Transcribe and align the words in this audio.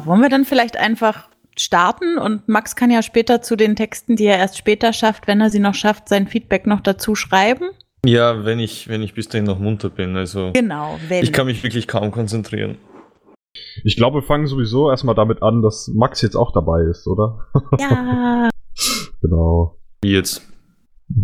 Ja, 0.00 0.06
wollen 0.06 0.22
wir 0.22 0.28
dann 0.28 0.44
vielleicht 0.44 0.76
einfach 0.76 1.28
starten 1.56 2.16
und 2.16 2.48
Max 2.48 2.74
kann 2.74 2.90
ja 2.90 3.02
später 3.02 3.42
zu 3.42 3.56
den 3.56 3.76
Texten, 3.76 4.16
die 4.16 4.24
er 4.24 4.38
erst 4.38 4.56
später 4.56 4.92
schafft, 4.92 5.26
wenn 5.26 5.40
er 5.40 5.50
sie 5.50 5.58
noch 5.58 5.74
schafft, 5.74 6.08
sein 6.08 6.26
Feedback 6.26 6.66
noch 6.66 6.80
dazu 6.80 7.14
schreiben? 7.14 7.70
Ja, 8.04 8.44
wenn 8.44 8.60
ich, 8.60 8.88
wenn 8.88 9.02
ich 9.02 9.12
bis 9.12 9.28
dahin 9.28 9.44
noch 9.44 9.58
munter 9.58 9.90
bin. 9.90 10.16
Also 10.16 10.52
genau, 10.54 10.98
wenn. 11.08 11.22
Ich 11.22 11.32
kann 11.32 11.46
mich 11.46 11.62
wirklich 11.62 11.86
kaum 11.86 12.12
konzentrieren. 12.12 12.78
Ich 13.84 13.96
glaube, 13.96 14.20
wir 14.20 14.22
fangen 14.22 14.46
sowieso 14.46 14.90
erstmal 14.90 15.14
damit 15.14 15.42
an, 15.42 15.60
dass 15.60 15.88
Max 15.94 16.22
jetzt 16.22 16.36
auch 16.36 16.52
dabei 16.52 16.82
ist, 16.82 17.06
oder? 17.06 17.46
Ja. 17.78 18.48
genau. 19.20 19.76
Wie 20.00 20.12
jetzt? 20.12 20.46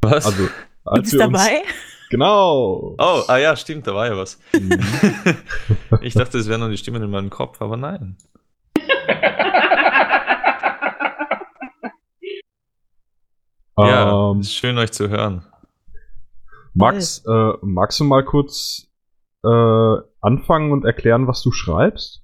was? 0.00 0.26
Also, 0.26 0.48
als 0.84 1.10
du 1.10 1.18
bist 1.18 1.20
dabei? 1.20 1.62
Genau. 2.10 2.94
Oh, 2.98 3.22
ah 3.26 3.36
ja, 3.36 3.56
stimmt, 3.56 3.86
da 3.86 3.94
war 3.94 4.06
ja 4.06 4.16
was. 4.16 4.38
Mhm. 4.52 4.78
ich 6.02 6.14
dachte, 6.14 6.38
es 6.38 6.48
wären 6.48 6.60
nur 6.60 6.70
die 6.70 6.76
Stimmen 6.76 7.02
in 7.02 7.10
meinem 7.10 7.30
Kopf, 7.30 7.60
aber 7.60 7.76
nein. 7.76 8.16
ja, 13.78 14.10
um, 14.10 14.38
ähm. 14.38 14.42
schön 14.44 14.78
euch 14.78 14.92
zu 14.92 15.08
hören. 15.08 15.44
Max, 16.74 17.24
äh, 17.26 17.52
magst 17.62 18.00
du 18.00 18.04
mal 18.04 18.24
kurz 18.24 18.86
äh, 19.44 19.96
anfangen 20.20 20.72
und 20.72 20.84
erklären, 20.84 21.26
was 21.26 21.42
du 21.42 21.50
schreibst? 21.50 22.22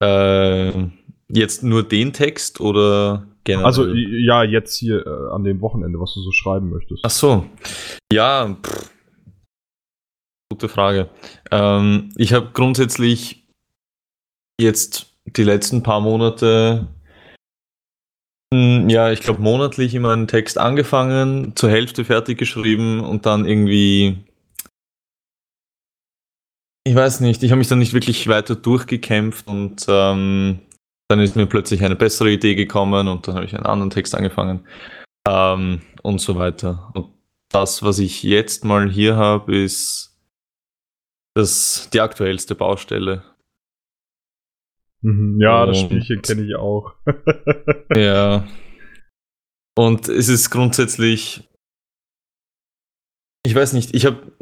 Äh, 0.00 0.90
jetzt 1.32 1.62
nur 1.62 1.82
den 1.82 2.12
Text 2.12 2.60
oder 2.60 3.26
generell? 3.44 3.66
Also 3.66 3.88
ja, 3.88 4.42
jetzt 4.42 4.76
hier 4.76 5.06
äh, 5.06 5.34
an 5.34 5.44
dem 5.44 5.60
Wochenende, 5.60 5.98
was 6.00 6.14
du 6.14 6.20
so 6.20 6.32
schreiben 6.32 6.70
möchtest. 6.70 7.00
Ach 7.04 7.10
so. 7.10 7.46
Ja, 8.12 8.56
pff. 8.62 8.90
gute 10.52 10.68
Frage. 10.68 11.08
Ähm, 11.50 12.10
ich 12.16 12.32
habe 12.32 12.50
grundsätzlich 12.52 13.44
jetzt 14.60 15.14
die 15.26 15.44
letzten 15.44 15.82
paar 15.82 16.00
Monate 16.00 16.88
hm, 18.52 18.88
ja, 18.88 19.12
ich 19.12 19.20
glaube 19.20 19.40
monatlich 19.40 19.94
immer 19.94 20.12
einen 20.12 20.26
Text 20.26 20.58
angefangen, 20.58 21.54
zur 21.54 21.70
Hälfte 21.70 22.04
fertig 22.04 22.36
geschrieben 22.36 23.00
und 23.00 23.24
dann 23.24 23.46
irgendwie 23.46 24.24
ich 26.84 26.94
weiß 26.96 27.20
nicht, 27.20 27.42
ich 27.42 27.52
habe 27.52 27.58
mich 27.58 27.68
dann 27.68 27.78
nicht 27.78 27.92
wirklich 27.92 28.26
weiter 28.26 28.56
durchgekämpft 28.56 29.46
und 29.46 29.84
ähm, 29.88 30.60
dann 31.10 31.20
ist 31.20 31.34
mir 31.34 31.46
plötzlich 31.46 31.82
eine 31.82 31.96
bessere 31.96 32.30
Idee 32.30 32.54
gekommen 32.54 33.08
und 33.08 33.26
dann 33.26 33.34
habe 33.34 33.44
ich 33.44 33.54
einen 33.54 33.66
anderen 33.66 33.90
Text 33.90 34.14
angefangen 34.14 34.64
ähm, 35.26 35.82
und 36.02 36.20
so 36.20 36.36
weiter. 36.36 36.92
Und 36.94 37.12
das, 37.50 37.82
was 37.82 37.98
ich 37.98 38.22
jetzt 38.22 38.64
mal 38.64 38.88
hier 38.88 39.16
habe, 39.16 39.56
ist 39.56 40.16
das, 41.34 41.90
die 41.92 42.00
aktuellste 42.00 42.54
Baustelle. 42.54 43.24
Mhm, 45.02 45.40
ja, 45.40 45.66
das 45.66 45.80
Spielchen 45.80 46.22
kenne 46.22 46.42
ich 46.42 46.54
auch. 46.54 46.94
ja. 47.96 48.46
Und 49.76 50.08
es 50.08 50.28
ist 50.28 50.50
grundsätzlich, 50.50 51.48
ich 53.44 53.54
weiß 53.54 53.72
nicht, 53.72 53.96
ich 53.96 54.06
habe 54.06 54.32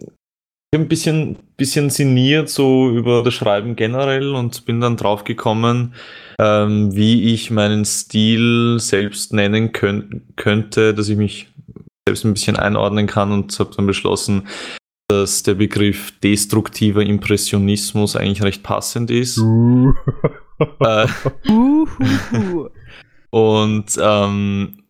habe 0.75 0.84
ein 0.84 0.89
bisschen, 0.89 1.37
bisschen 1.56 1.89
sinniert 1.89 2.51
so 2.51 2.91
über 2.91 3.23
das 3.23 3.33
Schreiben 3.33 3.75
generell 3.75 4.34
und 4.34 4.67
bin 4.67 4.81
dann 4.81 4.99
drauf 4.99 5.25
gekommen, 5.25 5.95
ähm, 6.39 6.95
wie 6.95 7.33
ich 7.33 7.51
meinen 7.51 7.87
Stil 7.87 8.79
selbst 8.79 9.33
nennen 9.33 9.73
könnt, 9.73 10.37
könnte, 10.37 10.93
dass 10.93 11.09
ich 11.09 11.17
mich 11.17 11.49
selbst 12.06 12.25
ein 12.25 12.34
bisschen 12.34 12.56
einordnen 12.56 13.06
kann 13.06 13.33
und 13.33 13.59
habe 13.59 13.71
dann 13.75 13.87
beschlossen, 13.87 14.47
dass 15.09 15.43
der 15.43 15.55
Begriff 15.55 16.12
destruktiver 16.21 17.03
Impressionismus 17.03 18.15
eigentlich 18.15 18.43
recht 18.43 18.62
passend 18.62 19.11
ist. 19.11 19.39
Uh. 19.39 19.95
äh, 20.81 21.06
und 23.31 23.87
ähm, 23.99 24.83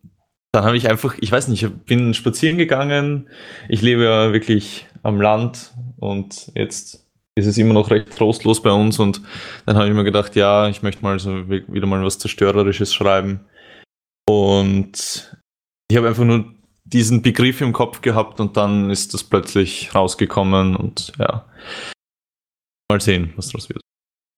dann 0.51 0.63
habe 0.65 0.77
ich 0.77 0.89
einfach, 0.89 1.15
ich 1.19 1.31
weiß 1.31 1.47
nicht, 1.47 1.63
ich 1.63 1.71
bin 1.71 2.13
spazieren 2.13 2.57
gegangen. 2.57 3.29
Ich 3.67 3.81
lebe 3.81 4.03
ja 4.03 4.33
wirklich 4.33 4.87
am 5.03 5.21
Land 5.21 5.73
und 5.97 6.51
jetzt 6.55 7.05
ist 7.35 7.45
es 7.45 7.57
immer 7.57 7.73
noch 7.73 7.91
recht 7.91 8.17
trostlos 8.17 8.61
bei 8.61 8.71
uns 8.71 8.99
und 8.99 9.21
dann 9.65 9.77
habe 9.77 9.87
ich 9.87 9.93
mir 9.93 10.03
gedacht, 10.03 10.35
ja, 10.35 10.67
ich 10.67 10.81
möchte 10.81 11.03
mal 11.03 11.19
so 11.19 11.49
wieder 11.49 11.87
mal 11.87 12.03
was 12.03 12.19
Zerstörerisches 12.19 12.93
schreiben. 12.93 13.45
Und 14.27 15.37
ich 15.89 15.97
habe 15.97 16.07
einfach 16.07 16.25
nur 16.25 16.53
diesen 16.83 17.21
Begriff 17.21 17.61
im 17.61 17.71
Kopf 17.71 18.01
gehabt 18.01 18.39
und 18.39 18.57
dann 18.57 18.89
ist 18.89 19.13
das 19.13 19.23
plötzlich 19.23 19.93
rausgekommen 19.93 20.75
und 20.75 21.13
ja, 21.19 21.45
mal 22.91 22.99
sehen, 22.99 23.33
was 23.35 23.49
daraus 23.49 23.69
wird. 23.69 23.81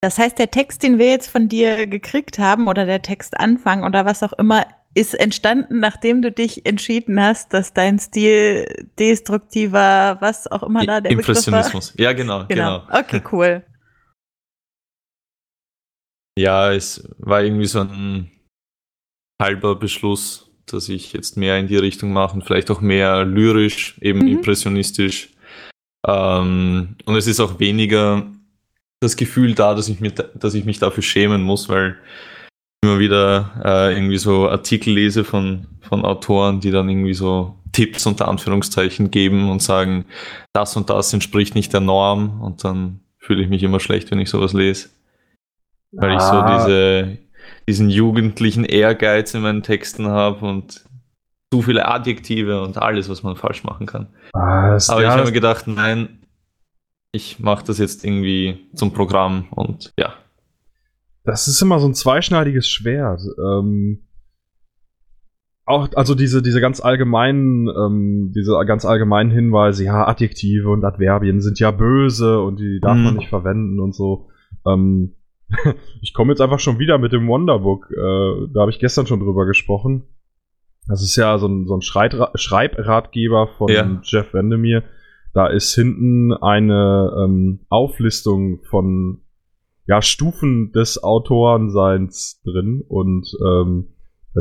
Das 0.01 0.17
heißt, 0.17 0.37
der 0.37 0.51
Text, 0.51 0.83
den 0.83 0.97
wir 0.97 1.09
jetzt 1.09 1.29
von 1.29 1.47
dir 1.47 1.87
gekriegt 1.87 2.39
haben 2.39 2.67
oder 2.67 2.85
der 2.85 3.01
Textanfang 3.01 3.83
oder 3.83 4.05
was 4.05 4.23
auch 4.23 4.33
immer, 4.33 4.65
ist 4.93 5.13
entstanden, 5.13 5.79
nachdem 5.79 6.21
du 6.21 6.31
dich 6.31 6.65
entschieden 6.65 7.21
hast, 7.21 7.53
dass 7.53 7.73
dein 7.73 7.99
Stil 7.99 8.87
destruktiver, 8.99 10.17
was 10.19 10.51
auch 10.51 10.63
immer 10.63 10.85
da 10.85 10.99
der 10.99 11.11
Impressionismus. 11.11 11.93
Ja, 11.97 12.13
genau, 12.13 12.45
genau, 12.47 12.81
genau. 12.87 12.99
Okay, 12.99 13.21
cool. 13.31 13.63
ja, 16.37 16.73
es 16.73 17.07
war 17.17 17.43
irgendwie 17.43 17.67
so 17.67 17.81
ein 17.81 18.31
halber 19.41 19.75
Beschluss, 19.75 20.51
dass 20.65 20.89
ich 20.89 21.13
jetzt 21.13 21.37
mehr 21.37 21.57
in 21.57 21.67
die 21.67 21.77
Richtung 21.77 22.11
mache 22.11 22.33
und 22.33 22.43
vielleicht 22.43 22.69
auch 22.69 22.81
mehr 22.81 23.25
lyrisch, 23.25 23.97
eben 24.01 24.19
mhm. 24.19 24.27
impressionistisch. 24.27 25.29
Ähm, 26.07 26.95
und 27.05 27.15
es 27.15 27.27
ist 27.27 27.39
auch 27.39 27.59
weniger 27.59 28.25
das 29.01 29.15
Gefühl 29.15 29.55
da, 29.55 29.73
dass 29.73 29.89
ich, 29.89 29.99
mir, 29.99 30.11
dass 30.11 30.53
ich 30.53 30.65
mich 30.65 30.79
dafür 30.79 31.03
schämen 31.03 31.41
muss, 31.41 31.69
weil 31.69 31.97
immer 32.83 32.99
wieder 32.99 33.51
äh, 33.63 33.93
irgendwie 33.93 34.17
so 34.17 34.49
Artikel 34.49 34.93
lese 34.93 35.23
von, 35.23 35.67
von 35.81 36.03
Autoren, 36.03 36.59
die 36.59 36.71
dann 36.71 36.89
irgendwie 36.89 37.13
so 37.13 37.55
Tipps 37.71 38.05
unter 38.05 38.27
Anführungszeichen 38.27 39.11
geben 39.11 39.49
und 39.49 39.61
sagen, 39.61 40.05
das 40.51 40.75
und 40.75 40.89
das 40.89 41.13
entspricht 41.13 41.55
nicht 41.55 41.73
der 41.73 41.79
Norm 41.79 42.41
und 42.41 42.63
dann 42.63 43.01
fühle 43.19 43.43
ich 43.43 43.49
mich 43.49 43.63
immer 43.63 43.79
schlecht, 43.79 44.11
wenn 44.11 44.19
ich 44.19 44.29
sowas 44.29 44.53
lese. 44.53 44.89
Weil 45.91 46.11
ah. 46.11 46.15
ich 46.15 46.21
so 46.21 46.33
ah. 46.33 46.57
diese, 46.57 47.17
diesen 47.67 47.89
jugendlichen 47.89 48.65
Ehrgeiz 48.65 49.33
in 49.33 49.41
meinen 49.41 49.63
Texten 49.63 50.07
habe 50.07 50.45
und 50.45 50.83
zu 51.53 51.61
viele 51.61 51.87
Adjektive 51.87 52.63
und 52.63 52.77
alles, 52.77 53.09
was 53.09 53.23
man 53.23 53.35
falsch 53.35 53.63
machen 53.63 53.85
kann. 53.85 54.07
Ah, 54.33 54.77
Aber 54.87 55.01
ich 55.01 55.07
habe 55.07 55.25
mir 55.25 55.31
gedacht, 55.31 55.67
nein, 55.67 56.19
ich 57.11 57.39
mache 57.39 57.65
das 57.65 57.77
jetzt 57.77 58.05
irgendwie 58.05 58.67
zum 58.73 58.93
Programm 58.93 59.47
und 59.51 59.91
ja. 59.99 60.13
Das 61.23 61.47
ist 61.47 61.61
immer 61.61 61.79
so 61.79 61.87
ein 61.87 61.93
zweischneidiges 61.93 62.67
Schwert. 62.67 63.21
Ähm, 63.37 64.07
auch, 65.65 65.89
also 65.95 66.15
diese, 66.15 66.41
diese 66.41 66.59
ganz 66.59 66.81
allgemeinen, 66.81 67.67
ähm, 67.67 68.31
diese 68.35 68.53
ganz 68.65 68.83
allgemeinen 68.85 69.31
Hinweise, 69.31 69.83
ja, 69.83 70.07
Adjektive 70.07 70.69
und 70.69 70.83
Adverbien 70.83 71.39
sind 71.39 71.59
ja 71.59 71.71
böse 71.71 72.41
und 72.41 72.59
die 72.59 72.79
darf 72.81 72.97
mhm. 72.97 73.03
man 73.03 73.15
nicht 73.15 73.29
verwenden 73.29 73.79
und 73.79 73.93
so. 73.93 74.29
Ähm, 74.65 75.15
ich 76.01 76.13
komme 76.13 76.31
jetzt 76.31 76.41
einfach 76.41 76.59
schon 76.59 76.79
wieder 76.79 76.97
mit 76.97 77.11
dem 77.11 77.27
Wonderbook. 77.27 77.91
Äh, 77.91 78.47
da 78.53 78.61
habe 78.61 78.71
ich 78.71 78.79
gestern 78.79 79.05
schon 79.05 79.19
drüber 79.19 79.45
gesprochen. 79.45 80.03
Das 80.87 81.03
ist 81.03 81.15
ja 81.15 81.37
so 81.37 81.47
ein, 81.47 81.67
so 81.67 81.77
ein 81.77 81.81
Schreibratgeber 81.81 83.49
von 83.57 83.69
ja. 83.69 84.01
Jeff 84.03 84.33
Vandermeer. 84.33 84.83
Da 85.33 85.47
ist 85.47 85.73
hinten 85.75 86.33
eine 86.33 87.13
ähm, 87.17 87.59
Auflistung 87.69 88.61
von 88.63 89.21
ja, 89.87 90.01
Stufen 90.01 90.71
des 90.71 91.03
Autorenseins 91.03 92.41
drin 92.43 92.83
und 92.87 93.27
ähm, 93.45 93.87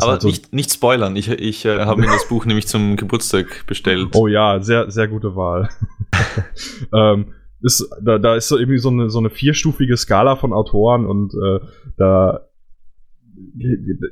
aber 0.00 0.20
so 0.20 0.28
nicht, 0.28 0.52
nicht 0.52 0.72
spoilern, 0.72 1.16
ich, 1.16 1.28
ich 1.28 1.64
äh, 1.64 1.81
habe 1.81 2.00
mir 2.00 2.06
das 2.06 2.28
Buch 2.28 2.44
nämlich 2.46 2.69
zum 2.69 2.96
Geburtstag 2.96 3.66
bestellt. 3.66 4.14
Oh 4.14 4.28
ja, 4.28 4.60
sehr, 4.60 4.90
sehr 4.90 5.08
gute 5.08 5.34
Wahl. 5.34 5.69
ähm, 6.94 7.32
ist, 7.60 7.90
da, 8.00 8.19
da 8.19 8.37
ist 8.37 8.48
so 8.48 8.56
irgendwie 8.56 8.78
so 8.78 8.88
eine, 8.88 9.10
so 9.10 9.19
eine 9.19 9.31
vierstufige 9.31 9.96
Skala 9.96 10.37
von 10.37 10.52
Autoren 10.52 11.06
und 11.06 11.34
äh, 11.34 11.60
da 11.96 12.46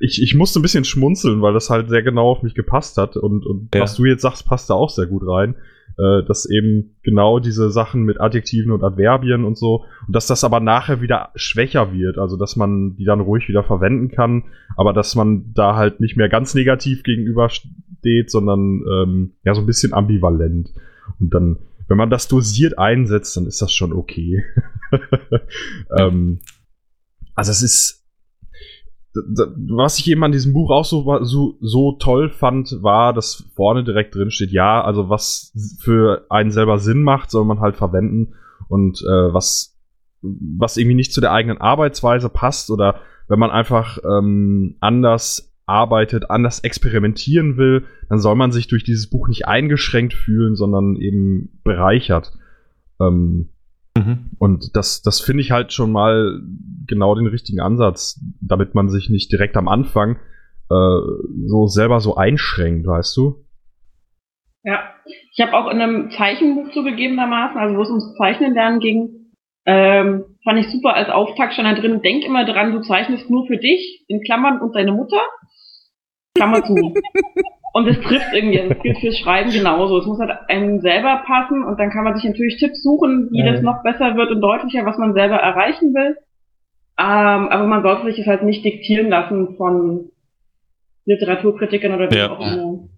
ich, 0.00 0.22
ich 0.22 0.34
musste 0.34 0.58
ein 0.58 0.62
bisschen 0.62 0.84
schmunzeln, 0.84 1.42
weil 1.42 1.52
das 1.52 1.70
halt 1.70 1.90
sehr 1.90 2.02
genau 2.02 2.30
auf 2.30 2.42
mich 2.42 2.54
gepasst 2.54 2.96
hat 2.96 3.16
und, 3.16 3.46
und 3.46 3.74
ja. 3.74 3.82
was 3.82 3.94
du 3.94 4.04
jetzt 4.06 4.22
sagst, 4.22 4.46
passt 4.46 4.70
da 4.70 4.74
auch 4.74 4.90
sehr 4.90 5.06
gut 5.06 5.22
rein 5.26 5.54
äh, 5.98 6.22
dass 6.22 6.48
eben 6.48 6.96
genau 7.02 7.40
diese 7.40 7.70
Sachen 7.70 8.04
mit 8.04 8.20
Adjektiven 8.20 8.70
und 8.70 8.84
Adverbien 8.84 9.44
und 9.44 9.58
so, 9.58 9.84
und 10.06 10.14
dass 10.14 10.26
das 10.26 10.44
aber 10.44 10.60
nachher 10.60 11.00
wieder 11.00 11.30
schwächer 11.34 11.92
wird, 11.92 12.18
also 12.18 12.36
dass 12.36 12.56
man 12.56 12.94
die 12.96 13.04
dann 13.04 13.20
ruhig 13.20 13.48
wieder 13.48 13.64
verwenden 13.64 14.08
kann, 14.08 14.44
aber 14.76 14.92
dass 14.92 15.14
man 15.14 15.52
da 15.54 15.74
halt 15.76 16.00
nicht 16.00 16.16
mehr 16.16 16.28
ganz 16.28 16.54
negativ 16.54 17.02
gegenübersteht, 17.02 18.30
sondern 18.30 18.82
ähm, 18.90 19.32
ja 19.44 19.54
so 19.54 19.60
ein 19.60 19.66
bisschen 19.66 19.92
ambivalent. 19.92 20.70
Und 21.18 21.34
dann, 21.34 21.58
wenn 21.88 21.96
man 21.96 22.10
das 22.10 22.28
dosiert 22.28 22.78
einsetzt, 22.78 23.36
dann 23.36 23.46
ist 23.46 23.60
das 23.60 23.72
schon 23.72 23.92
okay. 23.92 24.44
ähm, 25.98 26.40
also 27.34 27.50
es 27.50 27.62
ist 27.62 27.97
was 29.14 29.98
ich 29.98 30.10
eben 30.10 30.22
an 30.22 30.32
diesem 30.32 30.52
Buch 30.52 30.70
auch 30.70 30.84
so, 30.84 31.24
so, 31.24 31.56
so 31.60 31.92
toll 31.92 32.28
fand, 32.30 32.82
war, 32.82 33.12
dass 33.12 33.48
vorne 33.54 33.82
direkt 33.82 34.14
drin 34.14 34.30
steht, 34.30 34.52
ja, 34.52 34.82
also 34.82 35.08
was 35.08 35.52
für 35.80 36.26
einen 36.28 36.50
selber 36.50 36.78
Sinn 36.78 37.02
macht, 37.02 37.30
soll 37.30 37.44
man 37.44 37.60
halt 37.60 37.76
verwenden 37.76 38.34
und 38.68 39.00
äh, 39.00 39.32
was 39.32 39.74
was 40.20 40.76
irgendwie 40.76 40.96
nicht 40.96 41.12
zu 41.12 41.20
der 41.20 41.32
eigenen 41.32 41.58
Arbeitsweise 41.58 42.28
passt 42.28 42.70
oder 42.70 43.00
wenn 43.28 43.38
man 43.38 43.50
einfach 43.50 43.98
ähm, 44.04 44.76
anders 44.80 45.54
arbeitet, 45.66 46.30
anders 46.30 46.60
experimentieren 46.60 47.56
will, 47.56 47.84
dann 48.08 48.18
soll 48.18 48.34
man 48.34 48.52
sich 48.52 48.68
durch 48.68 48.84
dieses 48.84 49.10
Buch 49.10 49.28
nicht 49.28 49.46
eingeschränkt 49.46 50.14
fühlen, 50.14 50.56
sondern 50.56 50.96
eben 50.96 51.60
bereichert. 51.62 52.32
Ähm, 53.00 53.50
mhm. 53.98 54.30
Und 54.38 54.76
das, 54.76 55.02
das 55.02 55.20
finde 55.20 55.42
ich 55.42 55.50
halt 55.50 55.72
schon 55.72 55.92
mal 55.92 56.40
genau 56.86 57.14
den 57.14 57.26
richtigen 57.26 57.60
Ansatz, 57.60 58.20
damit 58.40 58.74
man 58.74 58.88
sich 58.88 59.10
nicht 59.10 59.30
direkt 59.32 59.56
am 59.56 59.68
Anfang 59.68 60.16
äh, 60.70 61.00
so 61.46 61.66
selber 61.66 62.00
so 62.00 62.16
einschränkt, 62.16 62.86
weißt 62.86 63.16
du? 63.16 63.44
Ja, 64.64 64.80
ich 65.32 65.40
habe 65.40 65.54
auch 65.54 65.70
in 65.70 65.80
einem 65.80 66.10
Zeichenbuch 66.10 66.72
zugegebenermaßen, 66.72 67.58
also 67.58 67.76
wo 67.76 67.82
es 67.82 67.88
ums 67.88 68.16
Zeichnen 68.16 68.54
lernen 68.54 68.80
ging, 68.80 69.32
ähm, 69.66 70.24
fand 70.44 70.58
ich 70.60 70.70
super 70.70 70.94
als 70.94 71.10
Auftakt 71.10 71.54
schon 71.54 71.64
da 71.64 71.74
drin, 71.74 72.02
denk 72.02 72.24
immer 72.24 72.44
dran, 72.44 72.72
du 72.72 72.80
zeichnest 72.80 73.30
nur 73.30 73.46
für 73.46 73.58
dich, 73.58 74.04
in 74.08 74.22
Klammern 74.22 74.60
und 74.60 74.74
deine 74.74 74.92
Mutter. 74.92 75.20
Klammer 76.34 76.64
zu. 76.64 76.74
und 77.72 77.86
es 77.86 78.00
trifft 78.00 78.32
irgendwie, 78.32 78.68
das 78.68 78.82
gilt 78.82 78.98
fürs 78.98 79.18
Schreiben 79.18 79.50
genauso. 79.50 79.98
Es 79.98 80.06
muss 80.06 80.18
halt 80.18 80.30
einem 80.48 80.80
selber 80.80 81.22
passen 81.26 81.64
und 81.64 81.78
dann 81.78 81.90
kann 81.90 82.04
man 82.04 82.14
sich 82.14 82.24
natürlich 82.24 82.58
Tipps 82.58 82.82
suchen, 82.82 83.28
wie 83.30 83.44
das 83.44 83.62
noch 83.62 83.82
besser 83.82 84.16
wird 84.16 84.30
und 84.30 84.40
deutlicher, 84.40 84.86
was 84.86 84.98
man 84.98 85.14
selber 85.14 85.36
erreichen 85.36 85.94
will. 85.94 86.16
Ähm, 86.98 87.48
aber 87.48 87.66
man 87.66 87.82
sollte 87.82 88.06
sich 88.06 88.16
das 88.16 88.26
halt 88.26 88.42
nicht 88.42 88.64
diktieren 88.64 89.08
lassen 89.08 89.56
von 89.56 90.10
Literaturkritikern 91.04 91.94
oder 91.94 92.10
wie 92.10 92.16
ja. 92.16 92.30
auch 92.30 92.40
immer. 92.40 92.88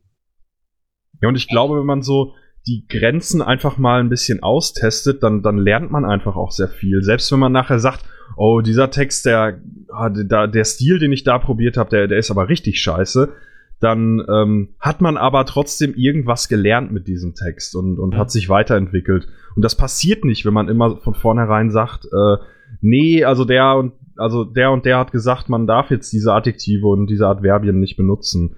Ja, 1.21 1.29
und 1.29 1.37
ich 1.37 1.49
glaube, 1.49 1.79
wenn 1.79 1.87
man 1.87 2.03
so 2.03 2.35
die 2.67 2.87
Grenzen 2.89 3.43
einfach 3.43 3.79
mal 3.79 4.01
ein 4.01 4.09
bisschen 4.09 4.43
austestet, 4.43 5.23
dann, 5.23 5.43
dann 5.43 5.59
lernt 5.59 5.91
man 5.91 6.05
einfach 6.05 6.37
auch 6.37 6.51
sehr 6.51 6.69
viel. 6.69 7.03
Selbst 7.03 7.31
wenn 7.33 7.39
man 7.39 7.53
nachher 7.53 7.79
sagt, 7.79 8.05
oh, 8.37 8.61
dieser 8.61 8.91
Text, 8.91 9.27
der, 9.27 9.61
ah, 9.93 10.09
der, 10.09 10.47
der 10.47 10.65
Stil, 10.65 10.99
den 10.99 11.13
ich 11.13 11.25
da 11.25 11.39
probiert 11.39 11.77
habe, 11.77 11.91
der, 11.91 12.09
der 12.09 12.19
ist 12.19 12.31
aber 12.31 12.49
richtig 12.49 12.81
scheiße, 12.81 13.33
dann 13.81 14.23
ähm, 14.29 14.75
hat 14.79 15.00
man 15.00 15.17
aber 15.17 15.47
trotzdem 15.47 15.94
irgendwas 15.94 16.49
gelernt 16.49 16.93
mit 16.93 17.09
diesem 17.09 17.35
Text 17.35 17.75
und, 17.75 17.99
und 17.99 18.17
hat 18.17 18.31
sich 18.31 18.49
weiterentwickelt. 18.50 19.27
Und 19.56 19.65
das 19.65 19.75
passiert 19.75 20.25
nicht, 20.25 20.44
wenn 20.44 20.53
man 20.53 20.69
immer 20.69 20.99
von 20.99 21.15
vornherein 21.15 21.71
sagt, 21.71 22.05
äh, 22.05 22.37
nee, 22.82 23.25
also 23.25 23.44
der 23.44 23.77
und 23.77 23.93
also 24.17 24.44
der 24.44 24.71
und 24.71 24.85
der 24.85 24.99
hat 24.99 25.12
gesagt, 25.12 25.49
man 25.49 25.67
darf 25.67 25.91
jetzt 25.91 26.12
diese 26.12 26.35
Adjektive 26.35 26.87
und 26.87 27.09
diese 27.09 27.27
Adverbien 27.27 27.81
nicht 27.81 27.97
benutzen. 27.97 28.56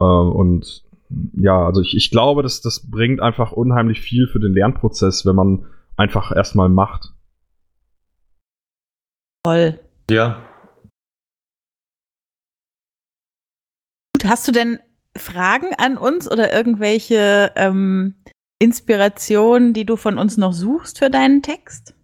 Äh, 0.00 0.04
und 0.04 0.84
ja, 1.34 1.66
also 1.66 1.82
ich, 1.82 1.94
ich 1.94 2.10
glaube, 2.10 2.42
dass 2.42 2.62
das 2.62 2.90
bringt 2.90 3.20
einfach 3.20 3.52
unheimlich 3.52 4.00
viel 4.00 4.26
für 4.26 4.40
den 4.40 4.54
Lernprozess, 4.54 5.26
wenn 5.26 5.36
man 5.36 5.66
einfach 5.96 6.34
erstmal 6.34 6.70
macht. 6.70 7.12
Toll. 9.44 9.80
Ja. 10.08 10.38
Gut, 14.22 14.30
hast 14.30 14.46
du 14.46 14.52
denn 14.52 14.78
Fragen 15.16 15.74
an 15.76 15.98
uns 15.98 16.30
oder 16.30 16.52
irgendwelche 16.52 17.52
ähm, 17.56 18.14
Inspirationen, 18.60 19.74
die 19.74 19.84
du 19.84 19.96
von 19.96 20.16
uns 20.16 20.36
noch 20.36 20.52
suchst 20.52 20.98
für 20.98 21.10
deinen 21.10 21.42
Text? 21.42 21.94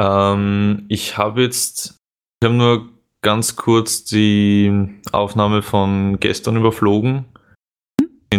Ähm, 0.00 0.86
ich 0.88 1.18
habe 1.18 1.42
jetzt, 1.42 1.98
ich 2.40 2.46
habe 2.46 2.54
nur 2.54 2.88
ganz 3.20 3.54
kurz 3.54 4.04
die 4.04 4.90
Aufnahme 5.12 5.62
von 5.62 6.18
gestern 6.20 6.56
überflogen 6.56 7.26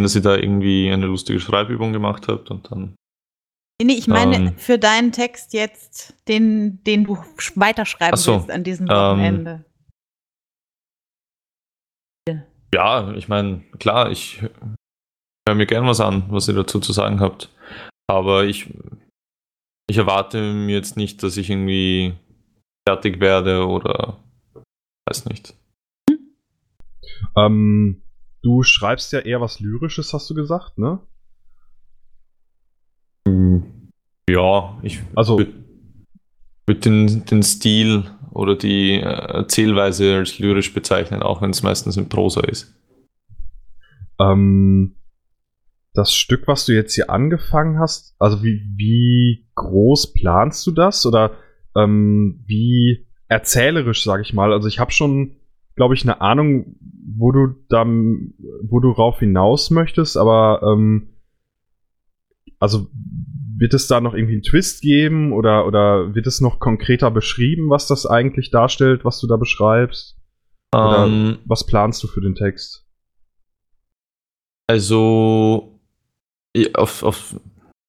dass 0.03 0.15
ihr 0.15 0.21
da 0.21 0.35
irgendwie 0.35 0.91
eine 0.91 1.05
lustige 1.05 1.39
Schreibübung 1.39 1.93
gemacht 1.93 2.27
habt 2.27 2.51
und 2.51 2.69
dann. 2.69 2.95
Nee, 3.81 3.93
ich 3.93 4.07
meine 4.07 4.35
ähm, 4.35 4.57
für 4.57 4.77
deinen 4.77 5.11
Text 5.11 5.53
jetzt, 5.53 6.15
den, 6.27 6.83
den 6.83 7.05
du 7.05 7.17
weiterschreiben 7.55 8.17
so, 8.17 8.35
willst 8.35 8.51
an 8.51 8.63
diesem 8.63 8.87
ähm, 8.87 8.95
Wochenende. 8.95 9.65
Ja, 12.75 13.13
ich 13.13 13.27
meine, 13.27 13.63
klar, 13.79 14.11
ich 14.11 14.41
höre 15.47 15.55
mir 15.55 15.65
gern 15.65 15.87
was 15.87 16.01
an, 16.01 16.25
was 16.29 16.47
ihr 16.47 16.53
dazu 16.53 16.79
zu 16.79 16.91
sagen 16.91 17.21
habt. 17.21 17.49
Aber 18.07 18.43
ich, 18.43 18.69
ich 19.89 19.97
erwarte 19.97 20.53
mir 20.53 20.75
jetzt 20.75 20.97
nicht, 20.97 21.23
dass 21.23 21.37
ich 21.37 21.49
irgendwie 21.49 22.13
fertig 22.87 23.21
werde 23.21 23.65
oder 23.65 24.17
weiß 25.07 25.25
nicht. 25.25 25.55
Ähm, 27.37 28.01
Du 28.45 28.61
schreibst 28.61 29.11
ja 29.11 29.21
eher 29.21 29.41
was 29.41 29.59
Lyrisches, 29.59 30.13
hast 30.13 30.29
du 30.29 30.35
gesagt, 30.35 30.77
ne? 30.77 30.99
Hm, 33.27 33.89
ja, 34.29 34.77
ich 34.83 35.01
also 35.15 35.39
würde 35.39 36.79
den, 36.79 37.25
den 37.25 37.41
Stil 37.41 38.03
oder 38.35 38.55
die 38.55 38.93
äh, 38.93 39.03
Erzählweise 39.03 40.15
als 40.15 40.39
lyrisch 40.39 40.73
bezeichnen, 40.73 41.23
auch 41.23 41.41
wenn 41.41 41.49
es 41.49 41.63
meistens 41.63 41.97
in 41.97 42.09
Prosa 42.09 42.41
ist. 42.41 42.73
Ähm, 44.19 44.95
das 45.93 46.13
Stück, 46.13 46.47
was 46.47 46.65
du 46.65 46.73
jetzt 46.73 46.93
hier 46.93 47.09
angefangen 47.09 47.79
hast, 47.79 48.15
also 48.19 48.43
wie, 48.43 48.61
wie 48.75 49.47
groß 49.55 50.13
planst 50.13 50.67
du 50.67 50.71
das? 50.71 51.05
Oder 51.05 51.31
ähm, 51.75 52.43
wie 52.45 53.07
erzählerisch, 53.27 54.03
sag 54.03 54.21
ich 54.21 54.33
mal? 54.33 54.53
Also 54.53 54.67
ich 54.67 54.79
habe 54.79 54.91
schon 54.91 55.37
glaube 55.75 55.93
ich, 55.93 56.03
eine 56.03 56.21
Ahnung, 56.21 56.77
wo 56.79 57.31
du 57.31 57.55
dann, 57.69 58.33
wo 58.63 58.79
du 58.79 58.91
rauf 58.91 59.19
hinaus 59.19 59.69
möchtest, 59.71 60.17
aber 60.17 60.61
ähm, 60.63 61.09
also 62.59 62.87
wird 63.57 63.73
es 63.73 63.87
da 63.87 64.01
noch 64.01 64.13
irgendwie 64.13 64.33
einen 64.33 64.43
Twist 64.43 64.81
geben 64.81 65.33
oder, 65.33 65.65
oder 65.65 66.13
wird 66.13 66.27
es 66.27 66.41
noch 66.41 66.59
konkreter 66.59 67.11
beschrieben, 67.11 67.69
was 67.69 67.87
das 67.87 68.05
eigentlich 68.05 68.51
darstellt, 68.51 69.05
was 69.05 69.19
du 69.19 69.27
da 69.27 69.37
beschreibst? 69.37 70.17
Oder 70.73 71.05
um, 71.05 71.13
ähm. 71.13 71.37
was 71.45 71.65
planst 71.65 72.03
du 72.03 72.07
für 72.07 72.21
den 72.21 72.35
Text? 72.35 72.85
Also, 74.67 75.79
auf, 76.73 77.03
auf, 77.03 77.39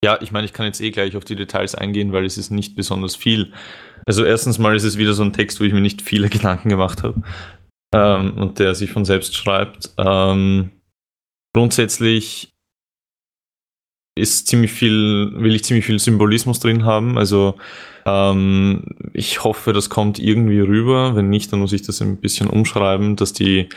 ja, 0.03 0.19
ich 0.21 0.31
meine, 0.31 0.45
ich 0.45 0.53
kann 0.53 0.67
jetzt 0.67 0.79
eh 0.79 0.91
gleich 0.91 1.17
auf 1.17 1.25
die 1.25 1.35
Details 1.35 1.75
eingehen, 1.75 2.13
weil 2.13 2.25
es 2.25 2.37
ist 2.37 2.51
nicht 2.51 2.75
besonders 2.75 3.15
viel. 3.15 3.51
Also 4.05 4.23
erstens 4.23 4.59
mal 4.59 4.75
ist 4.75 4.83
es 4.83 4.97
wieder 4.97 5.13
so 5.13 5.23
ein 5.23 5.33
Text, 5.33 5.59
wo 5.59 5.63
ich 5.63 5.73
mir 5.73 5.81
nicht 5.81 6.01
viele 6.01 6.29
Gedanken 6.29 6.69
gemacht 6.69 7.03
habe 7.03 7.21
ähm, 7.93 8.37
und 8.37 8.59
der 8.59 8.75
sich 8.75 8.91
von 8.91 9.05
selbst 9.05 9.35
schreibt. 9.35 9.91
Ähm, 9.97 10.71
grundsätzlich 11.53 12.56
ist 14.17 14.47
ziemlich 14.47 14.71
viel, 14.71 15.31
will 15.35 15.55
ich 15.55 15.63
ziemlich 15.63 15.85
viel 15.85 15.99
Symbolismus 15.99 16.59
drin 16.59 16.85
haben. 16.85 17.17
Also 17.17 17.55
ähm, 18.05 18.83
ich 19.13 19.43
hoffe, 19.43 19.73
das 19.73 19.89
kommt 19.89 20.19
irgendwie 20.19 20.59
rüber. 20.59 21.15
Wenn 21.15 21.29
nicht, 21.29 21.51
dann 21.51 21.59
muss 21.59 21.73
ich 21.73 21.81
das 21.81 22.01
ein 22.01 22.17
bisschen 22.17 22.49
umschreiben, 22.49 23.15
dass 23.15 23.33
die, 23.33 23.69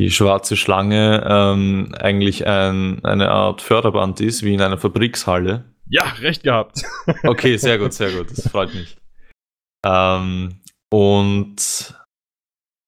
die 0.00 0.10
schwarze 0.10 0.56
Schlange 0.56 1.24
ähm, 1.28 1.94
eigentlich 1.98 2.46
ein, 2.46 3.04
eine 3.04 3.30
Art 3.30 3.62
Förderband 3.62 4.20
ist, 4.20 4.42
wie 4.42 4.54
in 4.54 4.60
einer 4.60 4.78
Fabrikshalle. 4.78 5.64
Ja, 5.88 6.04
recht 6.20 6.44
gehabt. 6.44 6.82
okay, 7.24 7.56
sehr 7.56 7.78
gut, 7.78 7.92
sehr 7.92 8.12
gut. 8.12 8.30
Das 8.30 8.48
freut 8.48 8.74
mich. 8.74 8.96
Ähm, 9.84 10.60
und 10.90 11.94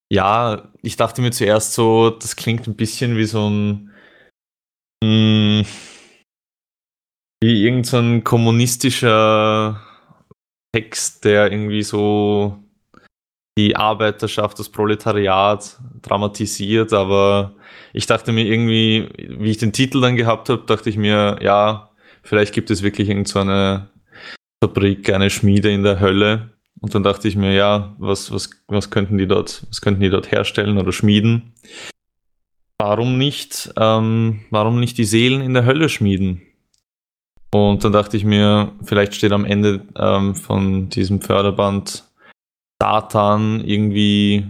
ja, 0.08 0.70
ich 0.82 0.96
dachte 0.96 1.20
mir 1.20 1.32
zuerst 1.32 1.74
so, 1.74 2.10
das 2.10 2.36
klingt 2.36 2.66
ein 2.68 2.76
bisschen 2.76 3.16
wie 3.16 3.24
so 3.24 3.50
ein. 3.50 3.90
Mh, 5.02 5.62
hm, 5.62 5.66
wie 7.42 7.64
irgendein 7.64 8.18
so 8.18 8.20
kommunistischer 8.22 9.80
Text, 10.72 11.24
der 11.24 11.50
irgendwie 11.50 11.82
so 11.82 12.58
die 13.58 13.76
Arbeiterschaft, 13.76 14.58
das 14.58 14.68
Proletariat 14.68 15.78
dramatisiert, 16.02 16.92
aber 16.92 17.54
ich 17.94 18.06
dachte 18.06 18.32
mir 18.32 18.44
irgendwie, 18.44 19.08
wie 19.38 19.50
ich 19.50 19.58
den 19.58 19.72
Titel 19.72 20.00
dann 20.00 20.16
gehabt 20.16 20.50
habe, 20.50 20.64
dachte 20.66 20.90
ich 20.90 20.96
mir, 20.96 21.38
ja, 21.40 21.90
vielleicht 22.22 22.52
gibt 22.52 22.70
es 22.70 22.82
wirklich 22.82 23.08
irgendeine 23.08 23.88
so 24.62 24.68
Fabrik, 24.68 25.10
eine 25.10 25.30
Schmiede 25.30 25.70
in 25.70 25.82
der 25.82 26.00
Hölle, 26.00 26.56
und 26.80 26.94
dann 26.94 27.02
dachte 27.02 27.26
ich 27.28 27.36
mir, 27.36 27.52
ja, 27.52 27.94
was, 27.98 28.30
was, 28.32 28.50
was 28.68 28.90
könnten 28.90 29.18
die 29.18 29.26
dort, 29.26 29.66
was 29.68 29.80
könnten 29.80 30.00
die 30.00 30.10
dort 30.10 30.30
herstellen 30.30 30.78
oder 30.78 30.92
schmieden? 30.92 31.54
Warum 32.78 33.16
nicht, 33.16 33.72
ähm, 33.78 34.44
warum 34.50 34.78
nicht 34.78 34.98
die 34.98 35.04
Seelen 35.04 35.40
in 35.40 35.54
der 35.54 35.64
Hölle 35.64 35.88
schmieden? 35.88 36.42
Und 37.56 37.84
dann 37.84 37.92
dachte 37.92 38.16
ich 38.16 38.24
mir, 38.24 38.72
vielleicht 38.84 39.14
steht 39.14 39.32
am 39.32 39.44
Ende 39.44 39.86
ähm, 39.98 40.34
von 40.34 40.88
diesem 40.90 41.20
Förderband 41.22 42.04
Satan 42.80 43.62
irgendwie 43.64 44.46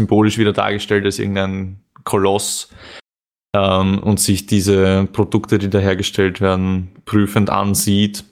symbolisch 0.00 0.38
wieder 0.38 0.52
dargestellt 0.52 1.04
als 1.04 1.18
irgendein 1.18 1.80
Koloss 2.04 2.70
ähm, 3.54 4.00
und 4.00 4.18
sich 4.18 4.46
diese 4.46 5.06
Produkte, 5.12 5.58
die 5.58 5.70
da 5.70 5.78
hergestellt 5.78 6.40
werden, 6.40 6.90
prüfend 7.04 7.50
ansieht. 7.50 8.24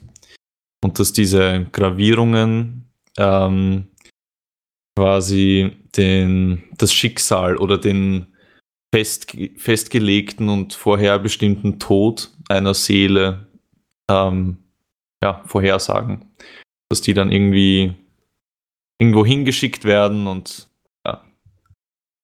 Und 0.83 0.99
dass 0.99 1.13
diese 1.13 1.65
Gravierungen 1.71 2.89
ähm, 3.17 3.87
quasi 4.97 5.71
den, 5.95 6.63
das 6.77 6.93
Schicksal 6.93 7.57
oder 7.57 7.77
den 7.77 8.27
fest, 8.93 9.35
festgelegten 9.57 10.49
und 10.49 10.73
vorherbestimmten 10.73 11.79
Tod 11.79 12.31
einer 12.49 12.73
Seele 12.73 13.46
ähm, 14.09 14.57
ja, 15.23 15.43
vorhersagen. 15.45 16.25
dass 16.89 17.01
die 17.01 17.13
dann 17.13 17.31
irgendwie 17.31 17.93
irgendwo 18.99 19.25
hingeschickt 19.25 19.83
werden 19.83 20.27
und 20.27 20.69
ja. 21.05 21.23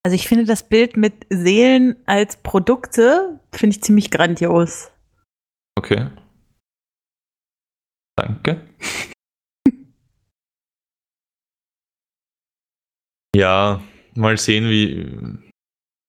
Also 0.03 0.15
ich 0.15 0.27
finde 0.27 0.45
das 0.45 0.67
Bild 0.67 0.97
mit 0.97 1.25
Seelen 1.29 1.95
als 2.05 2.37
Produkte, 2.37 3.39
finde 3.51 3.75
ich 3.75 3.83
ziemlich 3.83 4.09
grandios. 4.11 4.91
Okay. 5.75 6.09
Danke. 8.15 8.61
ja, 13.35 13.81
mal 14.15 14.37
sehen, 14.37 14.69
wie, 14.69 15.07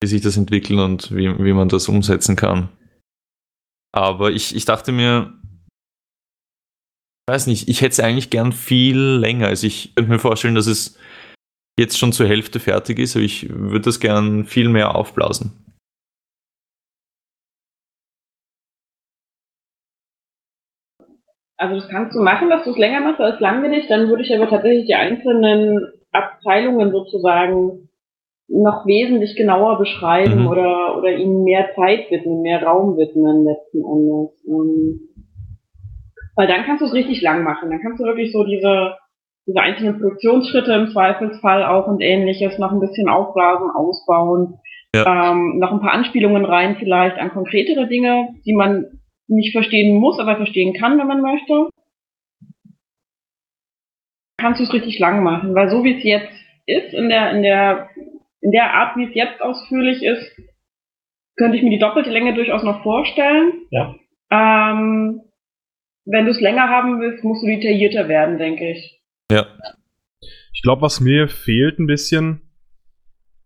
wie 0.02 0.06
sich 0.06 0.20
das 0.22 0.36
entwickelt 0.36 0.78
und 0.78 1.10
wie, 1.14 1.42
wie 1.42 1.52
man 1.52 1.68
das 1.68 1.88
umsetzen 1.88 2.36
kann. 2.36 2.68
Aber 3.92 4.30
ich, 4.32 4.54
ich 4.54 4.64
dachte 4.64 4.92
mir, 4.92 5.32
weiß 7.26 7.46
nicht, 7.46 7.68
ich 7.68 7.80
hätte 7.80 7.92
es 7.92 8.00
eigentlich 8.00 8.30
gern 8.30 8.52
viel 8.52 8.98
länger. 8.98 9.48
Also 9.48 9.66
ich 9.66 9.94
könnte 9.94 10.10
mir 10.10 10.18
vorstellen, 10.18 10.54
dass 10.54 10.66
es 10.66 10.98
jetzt 11.78 11.98
schon 11.98 12.12
zur 12.12 12.28
Hälfte 12.28 12.60
fertig 12.60 12.98
ist, 12.98 13.16
aber 13.16 13.24
ich 13.24 13.48
würde 13.50 13.86
das 13.86 14.00
gern 14.00 14.44
viel 14.44 14.68
mehr 14.68 14.94
aufblasen. 14.94 15.52
Also 21.56 21.76
das 21.76 21.88
kannst 21.88 22.14
du 22.14 22.20
machen, 22.20 22.50
dass 22.50 22.64
du 22.64 22.70
es 22.70 22.78
länger 22.78 23.00
machst 23.00 23.20
als 23.20 23.40
langweilig, 23.40 23.86
dann 23.88 24.08
würde 24.08 24.22
ich 24.22 24.34
aber 24.34 24.50
tatsächlich 24.50 24.86
die 24.86 24.94
einzelnen 24.94 25.86
Abteilungen 26.12 26.90
sozusagen 26.92 27.88
noch 28.48 28.84
wesentlich 28.86 29.36
genauer 29.36 29.78
beschreiben 29.78 30.42
mhm. 30.42 30.48
oder, 30.48 30.98
oder 30.98 31.16
ihnen 31.16 31.44
mehr 31.44 31.70
Zeit 31.74 32.10
widmen, 32.10 32.42
mehr 32.42 32.62
Raum 32.62 32.96
widmen 32.96 33.44
letzten 33.44 33.82
Endes. 33.82 34.30
Ähm, 34.46 35.13
weil 36.36 36.46
dann 36.46 36.64
kannst 36.64 36.82
du 36.82 36.86
es 36.86 36.94
richtig 36.94 37.22
lang 37.22 37.42
machen. 37.42 37.70
Dann 37.70 37.80
kannst 37.80 38.00
du 38.00 38.04
wirklich 38.04 38.32
so 38.32 38.44
diese, 38.44 38.96
diese 39.46 39.60
einzelnen 39.60 39.98
Produktionsschritte 40.00 40.72
im 40.72 40.90
Zweifelsfall 40.90 41.64
auch 41.64 41.86
und 41.86 42.00
ähnliches 42.00 42.58
noch 42.58 42.72
ein 42.72 42.80
bisschen 42.80 43.08
aufblasen, 43.08 43.70
ausbauen. 43.70 44.58
Ja. 44.94 45.32
Ähm, 45.32 45.58
noch 45.58 45.72
ein 45.72 45.80
paar 45.80 45.92
Anspielungen 45.92 46.44
rein 46.44 46.76
vielleicht 46.76 47.18
an 47.18 47.30
konkretere 47.30 47.88
Dinge, 47.88 48.28
die 48.44 48.52
man 48.52 49.00
nicht 49.26 49.52
verstehen 49.52 49.96
muss, 49.96 50.18
aber 50.18 50.36
verstehen 50.36 50.74
kann, 50.74 50.98
wenn 50.98 51.06
man 51.06 51.20
möchte. 51.20 51.68
Kannst 54.38 54.60
du 54.60 54.64
es 54.64 54.72
richtig 54.72 54.98
lang 54.98 55.22
machen, 55.22 55.54
weil 55.54 55.70
so 55.70 55.84
wie 55.84 55.96
es 55.96 56.04
jetzt 56.04 56.32
ist, 56.66 56.92
in 56.92 57.08
der, 57.08 57.30
in 57.32 57.42
der, 57.42 57.88
in 58.40 58.50
der 58.50 58.74
Art, 58.74 58.96
wie 58.96 59.04
es 59.04 59.14
jetzt 59.14 59.40
ausführlich 59.40 60.02
ist, 60.02 60.36
könnte 61.36 61.56
ich 61.56 61.62
mir 61.62 61.70
die 61.70 61.78
doppelte 61.78 62.10
Länge 62.10 62.34
durchaus 62.34 62.62
noch 62.62 62.82
vorstellen. 62.82 63.66
Ja. 63.70 63.94
Ähm, 64.30 65.22
wenn 66.04 66.24
du 66.24 66.30
es 66.30 66.40
länger 66.40 66.68
haben 66.68 67.00
willst, 67.00 67.24
musst 67.24 67.42
du 67.42 67.46
detaillierter 67.46 68.08
werden, 68.08 68.38
denke 68.38 68.70
ich. 68.72 69.00
Ja. 69.30 69.46
Ich 70.52 70.62
glaube, 70.62 70.82
was 70.82 71.00
mir 71.00 71.28
fehlt 71.28 71.78
ein 71.78 71.86
bisschen, 71.86 72.42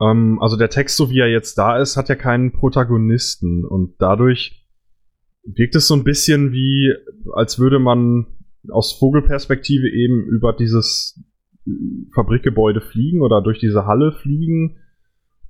ähm, 0.00 0.38
also 0.40 0.56
der 0.56 0.70
Text, 0.70 0.96
so 0.96 1.10
wie 1.10 1.20
er 1.20 1.28
jetzt 1.28 1.56
da 1.56 1.78
ist, 1.78 1.96
hat 1.96 2.08
ja 2.08 2.14
keinen 2.14 2.52
Protagonisten 2.52 3.64
und 3.64 3.96
dadurch 3.98 4.66
wirkt 5.44 5.76
es 5.76 5.88
so 5.88 5.94
ein 5.94 6.04
bisschen 6.04 6.52
wie, 6.52 6.92
als 7.34 7.58
würde 7.58 7.78
man 7.78 8.26
aus 8.70 8.92
Vogelperspektive 8.98 9.88
eben 9.88 10.26
über 10.26 10.52
dieses 10.52 11.22
Fabrikgebäude 12.14 12.80
fliegen 12.80 13.22
oder 13.22 13.40
durch 13.42 13.58
diese 13.58 13.86
Halle 13.86 14.12
fliegen 14.12 14.78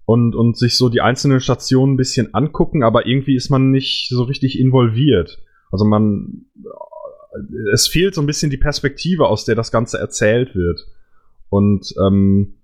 und, 0.04 0.34
und 0.34 0.56
sich 0.56 0.76
so 0.76 0.88
die 0.88 1.00
einzelnen 1.00 1.40
Stationen 1.40 1.94
ein 1.94 1.98
bisschen 1.98 2.34
angucken, 2.34 2.82
aber 2.82 3.06
irgendwie 3.06 3.34
ist 3.34 3.50
man 3.50 3.70
nicht 3.70 4.08
so 4.08 4.22
richtig 4.22 4.58
involviert. 4.58 5.38
Also 5.70 5.84
man, 5.84 6.46
es 7.72 7.88
fehlt 7.88 8.14
so 8.14 8.20
ein 8.20 8.26
bisschen 8.26 8.50
die 8.50 8.56
Perspektive, 8.56 9.26
aus 9.26 9.44
der 9.44 9.54
das 9.54 9.70
Ganze 9.70 9.98
erzählt 9.98 10.54
wird. 10.54 10.86
Und 11.50 11.94
ähm, 12.04 12.58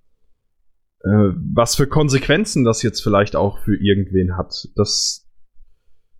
äh, 1.01 1.33
was 1.55 1.77
für 1.77 1.87
Konsequenzen 1.87 2.65
das 2.65 2.83
jetzt 2.83 3.03
vielleicht 3.03 3.37
auch 3.37 3.59
für 3.59 3.77
irgendwen 3.77 4.37
hat, 4.37 4.69
das, 4.77 5.29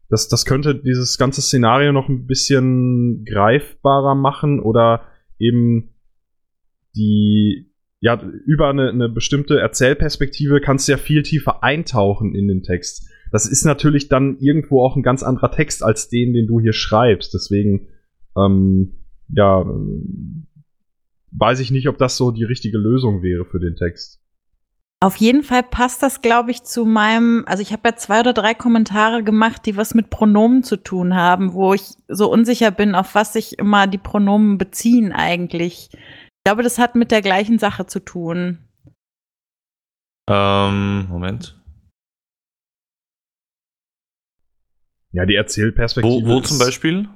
das, 0.09 0.29
das 0.29 0.45
könnte 0.45 0.75
dieses 0.75 1.19
ganze 1.19 1.43
Szenario 1.43 1.93
noch 1.93 2.09
ein 2.09 2.27
bisschen 2.27 3.25
greifbarer 3.25 4.15
machen 4.15 4.61
oder 4.61 5.03
eben 5.39 5.95
die, 6.97 7.73
ja, 8.01 8.23
über 8.45 8.69
eine, 8.69 8.91
eine 8.91 9.09
bestimmte 9.09 9.59
Erzählperspektive 9.59 10.61
kannst 10.61 10.87
du 10.87 10.93
ja 10.93 10.99
viel 10.99 11.23
tiefer 11.23 11.63
eintauchen 11.65 12.35
in 12.35 12.47
den 12.47 12.63
Text. 12.63 13.09
Das 13.33 13.47
ist 13.47 13.65
natürlich 13.65 14.09
dann 14.09 14.39
irgendwo 14.39 14.85
auch 14.85 14.97
ein 14.97 15.03
ganz 15.03 15.23
anderer 15.23 15.51
Text 15.51 15.83
als 15.83 16.09
den, 16.09 16.35
den 16.35 16.47
du 16.47 16.61
hier 16.61 16.73
schreibst. 16.73 17.35
Deswegen 17.35 17.89
ähm, 18.37 18.93
ja, 19.29 19.65
weiß 21.33 21.61
ich 21.61 21.71
nicht, 21.71 21.89
ob 21.89 21.99
das 21.99 22.17
so 22.17 22.31
die 22.31 22.45
richtige 22.45 22.79
Lösung 22.79 23.23
wäre 23.23 23.45
für 23.45 23.61
den 23.61 23.77
Text. 23.77 24.21
Auf 25.01 25.17
jeden 25.17 25.43
Fall 25.43 25.63
passt 25.63 26.03
das, 26.03 26.23
glaube 26.23 26.51
ich, 26.51 26.63
zu 26.63 26.87
meinem, 26.87 27.45
also 27.47 27.61
ich 27.61 27.73
habe 27.73 27.89
ja 27.91 27.97
zwei 27.97 28.21
oder 28.21 28.33
drei 28.33 28.55
Kommentare 28.55 29.23
gemacht, 29.23 29.67
die 29.67 29.77
was 29.77 29.93
mit 29.93 30.09
Pronomen 30.09 30.63
zu 30.63 30.79
tun 30.79 31.15
haben, 31.15 31.53
wo 31.53 31.75
ich 31.75 31.91
so 32.09 32.31
unsicher 32.31 32.71
bin, 32.71 32.95
auf 32.95 33.15
was 33.15 33.35
sich 33.35 33.59
immer 33.59 33.87
die 33.87 33.99
Pronomen 33.99 34.57
beziehen 34.57 35.13
eigentlich. 35.13 35.91
Ich 35.93 36.45
glaube, 36.47 36.63
das 36.63 36.79
hat 36.79 36.95
mit 36.95 37.11
der 37.11 37.21
gleichen 37.21 37.59
Sache 37.59 37.85
zu 37.85 38.01
tun. 38.01 38.61
Ähm, 40.27 41.07
Moment. 41.09 41.61
Ja, 45.13 45.27
die 45.27 45.35
Erzählperspektive. 45.35 46.27
Wo, 46.27 46.27
wo 46.27 46.41
zum 46.41 46.59
Beispiel? 46.59 47.09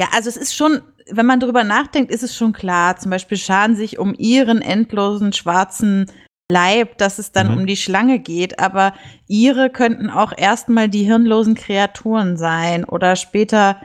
Ja, 0.00 0.08
also 0.12 0.30
es 0.30 0.38
ist 0.38 0.56
schon, 0.56 0.80
wenn 1.10 1.26
man 1.26 1.40
drüber 1.40 1.62
nachdenkt, 1.62 2.10
ist 2.10 2.22
es 2.22 2.34
schon 2.34 2.54
klar. 2.54 2.96
Zum 2.96 3.10
Beispiel 3.10 3.36
scharen 3.36 3.76
sich 3.76 3.98
um 3.98 4.14
ihren 4.16 4.62
endlosen 4.62 5.34
schwarzen 5.34 6.06
Leib, 6.50 6.96
dass 6.96 7.18
es 7.18 7.32
dann 7.32 7.48
mhm. 7.48 7.58
um 7.58 7.66
die 7.66 7.76
Schlange 7.76 8.18
geht. 8.18 8.58
Aber 8.58 8.94
ihre 9.28 9.68
könnten 9.68 10.08
auch 10.08 10.32
erstmal 10.34 10.88
die 10.88 11.04
hirnlosen 11.04 11.54
Kreaturen 11.54 12.38
sein 12.38 12.86
oder 12.86 13.14
später 13.14 13.76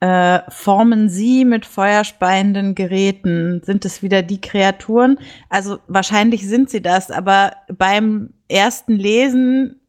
äh, 0.00 0.40
formen 0.50 1.08
sie 1.08 1.46
mit 1.46 1.64
feuerspeienden 1.64 2.74
Geräten. 2.74 3.62
Sind 3.64 3.86
es 3.86 4.02
wieder 4.02 4.20
die 4.20 4.42
Kreaturen? 4.42 5.18
Also 5.48 5.78
wahrscheinlich 5.86 6.46
sind 6.46 6.68
sie 6.68 6.82
das, 6.82 7.10
aber 7.10 7.52
beim 7.68 8.34
ersten 8.46 8.92
Lesen 8.92 9.80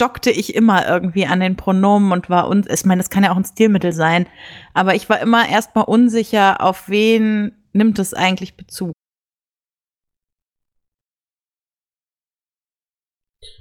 dockte 0.00 0.30
ich 0.30 0.54
immer 0.54 0.88
irgendwie 0.88 1.26
an 1.26 1.40
den 1.40 1.56
Pronomen 1.56 2.12
und 2.12 2.30
war 2.30 2.48
uns, 2.48 2.66
ich 2.68 2.84
meine, 2.86 3.00
das 3.00 3.10
kann 3.10 3.24
ja 3.24 3.32
auch 3.32 3.36
ein 3.36 3.44
Stilmittel 3.44 3.92
sein, 3.92 4.26
aber 4.72 4.94
ich 4.94 5.08
war 5.08 5.20
immer 5.20 5.48
erstmal 5.48 5.84
unsicher, 5.84 6.62
auf 6.62 6.88
wen 6.88 7.52
nimmt 7.72 7.98
es 7.98 8.14
eigentlich 8.14 8.56
Bezug. 8.56 8.92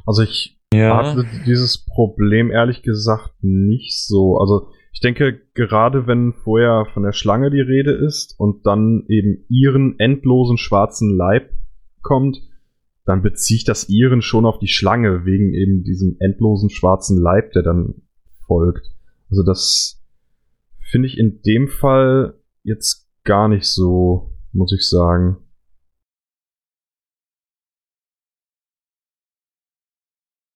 Also 0.06 0.24
ich 0.24 0.58
ja. 0.74 0.98
hatte 0.98 1.26
dieses 1.46 1.86
Problem 1.86 2.52
ehrlich 2.52 2.82
gesagt 2.82 3.34
nicht 3.42 4.06
so. 4.06 4.38
Also 4.38 4.72
ich 4.92 5.02
denke, 5.02 5.40
gerade 5.54 6.08
wenn 6.08 6.34
vorher 6.34 6.88
von 6.94 7.04
der 7.04 7.14
Schlange 7.14 7.52
die 7.52 7.62
Rede 7.62 7.92
ist 7.92 8.40
und 8.40 8.66
dann 8.66 9.06
eben 9.08 9.46
ihren 9.50 10.00
endlosen 10.00 10.58
schwarzen 10.58 11.16
Leib 11.16 11.52
kommt, 12.02 12.42
dann 13.10 13.24
beziehe 13.24 13.58
ich 13.58 13.64
das 13.64 13.90
Iren 13.90 14.22
schon 14.22 14.46
auf 14.46 14.60
die 14.60 14.68
Schlange, 14.68 15.26
wegen 15.26 15.52
eben 15.56 15.84
diesem 15.84 16.18
endlosen 16.20 16.70
schwarzen 16.70 17.20
Leib, 17.20 17.54
der 17.54 17.64
dann 17.64 17.96
folgt. 18.46 18.92
Also 19.32 19.42
das 19.42 20.00
finde 20.92 21.08
ich 21.08 21.18
in 21.18 21.42
dem 21.42 21.68
Fall 21.68 22.36
jetzt 22.62 23.10
gar 23.24 23.48
nicht 23.48 23.66
so, 23.66 24.32
muss 24.54 24.72
ich 24.74 24.88
sagen. 24.88 25.38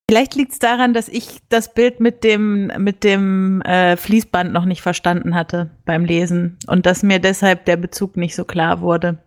Vielleicht 0.07 0.35
liegt 0.35 0.51
es 0.51 0.59
daran, 0.59 0.93
dass 0.93 1.09
ich 1.09 1.39
das 1.49 1.73
Bild 1.73 1.99
mit 1.99 2.23
dem, 2.23 2.71
mit 2.77 3.03
dem 3.03 3.63
äh, 3.63 3.97
Fließband 3.97 4.53
noch 4.53 4.65
nicht 4.65 4.83
verstanden 4.83 5.33
hatte 5.33 5.71
beim 5.85 6.05
Lesen 6.05 6.59
und 6.67 6.85
dass 6.85 7.01
mir 7.01 7.17
deshalb 7.17 7.65
der 7.65 7.77
Bezug 7.77 8.15
nicht 8.15 8.35
so 8.35 8.45
klar 8.45 8.81
wurde. 8.81 9.22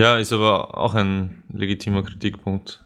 Ja, 0.00 0.16
ist 0.16 0.32
aber 0.32 0.78
auch 0.78 0.94
ein 0.94 1.42
legitimer 1.52 2.02
Kritikpunkt. 2.02 2.82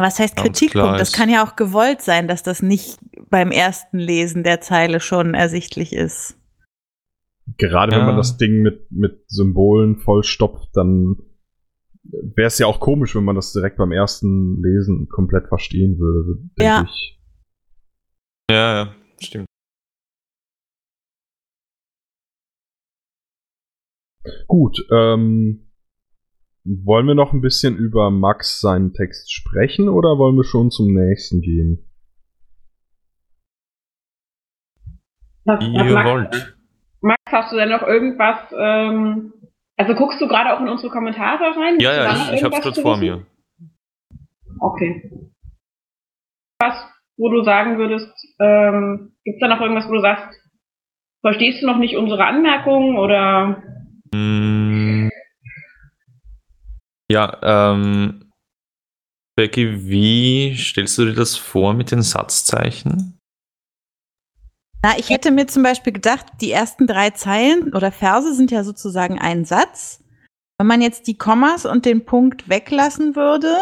Was 0.00 0.18
heißt 0.18 0.34
Kritikpunkt? 0.34 0.98
Das 0.98 1.12
kann 1.12 1.30
ja 1.30 1.46
auch 1.46 1.54
gewollt 1.54 2.02
sein, 2.02 2.26
dass 2.26 2.42
das 2.42 2.60
nicht 2.60 2.98
beim 3.30 3.52
ersten 3.52 3.98
Lesen 3.98 4.42
der 4.42 4.60
Zeile 4.60 4.98
schon 4.98 5.34
ersichtlich 5.34 5.92
ist. 5.92 6.36
Gerade 7.56 7.92
ja. 7.92 7.98
wenn 7.98 8.06
man 8.06 8.16
das 8.16 8.36
Ding 8.36 8.62
mit, 8.62 8.90
mit 8.90 9.22
Symbolen 9.28 9.98
vollstopft, 9.98 10.70
dann 10.74 11.16
wäre 12.02 12.48
es 12.48 12.58
ja 12.58 12.66
auch 12.66 12.80
komisch, 12.80 13.14
wenn 13.14 13.24
man 13.24 13.36
das 13.36 13.52
direkt 13.52 13.76
beim 13.76 13.92
ersten 13.92 14.60
Lesen 14.60 15.08
komplett 15.08 15.46
verstehen 15.46 15.98
würde, 16.00 16.40
denke 16.58 16.64
ja. 16.64 16.84
ich. 16.84 17.20
Ja, 18.50 18.84
ja, 18.84 18.94
stimmt. 19.20 19.46
Gut, 24.46 24.78
ähm, 24.92 25.70
wollen 26.64 27.06
wir 27.06 27.14
noch 27.14 27.32
ein 27.32 27.42
bisschen 27.42 27.76
über 27.76 28.10
Max 28.10 28.60
seinen 28.60 28.92
Text 28.92 29.32
sprechen 29.32 29.88
oder 29.88 30.18
wollen 30.18 30.36
wir 30.36 30.44
schon 30.44 30.70
zum 30.70 30.94
nächsten 30.94 31.42
gehen? 31.42 31.90
Was, 35.44 35.60
was 35.60 35.86
Ihr 35.86 35.92
Max, 35.92 36.10
wollt. 36.10 36.56
Max, 37.02 37.20
hast 37.30 37.52
du 37.52 37.56
denn 37.56 37.68
noch 37.68 37.82
irgendwas 37.82 38.38
ähm, 38.58 39.34
Also 39.76 39.94
guckst 39.94 40.20
du 40.20 40.28
gerade 40.28 40.54
auch 40.54 40.60
in 40.60 40.68
unsere 40.68 40.90
Kommentare 40.90 41.44
rein? 41.56 41.78
Ja, 41.80 41.92
ja, 41.92 42.32
ich, 42.32 42.38
ich 42.38 42.44
hab's 42.44 42.62
zu 42.62 42.80
vor 42.80 42.96
mir. 42.96 43.26
Okay. 44.60 45.10
Was, 46.60 46.74
wo 47.18 47.28
du 47.28 47.42
sagen 47.42 47.76
würdest, 47.76 48.10
ähm, 48.40 49.12
gibt 49.24 49.36
es 49.36 49.40
da 49.40 49.48
noch 49.48 49.60
irgendwas, 49.60 49.86
wo 49.88 49.92
du 49.92 50.00
sagst, 50.00 50.40
verstehst 51.20 51.62
du 51.62 51.66
noch 51.66 51.78
nicht 51.78 51.96
unsere 51.96 52.24
Anmerkungen 52.24 52.96
oder 52.96 53.62
Ja, 57.14 57.38
ähm, 57.44 58.28
Becky, 59.36 59.86
wie 59.88 60.56
stellst 60.56 60.98
du 60.98 61.04
dir 61.04 61.14
das 61.14 61.36
vor 61.36 61.72
mit 61.72 61.92
den 61.92 62.02
Satzzeichen? 62.02 63.16
Na, 64.82 64.98
ich 64.98 65.10
hätte 65.10 65.30
mir 65.30 65.46
zum 65.46 65.62
Beispiel 65.62 65.92
gedacht, 65.92 66.26
die 66.40 66.50
ersten 66.50 66.88
drei 66.88 67.10
Zeilen 67.10 67.72
oder 67.72 67.92
Verse 67.92 68.34
sind 68.34 68.50
ja 68.50 68.64
sozusagen 68.64 69.20
ein 69.20 69.44
Satz. 69.44 70.02
Wenn 70.58 70.66
man 70.66 70.82
jetzt 70.82 71.06
die 71.06 71.16
Kommas 71.16 71.66
und 71.66 71.86
den 71.86 72.04
Punkt 72.04 72.48
weglassen 72.48 73.14
würde 73.14 73.60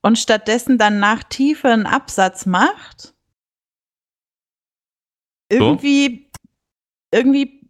und 0.00 0.18
stattdessen 0.18 0.78
dann 0.78 0.98
nach 0.98 1.22
Tiefe 1.22 1.68
einen 1.68 1.84
Absatz 1.84 2.46
macht, 2.46 3.12
irgendwie, 5.50 6.30
irgendwie 7.12 7.65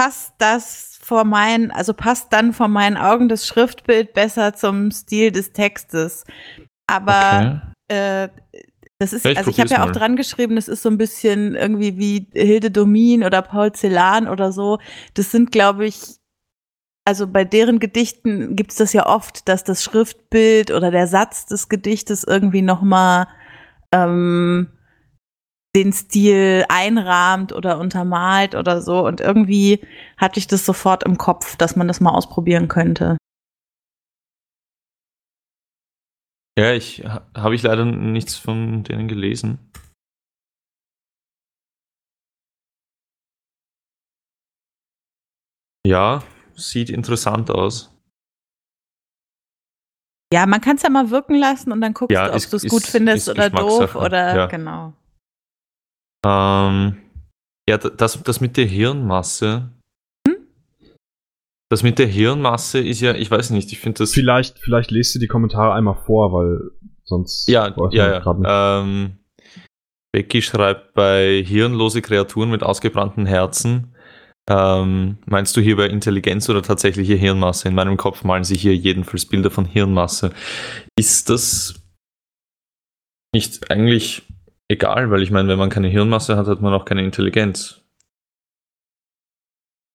passt 0.00 0.32
das 0.38 0.98
vor 1.02 1.24
meinen, 1.24 1.70
also 1.70 1.92
passt 1.92 2.32
dann 2.32 2.54
vor 2.54 2.68
meinen 2.68 2.96
Augen 2.96 3.28
das 3.28 3.46
Schriftbild 3.46 4.14
besser 4.14 4.54
zum 4.54 4.90
Stil 4.92 5.30
des 5.30 5.52
Textes. 5.52 6.24
Aber 6.86 7.74
äh, 7.88 8.30
das 8.98 9.12
ist, 9.12 9.26
Ja, 9.26 9.32
ich 9.32 9.38
also 9.38 9.50
ich 9.50 9.60
habe 9.60 9.68
ja 9.68 9.84
auch 9.84 9.92
dran 9.92 10.16
geschrieben, 10.16 10.56
das 10.56 10.68
ist 10.68 10.82
so 10.82 10.88
ein 10.88 10.96
bisschen 10.96 11.54
irgendwie 11.54 11.98
wie 11.98 12.28
Hilde 12.32 12.70
Domin 12.70 13.24
oder 13.24 13.42
Paul 13.42 13.72
Celan 13.72 14.26
oder 14.26 14.52
so. 14.52 14.78
Das 15.12 15.30
sind, 15.30 15.52
glaube 15.52 15.84
ich, 15.84 16.16
also 17.04 17.26
bei 17.26 17.44
deren 17.44 17.78
Gedichten 17.78 18.56
gibt 18.56 18.70
es 18.70 18.78
das 18.78 18.94
ja 18.94 19.06
oft, 19.06 19.48
dass 19.48 19.64
das 19.64 19.84
Schriftbild 19.84 20.70
oder 20.70 20.90
der 20.90 21.08
Satz 21.08 21.44
des 21.44 21.68
Gedichtes 21.68 22.24
irgendwie 22.24 22.62
nochmal 22.62 23.26
ähm, 23.92 24.68
den 25.76 25.92
Stil 25.92 26.64
einrahmt 26.68 27.52
oder 27.52 27.78
untermalt 27.78 28.54
oder 28.54 28.82
so. 28.82 29.06
Und 29.06 29.20
irgendwie 29.20 29.80
hatte 30.16 30.38
ich 30.38 30.46
das 30.46 30.66
sofort 30.66 31.04
im 31.04 31.16
Kopf, 31.16 31.56
dass 31.56 31.76
man 31.76 31.86
das 31.88 32.00
mal 32.00 32.10
ausprobieren 32.12 32.68
könnte. 32.68 33.16
Ja, 36.58 36.72
ich 36.74 37.04
ha- 37.04 37.26
habe 37.36 37.54
ich 37.54 37.62
leider 37.62 37.84
nichts 37.84 38.36
von 38.36 38.82
denen 38.82 39.08
gelesen. 39.08 39.58
Ja, 45.86 46.22
sieht 46.54 46.90
interessant 46.90 47.50
aus. 47.50 47.96
Ja, 50.32 50.46
man 50.46 50.60
kann 50.60 50.76
es 50.76 50.82
ja 50.82 50.90
mal 50.90 51.10
wirken 51.10 51.34
lassen 51.34 51.72
und 51.72 51.80
dann 51.80 51.94
guckst 51.94 52.12
Ja, 52.14 52.28
du, 52.28 52.34
ob 52.34 52.50
du 52.50 52.56
es 52.56 52.68
gut 52.68 52.82
findest 52.86 53.28
ist 53.28 53.34
oder 53.34 53.50
doof 53.50 53.96
oder 53.96 54.36
ja. 54.36 54.46
genau. 54.46 54.92
Ähm, 56.26 56.96
ja, 57.68 57.78
das, 57.78 58.22
das 58.22 58.40
mit 58.40 58.56
der 58.56 58.66
Hirnmasse. 58.66 59.70
Das 61.70 61.84
mit 61.84 62.00
der 62.00 62.08
Hirnmasse 62.08 62.80
ist 62.80 63.00
ja, 63.00 63.14
ich 63.14 63.30
weiß 63.30 63.50
nicht, 63.50 63.70
ich 63.70 63.78
finde 63.78 63.98
das. 63.98 64.12
Vielleicht, 64.12 64.58
vielleicht 64.58 64.90
lest 64.90 65.14
du 65.14 65.20
die 65.20 65.28
Kommentare 65.28 65.72
einmal 65.72 65.94
vor, 65.94 66.32
weil 66.32 66.70
sonst. 67.04 67.48
Ja, 67.48 67.72
ja, 67.92 68.20
ja. 68.24 68.80
Ähm, 68.82 69.18
Becky 70.12 70.42
schreibt 70.42 70.94
bei 70.94 71.44
hirnlose 71.46 72.02
Kreaturen 72.02 72.50
mit 72.50 72.64
ausgebrannten 72.64 73.26
Herzen. 73.26 73.94
Ähm, 74.48 75.18
meinst 75.26 75.56
du 75.56 75.60
hier 75.60 75.76
bei 75.76 75.86
Intelligenz 75.86 76.48
oder 76.48 76.62
tatsächliche 76.62 77.14
Hirnmasse? 77.14 77.68
In 77.68 77.76
meinem 77.76 77.96
Kopf 77.96 78.24
malen 78.24 78.42
sich 78.42 78.62
hier 78.62 78.74
jedenfalls 78.74 79.26
Bilder 79.26 79.52
von 79.52 79.64
Hirnmasse. 79.64 80.32
Ist 80.98 81.30
das 81.30 81.80
nicht 83.32 83.70
eigentlich 83.70 84.22
egal? 84.70 85.10
Weil 85.10 85.22
ich 85.22 85.30
meine, 85.30 85.48
wenn 85.48 85.58
man 85.58 85.68
keine 85.70 85.88
Hirnmasse 85.88 86.36
hat, 86.36 86.46
hat 86.46 86.60
man 86.60 86.72
auch 86.72 86.84
keine 86.84 87.02
Intelligenz. 87.04 87.76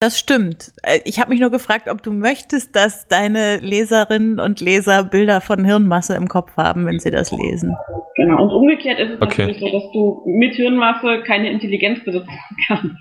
Das 0.01 0.19
stimmt. 0.19 0.73
Äh, 0.83 0.99
Ich 1.05 1.19
habe 1.19 1.29
mich 1.31 1.39
nur 1.39 1.49
gefragt, 1.51 1.87
ob 1.89 2.03
du 2.03 2.11
möchtest, 2.11 2.75
dass 2.75 3.07
deine 3.07 3.57
Leserinnen 3.57 4.39
und 4.39 4.59
Leser 4.59 5.03
Bilder 5.05 5.39
von 5.41 5.63
Hirnmasse 5.65 6.15
im 6.15 6.27
Kopf 6.27 6.55
haben, 6.57 6.85
wenn 6.85 6.99
sie 6.99 7.11
das 7.11 7.31
lesen. 7.31 7.75
genau. 8.15 8.43
Und 8.43 8.49
umgekehrt 8.51 8.99
ist 8.99 9.11
es 9.11 9.21
Okay. 9.21 9.47
natürlich 9.47 9.59
so, 9.59 9.71
dass 9.71 9.91
du 9.93 10.23
mit 10.27 10.53
Hirnmasse 10.55 11.23
keine 11.25 11.49
Intelligenz 11.49 12.03
besitzen 12.03 12.29
kannst. 12.67 12.95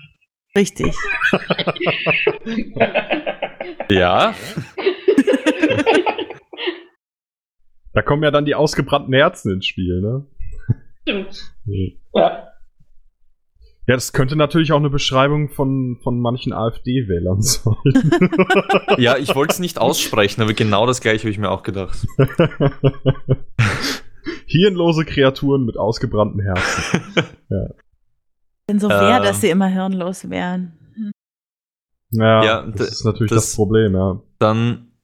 Richtig. 0.57 0.95
Ja, 3.91 4.33
Da 7.93 8.01
kommen 8.01 8.23
ja 8.23 8.31
dann 8.31 8.45
die 8.45 8.55
ausgebrannten 8.55 9.13
Herzen 9.13 9.53
ins 9.53 9.65
Spiel, 9.67 10.01
ne? 10.01 10.25
Stimmt. 11.07 11.53
Ja. 12.13 12.47
Ja, 13.87 13.93
das 13.93 14.13
könnte 14.13 14.35
natürlich 14.35 14.71
auch 14.71 14.79
eine 14.79 14.89
Beschreibung 14.89 15.49
von, 15.49 15.99
von 16.01 16.19
manchen 16.19 16.53
AfD-Wählern 16.53 17.41
sein. 17.43 17.75
ja, 18.97 19.15
ich 19.17 19.35
wollte 19.35 19.53
es 19.53 19.59
nicht 19.59 19.77
aussprechen, 19.77 20.41
aber 20.41 20.53
genau 20.53 20.87
das 20.87 21.01
gleiche 21.01 21.19
habe 21.23 21.29
ich 21.29 21.37
mir 21.37 21.51
auch 21.51 21.61
gedacht. 21.61 22.07
Hirnlose 24.47 25.05
Kreaturen 25.05 25.65
mit 25.65 25.77
ausgebrannten 25.77 26.41
Herzen. 26.41 27.01
Denn 28.69 28.79
so 28.79 28.89
wäre, 28.89 29.17
Ähm. 29.17 29.23
dass 29.23 29.41
sie 29.41 29.49
immer 29.49 29.67
hirnlos 29.67 30.29
wären. 30.29 30.73
Ja, 32.11 32.43
Ja, 32.43 32.61
das 32.71 32.89
ist 32.89 33.05
natürlich 33.05 33.29
das- 33.31 33.45
das, 33.49 33.55
Problem, 33.55 33.93
ja. 33.93 34.19
Dann 34.39 34.71
äh, 34.71 34.94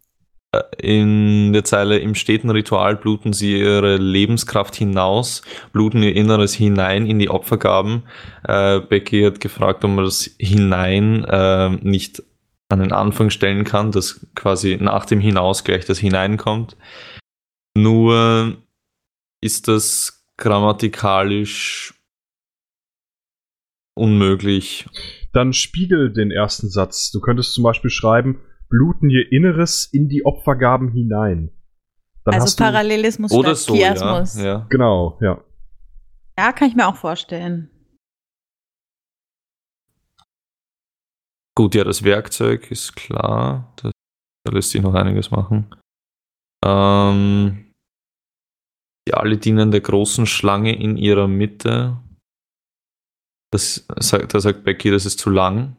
in 0.78 1.54
der 1.54 1.64
Zeile 1.64 2.00
im 2.00 2.14
steten 2.14 2.50
Ritual 2.50 2.98
bluten 2.98 3.32
sie 3.32 3.60
ihre 3.60 3.96
Lebenskraft 3.96 4.76
hinaus, 4.76 5.44
bluten 5.72 6.04
ihr 6.04 6.16
Inneres 6.16 6.54
hinein 6.54 7.06
in 7.06 7.20
die 7.20 7.30
Opfergaben. 7.30 8.04
Äh, 8.44 8.82
Becky 8.82 9.24
hat 9.24 9.40
gefragt, 9.40 9.86
ob 9.86 9.92
man 9.92 10.06
das 10.06 10.30
hinein 10.38 11.24
äh, 11.24 11.70
nicht 11.70 12.24
an 12.68 12.80
den 12.80 12.92
Anfang 12.92 13.30
stellen 13.30 13.64
kann, 13.64 13.92
dass 13.92 14.26
quasi 14.36 14.78
nach 14.80 15.06
dem 15.06 15.22
Hinaus 15.22 15.64
gleich 15.64 15.86
das 15.86 16.00
hineinkommt. 16.00 16.76
Nur 17.78 18.58
ist 19.42 19.68
das 19.68 20.26
grammatikalisch 20.38 21.94
unmöglich. 23.96 24.86
Dann 25.34 25.54
spiegel 25.54 26.12
den 26.12 26.32
ersten 26.32 26.70
Satz. 26.70 27.12
Du 27.12 27.22
könntest 27.22 27.54
zum 27.54 27.64
Beispiel 27.64 27.90
schreiben, 27.90 28.42
bluten 28.72 29.12
ihr 29.12 29.32
Inneres 29.32 29.86
in 29.86 30.10
die 30.10 30.26
Opfergaben 30.26 30.92
hinein. 30.92 31.52
Dann 32.24 32.36
also 32.36 32.56
Parallelismus 32.56 33.32
Oder 33.32 33.56
statt 33.56 33.58
so, 33.58 33.76
ja. 33.76 33.94
Chiasmus. 33.94 34.38
Ja. 34.38 34.44
ja. 34.44 34.68
Genau, 34.70 35.20
ja. 35.22 35.44
kann 36.54 36.68
ich 36.68 36.76
mir 36.76 36.88
auch 36.88 36.96
vorstellen. 36.96 37.70
Gut, 41.56 41.76
ja, 41.76 41.84
das 41.84 42.04
Werkzeug 42.04 42.72
ist 42.72 42.96
klar. 42.96 43.74
Das, 43.78 43.92
da 44.46 44.54
lässt 44.54 44.72
sich 44.72 44.82
noch 44.82 44.94
einiges 44.94 45.30
machen. 45.32 45.76
Ähm, 46.64 47.74
die 49.08 49.14
alle 49.14 49.38
dienen 49.38 49.72
der 49.72 49.82
großen 49.82 50.26
Schlange 50.26 50.76
in 50.76 50.96
ihrer 50.96 51.28
Mitte. 51.28 51.98
Das 53.52 53.86
da 53.88 54.40
sagt 54.40 54.64
Becky, 54.64 54.92
das 54.92 55.06
ist 55.06 55.20
zu 55.20 55.30
lang. 55.30 55.76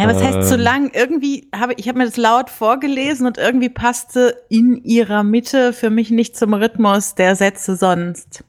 Ja, 0.00 0.08
was 0.08 0.22
heißt 0.22 0.48
zu 0.48 0.54
Ähm. 0.54 0.60
lang? 0.60 0.90
Irgendwie 0.94 1.48
habe 1.54 1.74
ich 1.76 1.88
habe 1.88 1.98
mir 1.98 2.06
das 2.06 2.16
laut 2.16 2.50
vorgelesen 2.50 3.26
und 3.26 3.38
irgendwie 3.38 3.68
passte 3.68 4.42
in 4.48 4.82
ihrer 4.82 5.22
Mitte 5.22 5.72
für 5.72 5.90
mich 5.90 6.10
nicht 6.10 6.36
zum 6.36 6.54
Rhythmus 6.54 7.14
der 7.14 7.36
Sätze 7.36 7.76
sonst. 7.76 8.44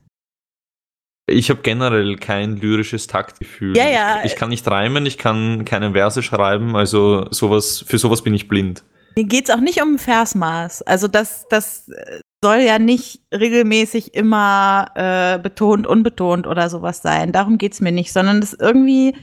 Ich 1.27 1.49
habe 1.49 1.61
generell 1.61 2.17
kein 2.17 2.57
lyrisches 2.57 3.07
Taktgefühl. 3.07 3.75
Ja, 3.77 3.89
ja. 3.89 4.19
Ich, 4.23 4.31
ich 4.31 4.35
kann 4.37 4.49
nicht 4.49 4.67
reimen, 4.67 5.05
ich 5.05 5.17
kann 5.17 5.65
keine 5.65 5.93
Verse 5.93 6.21
schreiben, 6.23 6.75
also 6.75 7.27
sowas, 7.31 7.83
für 7.87 7.97
sowas 7.97 8.21
bin 8.21 8.33
ich 8.33 8.47
blind. 8.47 8.83
Mir 9.15 9.25
geht's 9.25 9.49
auch 9.49 9.59
nicht 9.59 9.81
um 9.81 9.97
Versmaß. 9.97 10.83
Also 10.83 11.07
das, 11.07 11.45
das 11.49 11.89
äh, 11.89 12.19
soll 12.43 12.59
ja 12.59 12.79
nicht 12.79 13.21
regelmäßig 13.33 14.13
immer 14.13 14.87
äh, 14.95 15.39
betont, 15.39 15.85
unbetont 15.85 16.47
oder 16.47 16.69
sowas 16.69 17.01
sein. 17.01 17.31
Darum 17.31 17.57
geht's 17.57 17.81
mir 17.81 17.91
nicht, 17.91 18.11
sondern 18.11 18.41
das 18.41 18.53
irgendwie 18.53 19.15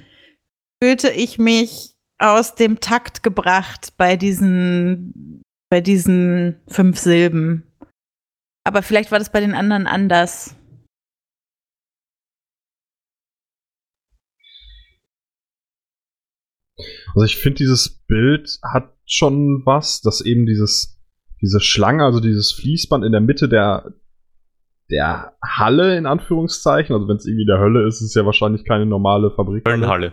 fühlte 0.82 1.10
ich 1.10 1.38
mich 1.38 1.94
aus 2.18 2.54
dem 2.54 2.80
Takt 2.80 3.22
gebracht 3.22 3.94
bei 3.96 4.16
diesen, 4.16 5.42
bei 5.70 5.80
diesen 5.80 6.60
fünf 6.66 6.98
Silben. 6.98 7.64
Aber 8.64 8.82
vielleicht 8.82 9.10
war 9.12 9.18
das 9.18 9.32
bei 9.32 9.40
den 9.40 9.54
anderen 9.54 9.86
anders. 9.86 10.54
Also 17.14 17.24
ich 17.24 17.36
finde, 17.36 17.58
dieses 17.58 18.04
Bild 18.06 18.58
hat 18.62 18.94
schon 19.06 19.62
was, 19.64 20.00
dass 20.00 20.20
eben 20.20 20.46
dieses, 20.46 21.00
diese 21.40 21.60
Schlange, 21.60 22.04
also 22.04 22.20
dieses 22.20 22.52
Fließband 22.52 23.04
in 23.04 23.12
der 23.12 23.20
Mitte 23.20 23.48
der, 23.48 23.94
der 24.90 25.36
Halle, 25.42 25.96
in 25.96 26.06
Anführungszeichen, 26.06 26.94
also 26.94 27.08
wenn 27.08 27.16
es 27.16 27.26
irgendwie 27.26 27.46
der 27.46 27.58
Hölle 27.58 27.86
ist, 27.86 27.96
ist 27.96 28.08
es 28.08 28.14
ja 28.14 28.24
wahrscheinlich 28.24 28.64
keine 28.64 28.86
normale 28.86 29.30
Fabrik. 29.30 29.66
Höllenhalle. 29.66 30.12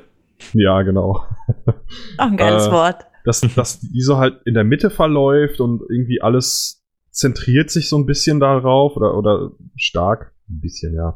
Ja, 0.53 0.81
genau. 0.81 1.25
Auch 2.17 2.27
ein 2.27 2.37
geiles 2.37 2.67
Äh, 2.67 2.71
Wort. 2.71 3.05
Dass, 3.23 3.41
dass 3.55 3.79
die 3.79 4.01
so 4.01 4.17
halt 4.17 4.41
in 4.45 4.53
der 4.53 4.63
Mitte 4.63 4.89
verläuft 4.89 5.59
und 5.59 5.81
irgendwie 5.89 6.21
alles 6.21 6.85
zentriert 7.09 7.69
sich 7.69 7.89
so 7.89 7.97
ein 7.97 8.05
bisschen 8.05 8.39
darauf 8.39 8.95
oder, 8.97 9.17
oder 9.17 9.51
stark. 9.75 10.33
Ein 10.49 10.61
bisschen, 10.61 10.93
ja. 10.93 11.15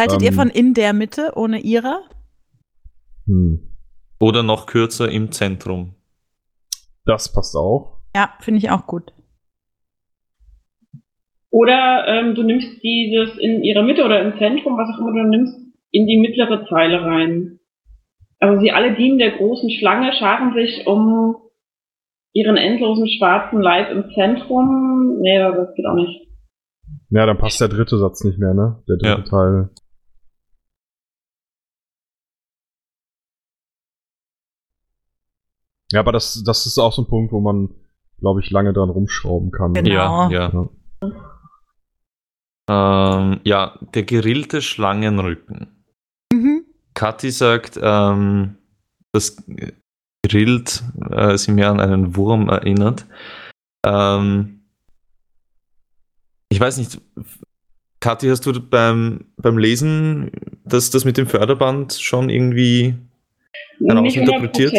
Haltet 0.00 0.22
ihr 0.22 0.28
ähm, 0.28 0.34
von 0.34 0.48
in 0.48 0.74
der 0.74 0.92
Mitte 0.92 1.32
ohne 1.34 1.58
ihrer? 1.58 2.02
Hm. 3.26 3.76
Oder 4.18 4.42
noch 4.42 4.66
kürzer 4.66 5.10
im 5.10 5.32
Zentrum. 5.32 5.94
Das 7.04 7.32
passt 7.32 7.56
auch. 7.56 8.00
Ja, 8.14 8.32
finde 8.40 8.58
ich 8.58 8.70
auch 8.70 8.86
gut. 8.86 9.12
Oder 11.50 12.06
ähm, 12.06 12.34
du 12.34 12.42
nimmst 12.42 12.82
dieses 12.82 13.36
in 13.38 13.62
ihrer 13.62 13.82
Mitte 13.82 14.04
oder 14.04 14.22
im 14.22 14.38
Zentrum, 14.38 14.78
was 14.78 14.88
auch 14.94 15.00
immer 15.00 15.12
du 15.12 15.28
nimmst, 15.28 15.58
in 15.90 16.06
die 16.06 16.18
mittlere 16.18 16.66
Zeile 16.68 17.02
rein. 17.02 17.59
Also 18.40 18.58
sie 18.60 18.72
alle 18.72 18.94
dienen 18.96 19.18
der 19.18 19.36
großen 19.36 19.70
Schlange, 19.70 20.12
scharen 20.14 20.54
sich 20.54 20.86
um 20.86 21.36
ihren 22.32 22.56
endlosen 22.56 23.06
schwarzen 23.06 23.60
Leib 23.60 23.90
im 23.90 24.10
Zentrum. 24.14 25.18
Nee, 25.20 25.38
das 25.38 25.74
geht 25.74 25.86
auch 25.86 25.94
nicht. 25.94 26.26
Ja, 27.10 27.26
dann 27.26 27.38
passt 27.38 27.60
der 27.60 27.68
dritte 27.68 27.98
Satz 27.98 28.24
nicht 28.24 28.38
mehr, 28.38 28.54
ne? 28.54 28.82
Der 28.88 28.96
dritte 28.96 29.22
Ja. 29.22 29.28
Teil. 29.28 29.70
Ja, 35.92 36.00
aber 36.00 36.12
das, 36.12 36.42
das 36.44 36.66
ist 36.66 36.78
auch 36.78 36.92
so 36.92 37.02
ein 37.02 37.08
Punkt, 37.08 37.32
wo 37.32 37.40
man, 37.40 37.74
glaube 38.20 38.40
ich, 38.40 38.50
lange 38.50 38.72
dran 38.72 38.90
rumschrauben 38.90 39.50
kann. 39.50 39.74
Genau. 39.74 40.30
Ja, 40.30 40.50
ja. 40.52 40.68
Ähm, 42.68 43.40
ja, 43.42 43.78
der 43.94 44.04
gerillte 44.04 44.62
Schlangenrücken. 44.62 45.79
Kathi 47.00 47.30
sagt, 47.30 47.80
ähm, 47.82 48.56
das 49.12 49.42
gerillt 50.22 50.82
äh, 51.10 51.38
sie 51.38 51.50
mir 51.50 51.70
an 51.70 51.80
einen 51.80 52.14
Wurm 52.14 52.50
erinnert. 52.50 53.06
Ähm, 53.86 54.60
ich 56.50 56.60
weiß 56.60 56.76
nicht, 56.76 57.00
Kathi, 58.00 58.28
hast 58.28 58.44
du 58.44 58.52
beim, 58.60 59.24
beim 59.38 59.56
Lesen 59.56 60.30
das, 60.66 60.90
das 60.90 61.06
mit 61.06 61.16
dem 61.16 61.26
Förderband 61.26 61.94
schon 61.94 62.28
irgendwie 62.28 62.96
Nicht 63.78 63.90
Herausinterpretiert? 63.90 64.74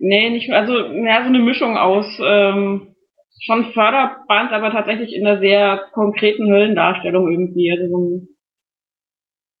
Nee, 0.00 0.28
nicht, 0.28 0.50
also, 0.50 0.74
ja, 0.74 1.22
so 1.22 1.28
eine 1.28 1.38
Mischung 1.38 1.78
aus, 1.78 2.04
ähm, 2.22 2.94
schon 3.40 3.72
Förderband, 3.72 4.52
aber 4.52 4.70
tatsächlich 4.70 5.14
in 5.14 5.26
einer 5.26 5.40
sehr 5.40 5.80
konkreten 5.92 6.52
Höllendarstellung 6.52 7.32
irgendwie. 7.32 7.72
Also 7.72 7.88
so 7.88 7.98
ein, 7.98 8.28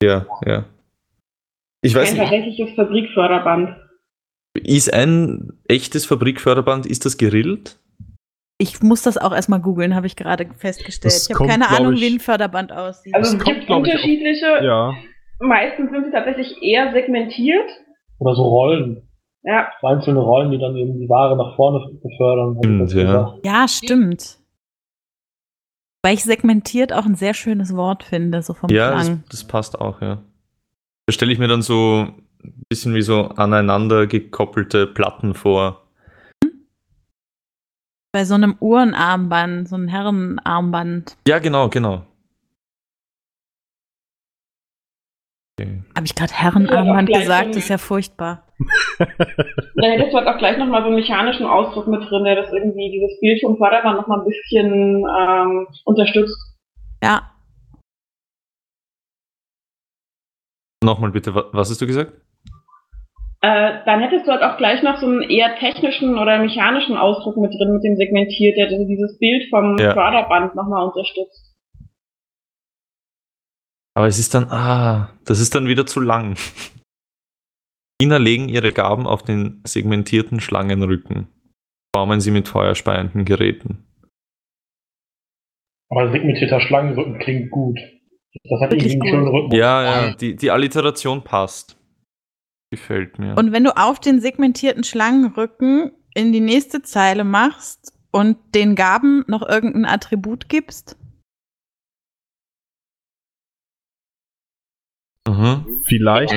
Ja, 0.02 0.26
ja. 0.44 0.66
Ich 1.88 1.94
weiß 1.94 2.08
ein 2.10 2.14
nicht, 2.14 2.22
tatsächliches 2.22 2.74
Fabrikförderband. 2.76 3.76
ist 4.62 4.92
ein 4.92 5.52
echtes 5.68 6.06
Fabrikförderband, 6.06 6.86
ist 6.86 7.04
das 7.04 7.16
gerillt? 7.16 7.78
Ich 8.60 8.82
muss 8.82 9.02
das 9.02 9.18
auch 9.18 9.32
erstmal 9.32 9.60
googeln, 9.60 9.94
habe 9.94 10.06
ich 10.08 10.16
gerade 10.16 10.48
festgestellt. 10.56 11.12
Das 11.14 11.28
ich 11.28 11.34
habe 11.34 11.48
keine 11.48 11.68
Ahnung, 11.68 11.94
ich- 11.94 12.00
wie 12.00 12.14
ein 12.16 12.20
Förderband 12.20 12.72
aussieht. 12.72 13.14
Also 13.14 13.36
Das 13.36 13.40
es 13.40 13.44
gibt 13.56 13.70
unterschiedliche, 13.70 14.46
Ja. 14.64 14.94
meistens 15.38 15.90
sind 15.90 16.04
sie 16.06 16.10
tatsächlich 16.10 16.60
eher 16.62 16.92
segmentiert. 16.92 17.68
Oder 18.18 18.34
so 18.34 18.42
Rollen. 18.42 19.02
Ja, 19.44 19.68
So 19.80 19.86
einzelne 19.86 20.18
Rollen, 20.18 20.50
die 20.50 20.58
dann 20.58 20.76
eben 20.76 20.98
die 20.98 21.08
Ware 21.08 21.36
nach 21.36 21.54
vorne 21.54 21.78
befördern. 22.02 22.54
ich 22.56 22.58
Stimmt, 22.66 22.80
das 22.82 22.92
ja. 22.94 23.34
ja, 23.44 23.68
stimmt. 23.68 24.38
Weil 26.02 26.14
ich 26.14 26.24
segmentiert 26.24 26.92
auch 26.92 27.06
ein 27.06 27.14
sehr 27.14 27.34
schönes 27.34 27.74
Wort 27.76 28.02
finde, 28.02 28.42
so 28.42 28.54
vom 28.54 28.70
Ja, 28.70 28.90
das, 28.92 29.06
Klang. 29.06 29.24
das 29.30 29.44
passt 29.46 29.80
auch, 29.80 30.00
ja. 30.02 30.22
Da 31.08 31.12
stelle 31.12 31.32
ich 31.32 31.38
mir 31.38 31.48
dann 31.48 31.62
so 31.62 32.06
ein 32.44 32.64
bisschen 32.68 32.94
wie 32.94 33.00
so 33.00 33.28
aneinander 33.28 34.06
gekoppelte 34.06 34.86
Platten 34.86 35.32
vor. 35.32 35.84
Bei 38.12 38.26
so 38.26 38.34
einem 38.34 38.56
Uhrenarmband, 38.60 39.70
so 39.70 39.76
einem 39.76 39.88
Herrenarmband. 39.88 41.16
Ja, 41.26 41.38
genau, 41.38 41.70
genau. 41.70 42.04
Okay. 45.58 45.82
Habe 45.96 46.04
ich 46.04 46.14
gerade 46.14 46.30
Ja, 46.30 46.40
Herrenarmband 46.40 47.08
gleich 47.08 47.22
gesagt? 47.22 47.56
ist 47.56 47.70
ja 47.70 47.78
furchtbar. 47.78 48.46
da 48.98 49.06
hättest 49.86 50.12
du 50.12 50.18
halt 50.18 50.28
auch 50.28 50.36
gleich 50.36 50.58
nochmal 50.58 50.82
so 50.82 50.88
einen 50.88 50.96
mechanischen 50.96 51.46
Ausdruck 51.46 51.86
mit 51.86 52.02
drin, 52.02 52.24
der 52.24 52.36
das 52.36 52.52
irgendwie, 52.52 52.90
dieses 52.90 53.18
Bild 53.20 53.40
vom 53.40 53.56
Förderband 53.56 53.96
nochmal 53.96 54.18
ein 54.20 54.26
bisschen 54.26 55.06
ähm, 55.18 55.66
unterstützt. 55.86 56.36
Ja, 57.02 57.30
Nochmal 60.84 61.10
bitte, 61.10 61.34
wa- 61.34 61.48
was 61.52 61.70
hast 61.70 61.80
du 61.80 61.86
gesagt? 61.86 62.12
Äh, 63.40 63.84
dann 63.84 64.00
hättest 64.00 64.26
du 64.26 64.32
halt 64.32 64.42
auch 64.42 64.56
gleich 64.58 64.82
noch 64.82 64.98
so 64.98 65.06
einen 65.06 65.22
eher 65.22 65.56
technischen 65.56 66.18
oder 66.18 66.38
mechanischen 66.38 66.96
Ausdruck 66.96 67.36
mit 67.36 67.52
drin, 67.52 67.72
mit 67.72 67.84
dem 67.84 67.96
segmentiert, 67.96 68.56
der 68.56 68.66
also 68.66 68.84
dieses 68.84 69.18
Bild 69.18 69.48
vom 69.50 69.76
Ja. 69.78 69.92
Förderband 69.94 70.54
nochmal 70.56 70.86
unterstützt. 70.86 71.54
Aber 73.94 74.06
es 74.06 74.18
ist 74.18 74.34
dann, 74.34 74.44
ah, 74.50 75.10
das 75.24 75.40
ist 75.40 75.54
dann 75.54 75.66
wieder 75.66 75.86
zu 75.86 76.00
lang. 76.00 76.36
China 78.00 78.16
legen 78.16 78.48
ihre 78.48 78.72
Gaben 78.72 79.06
auf 79.08 79.22
den 79.24 79.60
segmentierten 79.64 80.40
Schlangenrücken. 80.40 81.26
Formen 81.94 82.20
sie 82.20 82.30
mit 82.30 82.46
feuerspeienden 82.46 83.24
Geräten. 83.24 83.84
Aber 85.90 86.10
segmentierter 86.12 86.60
Schlangenrücken 86.60 87.18
klingt 87.18 87.50
gut. 87.50 87.78
Das 88.44 88.60
hat 88.60 88.70
Wirklich 88.72 88.92
irgendwie 88.94 89.08
einen 89.08 89.24
schönen 89.24 89.34
Rücken. 89.34 89.54
Ja, 89.54 89.82
ja, 89.82 90.14
die, 90.14 90.36
die 90.36 90.50
Alliteration 90.50 91.22
passt. 91.22 91.76
Gefällt 92.70 93.18
mir. 93.18 93.36
Und 93.36 93.52
wenn 93.52 93.64
du 93.64 93.76
auf 93.76 93.98
den 94.00 94.20
segmentierten 94.20 94.84
Schlangenrücken 94.84 95.92
in 96.14 96.32
die 96.32 96.40
nächste 96.40 96.82
Zeile 96.82 97.24
machst 97.24 97.92
und 98.10 98.36
den 98.54 98.74
Gaben 98.74 99.24
noch 99.26 99.48
irgendein 99.48 99.86
Attribut 99.86 100.48
gibst, 100.48 100.96
Mhm. 105.28 105.80
Vielleicht, 105.86 106.34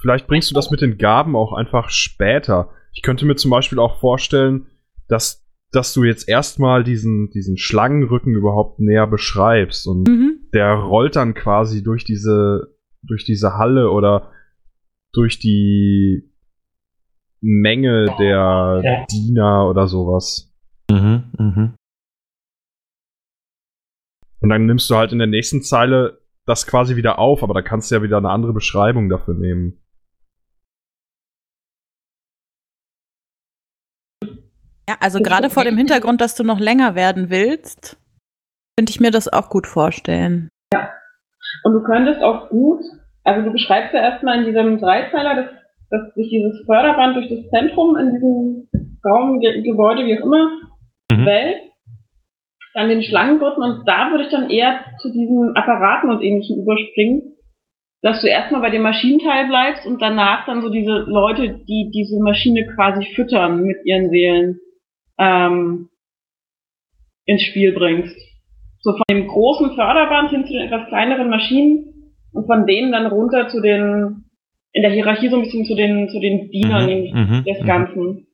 vielleicht 0.00 0.26
bringst 0.26 0.50
du 0.50 0.54
das 0.54 0.70
mit 0.70 0.80
den 0.80 0.98
Gaben 0.98 1.36
auch 1.36 1.52
einfach 1.52 1.90
später. 1.90 2.70
Ich 2.92 3.02
könnte 3.02 3.26
mir 3.26 3.36
zum 3.36 3.50
Beispiel 3.50 3.78
auch 3.78 3.98
vorstellen, 3.98 4.66
dass, 5.08 5.44
dass 5.72 5.92
du 5.94 6.04
jetzt 6.04 6.28
erstmal 6.28 6.84
diesen, 6.84 7.30
diesen 7.30 7.56
Schlangenrücken 7.56 8.34
überhaupt 8.34 8.78
näher 8.78 9.06
beschreibst 9.06 9.86
und 9.86 10.08
mhm. 10.08 10.43
Der 10.54 10.74
rollt 10.74 11.16
dann 11.16 11.34
quasi 11.34 11.82
durch 11.82 12.04
diese, 12.04 12.74
durch 13.02 13.24
diese 13.24 13.54
Halle 13.54 13.90
oder 13.90 14.30
durch 15.12 15.38
die 15.38 16.32
Menge 17.40 18.06
der 18.18 18.80
Ja. 18.82 19.06
Diener 19.06 19.68
oder 19.68 19.86
sowas. 19.86 20.54
Mhm, 20.90 21.24
mhm. 21.38 21.74
Und 24.40 24.48
dann 24.48 24.66
nimmst 24.66 24.88
du 24.90 24.96
halt 24.96 25.12
in 25.12 25.18
der 25.18 25.26
nächsten 25.26 25.62
Zeile 25.62 26.20
das 26.46 26.66
quasi 26.66 26.96
wieder 26.96 27.18
auf, 27.18 27.42
aber 27.42 27.54
da 27.54 27.62
kannst 27.62 27.90
du 27.90 27.96
ja 27.96 28.02
wieder 28.02 28.18
eine 28.18 28.30
andere 28.30 28.52
Beschreibung 28.52 29.08
dafür 29.08 29.34
nehmen. 29.34 29.80
ja, 34.88 34.96
also 35.00 35.20
gerade 35.20 35.50
vor 35.50 35.64
dem 35.64 35.76
Hintergrund, 35.76 36.20
dass 36.20 36.34
du 36.34 36.44
noch 36.44 36.60
länger 36.60 36.94
werden 36.94 37.30
willst, 37.30 37.96
könnte 38.76 38.90
ich 38.90 39.00
mir 39.00 39.10
das 39.10 39.32
auch 39.32 39.48
gut 39.48 39.66
vorstellen. 39.66 40.48
Und 41.62 41.72
du 41.72 41.82
könntest 41.82 42.22
auch 42.22 42.48
gut, 42.48 42.82
also 43.22 43.42
du 43.42 43.52
beschreibst 43.52 43.94
ja 43.94 44.00
erstmal 44.00 44.38
in 44.38 44.46
diesem 44.46 44.78
Dreizeiler, 44.78 45.36
dass, 45.36 45.50
dass 45.90 46.14
sich 46.14 46.28
dieses 46.28 46.64
Förderband 46.66 47.16
durch 47.16 47.28
das 47.28 47.48
Zentrum 47.50 47.96
in 47.96 48.12
diesem 48.12 48.68
Raum, 49.04 49.40
Ge 49.40 49.62
Gebäude, 49.62 50.04
wie 50.04 50.18
auch 50.18 50.24
immer, 50.24 50.50
Mhm. 51.12 51.26
wälzt, 51.26 51.70
dann 52.74 52.88
den 52.88 53.02
Schlangenrücken 53.02 53.62
und 53.62 53.86
da 53.86 54.10
würde 54.10 54.24
ich 54.24 54.30
dann 54.30 54.50
eher 54.50 54.80
zu 54.98 55.12
diesen 55.12 55.54
Apparaten 55.54 56.10
und 56.10 56.22
ähnlichen 56.22 56.60
überspringen, 56.62 57.36
dass 58.02 58.20
du 58.20 58.26
erstmal 58.26 58.60
bei 58.60 58.70
dem 58.70 58.82
Maschinenteil 58.82 59.46
bleibst 59.46 59.86
und 59.86 60.02
danach 60.02 60.44
dann 60.46 60.60
so 60.60 60.70
diese 60.70 61.04
Leute, 61.06 61.60
die 61.68 61.90
diese 61.94 62.20
Maschine 62.20 62.66
quasi 62.74 63.06
füttern 63.14 63.62
mit 63.62 63.78
ihren 63.84 64.10
Seelen, 64.10 64.60
ähm, 65.18 65.88
ins 67.26 67.42
Spiel 67.42 67.72
bringst. 67.72 68.16
So 68.84 68.92
von 68.92 69.04
dem 69.08 69.26
großen 69.26 69.74
Förderband 69.74 70.28
hin 70.28 70.44
zu 70.44 70.52
den 70.52 70.66
etwas 70.66 70.86
kleineren 70.88 71.30
Maschinen 71.30 72.12
und 72.32 72.46
von 72.46 72.66
denen 72.66 72.92
dann 72.92 73.06
runter 73.06 73.48
zu 73.48 73.62
den, 73.62 74.26
in 74.72 74.82
der 74.82 74.90
Hierarchie 74.90 75.30
so 75.30 75.36
ein 75.36 75.42
bisschen 75.42 75.64
zu 75.64 75.74
den, 75.74 76.10
zu 76.10 76.20
den 76.20 76.50
Dienern 76.50 76.86
Mhm, 76.86 77.38
mhm, 77.38 77.44
des 77.44 77.62
mhm. 77.62 77.66
Ganzen. 77.66 78.26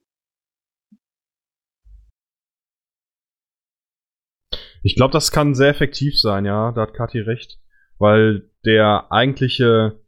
Ich 4.82 4.96
glaube, 4.96 5.12
das 5.12 5.30
kann 5.30 5.54
sehr 5.54 5.68
effektiv 5.68 6.18
sein, 6.18 6.44
ja, 6.44 6.72
da 6.72 6.82
hat 6.82 6.94
Kathi 6.94 7.20
recht. 7.20 7.60
Weil 7.98 8.50
der 8.64 9.06
eigentliche 9.12 10.00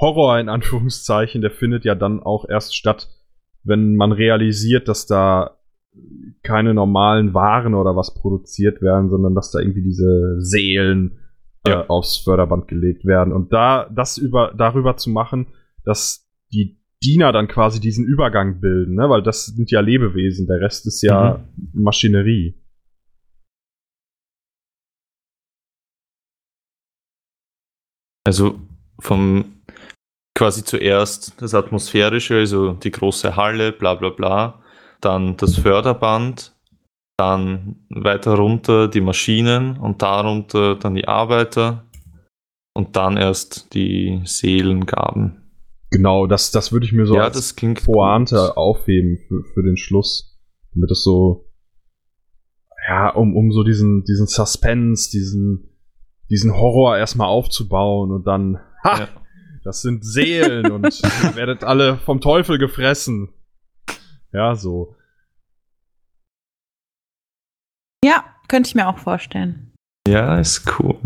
Horror 0.00 0.38
in 0.38 0.48
Anführungszeichen, 0.48 1.42
der 1.42 1.50
findet 1.50 1.84
ja 1.84 1.94
dann 1.94 2.22
auch 2.22 2.48
erst 2.48 2.74
statt, 2.74 3.08
wenn 3.62 3.96
man 3.96 4.12
realisiert, 4.12 4.88
dass 4.88 5.06
da 5.06 5.55
keine 6.42 6.74
normalen 6.74 7.34
Waren 7.34 7.74
oder 7.74 7.96
was 7.96 8.14
produziert 8.14 8.80
werden, 8.82 9.10
sondern 9.10 9.34
dass 9.34 9.50
da 9.50 9.58
irgendwie 9.58 9.82
diese 9.82 10.40
Seelen 10.40 11.18
Ja. 11.66 11.82
äh, 11.82 11.86
aufs 11.88 12.18
Förderband 12.18 12.68
gelegt 12.68 13.04
werden. 13.04 13.32
Und 13.32 13.52
da 13.52 13.88
das 13.92 14.18
über 14.18 14.52
darüber 14.56 14.96
zu 14.96 15.10
machen, 15.10 15.48
dass 15.84 16.28
die 16.52 16.78
Diener 17.02 17.32
dann 17.32 17.48
quasi 17.48 17.80
diesen 17.80 18.06
Übergang 18.06 18.60
bilden, 18.60 18.94
ne? 18.94 19.10
Weil 19.10 19.22
das 19.22 19.46
sind 19.46 19.70
ja 19.70 19.80
Lebewesen, 19.80 20.46
der 20.46 20.60
Rest 20.60 20.86
ist 20.86 21.02
ja 21.02 21.44
Maschinerie. 21.74 22.54
Also 28.24 28.58
vom 28.98 29.44
quasi 30.36 30.64
zuerst 30.64 31.40
das 31.40 31.54
Atmosphärische, 31.54 32.36
also 32.36 32.72
die 32.74 32.90
große 32.90 33.36
Halle, 33.36 33.72
bla 33.72 33.94
bla 33.94 34.10
bla, 34.10 34.62
dann 35.00 35.36
das 35.36 35.56
Förderband, 35.56 36.54
dann 37.16 37.76
weiter 37.90 38.34
runter 38.34 38.88
die 38.88 39.00
Maschinen 39.00 39.78
und 39.78 40.02
darunter 40.02 40.76
dann 40.76 40.94
die 40.94 41.08
Arbeiter 41.08 41.84
und 42.74 42.96
dann 42.96 43.16
erst 43.16 43.72
die 43.74 44.20
Seelengaben. 44.24 45.42
Genau, 45.90 46.26
das, 46.26 46.50
das 46.50 46.72
würde 46.72 46.84
ich 46.84 46.92
mir 46.92 47.06
so 47.06 47.14
ja, 47.14 47.22
als 47.24 47.36
das 47.36 47.56
klingt 47.56 47.84
Pointe 47.84 48.36
gut. 48.36 48.56
aufheben 48.56 49.18
für, 49.28 49.44
für 49.54 49.62
den 49.62 49.76
Schluss. 49.76 50.36
Damit 50.74 50.90
es 50.90 51.02
so, 51.04 51.46
ja, 52.88 53.08
um, 53.10 53.34
um 53.34 53.50
so 53.52 53.62
diesen, 53.62 54.04
diesen 54.04 54.26
Suspense, 54.26 55.10
diesen, 55.10 55.70
diesen 56.28 56.54
Horror 56.54 56.98
erstmal 56.98 57.28
aufzubauen 57.28 58.10
und 58.10 58.26
dann, 58.26 58.58
ha, 58.84 58.98
Ja. 59.00 59.08
das 59.64 59.80
sind 59.80 60.04
Seelen 60.04 60.70
und 60.70 60.84
ihr 61.24 61.36
werdet 61.36 61.64
alle 61.64 61.96
vom 61.96 62.20
Teufel 62.20 62.58
gefressen. 62.58 63.30
Ja, 64.32 64.54
so. 64.54 64.96
Ja, 68.04 68.36
könnte 68.48 68.68
ich 68.68 68.74
mir 68.74 68.88
auch 68.88 68.98
vorstellen. 68.98 69.74
Ja, 70.06 70.38
ist 70.38 70.64
cool. 70.78 71.00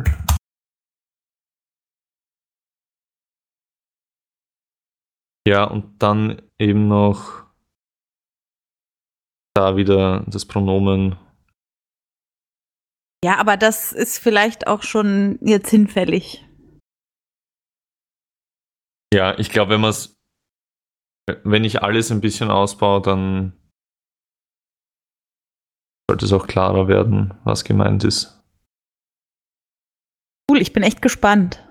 Ja, 5.48 5.64
und 5.64 6.02
dann 6.02 6.42
eben 6.58 6.88
noch 6.88 7.46
da 9.54 9.76
wieder 9.76 10.24
das 10.26 10.46
Pronomen. 10.46 11.16
Ja, 13.24 13.38
aber 13.38 13.56
das 13.56 13.92
ist 13.92 14.18
vielleicht 14.18 14.66
auch 14.66 14.82
schon 14.82 15.38
jetzt 15.42 15.70
hinfällig. 15.70 16.46
Ja, 19.12 19.38
ich 19.38 19.50
glaube, 19.50 19.72
wenn 19.72 19.80
man 19.80 19.90
es, 19.90 20.19
wenn 21.44 21.64
ich 21.64 21.82
alles 21.82 22.10
ein 22.10 22.20
bisschen 22.20 22.50
ausbaue, 22.50 23.02
dann 23.02 23.52
sollte 26.10 26.24
es 26.24 26.32
auch 26.32 26.46
klarer 26.46 26.88
werden, 26.88 27.34
was 27.44 27.64
gemeint 27.64 28.04
ist. 28.04 28.42
Cool, 30.50 30.60
ich 30.60 30.72
bin 30.72 30.82
echt 30.82 31.02
gespannt. 31.02 31.64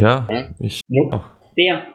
Ja, 0.00 0.28
ich 0.58 0.82
auch. 1.10 1.28
Sehr. 1.54 1.94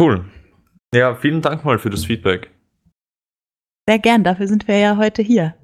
Cool. 0.00 0.30
Ja, 0.94 1.16
vielen 1.16 1.42
Dank 1.42 1.64
mal 1.64 1.78
für 1.78 1.90
das 1.90 2.04
Feedback. 2.04 2.54
Sehr 3.88 3.98
gern, 3.98 4.22
dafür 4.22 4.46
sind 4.46 4.68
wir 4.68 4.78
ja 4.78 4.96
heute 4.96 5.22
hier. 5.22 5.56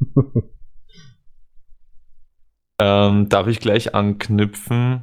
Ähm, 2.78 3.28
darf 3.28 3.46
ich 3.46 3.60
gleich 3.60 3.94
anknüpfen? 3.94 5.02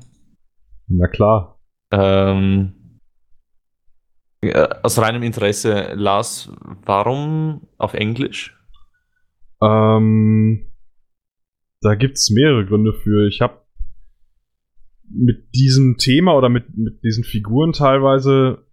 Na 0.87 1.07
klar. 1.07 1.59
Ähm, 1.91 2.99
äh, 4.41 4.67
aus 4.83 4.99
reinem 4.99 5.23
Interesse, 5.23 5.93
Lars, 5.95 6.51
warum 6.85 7.67
auf 7.77 7.93
Englisch? 7.93 8.57
Ähm, 9.61 10.71
da 11.81 11.95
gibt's 11.95 12.29
mehrere 12.29 12.65
Gründe 12.65 12.93
für. 12.93 13.27
Ich 13.27 13.41
habe 13.41 13.61
mit 15.09 15.53
diesem 15.53 15.97
Thema 15.97 16.35
oder 16.35 16.49
mit, 16.49 16.77
mit 16.77 17.03
diesen 17.03 17.23
Figuren 17.23 17.71
teilweise 17.73 18.65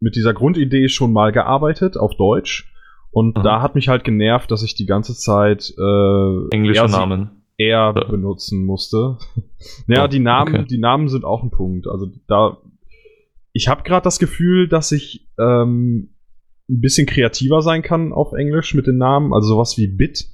mit 0.00 0.16
dieser 0.16 0.34
Grundidee 0.34 0.88
schon 0.88 1.12
mal 1.12 1.32
gearbeitet 1.32 1.96
auf 1.96 2.16
Deutsch. 2.16 2.72
Und 3.10 3.36
Mhm. 3.36 3.42
da 3.42 3.62
hat 3.62 3.74
mich 3.74 3.88
halt 3.88 4.04
genervt, 4.04 4.50
dass 4.50 4.62
ich 4.62 4.74
die 4.74 4.86
ganze 4.86 5.14
Zeit 5.14 5.72
äh, 5.78 6.48
Englische 6.50 6.86
Namen. 6.86 7.41
Er 7.58 7.92
Ja. 7.96 8.04
benutzen 8.08 8.64
musste. 8.64 9.18
naja, 9.86 10.04
Oh, 10.04 10.08
die 10.08 10.20
Namen, 10.20 10.54
okay. 10.54 10.64
die 10.68 10.78
Namen 10.78 11.08
sind 11.08 11.24
auch 11.24 11.42
ein 11.42 11.50
Punkt. 11.50 11.86
Also 11.86 12.06
da, 12.26 12.58
ich 13.52 13.68
habe 13.68 13.82
gerade 13.82 14.04
das 14.04 14.18
Gefühl, 14.18 14.68
dass 14.68 14.92
ich 14.92 15.28
ähm, 15.38 16.14
ein 16.68 16.80
bisschen 16.80 17.06
kreativer 17.06 17.60
sein 17.62 17.82
kann 17.82 18.12
auf 18.12 18.32
Englisch 18.32 18.74
mit 18.74 18.86
den 18.86 18.96
Namen. 18.98 19.32
Also 19.34 19.48
sowas 19.48 19.76
wie 19.76 19.86
Bit. 19.88 20.26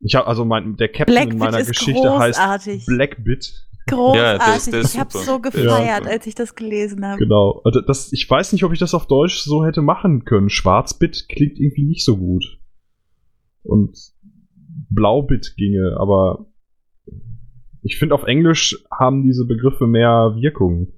Ich 0.00 0.14
habe 0.16 0.26
also 0.26 0.44
mein 0.44 0.76
der 0.76 0.88
Captain 0.88 1.08
in 1.08 1.14
Blackbit 1.14 1.38
meiner 1.38 1.60
ist 1.60 1.68
Geschichte 1.68 2.18
heißt 2.18 2.38
großartig. 2.38 2.86
Blackbit. 2.86 3.66
Großartig. 3.86 4.66
Ja, 4.66 4.70
der 4.72 4.80
ist 4.80 4.94
ich 4.94 5.00
hab's 5.00 5.12
super. 5.14 5.24
so 5.26 5.40
gefeiert, 5.40 6.04
Ja. 6.04 6.10
als 6.10 6.26
ich 6.26 6.34
das 6.34 6.54
gelesen 6.54 7.04
habe. 7.06 7.18
Genau. 7.18 7.60
Also 7.64 7.80
das, 7.80 8.12
ich 8.12 8.28
weiß 8.28 8.52
nicht, 8.52 8.64
ob 8.64 8.72
ich 8.72 8.78
das 8.78 8.94
auf 8.94 9.06
Deutsch 9.06 9.38
so 9.38 9.64
hätte 9.64 9.80
machen 9.82 10.24
können. 10.24 10.50
Schwarzbit 10.50 11.26
klingt 11.28 11.58
irgendwie 11.58 11.84
nicht 11.84 12.04
so 12.04 12.16
gut. 12.16 12.44
Und 13.62 13.96
Blaubit 14.94 15.54
ginge, 15.56 15.96
aber 15.98 16.46
ich 17.82 17.98
finde, 17.98 18.14
auf 18.14 18.24
Englisch 18.24 18.84
haben 18.90 19.24
diese 19.24 19.46
Begriffe 19.46 19.86
mehr 19.86 20.34
Wirkung. 20.36 20.92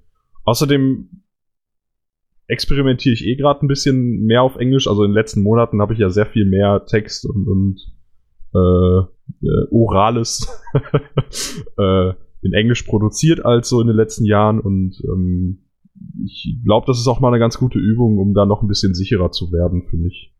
Außerdem 0.45 1.09
experimentiere 2.47 3.15
ich 3.15 3.27
eh 3.27 3.37
gerade 3.37 3.65
ein 3.65 3.69
bisschen 3.69 4.25
mehr 4.25 4.43
auf 4.43 4.57
Englisch. 4.57 4.87
Also 4.87 5.05
in 5.05 5.11
den 5.11 5.15
letzten 5.15 5.43
Monaten 5.43 5.81
habe 5.81 5.95
ich 5.95 5.99
ja 5.99 6.11
sehr 6.11 6.27
viel 6.27 6.45
mehr 6.45 6.85
Text 6.87 7.25
und, 7.27 7.49
und 7.49 7.81
äh, 8.55 8.99
äh, 9.47 9.67
Orales 9.71 10.47
äh, 11.79 12.13
in 12.43 12.53
Englisch 12.53 12.83
produziert 12.83 13.45
als 13.45 13.71
so 13.71 13.81
in 13.81 13.87
den 13.87 13.97
letzten 13.97 14.27
Jahren. 14.27 14.61
Und 14.61 15.03
ähm, 15.05 15.65
ich 16.25 16.59
glaube, 16.65 16.87
das 16.87 16.99
ist 16.99 17.09
auch 17.09 17.21
mal 17.21 17.29
eine 17.29 17.39
ganz 17.39 17.59
gute 17.59 17.79
Übung, 17.79 18.19
um 18.19 18.35
da 18.35 18.45
noch 18.45 18.63
ein 18.63 18.69
bisschen 18.69 18.95
sicherer 18.95 19.31
zu 19.31 19.51
werden 19.53 19.87
für 19.89 19.97
mich. 19.97 20.34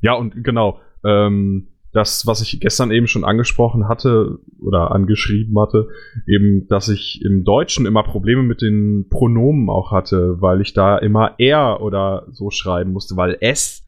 Ja, 0.00 0.14
und 0.14 0.42
genau, 0.44 0.80
ähm, 1.04 1.68
das, 1.92 2.26
was 2.26 2.40
ich 2.40 2.60
gestern 2.60 2.92
eben 2.92 3.08
schon 3.08 3.24
angesprochen 3.24 3.88
hatte 3.88 4.38
oder 4.60 4.92
angeschrieben 4.92 5.58
hatte, 5.58 5.88
eben, 6.26 6.68
dass 6.68 6.88
ich 6.88 7.20
im 7.24 7.44
Deutschen 7.44 7.84
immer 7.84 8.04
Probleme 8.04 8.42
mit 8.42 8.62
den 8.62 9.08
Pronomen 9.10 9.68
auch 9.68 9.90
hatte, 9.90 10.40
weil 10.40 10.60
ich 10.60 10.72
da 10.72 10.98
immer 10.98 11.34
er 11.38 11.80
oder 11.80 12.26
so 12.30 12.50
schreiben 12.50 12.92
musste, 12.92 13.16
weil 13.16 13.36
es, 13.40 13.84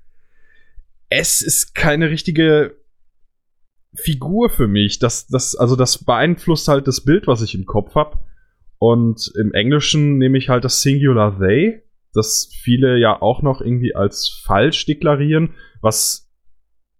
es 1.10 1.42
ist 1.42 1.74
keine 1.74 2.10
richtige 2.10 2.74
Figur 3.94 4.50
für 4.50 4.66
mich. 4.66 4.98
Das, 4.98 5.28
das, 5.28 5.54
also 5.54 5.76
das 5.76 6.04
beeinflusst 6.04 6.66
halt 6.68 6.88
das 6.88 7.02
Bild, 7.02 7.26
was 7.26 7.42
ich 7.42 7.54
im 7.54 7.66
Kopf 7.66 7.94
habe. 7.94 8.18
Und 8.78 9.32
im 9.38 9.52
Englischen 9.52 10.18
nehme 10.18 10.38
ich 10.38 10.48
halt 10.48 10.64
das 10.64 10.82
Singular 10.82 11.38
they, 11.38 11.81
das 12.14 12.50
viele 12.62 12.98
ja 12.98 13.20
auch 13.20 13.42
noch 13.42 13.60
irgendwie 13.60 13.94
als 13.94 14.42
falsch 14.46 14.86
deklarieren, 14.86 15.54
was 15.80 16.30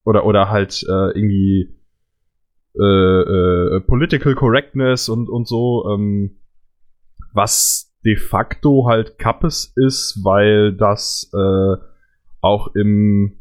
oder 0.04 0.24
oder 0.24 0.50
halt 0.50 0.82
äh, 0.88 1.16
irgendwie 1.16 1.78
äh, 2.78 2.82
äh, 3.76 3.80
Political 3.80 4.34
Correctness 4.34 5.08
und 5.08 5.28
und 5.28 5.46
so, 5.46 5.84
ähm, 5.92 6.38
was 7.32 7.94
de 8.04 8.16
facto 8.16 8.86
halt 8.88 9.18
Kappes 9.18 9.72
ist, 9.76 10.20
weil 10.24 10.74
das 10.74 11.30
äh, 11.34 11.76
auch 12.40 12.74
im 12.74 13.38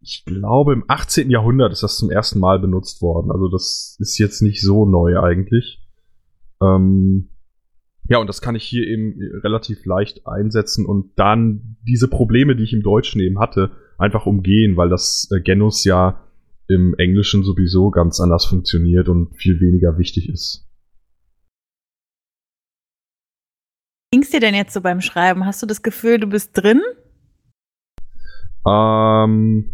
ich 0.00 0.24
glaube, 0.24 0.72
im 0.72 0.84
18. 0.86 1.28
Jahrhundert 1.28 1.72
ist 1.72 1.82
das 1.82 1.98
zum 1.98 2.10
ersten 2.10 2.38
Mal 2.38 2.58
benutzt 2.60 3.02
worden. 3.02 3.30
Also 3.32 3.48
das 3.48 3.96
ist 3.98 4.18
jetzt 4.18 4.42
nicht 4.42 4.62
so 4.62 4.86
neu 4.86 5.18
eigentlich. 5.18 5.82
Ähm, 6.62 7.30
ja, 8.08 8.18
und 8.18 8.26
das 8.26 8.40
kann 8.40 8.54
ich 8.54 8.64
hier 8.64 8.86
eben 8.86 9.20
relativ 9.42 9.84
leicht 9.84 10.26
einsetzen 10.26 10.86
und 10.86 11.12
dann 11.16 11.76
diese 11.86 12.08
Probleme, 12.08 12.56
die 12.56 12.64
ich 12.64 12.72
im 12.72 12.82
Deutschen 12.82 13.20
eben 13.20 13.38
hatte, 13.38 13.70
einfach 13.98 14.24
umgehen, 14.24 14.76
weil 14.76 14.88
das 14.88 15.28
äh, 15.30 15.40
Genus 15.40 15.84
ja 15.84 16.24
im 16.68 16.94
Englischen 16.96 17.44
sowieso 17.44 17.90
ganz 17.90 18.20
anders 18.20 18.46
funktioniert 18.46 19.08
und 19.08 19.34
viel 19.36 19.60
weniger 19.60 19.98
wichtig 19.98 20.28
ist. 20.28 20.66
Ging's 24.10 24.30
dir 24.30 24.40
denn 24.40 24.54
jetzt 24.54 24.72
so 24.72 24.80
beim 24.80 25.02
Schreiben? 25.02 25.44
Hast 25.44 25.62
du 25.62 25.66
das 25.66 25.82
Gefühl, 25.82 26.18
du 26.18 26.28
bist 26.28 26.56
drin? 26.56 26.80
Ähm, 28.66 29.70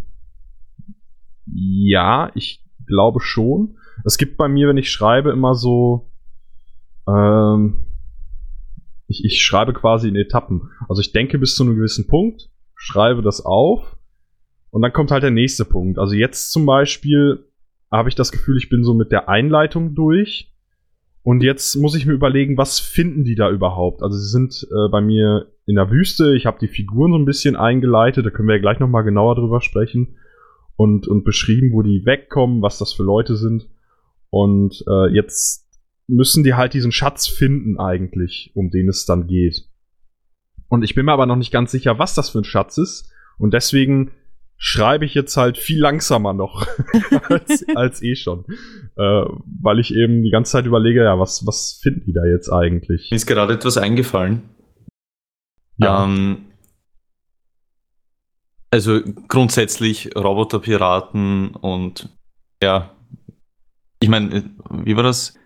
ja, 1.47 2.33
ich 2.35 2.64
glaube 2.87 3.20
schon. 3.20 3.77
Es 4.05 4.18
gibt 4.18 4.37
bei 4.37 4.49
mir, 4.49 4.68
wenn 4.68 4.77
ich 4.77 4.90
schreibe, 4.90 5.31
immer 5.31 5.55
so. 5.55 6.11
Ähm, 7.07 7.84
ich, 9.07 9.25
ich 9.25 9.43
schreibe 9.43 9.73
quasi 9.73 10.09
in 10.09 10.17
Etappen. 10.17 10.71
Also 10.88 11.01
ich 11.01 11.12
denke 11.12 11.38
bis 11.38 11.55
zu 11.55 11.62
einem 11.62 11.77
gewissen 11.77 12.07
Punkt, 12.07 12.51
schreibe 12.75 13.23
das 13.23 13.45
auf 13.45 13.97
und 14.71 14.83
dann 14.83 14.93
kommt 14.93 15.11
halt 15.11 15.23
der 15.23 15.31
nächste 15.31 15.64
Punkt. 15.64 15.99
Also 15.99 16.14
jetzt 16.14 16.53
zum 16.53 16.67
Beispiel 16.67 17.45
habe 17.90 18.09
ich 18.09 18.14
das 18.14 18.33
Gefühl, 18.33 18.57
ich 18.57 18.69
bin 18.69 18.83
so 18.85 18.95
mit 18.95 19.12
der 19.12 19.29
Einleitung 19.29 19.95
durch. 19.95 20.51
Und 21.23 21.43
jetzt 21.43 21.77
muss 21.77 21.95
ich 21.95 22.05
mir 22.05 22.12
überlegen, 22.12 22.59
was 22.59 22.81
finden 22.81 23.25
die 23.25 23.35
da 23.35 23.51
überhaupt? 23.51 24.03
Also 24.03 24.19
sie 24.19 24.29
sind 24.29 24.67
äh, 24.71 24.88
bei 24.90 25.01
mir 25.01 25.47
in 25.64 25.77
der 25.77 25.90
Wüste. 25.90 26.37
Ich 26.37 26.45
habe 26.45 26.59
die 26.61 26.69
Figuren 26.69 27.12
so 27.12 27.19
ein 27.19 27.25
bisschen 27.25 27.57
eingeleitet. 27.57 28.27
Da 28.27 28.31
können 28.31 28.49
wir 28.49 28.57
ja 28.57 28.61
gleich 28.61 28.79
noch 28.79 28.88
mal 28.88 29.03
genauer 29.03 29.37
drüber 29.37 29.62
sprechen. 29.62 30.17
und, 30.77 31.07
und 31.09 31.25
beschrieben, 31.25 31.73
wo 31.73 31.83
die 31.83 32.05
wegkommen, 32.05 32.62
was 32.62 32.79
das 32.79 32.93
für 32.93 33.05
Leute 33.05 33.37
sind. 33.37 33.69
Und 34.31 34.85
äh, 34.88 35.14
jetzt 35.14 35.63
müssen 36.07 36.45
die 36.45 36.55
halt 36.55 36.75
diesen 36.75 36.93
Schatz 36.93 37.27
finden 37.27 37.79
eigentlich, 37.79 38.51
um 38.55 38.71
den 38.71 38.88
es 38.88 39.07
dann 39.07 39.27
geht. 39.27 39.69
Und 40.69 40.83
ich 40.83 40.95
bin 40.95 41.07
mir 41.07 41.12
aber 41.12 41.27
noch 41.27 41.37
nicht 41.37 41.53
ganz 41.53 41.71
sicher, 41.71 41.99
was 41.99 42.14
das 42.14 42.31
für 42.31 42.38
ein 42.38 42.45
Schatz 42.45 42.79
ist. 42.79 43.11
Und 43.38 43.55
deswegen 43.55 44.12
schreibe 44.57 45.05
ich 45.05 45.14
jetzt 45.14 45.37
halt 45.37 45.59
viel 45.59 45.81
langsamer 45.81 46.33
noch 46.33 46.67
als, 47.29 47.64
als 47.75 48.03
eh 48.03 48.17
schon. 48.17 48.45
Äh, 48.97 49.25
weil 49.62 49.79
ich 49.79 49.95
eben 49.95 50.23
die 50.23 50.31
ganze 50.31 50.53
Zeit 50.53 50.67
überlege, 50.67 51.05
ja, 51.05 51.19
was, 51.19 51.47
was 51.47 51.79
finden 51.83 52.05
die 52.07 52.12
da 52.12 52.25
jetzt 52.25 52.51
eigentlich? 52.51 53.11
Mir 53.11 53.17
ist 53.17 53.27
gerade 53.27 53.55
etwas 53.55 53.77
eingefallen. 53.77 54.43
Ja. 55.77 56.05
Ähm, 56.05 56.47
also 58.71 59.01
grundsätzlich 59.29 60.17
Roboterpiraten 60.17 61.55
und 61.55 62.09
ja, 62.62 62.97
ich 64.01 64.09
meine, 64.09 64.51
wie 64.85 64.97
war 64.97 65.05
das? 65.05 65.38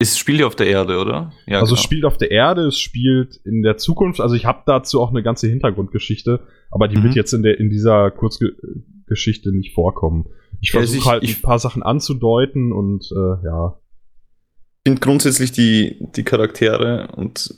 Es 0.00 0.16
spielt 0.16 0.38
ja 0.40 0.46
auf 0.46 0.54
der 0.54 0.68
Erde, 0.68 0.98
oder? 0.98 1.32
Ja, 1.46 1.58
also 1.58 1.74
es 1.74 1.80
genau. 1.80 1.84
spielt 1.84 2.04
auf 2.04 2.16
der 2.18 2.30
Erde, 2.30 2.66
es 2.66 2.78
spielt 2.78 3.36
in 3.44 3.62
der 3.62 3.78
Zukunft. 3.78 4.20
Also 4.20 4.36
ich 4.36 4.44
habe 4.46 4.62
dazu 4.64 5.00
auch 5.00 5.10
eine 5.10 5.24
ganze 5.24 5.48
Hintergrundgeschichte, 5.48 6.40
aber 6.70 6.86
die 6.86 6.96
Mhm. 6.98 7.02
wird 7.04 7.14
jetzt 7.16 7.32
in 7.32 7.42
der 7.42 7.58
in 7.58 7.68
dieser 7.68 8.12
Kurzgeschichte 8.12 9.50
nicht 9.52 9.74
vorkommen. 9.74 10.26
Ich 10.60 10.72
also 10.74 10.86
versuche 10.92 10.98
ich- 10.98 11.06
halt 11.06 11.22
ich- 11.24 11.38
ein 11.38 11.42
paar 11.42 11.58
Sachen 11.58 11.82
anzudeuten 11.82 12.72
und 12.72 13.10
äh, 13.10 13.44
ja. 13.44 13.80
Ich 14.84 14.90
finde 14.90 15.00
grundsätzlich 15.00 15.50
die, 15.50 15.98
die 16.16 16.22
Charaktere 16.22 17.08
und 17.16 17.54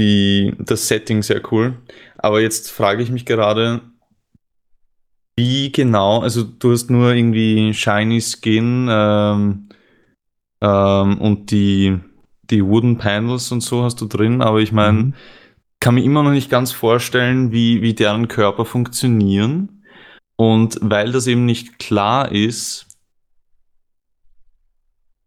die, 0.00 0.52
das 0.58 0.88
Setting 0.88 1.22
sehr 1.22 1.40
cool. 1.52 1.78
Aber 2.18 2.40
jetzt 2.40 2.72
frage 2.72 3.04
ich 3.04 3.10
mich 3.12 3.24
gerade, 3.24 3.82
wie 5.36 5.70
genau, 5.70 6.20
also 6.20 6.42
du 6.42 6.72
hast 6.72 6.90
nur 6.90 7.12
irgendwie 7.14 7.72
Shiny 7.72 8.20
Skin 8.20 8.88
ähm, 8.90 9.68
ähm, 10.64 11.18
und 11.20 11.50
die, 11.50 11.98
die 12.50 12.64
Wooden 12.64 12.96
Panels 12.96 13.52
und 13.52 13.60
so 13.60 13.84
hast 13.84 14.00
du 14.00 14.06
drin, 14.06 14.40
aber 14.40 14.60
ich 14.60 14.72
meine, 14.72 14.98
Mhm. 14.98 15.14
kann 15.80 15.94
mir 15.96 16.04
immer 16.04 16.22
noch 16.22 16.30
nicht 16.30 16.48
ganz 16.48 16.72
vorstellen, 16.72 17.52
wie, 17.52 17.82
wie 17.82 17.92
deren 17.92 18.28
Körper 18.28 18.64
funktionieren. 18.64 19.84
Und 20.36 20.78
weil 20.80 21.12
das 21.12 21.26
eben 21.26 21.44
nicht 21.44 21.78
klar 21.78 22.32
ist, 22.32 22.86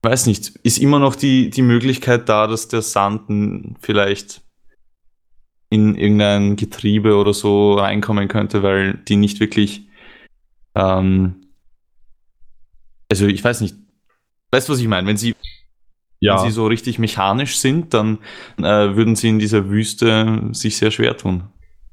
weiß 0.01 0.25
nicht, 0.25 0.55
ist 0.63 0.79
immer 0.79 0.99
noch 0.99 1.15
die, 1.15 1.49
die 1.51 1.61
Möglichkeit 1.61 2.27
da, 2.27 2.47
dass 2.47 2.67
der 2.67 2.81
Sand 2.81 3.77
vielleicht 3.81 4.41
in 5.69 5.95
irgendein 5.95 6.55
Getriebe 6.55 7.15
oder 7.15 7.33
so 7.33 7.75
reinkommen 7.75 8.27
könnte, 8.27 8.63
weil 8.63 8.95
die 9.07 9.17
nicht 9.17 9.39
wirklich, 9.39 9.87
ähm, 10.75 11.35
also 13.11 13.27
ich 13.27 13.43
weiß 13.43 13.61
nicht, 13.61 13.75
weißt 14.51 14.67
du, 14.69 14.73
was 14.73 14.79
ich 14.79 14.87
meine? 14.87 15.07
Wenn 15.07 15.17
sie, 15.17 15.35
Ja, 16.19 16.33
wenn 16.33 16.49
sie 16.49 16.53
so 16.55 16.67
richtig 16.67 16.99
mechanisch 16.99 17.57
sind, 17.57 17.93
dann 17.93 18.19
äh, 18.57 18.95
würden 18.95 19.15
sie 19.15 19.29
in 19.29 19.39
dieser 19.39 19.69
Wüste 19.69 20.49
sich 20.51 20.77
sehr 20.77 20.91
schwer 20.91 21.15
tun. 21.17 21.43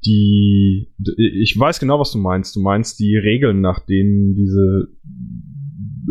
die 0.05 0.87
ich 1.41 1.57
weiß 1.59 1.79
genau, 1.79 1.99
was 1.99 2.11
du 2.11 2.19
meinst. 2.19 2.55
Du 2.55 2.59
meinst 2.61 2.99
die 2.99 3.15
Regeln, 3.17 3.61
nach 3.61 3.79
denen 3.85 4.35
diese 4.35 4.87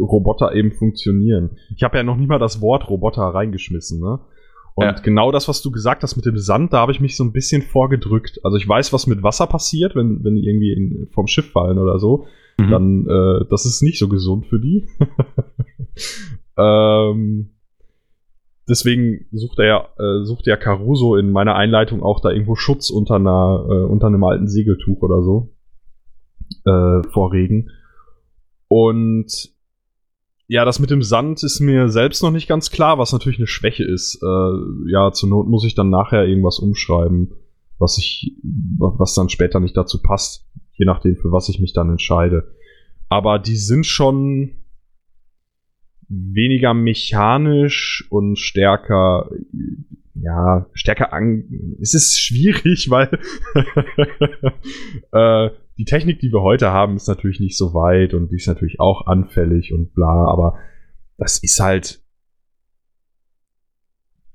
Roboter 0.00 0.54
eben 0.54 0.72
funktionieren. 0.72 1.50
Ich 1.76 1.82
habe 1.82 1.96
ja 1.96 2.02
noch 2.02 2.16
nie 2.16 2.26
mal 2.26 2.38
das 2.38 2.60
Wort 2.60 2.88
Roboter 2.88 3.22
reingeschmissen, 3.22 4.00
ne? 4.00 4.18
Und 4.76 4.84
Ja. 4.86 4.92
genau 4.92 5.30
das, 5.30 5.46
was 5.46 5.62
du 5.62 5.70
gesagt 5.70 6.02
hast 6.02 6.16
mit 6.16 6.26
dem 6.26 6.36
Sand, 6.36 6.72
da 6.72 6.78
habe 6.78 6.90
ich 6.90 6.98
mich 7.00 7.16
so 7.16 7.22
ein 7.22 7.30
bisschen 7.32 7.62
vorgedrückt. 7.62 8.40
Also 8.42 8.56
ich 8.56 8.68
weiß, 8.68 8.92
was 8.92 9.06
mit 9.06 9.22
Wasser 9.22 9.46
passiert, 9.46 9.94
wenn, 9.94 10.24
wenn 10.24 10.34
die 10.34 10.48
irgendwie 10.48 10.72
in, 10.72 11.08
vom 11.12 11.28
Schiff 11.28 11.52
fallen 11.52 11.78
oder 11.78 12.00
so. 12.00 12.26
Mhm. 12.58 12.70
Dann, 12.70 13.06
äh, 13.08 13.44
das 13.50 13.66
ist 13.66 13.82
nicht 13.82 13.98
so 13.98 14.08
gesund 14.08 14.46
für 14.46 14.60
die. 14.60 14.86
ähm, 16.56 17.50
deswegen 18.68 19.26
sucht 19.32 19.58
er 19.58 19.90
äh, 19.98 20.24
sucht 20.24 20.46
ja 20.46 20.56
Caruso 20.56 21.16
in 21.16 21.30
meiner 21.30 21.56
Einleitung 21.56 22.02
auch 22.02 22.20
da 22.20 22.30
irgendwo 22.30 22.54
Schutz 22.54 22.90
unter 22.90 23.16
einer, 23.16 23.66
äh, 23.68 23.84
unter 23.84 24.06
einem 24.06 24.24
alten 24.24 24.48
Segeltuch 24.48 25.02
oder 25.02 25.22
so. 25.22 25.50
Äh, 26.64 27.02
vor 27.12 27.32
Regen. 27.32 27.70
Und 28.68 29.54
ja, 30.46 30.64
das 30.64 30.78
mit 30.78 30.90
dem 30.90 31.02
Sand 31.02 31.42
ist 31.42 31.60
mir 31.60 31.88
selbst 31.88 32.22
noch 32.22 32.30
nicht 32.30 32.48
ganz 32.48 32.70
klar, 32.70 32.98
was 32.98 33.12
natürlich 33.12 33.38
eine 33.38 33.46
Schwäche 33.46 33.84
ist. 33.84 34.22
Äh, 34.22 34.90
ja, 34.90 35.10
zur 35.12 35.28
Not 35.30 35.48
muss 35.48 35.64
ich 35.64 35.74
dann 35.74 35.90
nachher 35.90 36.26
irgendwas 36.26 36.58
umschreiben, 36.58 37.32
was 37.78 37.98
ich, 37.98 38.36
was 38.42 39.14
dann 39.14 39.30
später 39.30 39.58
nicht 39.58 39.76
dazu 39.76 40.02
passt, 40.02 40.46
je 40.74 40.86
nachdem, 40.86 41.16
für 41.16 41.32
was 41.32 41.48
ich 41.48 41.60
mich 41.60 41.72
dann 41.72 41.90
entscheide. 41.90 42.54
Aber 43.08 43.38
die 43.38 43.56
sind 43.56 43.86
schon 43.86 44.52
weniger 46.08 46.74
mechanisch 46.74 48.06
und 48.10 48.38
stärker, 48.38 49.30
ja, 50.14 50.66
stärker 50.72 51.12
an. 51.12 51.76
Es 51.80 51.94
ist 51.94 52.18
schwierig, 52.18 52.90
weil 52.90 53.08
äh, 55.12 55.50
die 55.78 55.84
Technik, 55.84 56.20
die 56.20 56.32
wir 56.32 56.42
heute 56.42 56.70
haben, 56.70 56.96
ist 56.96 57.08
natürlich 57.08 57.40
nicht 57.40 57.56
so 57.56 57.74
weit 57.74 58.14
und 58.14 58.30
die 58.30 58.36
ist 58.36 58.46
natürlich 58.46 58.80
auch 58.80 59.06
anfällig 59.06 59.72
und 59.72 59.94
bla, 59.94 60.26
aber 60.26 60.58
das 61.16 61.42
ist 61.42 61.60
halt 61.60 62.00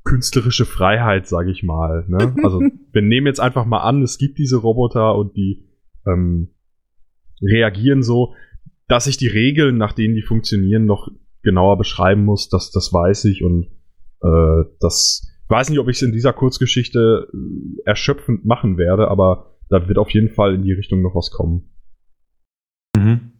künstlerische 0.04 0.66
Freiheit, 0.66 1.28
sage 1.28 1.52
ich 1.52 1.64
mal. 1.64 2.06
Ne? 2.08 2.34
Also 2.44 2.60
wir 2.60 3.02
nehmen 3.02 3.28
jetzt 3.28 3.40
einfach 3.40 3.66
mal 3.66 3.82
an, 3.82 4.02
es 4.02 4.18
gibt 4.18 4.38
diese 4.38 4.58
Roboter 4.58 5.16
und 5.16 5.36
die 5.38 5.69
ähm, 6.14 6.50
reagieren 7.42 8.04
so, 8.04 8.34
dass 8.88 9.08
ich 9.08 9.18
die 9.18 9.28
Regeln, 9.28 9.78
nach 9.78 9.94
denen 9.94 10.16
die 10.16 10.24
funktionieren, 10.24 10.86
noch 10.86 11.10
genauer 11.42 11.78
beschreiben 11.78 12.26
muss, 12.26 12.50
das, 12.50 12.72
das 12.72 12.92
weiß 12.92 13.26
ich 13.26 13.44
und 13.44 13.68
äh, 14.22 14.64
das 14.80 15.30
ich 15.50 15.52
weiß 15.52 15.72
nicht, 15.72 15.80
ob 15.80 15.88
ich 15.88 15.98
es 15.98 16.04
in 16.04 16.12
dieser 16.12 16.32
Kurzgeschichte 16.32 17.28
äh, 17.34 17.82
erschöpfend 17.84 18.46
machen 18.46 18.78
werde, 18.78 19.08
aber 19.08 19.58
da 19.70 19.88
wird 19.88 19.98
auf 19.98 20.12
jeden 20.12 20.30
Fall 20.30 20.54
in 20.54 20.62
die 20.62 20.74
Richtung 20.74 21.02
noch 21.02 21.16
was 21.16 21.32
kommen. 21.32 21.72
Mhm. 22.96 23.32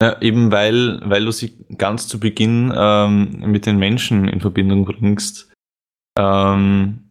Ja, 0.00 0.22
eben 0.22 0.52
weil, 0.52 1.00
weil 1.04 1.24
du 1.24 1.32
sie 1.32 1.66
ganz 1.76 2.06
zu 2.06 2.20
Beginn 2.20 2.72
ähm, 2.72 3.42
mit 3.50 3.66
den 3.66 3.76
Menschen 3.76 4.28
in 4.28 4.40
Verbindung 4.40 4.84
bringst, 4.84 5.52
ähm, 6.16 7.10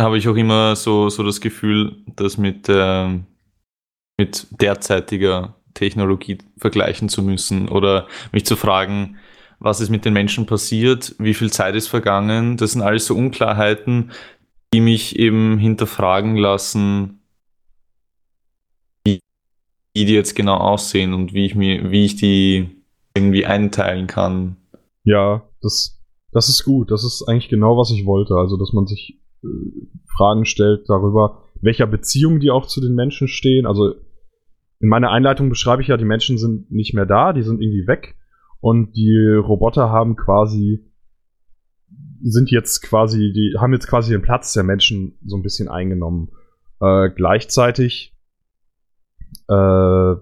habe 0.00 0.16
ich 0.16 0.26
auch 0.26 0.36
immer 0.36 0.74
so, 0.74 1.10
so 1.10 1.22
das 1.22 1.42
Gefühl, 1.42 2.02
das 2.16 2.38
mit, 2.38 2.66
ähm, 2.70 3.26
mit 4.20 4.46
derzeitiger 4.60 5.54
Technologie 5.72 6.36
vergleichen 6.58 7.08
zu 7.08 7.22
müssen 7.22 7.70
oder 7.70 8.06
mich 8.32 8.44
zu 8.44 8.54
fragen, 8.54 9.16
was 9.60 9.80
ist 9.80 9.88
mit 9.88 10.04
den 10.04 10.12
Menschen 10.12 10.44
passiert, 10.44 11.14
wie 11.18 11.32
viel 11.32 11.50
Zeit 11.50 11.74
ist 11.74 11.88
vergangen. 11.88 12.58
Das 12.58 12.72
sind 12.72 12.82
alles 12.82 13.06
so 13.06 13.14
Unklarheiten, 13.14 14.10
die 14.74 14.82
mich 14.82 15.18
eben 15.18 15.56
hinterfragen 15.56 16.36
lassen, 16.36 17.22
wie 19.06 19.20
die 19.94 20.12
jetzt 20.12 20.36
genau 20.36 20.56
aussehen 20.56 21.14
und 21.14 21.32
wie 21.32 21.46
ich 21.46 21.54
mir, 21.54 21.90
wie 21.90 22.04
ich 22.04 22.16
die 22.16 22.68
irgendwie 23.14 23.46
einteilen 23.46 24.06
kann. 24.06 24.56
Ja, 25.04 25.48
das, 25.62 25.98
das 26.30 26.50
ist 26.50 26.64
gut. 26.64 26.90
Das 26.90 27.04
ist 27.04 27.24
eigentlich 27.26 27.48
genau, 27.48 27.78
was 27.78 27.90
ich 27.90 28.04
wollte. 28.04 28.34
Also, 28.34 28.58
dass 28.58 28.74
man 28.74 28.86
sich 28.86 29.18
äh, 29.42 29.48
Fragen 30.16 30.44
stellt 30.44 30.88
darüber, 30.88 31.42
welcher 31.62 31.86
Beziehung 31.86 32.38
die 32.38 32.50
auch 32.50 32.66
zu 32.66 32.82
den 32.82 32.94
Menschen 32.94 33.28
stehen. 33.28 33.66
Also, 33.66 33.94
in 34.80 34.88
meiner 34.88 35.10
Einleitung 35.10 35.50
beschreibe 35.50 35.82
ich 35.82 35.88
ja, 35.88 35.96
die 35.96 36.04
Menschen 36.04 36.38
sind 36.38 36.70
nicht 36.70 36.94
mehr 36.94 37.06
da, 37.06 37.32
die 37.32 37.42
sind 37.42 37.60
irgendwie 37.60 37.86
weg. 37.86 38.16
Und 38.60 38.96
die 38.96 39.16
Roboter 39.16 39.90
haben 39.90 40.16
quasi, 40.16 40.84
sind 42.22 42.50
jetzt 42.50 42.80
quasi, 42.80 43.32
die 43.32 43.56
haben 43.58 43.72
jetzt 43.72 43.86
quasi 43.86 44.12
den 44.12 44.22
Platz 44.22 44.52
der 44.52 44.64
Menschen 44.64 45.18
so 45.24 45.36
ein 45.36 45.42
bisschen 45.42 45.68
eingenommen. 45.68 46.30
Äh, 46.80 47.10
gleichzeitig, 47.10 48.16
äh, 49.48 50.14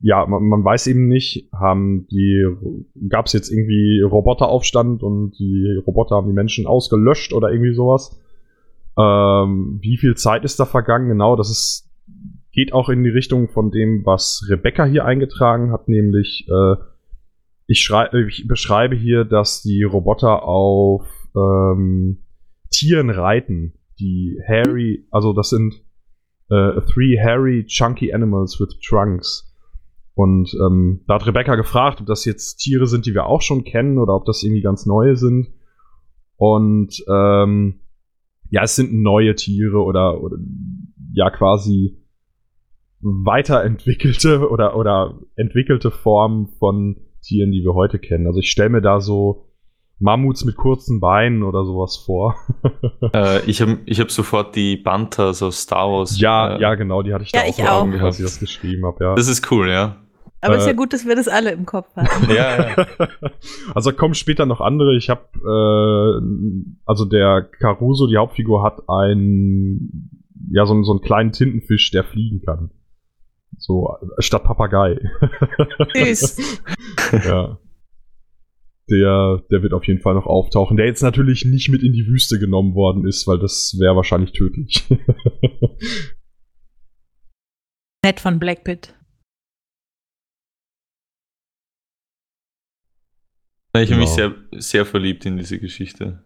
ja, 0.00 0.26
man, 0.26 0.44
man 0.44 0.64
weiß 0.64 0.86
eben 0.86 1.08
nicht, 1.08 1.48
haben 1.52 2.06
die, 2.08 2.46
gab 3.08 3.26
es 3.26 3.32
jetzt 3.32 3.50
irgendwie 3.50 4.00
Roboteraufstand 4.00 5.02
und 5.02 5.32
die 5.38 5.80
Roboter 5.84 6.16
haben 6.16 6.28
die 6.28 6.34
Menschen 6.34 6.66
ausgelöscht 6.66 7.32
oder 7.32 7.50
irgendwie 7.50 7.74
sowas. 7.74 8.20
Ähm, 8.96 9.78
wie 9.80 9.96
viel 9.96 10.16
Zeit 10.16 10.44
ist 10.44 10.60
da 10.60 10.66
vergangen? 10.66 11.08
Genau, 11.08 11.34
das 11.34 11.50
ist, 11.50 11.90
geht 12.58 12.72
auch 12.72 12.88
in 12.88 13.04
die 13.04 13.10
Richtung 13.10 13.48
von 13.48 13.70
dem, 13.70 14.04
was 14.04 14.44
Rebecca 14.50 14.84
hier 14.84 15.04
eingetragen 15.04 15.70
hat, 15.70 15.86
nämlich, 15.86 16.44
äh, 16.48 16.74
ich, 17.68 17.82
schrei 17.82 18.08
ich 18.26 18.48
beschreibe 18.48 18.96
hier, 18.96 19.24
dass 19.24 19.62
die 19.62 19.84
Roboter 19.84 20.42
auf 20.42 21.06
ähm, 21.36 22.24
Tieren 22.72 23.10
reiten, 23.10 23.74
die 24.00 24.40
hairy, 24.44 25.06
also 25.12 25.32
das 25.32 25.50
sind 25.50 25.84
äh, 26.50 26.80
three 26.92 27.16
hairy 27.22 27.64
chunky 27.64 28.12
animals 28.12 28.58
with 28.58 28.80
trunks. 28.80 29.54
Und 30.14 30.52
ähm, 30.60 31.04
da 31.06 31.14
hat 31.14 31.28
Rebecca 31.28 31.54
gefragt, 31.54 32.00
ob 32.00 32.06
das 32.08 32.24
jetzt 32.24 32.56
Tiere 32.56 32.88
sind, 32.88 33.06
die 33.06 33.14
wir 33.14 33.26
auch 33.26 33.40
schon 33.40 33.62
kennen 33.62 33.98
oder 33.98 34.16
ob 34.16 34.24
das 34.24 34.42
irgendwie 34.42 34.62
ganz 34.62 34.84
neue 34.84 35.14
sind. 35.14 35.46
Und 36.34 37.04
ähm, 37.08 37.82
ja, 38.50 38.64
es 38.64 38.74
sind 38.74 38.92
neue 38.92 39.36
Tiere 39.36 39.78
oder, 39.78 40.20
oder 40.20 40.38
ja 41.12 41.30
quasi 41.30 41.97
weiterentwickelte 43.00 44.48
oder, 44.50 44.76
oder 44.76 45.18
entwickelte 45.36 45.90
Form 45.90 46.48
von 46.58 46.96
Tieren, 47.22 47.50
die 47.52 47.62
wir 47.62 47.74
heute 47.74 47.98
kennen. 47.98 48.26
Also 48.26 48.40
ich 48.40 48.50
stelle 48.50 48.70
mir 48.70 48.80
da 48.82 49.00
so 49.00 49.44
Mammuts 50.00 50.44
mit 50.44 50.54
kurzen 50.56 51.00
Beinen 51.00 51.42
oder 51.42 51.64
sowas 51.64 51.96
vor. 51.96 52.34
Äh, 53.14 53.40
ich 53.48 53.62
habe 53.62 53.78
ich 53.86 54.00
hab 54.00 54.10
sofort 54.10 54.54
die 54.54 54.76
Banthas 54.76 55.42
aus 55.42 55.62
Star 55.62 55.90
Wars. 55.90 56.20
ja, 56.20 56.56
äh, 56.56 56.60
ja, 56.60 56.74
genau, 56.74 57.02
die 57.02 57.14
hatte 57.14 57.24
ich 57.24 57.32
Ja, 57.32 57.40
da 57.40 57.46
auch 57.46 57.50
ich 57.50 57.56
vor 57.64 57.72
Augen, 57.72 57.94
auch. 58.00 58.04
als 58.04 58.18
ich 58.18 58.24
das 58.24 58.38
geschrieben 58.40 58.84
habe, 58.84 59.02
ja. 59.02 59.14
Das 59.14 59.28
ist 59.28 59.50
cool, 59.50 59.70
ja. 59.70 59.96
Aber 60.42 60.56
ist 60.56 60.66
ja 60.66 60.72
Äh, 60.72 60.74
gut, 60.76 60.92
dass 60.92 61.06
wir 61.06 61.16
das 61.16 61.26
alle 61.26 61.52
im 61.52 61.64
Kopf 61.64 61.88
haben. 61.96 62.28
Ja, 62.30 62.68
ja. 62.76 62.86
also 63.74 63.92
kommen 63.92 64.14
später 64.14 64.44
noch 64.46 64.60
andere. 64.60 64.94
Ich 64.96 65.08
habe, 65.10 65.22
äh, 65.38 66.78
also 66.84 67.04
der 67.06 67.42
Caruso, 67.58 68.06
die 68.08 68.16
Hauptfigur, 68.18 68.62
hat 68.62 68.82
einen, 68.88 70.10
ja, 70.50 70.66
so, 70.66 70.74
einen- 70.74 70.84
so 70.84 70.92
einen 70.92 71.00
kleinen 71.00 71.32
Tintenfisch, 71.32 71.90
der 71.90 72.04
fliegen 72.04 72.42
kann. 72.44 72.70
So, 73.56 73.96
statt 74.18 74.44
Papagei. 74.44 74.98
Süß. 75.94 76.60
ja. 77.24 77.58
Der, 78.90 79.42
der 79.50 79.62
wird 79.62 79.74
auf 79.74 79.86
jeden 79.86 80.00
Fall 80.00 80.14
noch 80.14 80.24
auftauchen. 80.26 80.76
Der 80.78 80.86
jetzt 80.86 81.02
natürlich 81.02 81.44
nicht 81.44 81.68
mit 81.68 81.82
in 81.82 81.92
die 81.92 82.06
Wüste 82.06 82.38
genommen 82.38 82.74
worden 82.74 83.06
ist, 83.06 83.26
weil 83.26 83.38
das 83.38 83.76
wäre 83.78 83.96
wahrscheinlich 83.96 84.32
tödlich. 84.32 84.88
Nett 88.04 88.20
von 88.20 88.38
Blackpit. 88.38 88.94
Ich 93.76 93.90
habe 93.92 94.00
mich 94.00 94.14
Genau. 94.16 94.34
sehr, 94.50 94.60
sehr 94.60 94.86
verliebt 94.86 95.26
in 95.26 95.36
diese 95.36 95.58
Geschichte. 95.58 96.24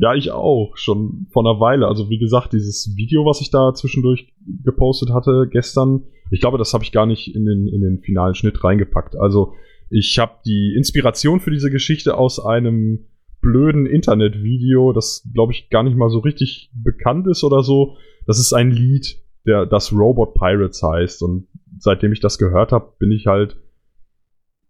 Ja, 0.00 0.14
ich 0.14 0.30
auch, 0.30 0.76
schon 0.76 1.26
vor 1.30 1.44
einer 1.44 1.60
Weile. 1.60 1.88
Also 1.88 2.08
wie 2.08 2.18
gesagt, 2.18 2.52
dieses 2.52 2.96
Video, 2.96 3.24
was 3.26 3.40
ich 3.40 3.50
da 3.50 3.74
zwischendurch 3.74 4.32
gepostet 4.64 5.10
hatte 5.10 5.48
gestern, 5.50 6.04
ich 6.30 6.40
glaube, 6.40 6.56
das 6.56 6.72
habe 6.72 6.84
ich 6.84 6.92
gar 6.92 7.04
nicht 7.04 7.34
in 7.34 7.44
den, 7.44 7.66
in 7.66 7.80
den 7.80 8.00
finalen 8.00 8.34
Schnitt 8.34 8.62
reingepackt. 8.62 9.16
Also 9.16 9.54
ich 9.90 10.18
habe 10.18 10.34
die 10.46 10.74
Inspiration 10.76 11.40
für 11.40 11.50
diese 11.50 11.70
Geschichte 11.70 12.16
aus 12.16 12.38
einem 12.38 13.06
blöden 13.40 13.86
Internetvideo, 13.86 14.92
das 14.92 15.28
glaube 15.32 15.52
ich 15.52 15.70
gar 15.70 15.82
nicht 15.82 15.96
mal 15.96 16.10
so 16.10 16.18
richtig 16.18 16.70
bekannt 16.74 17.26
ist 17.26 17.42
oder 17.42 17.62
so. 17.62 17.96
Das 18.26 18.38
ist 18.38 18.52
ein 18.52 18.70
Lied, 18.70 19.16
der 19.46 19.66
das 19.66 19.92
Robot 19.92 20.34
Pirates 20.34 20.82
heißt 20.82 21.22
und 21.22 21.48
seitdem 21.78 22.12
ich 22.12 22.20
das 22.20 22.38
gehört 22.38 22.72
habe, 22.72 22.92
bin 22.98 23.10
ich 23.10 23.26
halt 23.26 23.56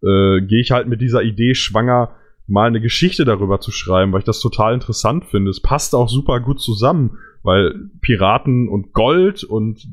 äh, 0.01 0.41
gehe 0.41 0.61
ich 0.61 0.71
halt 0.71 0.87
mit 0.87 1.01
dieser 1.01 1.23
Idee 1.23 1.55
schwanger, 1.55 2.15
mal 2.49 2.67
eine 2.67 2.81
Geschichte 2.81 3.25
darüber 3.25 3.59
zu 3.59 3.71
schreiben, 3.71 4.11
weil 4.11 4.19
ich 4.19 4.25
das 4.25 4.39
total 4.39 4.73
interessant 4.73 5.25
finde. 5.25 5.51
Es 5.51 5.61
passt 5.61 5.93
auch 5.95 6.09
super 6.09 6.39
gut 6.39 6.59
zusammen, 6.59 7.17
weil 7.43 7.89
Piraten 8.01 8.67
und 8.67 8.93
Gold 8.93 9.43
und 9.43 9.87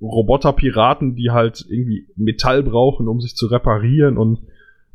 Roboterpiraten, 0.00 1.14
die 1.14 1.30
halt 1.30 1.64
irgendwie 1.68 2.08
Metall 2.16 2.62
brauchen, 2.62 3.06
um 3.06 3.20
sich 3.20 3.36
zu 3.36 3.46
reparieren 3.46 4.18
und 4.18 4.40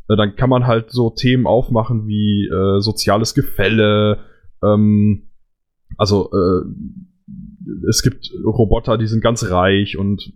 äh, 0.09 0.17
dann 0.17 0.35
kann 0.35 0.49
man 0.49 0.67
halt 0.67 0.91
so 0.91 1.09
Themen 1.09 1.47
aufmachen 1.47 2.07
wie 2.07 2.47
äh, 2.47 2.81
soziales 2.81 3.33
Gefälle, 3.33 4.19
ähm, 4.61 5.29
also 5.97 6.29
äh, 6.33 6.65
es 7.89 8.03
gibt 8.03 8.31
Roboter, 8.45 8.97
die 8.97 9.07
sind 9.07 9.21
ganz 9.21 9.49
reich 9.49 9.97
und 9.97 10.33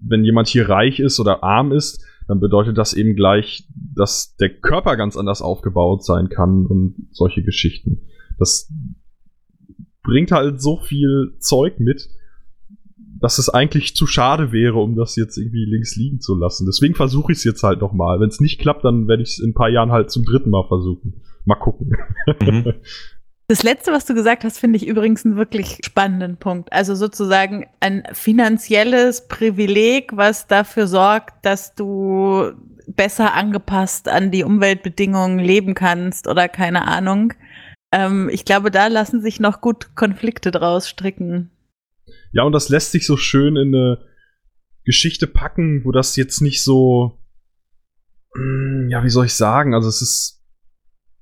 wenn 0.00 0.24
jemand 0.24 0.48
hier 0.48 0.68
reich 0.68 1.00
ist 1.00 1.18
oder 1.20 1.42
arm 1.42 1.72
ist, 1.72 2.04
dann 2.32 2.40
bedeutet 2.40 2.78
das 2.78 2.94
eben 2.94 3.14
gleich, 3.14 3.68
dass 3.94 4.36
der 4.36 4.48
Körper 4.48 4.96
ganz 4.96 5.18
anders 5.18 5.42
aufgebaut 5.42 6.02
sein 6.02 6.30
kann 6.30 6.64
und 6.64 7.08
solche 7.10 7.42
Geschichten. 7.42 8.06
Das 8.38 8.72
bringt 10.02 10.32
halt 10.32 10.62
so 10.62 10.78
viel 10.78 11.34
Zeug 11.40 11.78
mit, 11.78 12.08
dass 13.20 13.36
es 13.36 13.50
eigentlich 13.50 13.94
zu 13.94 14.06
schade 14.06 14.50
wäre, 14.50 14.78
um 14.78 14.96
das 14.96 15.14
jetzt 15.16 15.36
irgendwie 15.36 15.66
links 15.66 15.94
liegen 15.94 16.20
zu 16.20 16.34
lassen. 16.34 16.64
Deswegen 16.64 16.94
versuche 16.94 17.32
ich 17.32 17.38
es 17.38 17.44
jetzt 17.44 17.62
halt 17.64 17.82
nochmal. 17.82 18.18
Wenn 18.18 18.30
es 18.30 18.40
nicht 18.40 18.58
klappt, 18.58 18.82
dann 18.82 19.08
werde 19.08 19.22
ich 19.22 19.32
es 19.32 19.38
in 19.38 19.50
ein 19.50 19.54
paar 19.54 19.68
Jahren 19.68 19.92
halt 19.92 20.10
zum 20.10 20.24
dritten 20.24 20.48
Mal 20.48 20.66
versuchen. 20.66 21.20
Mal 21.44 21.56
gucken. 21.56 21.94
Mhm. 22.40 22.72
Das 23.52 23.64
letzte, 23.64 23.92
was 23.92 24.06
du 24.06 24.14
gesagt 24.14 24.44
hast, 24.44 24.58
finde 24.58 24.78
ich 24.78 24.86
übrigens 24.86 25.26
einen 25.26 25.36
wirklich 25.36 25.76
spannenden 25.84 26.38
Punkt. 26.38 26.72
Also 26.72 26.94
sozusagen 26.94 27.66
ein 27.80 28.02
finanzielles 28.14 29.28
Privileg, 29.28 30.16
was 30.16 30.46
dafür 30.46 30.86
sorgt, 30.86 31.44
dass 31.44 31.74
du 31.74 32.52
besser 32.86 33.34
angepasst 33.34 34.08
an 34.08 34.30
die 34.30 34.42
Umweltbedingungen 34.42 35.38
leben 35.38 35.74
kannst 35.74 36.28
oder 36.28 36.48
keine 36.48 36.88
Ahnung. 36.88 37.34
Ähm, 37.92 38.30
ich 38.32 38.46
glaube, 38.46 38.70
da 38.70 38.86
lassen 38.86 39.20
sich 39.20 39.38
noch 39.38 39.60
gut 39.60 39.94
Konflikte 39.96 40.50
draus 40.50 40.88
stricken. 40.88 41.50
Ja, 42.32 42.44
und 42.44 42.52
das 42.52 42.70
lässt 42.70 42.92
sich 42.92 43.04
so 43.06 43.18
schön 43.18 43.56
in 43.56 43.74
eine 43.74 43.98
Geschichte 44.86 45.26
packen, 45.26 45.84
wo 45.84 45.92
das 45.92 46.16
jetzt 46.16 46.40
nicht 46.40 46.64
so, 46.64 47.18
mm, 48.34 48.88
ja, 48.88 49.04
wie 49.04 49.10
soll 49.10 49.26
ich 49.26 49.34
sagen, 49.34 49.74
also 49.74 49.90
es 49.90 50.00
ist, 50.00 50.42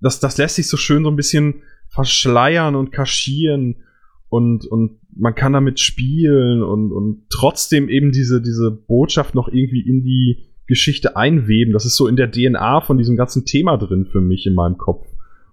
das, 0.01 0.21
das 0.21 0.39
lässt 0.39 0.55
sich 0.55 0.69
so 0.69 0.77
schön 0.77 1.03
so 1.03 1.11
ein 1.11 1.17
bisschen 1.17 1.65
verschleiern 1.91 2.75
und 2.77 2.93
kaschieren 2.93 3.83
und, 4.29 4.65
und 4.67 5.01
man 5.15 5.35
kann 5.35 5.53
damit 5.53 5.81
spielen 5.81 6.63
und, 6.63 6.93
und 6.93 7.27
trotzdem 7.31 7.89
eben 7.89 8.13
diese, 8.13 8.41
diese 8.41 8.71
Botschaft 8.71 9.35
noch 9.35 9.49
irgendwie 9.49 9.81
in 9.81 10.03
die 10.03 10.51
Geschichte 10.67 11.17
einweben. 11.17 11.73
Das 11.73 11.85
ist 11.85 11.97
so 11.97 12.07
in 12.07 12.17
der 12.17 12.31
DNA 12.31 12.81
von 12.83 12.97
diesem 12.97 13.17
ganzen 13.17 13.45
Thema 13.45 13.77
drin 13.77 14.07
für 14.07 14.21
mich 14.21 14.47
in 14.47 14.55
meinem 14.55 14.79
Kopf. 14.79 15.07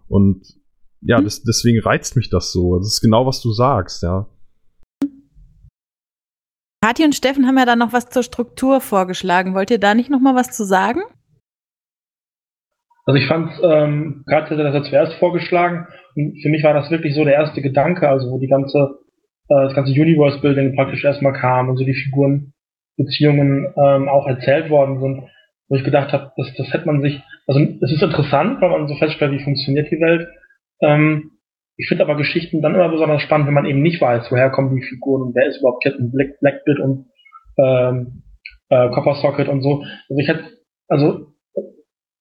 Und 0.07 0.45
ja, 1.01 1.17
Hm. 1.17 1.23
das, 1.23 1.41
deswegen 1.43 1.79
reizt 1.79 2.15
mich 2.15 2.29
das 2.29 2.51
so. 2.51 2.77
Das 2.77 2.87
ist 2.87 3.01
genau, 3.01 3.25
was 3.25 3.41
du 3.41 3.51
sagst, 3.51 4.03
ja. 4.03 4.27
Kathi 6.83 7.03
und 7.03 7.15
Steffen 7.15 7.47
haben 7.47 7.57
ja 7.57 7.65
da 7.65 7.75
noch 7.75 7.93
was 7.93 8.09
zur 8.09 8.23
Struktur 8.23 8.79
vorgeschlagen. 8.79 9.55
Wollt 9.55 9.71
ihr 9.71 9.79
da 9.79 9.95
nicht 9.95 10.09
noch 10.11 10.21
mal 10.21 10.35
was 10.35 10.55
zu 10.55 10.63
sagen? 10.63 11.01
Also 13.07 13.21
ich 13.21 13.27
fand, 13.27 13.51
ähm, 13.63 14.23
gerade 14.27 14.53
er 14.53 14.63
das 14.65 14.75
ja 14.75 14.83
zuerst 14.83 15.13
vorgeschlagen 15.13 15.87
und 16.15 16.41
für 16.41 16.49
mich 16.49 16.61
war 16.63 16.73
das 16.73 16.91
wirklich 16.91 17.15
so 17.15 17.23
der 17.23 17.35
erste 17.35 17.61
Gedanke, 17.61 18.09
also 18.09 18.29
wo 18.29 18.37
die 18.37 18.49
ganze, 18.49 18.99
äh, 19.47 19.63
das 19.63 19.73
ganze 19.73 19.93
Universe-Building 19.93 20.75
praktisch 20.75 21.05
erstmal 21.05 21.31
kam 21.31 21.69
und 21.69 21.77
so 21.77 21.85
die 21.85 21.93
Figurenbeziehungen 21.93 23.73
ähm, 23.77 24.09
auch 24.09 24.27
erzählt 24.27 24.69
worden 24.69 24.99
sind, 24.99 25.23
wo 25.69 25.75
ich 25.77 25.85
gedacht 25.85 26.11
habe, 26.11 26.33
das, 26.35 26.53
das 26.57 26.73
hätte 26.73 26.85
man 26.85 27.01
sich, 27.01 27.23
also 27.47 27.61
es 27.61 27.93
ist 27.93 28.03
interessant, 28.03 28.59
weil 28.59 28.71
man 28.71 28.89
so 28.89 28.95
feststellt, 28.95 29.31
wie 29.31 29.43
funktioniert 29.43 29.89
die 29.89 30.01
Welt. 30.01 30.27
Ähm, 30.81 31.31
ich 31.77 31.87
finde 31.87 32.03
aber 32.03 32.17
Geschichten 32.17 32.61
dann 32.61 32.75
immer 32.75 32.89
besonders 32.89 33.21
spannend, 33.21 33.47
wenn 33.47 33.53
man 33.53 33.67
eben 33.67 33.81
nicht 33.81 34.01
weiß, 34.01 34.29
woher 34.31 34.49
kommen 34.49 34.75
die 34.75 34.81
Figuren 34.81 35.21
und 35.21 35.35
wer 35.35 35.47
ist 35.47 35.61
überhaupt 35.61 35.81
Captain 35.81 36.11
Black, 36.11 36.41
Blackbit 36.41 36.79
und 36.81 37.05
ähm, 37.57 38.23
äh, 38.67 38.89
Copper 38.89 39.15
Socket 39.15 39.47
und 39.47 39.61
so. 39.61 39.83
Also 40.09 40.19
ich 40.19 40.27
hätte, 40.27 40.43
also 40.89 41.26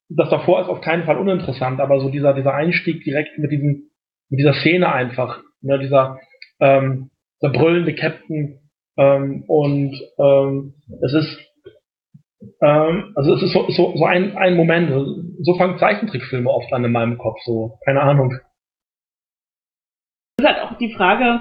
das 0.08 0.30
davor 0.30 0.62
ist 0.62 0.68
auf 0.68 0.80
keinen 0.80 1.04
Fall 1.04 1.18
uninteressant, 1.18 1.80
aber 1.80 2.00
so 2.00 2.10
dieser, 2.10 2.34
dieser 2.34 2.54
Einstieg 2.54 3.02
direkt 3.04 3.38
mit 3.38 3.50
diesem, 3.50 3.90
mit 4.28 4.40
dieser 4.40 4.54
Szene 4.54 4.92
einfach, 4.92 5.42
ne, 5.60 5.78
dieser, 5.78 6.18
ähm, 6.60 7.10
der 7.42 7.50
brüllende 7.50 7.94
Captain, 7.94 8.60
ähm, 8.96 9.44
und 9.46 9.94
ähm, 10.18 10.74
es 11.02 11.12
ist, 11.12 11.38
ähm, 12.62 13.12
also 13.14 13.34
es 13.34 13.42
ist 13.42 13.52
so, 13.52 13.68
so, 13.70 13.96
so 13.96 14.04
ein, 14.04 14.36
ein 14.36 14.56
Moment, 14.56 14.90
so 15.42 15.54
fangen 15.56 15.78
Zeichentrickfilme 15.78 16.50
oft 16.50 16.72
an 16.72 16.84
in 16.84 16.92
meinem 16.92 17.18
Kopf, 17.18 17.38
so, 17.44 17.78
keine 17.84 18.00
Ahnung. 18.00 18.32
ist 20.38 20.46
halt 20.46 20.60
auch 20.60 20.78
die 20.78 20.94
Frage, 20.94 21.40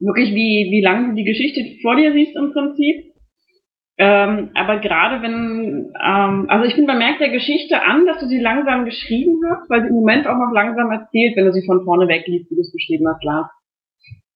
wirklich, 0.00 0.34
wie, 0.34 0.68
wie 0.70 0.82
lange 0.82 1.08
du 1.08 1.14
die 1.14 1.24
Geschichte 1.24 1.80
vor 1.80 1.96
dir 1.96 2.12
siehst 2.12 2.36
im 2.36 2.52
Prinzip. 2.52 3.05
Ähm, 3.98 4.50
aber 4.54 4.78
gerade 4.78 5.22
wenn, 5.22 5.92
ähm, 6.04 6.46
also 6.48 6.66
ich 6.66 6.74
finde, 6.74 6.88
man 6.92 6.98
merkt 6.98 7.20
der 7.20 7.30
Geschichte 7.30 7.82
an, 7.82 8.04
dass 8.04 8.18
du 8.20 8.26
sie 8.26 8.40
langsam 8.40 8.84
geschrieben 8.84 9.40
hast, 9.50 9.70
weil 9.70 9.82
sie 9.82 9.88
im 9.88 9.94
Moment 9.94 10.26
auch 10.26 10.36
noch 10.36 10.52
langsam 10.52 10.90
erzählt, 10.90 11.34
wenn 11.36 11.46
du 11.46 11.52
sie 11.52 11.64
von 11.64 11.82
vorne 11.84 12.06
weg 12.06 12.26
liest, 12.26 12.50
wie 12.50 12.56
du 12.56 12.60
es 12.60 12.72
beschrieben 12.72 13.08
hast, 13.08 13.24
Lars. 13.24 13.48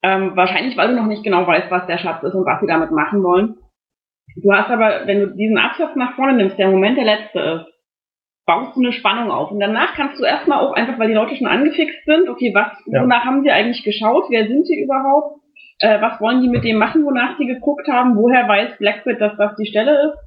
Ähm, 0.03 0.33
wahrscheinlich, 0.35 0.79
weil 0.79 0.89
du 0.89 0.97
noch 0.97 1.07
nicht 1.07 1.25
genau 1.25 1.47
weißt, 1.47 1.71
was 1.71 1.87
der 1.87 1.99
Schatz 1.99 2.23
ist 2.23 2.35
und 2.35 2.47
was 2.47 2.61
sie 2.61 2.67
damit 2.67 2.91
machen 2.91 3.23
wollen. 3.23 3.57
Du 4.37 4.51
hast 4.53 4.71
aber, 4.71 5.07
wenn 5.07 5.21
du 5.21 5.27
diesen 5.35 5.59
Absatz 5.59 5.95
nach 5.95 6.15
vorne 6.15 6.35
nimmst, 6.35 6.57
der 6.59 6.67
im 6.67 6.73
Moment 6.73 6.97
der 6.97 7.05
letzte 7.05 7.41
ist, 7.41 7.67
baust 8.47 8.77
du 8.77 8.81
eine 8.81 8.93
Spannung 8.93 9.31
auf. 9.31 9.51
Und 9.51 9.61
danach 9.61 9.95
kannst 9.95 10.19
du 10.19 10.25
erstmal 10.25 10.61
auch 10.65 10.73
einfach, 10.73 10.99
weil 10.99 11.09
die 11.09 11.15
Leute 11.15 11.37
schon 11.37 11.47
angefixt 11.47 12.05
sind, 12.07 12.29
okay, 12.31 12.55
was, 12.55 12.69
Ja. 12.87 13.03
wonach 13.03 13.25
haben 13.25 13.43
sie 13.43 13.51
eigentlich 13.51 13.85
geschaut? 13.85 14.25
Wer 14.31 14.47
sind 14.49 14.67
sie 14.67 14.81
überhaupt? 14.81 15.41
Äh, 15.81 16.01
was 16.01 16.21
wollen 16.21 16.43
die 16.43 16.49
mit 16.49 16.65
dem 16.65 16.77
machen, 16.77 17.05
wonach 17.05 17.39
sie 17.39 17.47
geguckt 17.47 17.89
haben? 17.89 18.17
Woher 18.17 18.47
weiß 18.47 18.79
Blackbit, 18.79 19.21
dass 19.21 19.37
das 19.37 19.57
die 19.57 19.67
Stelle 19.67 20.09
ist? 20.09 20.19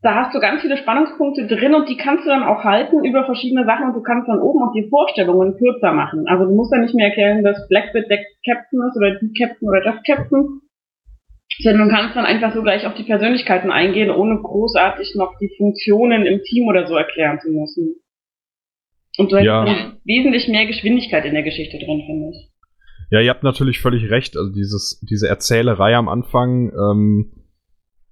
Da 0.00 0.14
hast 0.14 0.32
du 0.32 0.38
ganz 0.38 0.62
viele 0.62 0.76
Spannungspunkte 0.76 1.48
drin 1.48 1.74
und 1.74 1.88
die 1.88 1.96
kannst 1.96 2.24
du 2.24 2.28
dann 2.28 2.44
auch 2.44 2.62
halten 2.62 3.04
über 3.04 3.24
verschiedene 3.24 3.64
Sachen 3.64 3.88
und 3.88 3.94
du 3.94 4.02
kannst 4.02 4.28
dann 4.28 4.40
oben 4.40 4.62
auch 4.62 4.72
die 4.72 4.88
Vorstellungen 4.88 5.56
kürzer 5.56 5.92
machen. 5.92 6.28
Also 6.28 6.44
du 6.44 6.54
musst 6.54 6.72
dann 6.72 6.82
nicht 6.82 6.94
mehr 6.94 7.08
erklären, 7.08 7.42
dass 7.42 7.66
Blackbit 7.68 8.08
der 8.08 8.20
Captain 8.44 8.80
ist 8.88 8.96
oder 8.96 9.18
die 9.18 9.32
Captain 9.36 9.68
oder 9.68 9.80
das 9.80 9.96
Captain, 10.06 10.60
sondern 11.58 11.88
du 11.88 11.94
kannst 11.94 12.14
dann 12.14 12.26
einfach 12.26 12.54
so 12.54 12.62
gleich 12.62 12.86
auf 12.86 12.94
die 12.94 13.02
Persönlichkeiten 13.02 13.72
eingehen, 13.72 14.12
ohne 14.12 14.40
großartig 14.40 15.16
noch 15.16 15.36
die 15.40 15.50
Funktionen 15.56 16.26
im 16.26 16.42
Team 16.44 16.68
oder 16.68 16.86
so 16.86 16.94
erklären 16.94 17.40
zu 17.40 17.50
müssen. 17.50 17.96
Und 19.18 19.32
du 19.32 19.36
hast 19.36 19.44
Ja. 19.44 19.64
dann 19.64 19.96
wesentlich 20.04 20.46
mehr 20.46 20.66
Geschwindigkeit 20.66 21.24
in 21.24 21.34
der 21.34 21.42
Geschichte 21.42 21.76
drin, 21.76 22.04
finde 22.06 22.30
ich. 22.30 22.48
Ja, 23.10 23.20
ihr 23.20 23.30
habt 23.30 23.42
natürlich 23.42 23.80
völlig 23.80 24.10
recht. 24.10 24.36
Also 24.36 24.50
dieses, 24.52 25.00
diese 25.00 25.28
Erzählerei 25.28 25.96
am 25.96 26.08
Anfang, 26.08 26.72
ähm, 26.72 27.32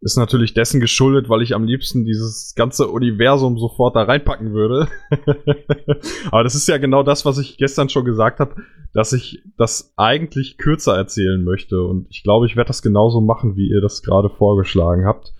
ist 0.00 0.16
natürlich 0.16 0.54
dessen 0.54 0.80
geschuldet, 0.80 1.28
weil 1.28 1.42
ich 1.42 1.54
am 1.54 1.64
liebsten 1.64 2.04
dieses 2.04 2.54
ganze 2.54 2.88
Universum 2.88 3.58
sofort 3.58 3.96
da 3.96 4.02
reinpacken 4.02 4.52
würde. 4.52 4.88
Aber 6.30 6.44
das 6.44 6.54
ist 6.54 6.68
ja 6.68 6.78
genau 6.78 7.02
das, 7.02 7.24
was 7.24 7.38
ich 7.38 7.56
gestern 7.56 7.88
schon 7.88 8.04
gesagt 8.04 8.38
habe, 8.38 8.54
dass 8.92 9.12
ich 9.12 9.42
das 9.56 9.92
eigentlich 9.96 10.58
kürzer 10.58 10.96
erzählen 10.96 11.42
möchte. 11.42 11.82
Und 11.82 12.06
ich 12.10 12.22
glaube, 12.22 12.46
ich 12.46 12.56
werde 12.56 12.68
das 12.68 12.82
genauso 12.82 13.20
machen, 13.20 13.56
wie 13.56 13.68
ihr 13.68 13.80
das 13.80 14.02
gerade 14.02 14.28
vorgeschlagen 14.28 15.06
habt. 15.06 15.32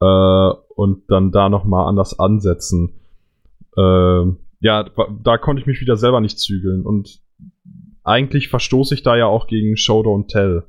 Äh, 0.00 0.54
und 0.74 1.10
dann 1.10 1.32
da 1.32 1.48
nochmal 1.48 1.88
anders 1.88 2.18
ansetzen. 2.18 3.00
Äh, 3.76 4.22
ja, 4.60 4.84
da 5.22 5.38
konnte 5.38 5.60
ich 5.60 5.66
mich 5.66 5.80
wieder 5.80 5.96
selber 5.96 6.20
nicht 6.20 6.38
zügeln. 6.38 6.84
Und 6.84 7.20
eigentlich 8.04 8.48
verstoße 8.48 8.94
ich 8.94 9.02
da 9.02 9.16
ja 9.16 9.26
auch 9.26 9.46
gegen 9.46 9.76
Show 9.76 10.02
Don't 10.02 10.28
Tell. 10.28 10.64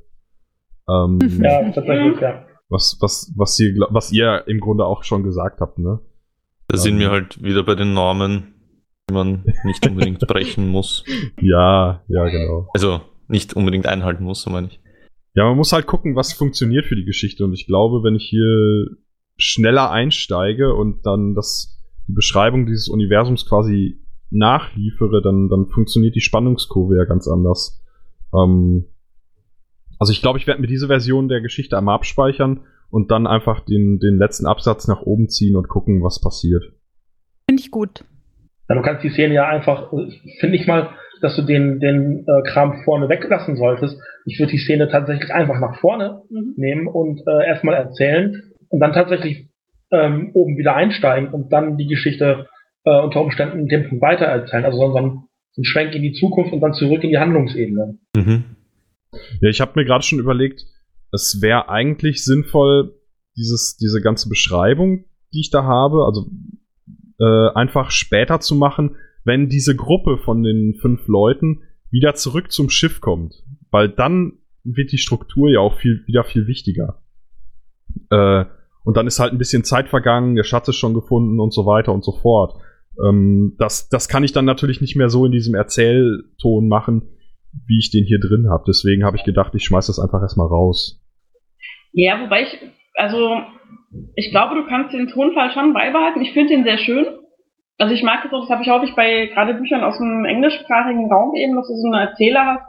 Ähm, 0.88 1.18
ja, 1.42 1.70
tatsächlich, 1.70 2.20
ja. 2.20 2.44
Was, 2.68 2.98
was, 3.00 3.32
was, 3.36 3.60
ihr, 3.60 3.86
was 3.90 4.10
ihr 4.12 4.44
im 4.48 4.58
Grunde 4.58 4.84
auch 4.84 5.04
schon 5.04 5.22
gesagt 5.22 5.60
habt, 5.60 5.78
ne? 5.78 6.00
Da 6.68 6.76
sind 6.76 6.94
ähm, 6.94 7.00
wir 7.00 7.10
halt 7.10 7.40
wieder 7.42 7.62
bei 7.62 7.76
den 7.76 7.94
Normen, 7.94 8.54
die 9.08 9.14
man 9.14 9.44
nicht 9.64 9.86
unbedingt 9.86 10.18
brechen 10.26 10.68
muss. 10.68 11.04
Ja, 11.40 12.02
ja, 12.08 12.28
genau. 12.28 12.68
Also 12.74 13.00
nicht 13.28 13.54
unbedingt 13.54 13.86
einhalten 13.86 14.24
muss, 14.24 14.42
so 14.42 14.50
meine 14.50 14.68
ich. 14.68 14.80
Ja, 15.34 15.44
man 15.44 15.56
muss 15.56 15.72
halt 15.72 15.86
gucken, 15.86 16.16
was 16.16 16.32
funktioniert 16.32 16.86
für 16.86 16.96
die 16.96 17.04
Geschichte. 17.04 17.44
Und 17.44 17.52
ich 17.52 17.66
glaube, 17.66 18.02
wenn 18.02 18.16
ich 18.16 18.24
hier 18.24 18.96
schneller 19.36 19.90
einsteige 19.90 20.74
und 20.74 21.04
dann 21.04 21.34
das, 21.34 21.78
die 22.08 22.14
Beschreibung 22.14 22.66
dieses 22.66 22.88
Universums 22.88 23.46
quasi 23.46 24.00
nachliefere, 24.30 25.22
dann, 25.22 25.48
dann 25.48 25.66
funktioniert 25.66 26.14
die 26.14 26.20
Spannungskurve 26.20 26.96
ja 26.96 27.04
ganz 27.04 27.28
anders. 27.28 27.82
Ähm, 28.34 28.86
also 29.98 30.12
ich 30.12 30.20
glaube, 30.20 30.38
ich 30.38 30.46
werde 30.46 30.60
mir 30.60 30.66
diese 30.66 30.88
Version 30.88 31.28
der 31.28 31.40
Geschichte 31.40 31.78
einmal 31.78 31.94
abspeichern 31.94 32.60
und 32.90 33.10
dann 33.10 33.26
einfach 33.26 33.60
den, 33.60 33.98
den 33.98 34.18
letzten 34.18 34.46
Absatz 34.46 34.88
nach 34.88 35.02
oben 35.02 35.28
ziehen 35.28 35.56
und 35.56 35.68
gucken, 35.68 36.02
was 36.02 36.20
passiert. 36.20 36.64
Finde 37.48 37.62
ich 37.62 37.70
gut. 37.70 38.04
Ja, 38.68 38.74
du 38.74 38.82
kannst 38.82 39.04
die 39.04 39.10
Szene 39.10 39.34
ja 39.34 39.48
einfach, 39.48 39.90
finde 40.40 40.56
ich 40.56 40.66
mal, 40.66 40.90
dass 41.20 41.36
du 41.36 41.42
den, 41.42 41.80
den 41.80 42.26
äh, 42.26 42.42
Kram 42.42 42.82
vorne 42.84 43.08
weglassen 43.08 43.56
solltest. 43.56 43.98
Ich 44.26 44.38
würde 44.38 44.52
die 44.52 44.58
Szene 44.58 44.88
tatsächlich 44.88 45.32
einfach 45.32 45.60
nach 45.60 45.78
vorne 45.78 46.22
mhm. 46.28 46.54
nehmen 46.56 46.86
und 46.88 47.22
äh, 47.26 47.46
erstmal 47.46 47.74
erzählen 47.74 48.42
und 48.68 48.80
dann 48.80 48.92
tatsächlich 48.92 49.48
ähm, 49.90 50.30
oben 50.34 50.58
wieder 50.58 50.74
einsteigen 50.74 51.32
und 51.32 51.52
dann 51.52 51.76
die 51.76 51.86
Geschichte 51.86 52.48
äh, 52.86 53.02
unter 53.02 53.20
Umständen 53.20 53.66
dem 53.68 53.88
Punkt 53.88 54.02
weiter 54.02 54.24
erzählen. 54.24 54.64
Also 54.64 54.78
so 54.78 54.96
ein, 54.96 55.24
so 55.52 55.60
ein 55.60 55.64
Schwenk 55.64 55.94
in 55.94 56.02
die 56.02 56.12
Zukunft 56.12 56.52
und 56.52 56.60
dann 56.60 56.72
zurück 56.72 57.04
in 57.04 57.10
die 57.10 57.18
Handlungsebene. 57.18 57.98
Mhm. 58.16 58.44
Ja, 59.40 59.48
ich 59.48 59.60
habe 59.60 59.72
mir 59.74 59.84
gerade 59.84 60.04
schon 60.04 60.18
überlegt, 60.18 60.64
es 61.12 61.40
wäre 61.42 61.68
eigentlich 61.68 62.24
sinnvoll, 62.24 62.94
dieses, 63.36 63.76
diese 63.76 64.00
ganze 64.00 64.28
Beschreibung, 64.28 65.04
die 65.34 65.40
ich 65.40 65.50
da 65.50 65.64
habe, 65.64 66.04
also 66.06 66.30
äh, 67.20 67.48
einfach 67.54 67.90
später 67.90 68.40
zu 68.40 68.54
machen, 68.54 68.96
wenn 69.24 69.48
diese 69.48 69.76
Gruppe 69.76 70.18
von 70.18 70.42
den 70.42 70.74
fünf 70.80 71.06
Leuten 71.06 71.62
wieder 71.90 72.14
zurück 72.14 72.52
zum 72.52 72.70
Schiff 72.70 73.00
kommt. 73.00 73.42
Weil 73.70 73.88
dann 73.88 74.38
wird 74.64 74.92
die 74.92 74.98
Struktur 74.98 75.50
ja 75.50 75.60
auch 75.60 75.78
viel, 75.78 76.02
wieder 76.06 76.24
viel 76.24 76.46
wichtiger. 76.46 77.02
Äh, 78.10 78.44
und 78.84 78.96
dann 78.96 79.06
ist 79.06 79.18
halt 79.18 79.32
ein 79.32 79.38
bisschen 79.38 79.64
Zeit 79.64 79.88
vergangen, 79.88 80.36
der 80.36 80.44
Schatz 80.44 80.68
ist 80.68 80.76
schon 80.76 80.94
gefunden 80.94 81.40
und 81.40 81.52
so 81.52 81.66
weiter 81.66 81.92
und 81.92 82.04
so 82.04 82.12
fort. 82.12 82.60
Ähm, 83.04 83.56
das, 83.58 83.88
das 83.88 84.08
kann 84.08 84.24
ich 84.24 84.32
dann 84.32 84.44
natürlich 84.44 84.80
nicht 84.80 84.96
mehr 84.96 85.08
so 85.08 85.26
in 85.26 85.32
diesem 85.32 85.54
Erzählton 85.54 86.68
machen, 86.68 87.02
wie 87.66 87.78
ich 87.78 87.90
den 87.90 88.04
hier 88.04 88.20
drin 88.20 88.48
habe. 88.50 88.64
Deswegen 88.66 89.04
habe 89.04 89.16
ich 89.16 89.24
gedacht, 89.24 89.54
ich 89.54 89.64
schmeiß 89.64 89.86
das 89.86 89.98
einfach 89.98 90.20
erstmal 90.20 90.46
raus. 90.46 91.02
Ja, 91.92 92.20
wobei 92.20 92.42
ich, 92.42 92.58
also 92.94 93.40
ich 94.14 94.30
glaube, 94.30 94.54
du 94.54 94.66
kannst 94.66 94.92
den 94.92 95.08
Tonfall 95.08 95.50
schon 95.52 95.72
beibehalten. 95.72 96.20
Ich 96.20 96.32
finde 96.32 96.54
den 96.54 96.64
sehr 96.64 96.78
schön. 96.78 97.06
Also 97.78 97.94
ich 97.94 98.02
mag 98.02 98.24
es 98.24 98.32
auch, 98.32 98.40
das 98.40 98.50
habe 98.50 98.62
ich 98.62 98.70
häufig 98.70 98.94
bei 98.94 99.26
gerade 99.26 99.54
Büchern 99.54 99.84
aus 99.84 99.98
dem 99.98 100.24
englischsprachigen 100.24 101.12
Raum 101.12 101.34
eben, 101.36 101.56
dass 101.56 101.68
du 101.68 101.74
so 101.74 101.90
einen 101.90 102.08
Erzähler 102.08 102.46
hast, 102.46 102.66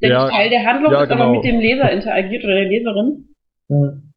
der 0.00 0.10
ja, 0.10 0.24
nicht 0.24 0.34
Teil 0.34 0.50
der 0.50 0.64
Handlung 0.64 0.92
ja, 0.92 1.02
ist, 1.02 1.08
genau. 1.10 1.24
aber 1.24 1.32
mit 1.32 1.44
dem 1.44 1.60
Leser 1.60 1.90
interagiert 1.90 2.44
oder 2.44 2.54
der 2.54 2.64
Leserin. 2.64 3.28
Mhm. 3.68 4.12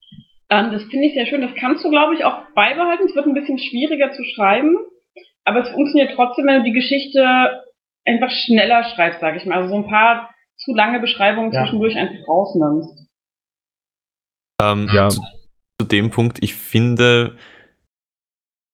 Ähm, 0.49 0.71
das 0.71 0.83
finde 0.83 1.07
ich 1.07 1.13
sehr 1.13 1.25
schön. 1.25 1.41
Das 1.41 1.55
kannst 1.55 1.83
du, 1.83 1.89
glaube 1.89 2.13
ich, 2.13 2.23
auch 2.23 2.37
beibehalten. 2.55 3.05
Es 3.07 3.15
wird 3.15 3.25
ein 3.25 3.33
bisschen 3.33 3.59
schwieriger 3.59 4.11
zu 4.11 4.23
schreiben, 4.23 4.77
aber 5.45 5.61
es 5.61 5.69
funktioniert 5.69 6.13
trotzdem, 6.15 6.47
wenn 6.47 6.59
du 6.59 6.63
die 6.63 6.73
Geschichte 6.73 7.63
einfach 8.05 8.31
schneller 8.31 8.83
schreibst, 8.83 9.21
sage 9.21 9.37
ich 9.37 9.45
mal. 9.45 9.57
Also 9.57 9.69
so 9.69 9.75
ein 9.75 9.87
paar 9.87 10.33
zu 10.57 10.73
lange 10.73 10.99
Beschreibungen 10.99 11.51
ja. 11.51 11.63
zwischendurch 11.63 11.95
einfach 11.95 12.27
rausnimmst. 12.27 13.07
Ähm, 14.61 14.89
ja. 14.93 15.09
Zu, 15.09 15.21
zu, 15.79 15.87
dem 15.87 16.09
Punkt, 16.09 16.39
ich 16.41 16.55
finde, 16.55 17.37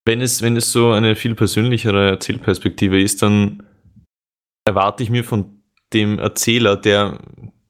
wenn 0.05 0.21
es, 0.21 0.41
wenn 0.41 0.57
es 0.57 0.71
so 0.71 0.91
eine 0.91 1.15
viel 1.15 1.35
persönlichere 1.35 2.09
Erzählperspektive 2.09 3.01
ist, 3.01 3.21
dann 3.21 3.63
erwarte 4.65 5.03
ich 5.03 5.09
mir 5.09 5.23
von 5.23 5.63
dem 5.93 6.19
Erzähler, 6.19 6.75
der, 6.75 7.19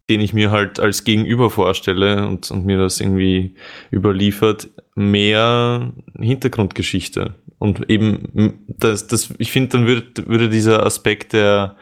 den 0.10 0.22
ich 0.22 0.34
mir 0.34 0.52
halt 0.52 0.80
als 0.80 1.04
Gegenüber 1.04 1.50
vorstelle 1.50 2.28
und, 2.28 2.50
und 2.52 2.66
mir 2.66 2.78
das 2.78 3.00
irgendwie 3.00 3.56
überliefert, 3.92 4.70
mehr 4.96 5.94
Hintergrundgeschichte. 6.20 7.36
Und 7.60 7.90
eben, 7.90 8.66
das, 8.68 9.08
das, 9.08 9.34
ich 9.38 9.52
finde, 9.52 9.70
dann 9.70 9.86
würde, 9.86 10.28
würde 10.28 10.50
dieser 10.50 10.86
Aspekt 10.86 11.34
der 11.34 11.76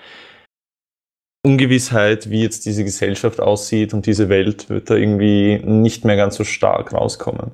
Ungewissheit, 1.45 2.29
wie 2.29 2.41
jetzt 2.41 2.65
diese 2.65 2.83
Gesellschaft 2.83 3.39
aussieht 3.39 3.93
und 3.93 4.05
diese 4.05 4.27
Welt, 4.27 4.69
wird 4.69 4.89
da 4.89 4.95
irgendwie 4.95 5.59
nicht 5.63 6.03
mehr 6.03 6.17
ganz 6.17 6.35
so 6.35 6.43
stark 6.43 6.93
rauskommen. 6.93 7.51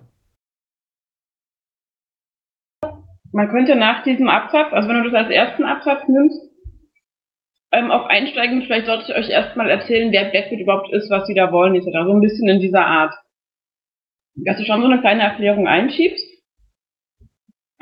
Man 3.32 3.50
könnte 3.50 3.76
nach 3.76 4.04
diesem 4.04 4.30
Absatz, 4.30 4.72
also 4.72 4.88
wenn 4.90 5.04
du 5.04 5.10
das 5.10 5.26
als 5.26 5.32
ersten 5.32 5.64
Absatz 5.64 6.08
nimmst, 6.08 6.53
ähm, 7.74 7.92
auf 7.92 8.06
einsteigen, 8.06 8.62
vielleicht 8.62 8.86
sollte 8.86 9.12
ich 9.12 9.18
euch 9.18 9.30
erstmal 9.30 9.70
erzählen, 9.70 10.12
wer 10.12 10.26
Blackwood 10.26 10.60
überhaupt 10.60 10.94
ist, 10.94 11.10
was 11.10 11.28
sie 11.28 11.34
da 11.34 11.52
wollen, 11.52 11.76
etc. 11.76 11.90
So 12.06 12.14
ein 12.14 12.22
bisschen 12.22 12.48
in 12.48 12.60
dieser 12.60 12.86
Art. 12.86 13.14
Dass 14.36 14.58
du 14.58 14.66
schon 14.66 14.82
so 14.82 14.88
eine 14.88 15.02
kleine 15.02 15.24
Erklärung 15.24 15.68
einschiebst 15.68 16.34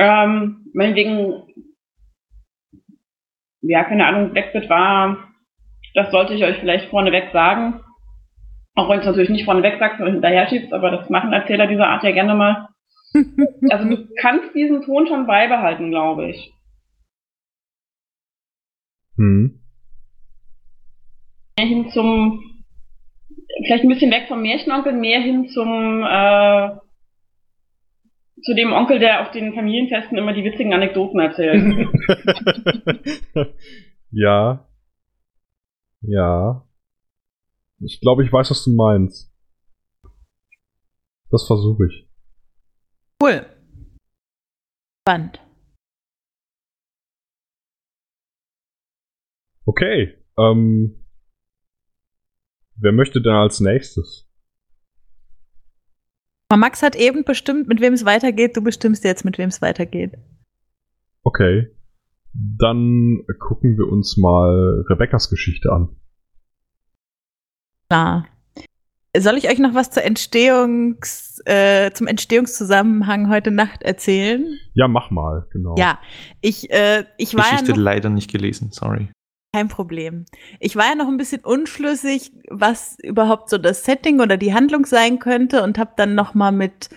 ähm, 0.01 0.65
meinetwegen, 0.73 1.43
ja, 3.61 3.83
keine 3.83 4.07
Ahnung, 4.07 4.31
Blackbit 4.31 4.67
war, 4.67 5.31
das 5.93 6.09
sollte 6.09 6.33
ich 6.33 6.43
euch 6.43 6.57
vielleicht 6.57 6.89
vorneweg 6.89 7.31
sagen. 7.31 7.81
Auch 8.73 8.89
wenn 8.89 9.01
es 9.01 9.05
natürlich 9.05 9.29
nicht 9.29 9.45
vorneweg 9.45 9.77
sagt, 9.77 9.97
sondern 9.97 10.15
hinterher 10.15 10.47
schiebst, 10.47 10.73
aber 10.73 10.89
das 10.89 11.09
machen 11.11 11.33
Erzähler 11.33 11.67
dieser 11.67 11.87
Art 11.87 12.03
ja 12.03 12.11
gerne 12.11 12.33
mal. 12.33 12.69
also 13.69 13.89
du 13.89 14.07
kannst 14.19 14.55
diesen 14.55 14.81
Ton 14.81 15.05
schon 15.05 15.27
beibehalten, 15.27 15.91
glaube 15.91 16.31
ich. 16.31 16.51
Hm. 19.17 19.60
Mehr 21.57 21.67
hin 21.67 21.89
zum, 21.91 22.63
vielleicht 23.65 23.83
ein 23.83 23.89
bisschen 23.89 24.11
weg 24.11 24.27
vom 24.27 24.41
Märchenonkel, 24.41 24.93
mehr 24.93 25.21
hin 25.21 25.49
zum 25.49 26.03
äh, 26.03 26.69
zu 28.43 28.55
dem 28.55 28.73
Onkel, 28.73 28.99
der 28.99 29.21
auf 29.21 29.31
den 29.31 29.53
Familienfesten 29.53 30.17
immer 30.17 30.33
die 30.33 30.43
witzigen 30.43 30.73
Anekdoten 30.73 31.19
erzählt. 31.19 31.87
ja. 34.11 34.67
Ja. 36.01 36.67
Ich 37.79 37.99
glaube, 38.01 38.23
ich 38.23 38.33
weiß, 38.33 38.49
was 38.49 38.63
du 38.63 38.71
meinst. 38.71 39.31
Das 41.29 41.45
versuche 41.45 41.85
ich. 41.87 42.07
Cool. 43.21 43.45
Spannend. 45.01 45.39
Okay. 49.65 50.17
Ähm, 50.37 51.00
wer 52.81 52.91
möchte 52.91 53.21
denn 53.21 53.33
als 53.33 53.59
nächstes? 53.59 54.27
Max 56.57 56.83
hat 56.83 56.95
eben 56.95 57.23
bestimmt, 57.23 57.67
mit 57.67 57.79
wem 57.79 57.93
es 57.93 58.03
weitergeht. 58.03 58.57
Du 58.57 58.61
bestimmst 58.61 59.03
jetzt, 59.03 59.23
mit 59.23 59.37
wem 59.37 59.47
es 59.49 59.61
weitergeht. 59.61 60.17
Okay. 61.23 61.67
Dann 62.33 63.23
gucken 63.39 63.77
wir 63.77 63.87
uns 63.87 64.17
mal 64.17 64.83
Rebecca's 64.89 65.29
Geschichte 65.29 65.71
an. 65.71 65.95
Na. 67.89 68.25
Soll 69.17 69.35
ich 69.37 69.49
euch 69.49 69.59
noch 69.59 69.73
was 69.73 69.91
zur 69.91 70.03
Entstehungs, 70.03 71.41
äh, 71.45 71.91
zum 71.91 72.07
Entstehungszusammenhang 72.07 73.29
heute 73.29 73.51
Nacht 73.51 73.83
erzählen? 73.83 74.57
Ja, 74.73 74.87
mach 74.87 75.11
mal, 75.11 75.47
genau. 75.51 75.75
Ja, 75.77 75.99
ich, 76.39 76.71
äh, 76.71 77.03
ich 77.17 77.35
war 77.35 77.43
Geschichte 77.43 77.71
ja 77.71 77.77
noch, 77.77 77.83
leider 77.83 78.09
nicht 78.09 78.31
gelesen, 78.31 78.71
sorry. 78.71 79.09
Kein 79.53 79.67
Problem. 79.67 80.25
Ich 80.61 80.75
war 80.77 80.85
ja 80.85 80.95
noch 80.95 81.07
ein 81.09 81.17
bisschen 81.17 81.43
unschlüssig, 81.43 82.31
was 82.49 82.97
überhaupt 82.99 83.49
so 83.49 83.57
das 83.57 83.83
Setting 83.83 84.21
oder 84.21 84.37
die 84.37 84.53
Handlung 84.53 84.85
sein 84.85 85.19
könnte 85.19 85.61
und 85.63 85.77
habe 85.77 85.91
dann 85.97 86.15
noch 86.15 86.33
mal 86.33 86.51
mit 86.51 86.89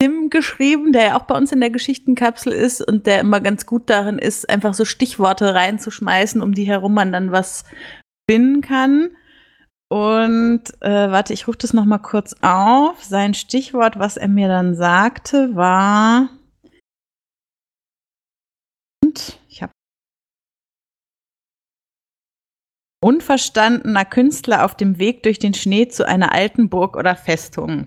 Tim 0.00 0.28
geschrieben, 0.28 0.92
der 0.92 1.02
ja 1.04 1.16
auch 1.18 1.24
bei 1.24 1.36
uns 1.36 1.52
in 1.52 1.60
der 1.60 1.70
Geschichtenkapsel 1.70 2.52
ist 2.52 2.82
und 2.86 3.06
der 3.06 3.20
immer 3.20 3.40
ganz 3.40 3.64
gut 3.64 3.88
darin 3.88 4.18
ist, 4.18 4.50
einfach 4.50 4.74
so 4.74 4.84
Stichworte 4.84 5.54
reinzuschmeißen, 5.54 6.42
um 6.42 6.52
die 6.54 6.64
herum 6.64 6.92
man 6.94 7.12
dann 7.12 7.32
was 7.32 7.64
finden 8.30 8.60
kann. 8.60 9.16
und 9.90 10.62
äh, 10.80 11.10
warte, 11.10 11.32
ich 11.32 11.48
rufe 11.48 11.58
das 11.58 11.72
noch 11.72 11.84
mal 11.84 11.98
kurz 11.98 12.34
auf. 12.42 13.02
Sein 13.04 13.34
Stichwort, 13.34 13.98
was 13.98 14.16
er 14.16 14.28
mir 14.28 14.48
dann 14.48 14.74
sagte, 14.74 15.54
war 15.56 16.28
und 19.04 19.38
ich 19.48 19.62
habe 19.62 19.72
unverstandener 23.04 24.06
Künstler 24.06 24.64
auf 24.64 24.74
dem 24.74 24.98
Weg 24.98 25.24
durch 25.24 25.38
den 25.38 25.52
Schnee 25.52 25.88
zu 25.88 26.08
einer 26.08 26.32
alten 26.32 26.70
Burg 26.70 26.96
oder 26.96 27.14
Festung. 27.14 27.86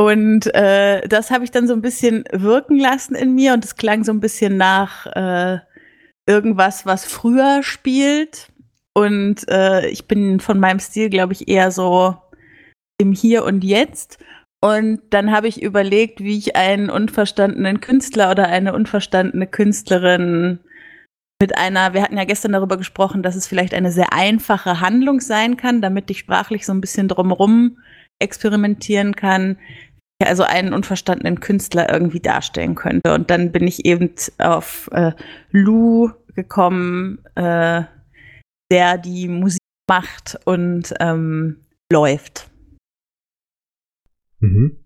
Und 0.00 0.46
äh, 0.54 1.06
das 1.06 1.30
habe 1.30 1.44
ich 1.44 1.50
dann 1.50 1.68
so 1.68 1.74
ein 1.74 1.82
bisschen 1.82 2.24
wirken 2.32 2.78
lassen 2.78 3.14
in 3.14 3.34
mir 3.34 3.52
und 3.52 3.66
es 3.66 3.76
klang 3.76 4.02
so 4.02 4.12
ein 4.12 4.20
bisschen 4.20 4.56
nach 4.56 5.04
äh, 5.14 5.58
irgendwas, 6.26 6.86
was 6.86 7.04
früher 7.04 7.62
spielt. 7.62 8.50
Und 8.94 9.46
äh, 9.46 9.86
ich 9.88 10.08
bin 10.08 10.40
von 10.40 10.58
meinem 10.58 10.80
Stil, 10.80 11.10
glaube 11.10 11.34
ich, 11.34 11.48
eher 11.48 11.70
so 11.70 12.16
im 12.96 13.12
Hier 13.12 13.44
und 13.44 13.62
Jetzt. 13.62 14.18
Und 14.62 15.02
dann 15.10 15.32
habe 15.32 15.48
ich 15.48 15.60
überlegt, 15.62 16.20
wie 16.20 16.38
ich 16.38 16.56
einen 16.56 16.88
unverstandenen 16.88 17.80
Künstler 17.80 18.30
oder 18.30 18.46
eine 18.46 18.72
unverstandene 18.72 19.46
Künstlerin 19.46 20.60
mit 21.42 21.58
einer, 21.58 21.92
wir 21.92 22.02
hatten 22.02 22.16
ja 22.16 22.22
gestern 22.22 22.52
darüber 22.52 22.76
gesprochen, 22.76 23.24
dass 23.24 23.34
es 23.34 23.48
vielleicht 23.48 23.74
eine 23.74 23.90
sehr 23.90 24.12
einfache 24.12 24.78
Handlung 24.78 25.18
sein 25.18 25.56
kann, 25.56 25.82
damit 25.82 26.08
ich 26.08 26.20
sprachlich 26.20 26.64
so 26.64 26.72
ein 26.72 26.80
bisschen 26.80 27.08
drumherum 27.08 27.78
experimentieren 28.20 29.16
kann, 29.16 29.58
also 30.24 30.44
einen 30.44 30.72
unverstandenen 30.72 31.40
Künstler 31.40 31.92
irgendwie 31.92 32.20
darstellen 32.20 32.76
könnte. 32.76 33.12
Und 33.12 33.28
dann 33.30 33.50
bin 33.50 33.66
ich 33.66 33.84
eben 33.84 34.14
auf 34.38 34.88
äh, 34.92 35.14
Lou 35.50 36.12
gekommen, 36.36 37.18
äh, 37.34 37.82
der 38.70 38.98
die 38.98 39.26
Musik 39.26 39.58
macht 39.90 40.38
und 40.44 40.94
ähm, 41.00 41.56
läuft. 41.92 42.52
Mhm. 44.38 44.76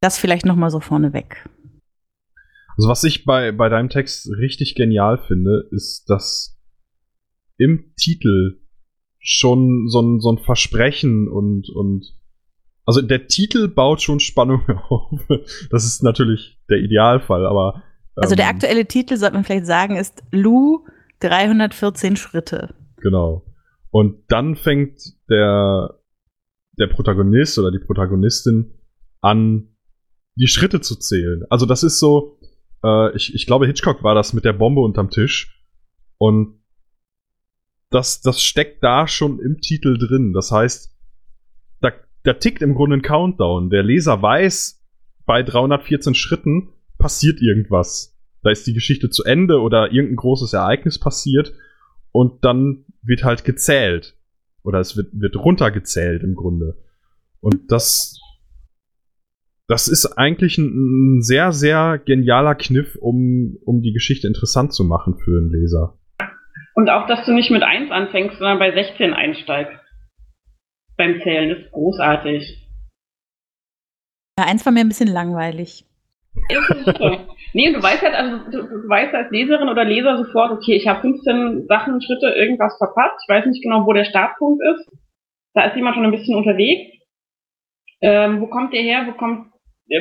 Das 0.00 0.16
vielleicht 0.16 0.46
noch 0.46 0.56
mal 0.56 0.70
so 0.70 0.80
vorneweg. 0.80 1.46
Also 2.78 2.88
was 2.88 3.04
ich 3.04 3.24
bei, 3.24 3.52
bei 3.52 3.68
deinem 3.68 3.88
Text 3.88 4.30
richtig 4.38 4.76
genial 4.76 5.18
finde, 5.18 5.68
ist, 5.72 6.08
dass 6.08 6.58
im 7.58 7.92
Titel 7.96 8.60
schon 9.18 9.88
so 9.88 10.00
ein, 10.00 10.20
so 10.20 10.30
ein 10.30 10.38
Versprechen 10.38 11.28
und, 11.28 11.68
und 11.68 12.14
also 12.86 13.02
der 13.02 13.26
Titel 13.26 13.68
baut 13.68 14.00
schon 14.00 14.20
Spannung 14.20 14.62
auf. 14.88 15.20
Das 15.70 15.84
ist 15.84 16.02
natürlich 16.02 16.60
der 16.70 16.78
Idealfall, 16.78 17.44
aber. 17.46 17.82
Ähm, 18.16 18.22
also 18.22 18.36
der 18.36 18.46
ähm, 18.46 18.54
aktuelle 18.54 18.86
Titel, 18.86 19.16
sollte 19.16 19.34
man 19.34 19.44
vielleicht 19.44 19.66
sagen, 19.66 19.96
ist 19.96 20.22
Lou 20.30 20.86
314 21.20 22.16
Schritte. 22.16 22.74
Genau. 22.98 23.44
Und 23.90 24.22
dann 24.28 24.54
fängt 24.54 25.00
der 25.28 25.98
der 26.78 26.86
Protagonist 26.86 27.58
oder 27.58 27.70
die 27.70 27.80
Protagonistin 27.80 28.72
an, 29.20 29.68
die 30.36 30.46
Schritte 30.46 30.80
zu 30.80 30.96
zählen. 30.96 31.44
Also 31.50 31.66
das 31.66 31.82
ist 31.82 31.98
so, 31.98 32.37
äh, 32.84 33.16
ich, 33.16 33.34
ich 33.34 33.46
glaube, 33.46 33.66
Hitchcock 33.66 34.02
war 34.02 34.14
das 34.14 34.32
mit 34.32 34.44
der 34.44 34.52
Bombe 34.52 34.80
unterm 34.80 35.10
Tisch. 35.10 35.64
Und 36.18 36.58
das, 37.90 38.20
das 38.20 38.42
steckt 38.42 38.82
da 38.82 39.06
schon 39.06 39.38
im 39.38 39.60
Titel 39.60 39.96
drin. 39.98 40.32
Das 40.32 40.50
heißt, 40.50 40.94
da, 41.80 41.92
da 42.22 42.34
tickt 42.34 42.62
im 42.62 42.74
Grunde 42.74 42.96
ein 42.96 43.02
Countdown. 43.02 43.70
Der 43.70 43.82
Leser 43.82 44.20
weiß, 44.20 44.84
bei 45.24 45.42
314 45.42 46.14
Schritten 46.14 46.70
passiert 46.98 47.40
irgendwas. 47.40 48.16
Da 48.42 48.50
ist 48.50 48.66
die 48.66 48.74
Geschichte 48.74 49.10
zu 49.10 49.24
Ende 49.24 49.60
oder 49.60 49.92
irgendein 49.92 50.16
großes 50.16 50.52
Ereignis 50.52 50.98
passiert 50.98 51.52
und 52.12 52.44
dann 52.44 52.84
wird 53.02 53.24
halt 53.24 53.44
gezählt. 53.44 54.16
Oder 54.62 54.80
es 54.80 54.96
wird, 54.96 55.08
wird 55.12 55.36
runtergezählt 55.36 56.22
im 56.22 56.34
Grunde. 56.34 56.76
Und 57.40 57.70
das, 57.70 58.20
das 59.68 59.86
ist 59.86 60.06
eigentlich 60.16 60.56
ein, 60.58 61.18
ein 61.18 61.22
sehr, 61.22 61.52
sehr 61.52 62.00
genialer 62.04 62.54
Kniff, 62.54 62.96
um, 62.96 63.58
um 63.64 63.82
die 63.82 63.92
Geschichte 63.92 64.26
interessant 64.26 64.72
zu 64.72 64.82
machen 64.82 65.18
für 65.18 65.38
einen 65.38 65.50
Leser. 65.50 65.98
Und 66.74 66.88
auch, 66.88 67.06
dass 67.06 67.26
du 67.26 67.32
nicht 67.32 67.50
mit 67.50 67.62
1 67.62 67.90
anfängst, 67.90 68.38
sondern 68.38 68.58
bei 68.58 68.72
16 68.72 69.12
einsteigst. 69.12 69.78
Beim 70.96 71.20
Zählen 71.22 71.50
ist 71.50 71.70
großartig. 71.72 72.66
Ja, 74.38 74.46
eins 74.46 74.64
war 74.64 74.72
mir 74.72 74.80
ein 74.80 74.88
bisschen 74.88 75.08
langweilig. 75.08 75.84
nee, 77.52 77.72
du 77.72 77.82
weißt 77.82 78.02
halt, 78.02 78.14
also 78.14 78.50
du, 78.50 78.62
du, 78.62 78.88
weißt 78.88 79.12
als 79.12 79.30
Leserin 79.30 79.68
oder 79.68 79.84
Leser 79.84 80.16
sofort, 80.18 80.52
okay, 80.52 80.76
ich 80.76 80.86
habe 80.86 81.00
15 81.00 81.66
Sachen, 81.66 82.00
Schritte, 82.00 82.28
irgendwas 82.28 82.76
verpasst. 82.78 83.20
Ich 83.24 83.28
weiß 83.28 83.46
nicht 83.46 83.62
genau, 83.62 83.84
wo 83.84 83.92
der 83.92 84.04
Startpunkt 84.04 84.62
ist. 84.62 84.88
Da 85.54 85.64
ist 85.64 85.76
jemand 85.76 85.96
schon 85.96 86.04
ein 86.04 86.12
bisschen 86.12 86.36
unterwegs. 86.36 86.96
Ähm, 88.00 88.40
wo 88.40 88.46
kommt 88.46 88.72
der 88.72 88.82
her? 88.82 89.04
Wo 89.06 89.12
kommt, 89.12 89.50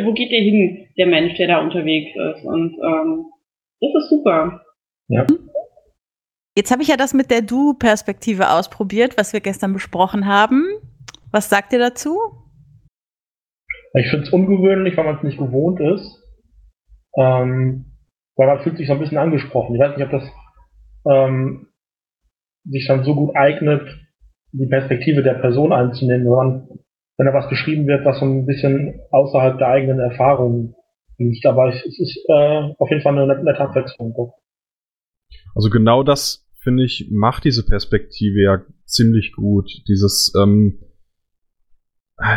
wo 0.04 0.14
geht 0.14 0.32
der 0.32 0.42
hin, 0.42 0.88
der 0.98 1.08
Mensch, 1.08 1.36
der 1.38 1.48
da 1.48 1.62
unterwegs 1.62 2.10
ist? 2.16 2.46
Und 2.46 2.78
ähm, 2.84 3.26
das 3.80 4.04
ist 4.04 4.10
super. 4.10 4.62
Ja. 5.08 5.26
Jetzt 6.56 6.72
habe 6.72 6.82
ich 6.82 6.88
ja 6.88 6.98
das 6.98 7.14
mit 7.14 7.30
der 7.30 7.42
Du-Perspektive 7.42 8.50
ausprobiert, 8.50 9.18
was 9.18 9.32
wir 9.32 9.42
gestern 9.42 9.74
besprochen 9.74 10.26
haben. 10.26 10.66
Was 11.32 11.50
sagt 11.50 11.72
ihr 11.74 11.80
dazu? 11.80 12.18
Ich 13.94 14.10
finde 14.10 14.26
es 14.26 14.34
ungewöhnlich, 14.34 14.98
weil 14.98 15.06
man 15.06 15.18
es 15.18 15.24
nicht 15.24 15.38
gewohnt 15.38 15.80
ist. 15.80 16.24
Ähm, 17.16 17.86
weil 18.36 18.48
man 18.48 18.60
fühlt 18.62 18.78
sich 18.78 18.88
so 18.88 18.94
ein 18.94 19.00
bisschen 19.00 19.18
angesprochen. 19.18 19.76
Ich 19.76 19.82
weiß 19.82 19.98
nicht, 19.98 20.06
ob 20.06 20.12
das 20.12 20.30
ähm, 21.10 21.68
sich 22.66 22.88
dann 22.88 23.04
so 23.04 23.16
gut 23.16 23.36
eignet, 23.36 23.88
die 24.52 24.68
Perspektive 24.68 25.24
der 25.24 25.36
Person 25.36 25.74
einzunehmen, 25.74 26.26
wenn, 26.26 26.34
man, 26.34 26.77
wenn 27.18 27.26
da 27.26 27.34
was 27.34 27.49
geschrieben 27.49 27.88
wird, 27.88 28.05
was 28.05 28.20
so 28.20 28.26
ein 28.26 28.45
bisschen 28.45 28.99
außerhalb 29.11 29.57
der 29.57 29.68
eigenen 29.68 29.99
Erfahrungen 29.99 30.76
liegt. 31.18 31.45
Aber 31.45 31.70
es 31.70 31.86
ist 31.86 32.18
äh, 32.30 32.74
auf 32.78 32.89
jeden 32.89 33.01
Fall 33.01 33.18
eine 33.18 33.43
nette 33.43 33.59
Abwechslung. 33.59 34.34
Also 35.55 35.70
genau 35.70 36.03
das, 36.03 36.47
finde 36.61 36.84
ich, 36.84 37.09
macht 37.11 37.43
diese 37.43 37.65
Perspektive 37.65 38.41
ja 38.41 38.61
ziemlich 38.86 39.34
gut. 39.34 39.70
Dieses, 39.88 40.34
ähm, 40.39 40.80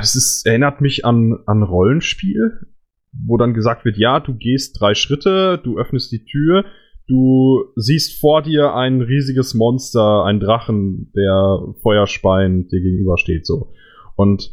es 0.00 0.16
ist, 0.16 0.46
erinnert 0.46 0.80
mich 0.80 1.04
an, 1.04 1.38
an 1.46 1.62
Rollenspiel 1.62 2.70
wo 3.12 3.36
dann 3.36 3.54
gesagt 3.54 3.84
wird, 3.84 3.96
ja, 3.96 4.20
du 4.20 4.34
gehst 4.34 4.80
drei 4.80 4.94
Schritte, 4.94 5.60
du 5.62 5.78
öffnest 5.78 6.12
die 6.12 6.24
Tür, 6.24 6.64
du 7.08 7.64
siehst 7.76 8.20
vor 8.20 8.42
dir 8.42 8.74
ein 8.74 9.00
riesiges 9.00 9.54
Monster, 9.54 10.24
ein 10.24 10.40
Drachen, 10.40 11.12
der 11.14 11.74
Feuerspein 11.82 12.68
dir 12.68 12.80
gegenübersteht, 12.80 13.46
so. 13.46 13.72
Und 14.16 14.52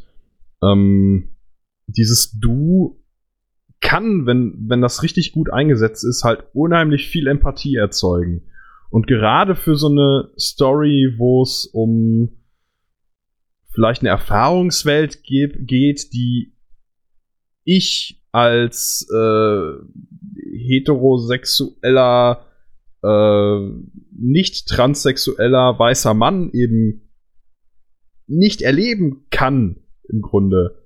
ähm, 0.63 1.35
dieses 1.87 2.37
Du 2.39 3.03
kann, 3.79 4.25
wenn, 4.25 4.65
wenn 4.67 4.81
das 4.81 5.03
richtig 5.03 5.31
gut 5.31 5.51
eingesetzt 5.51 6.03
ist, 6.03 6.23
halt 6.23 6.43
unheimlich 6.53 7.07
viel 7.07 7.27
Empathie 7.27 7.75
erzeugen. 7.75 8.43
Und 8.89 9.07
gerade 9.07 9.55
für 9.55 9.75
so 9.75 9.87
eine 9.87 10.31
Story, 10.37 11.15
wo 11.17 11.43
es 11.43 11.65
um 11.65 12.29
vielleicht 13.69 14.01
eine 14.01 14.09
Erfahrungswelt 14.09 15.23
geht, 15.23 16.13
die 16.13 16.53
ich 17.63 18.23
als 18.31 19.07
äh, 19.13 19.71
heterosexueller, 20.67 22.45
äh, 23.03 23.59
nicht 24.11 24.67
transsexueller 24.67 25.77
weißer 25.77 26.13
Mann 26.13 26.49
eben 26.53 27.09
nicht 28.25 28.61
erleben 28.61 29.25
kann, 29.29 29.81
im 30.09 30.21
Grunde. 30.21 30.83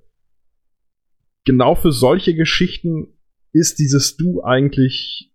Genau 1.44 1.74
für 1.74 1.92
solche 1.92 2.34
Geschichten 2.34 3.08
ist 3.52 3.78
dieses 3.78 4.16
Du 4.16 4.42
eigentlich 4.42 5.32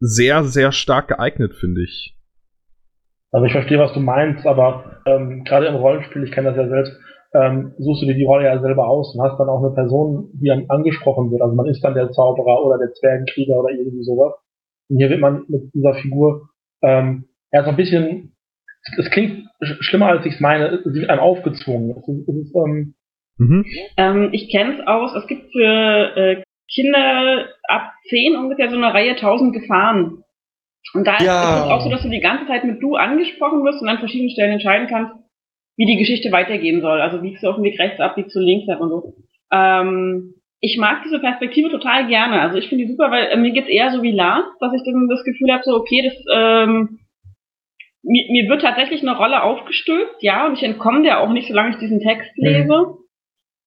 sehr, 0.00 0.44
sehr 0.44 0.72
stark 0.72 1.08
geeignet, 1.08 1.54
finde 1.54 1.82
ich. 1.82 2.16
Also 3.32 3.46
ich 3.46 3.52
verstehe, 3.52 3.78
was 3.78 3.92
du 3.92 4.00
meinst, 4.00 4.44
aber 4.46 5.02
ähm, 5.06 5.44
gerade 5.44 5.66
im 5.66 5.76
Rollenspiel, 5.76 6.24
ich 6.24 6.32
kenne 6.32 6.48
das 6.48 6.56
ja 6.56 6.68
selbst, 6.68 6.92
ähm, 7.32 7.74
suchst 7.78 8.02
du 8.02 8.06
dir 8.06 8.14
die 8.14 8.24
Rolle 8.24 8.46
ja 8.46 8.60
selber 8.60 8.88
aus 8.88 9.14
und 9.14 9.22
hast 9.22 9.38
dann 9.38 9.48
auch 9.48 9.62
eine 9.62 9.74
Person, 9.74 10.30
die 10.32 10.48
dann 10.48 10.68
angesprochen 10.68 11.30
wird. 11.30 11.42
Also 11.42 11.54
man 11.54 11.66
ist 11.66 11.82
dann 11.82 11.94
der 11.94 12.10
Zauberer 12.10 12.64
oder 12.64 12.78
der 12.78 12.92
Zwergenkrieger 12.92 13.54
oder 13.54 13.70
irgendwie 13.70 14.02
sowas. 14.02 14.34
Und 14.88 14.96
hier 14.96 15.10
wird 15.10 15.20
man 15.20 15.44
mit 15.48 15.72
dieser 15.72 15.94
Figur 15.94 16.48
ähm, 16.82 17.26
ja 17.52 17.64
ein 17.64 17.76
bisschen, 17.76 18.34
es 18.98 19.10
klingt 19.10 19.48
schlimmer 19.60 20.08
als 20.08 20.26
ich 20.26 20.34
es 20.34 20.40
meine, 20.40 20.80
sie 20.84 21.00
wird 21.00 21.10
einem 21.10 21.20
aufgezwungen. 21.20 21.90
Es 21.90 22.08
ist, 22.08 22.28
es 22.28 22.34
ist, 22.34 22.56
ähm, 22.56 22.94
mhm. 23.40 23.66
ähm, 23.96 24.28
ich 24.32 24.50
kenne 24.50 24.74
es 24.78 24.86
aus, 24.86 25.14
es 25.14 25.26
gibt 25.26 25.52
für 25.52 26.16
äh, 26.16 26.42
Kinder 26.72 27.48
ab 27.68 27.92
10 28.08 28.36
ungefähr 28.36 28.70
so 28.70 28.76
eine 28.76 28.94
Reihe 28.94 29.12
1000 29.12 29.52
Gefahren. 29.52 30.22
Und 30.94 31.06
da 31.06 31.18
ja. 31.18 31.58
ist 31.58 31.64
es 31.64 31.70
auch 31.70 31.80
so, 31.82 31.90
dass 31.90 32.02
du 32.02 32.08
die 32.08 32.20
ganze 32.20 32.46
Zeit 32.46 32.64
mit 32.64 32.82
du 32.82 32.96
angesprochen 32.96 33.64
wirst 33.64 33.82
und 33.82 33.88
an 33.88 33.98
verschiedenen 33.98 34.30
Stellen 34.30 34.52
entscheiden 34.52 34.88
kannst, 34.88 35.14
wie 35.76 35.86
die 35.86 35.98
Geschichte 35.98 36.32
weitergehen 36.32 36.80
soll. 36.80 37.00
Also 37.00 37.20
biegst 37.20 37.42
du 37.42 37.48
auf 37.48 37.56
dem 37.56 37.64
Weg 37.64 37.78
rechts 37.78 38.00
ab, 38.00 38.14
biegst 38.14 38.34
du 38.34 38.40
links 38.40 38.68
ab 38.68 38.80
und 38.80 38.88
so. 38.90 39.14
Ähm, 39.52 40.34
ich 40.60 40.76
mag 40.78 41.02
diese 41.04 41.18
Perspektive 41.18 41.70
total 41.70 42.06
gerne. 42.06 42.40
Also 42.40 42.58
ich 42.58 42.68
finde 42.68 42.84
die 42.84 42.90
super, 42.90 43.10
weil 43.10 43.26
äh, 43.26 43.36
mir 43.36 43.50
geht's 43.52 43.68
eher 43.68 43.90
so 43.90 44.02
wie 44.02 44.12
Lars, 44.12 44.44
dass 44.60 44.72
ich 44.74 44.82
dann 44.84 45.08
das 45.08 45.24
Gefühl 45.24 45.52
habe, 45.52 45.62
so 45.64 45.74
okay, 45.74 46.02
das 46.02 46.14
ähm, 46.32 47.00
mir, 48.02 48.26
mir 48.30 48.48
wird 48.48 48.62
tatsächlich 48.62 49.02
eine 49.02 49.16
Rolle 49.16 49.42
aufgestülpt, 49.42 50.22
ja, 50.22 50.46
und 50.46 50.54
ich 50.54 50.62
entkomme 50.62 51.02
der 51.02 51.20
auch 51.20 51.30
nicht, 51.30 51.48
solange 51.48 51.70
ich 51.70 51.76
diesen 51.76 52.00
Text 52.00 52.30
Mhm. 52.96 52.99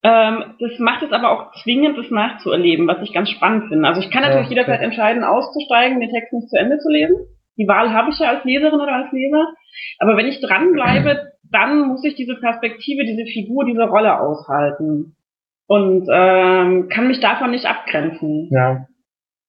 Ähm, 0.03 0.43
das 0.59 0.77
macht 0.79 1.01
es 1.03 1.11
aber 1.13 1.31
auch 1.31 1.53
zwingend, 1.63 1.97
das 1.97 2.09
nachzuerleben, 2.11 2.87
was 2.87 3.01
ich 3.01 3.13
ganz 3.13 3.29
spannend 3.29 3.69
finde. 3.69 3.87
Also 3.87 4.01
ich 4.01 4.11
kann 4.11 4.21
natürlich 4.23 4.47
Ja, 4.47 4.49
jederzeit 4.49 4.81
ja. 4.81 4.85
entscheiden, 4.85 5.23
auszusteigen, 5.23 5.99
den 6.01 6.09
Text 6.09 6.33
nicht 6.33 6.49
zu 6.49 6.57
Ende 6.57 6.77
zu 6.79 6.89
lesen. 6.89 7.15
Die 7.57 7.67
Wahl 7.67 7.93
habe 7.93 8.09
ich 8.11 8.19
ja 8.19 8.29
als 8.31 8.43
Leserin 8.43 8.79
oder 8.81 8.93
als 8.93 9.11
Leser. 9.13 9.47
Aber 9.99 10.17
wenn 10.17 10.27
ich 10.27 10.41
dranbleibe, 10.41 11.31
dann 11.51 11.87
muss 11.87 12.03
ich 12.03 12.15
diese 12.15 12.35
Perspektive, 12.35 13.05
diese 13.05 13.25
Figur, 13.31 13.63
diese 13.65 13.83
Rolle 13.83 14.19
aushalten. 14.19 15.15
Und 15.67 16.07
ähm, 16.11 16.89
kann 16.89 17.07
mich 17.07 17.19
davon 17.21 17.51
nicht 17.51 17.65
abgrenzen. 17.65 18.49
Ja. 18.51 18.87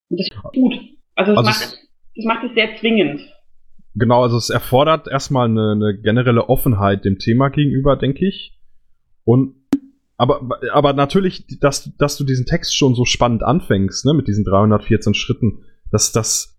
Und 0.09 0.19
das 0.19 0.27
ist 0.31 0.41
gut. 0.53 0.73
Also 1.15 1.31
es 1.33 1.37
Also 1.37 1.49
macht, 1.49 1.61
es- 1.61 1.89
das 2.15 2.25
macht 2.25 2.43
es 2.45 2.53
sehr 2.53 2.75
zwingend. 2.77 3.19
Genau, 3.95 4.23
also 4.23 4.37
es 4.37 4.49
erfordert 4.49 5.07
erstmal 5.09 5.49
eine, 5.49 5.71
eine 5.73 5.99
generelle 6.01 6.47
Offenheit 6.47 7.03
dem 7.03 7.17
Thema 7.19 7.49
gegenüber, 7.49 7.97
denke 7.97 8.25
ich. 8.27 8.57
Und 9.25 9.55
aber, 10.17 10.59
aber 10.71 10.93
natürlich, 10.93 11.45
dass, 11.59 11.91
dass 11.97 12.17
du 12.17 12.23
diesen 12.23 12.45
Text 12.45 12.75
schon 12.75 12.95
so 12.95 13.05
spannend 13.05 13.43
anfängst, 13.43 14.05
ne, 14.05 14.13
mit 14.13 14.27
diesen 14.27 14.45
314 14.45 15.13
Schritten, 15.13 15.63
das, 15.91 16.11
das 16.11 16.57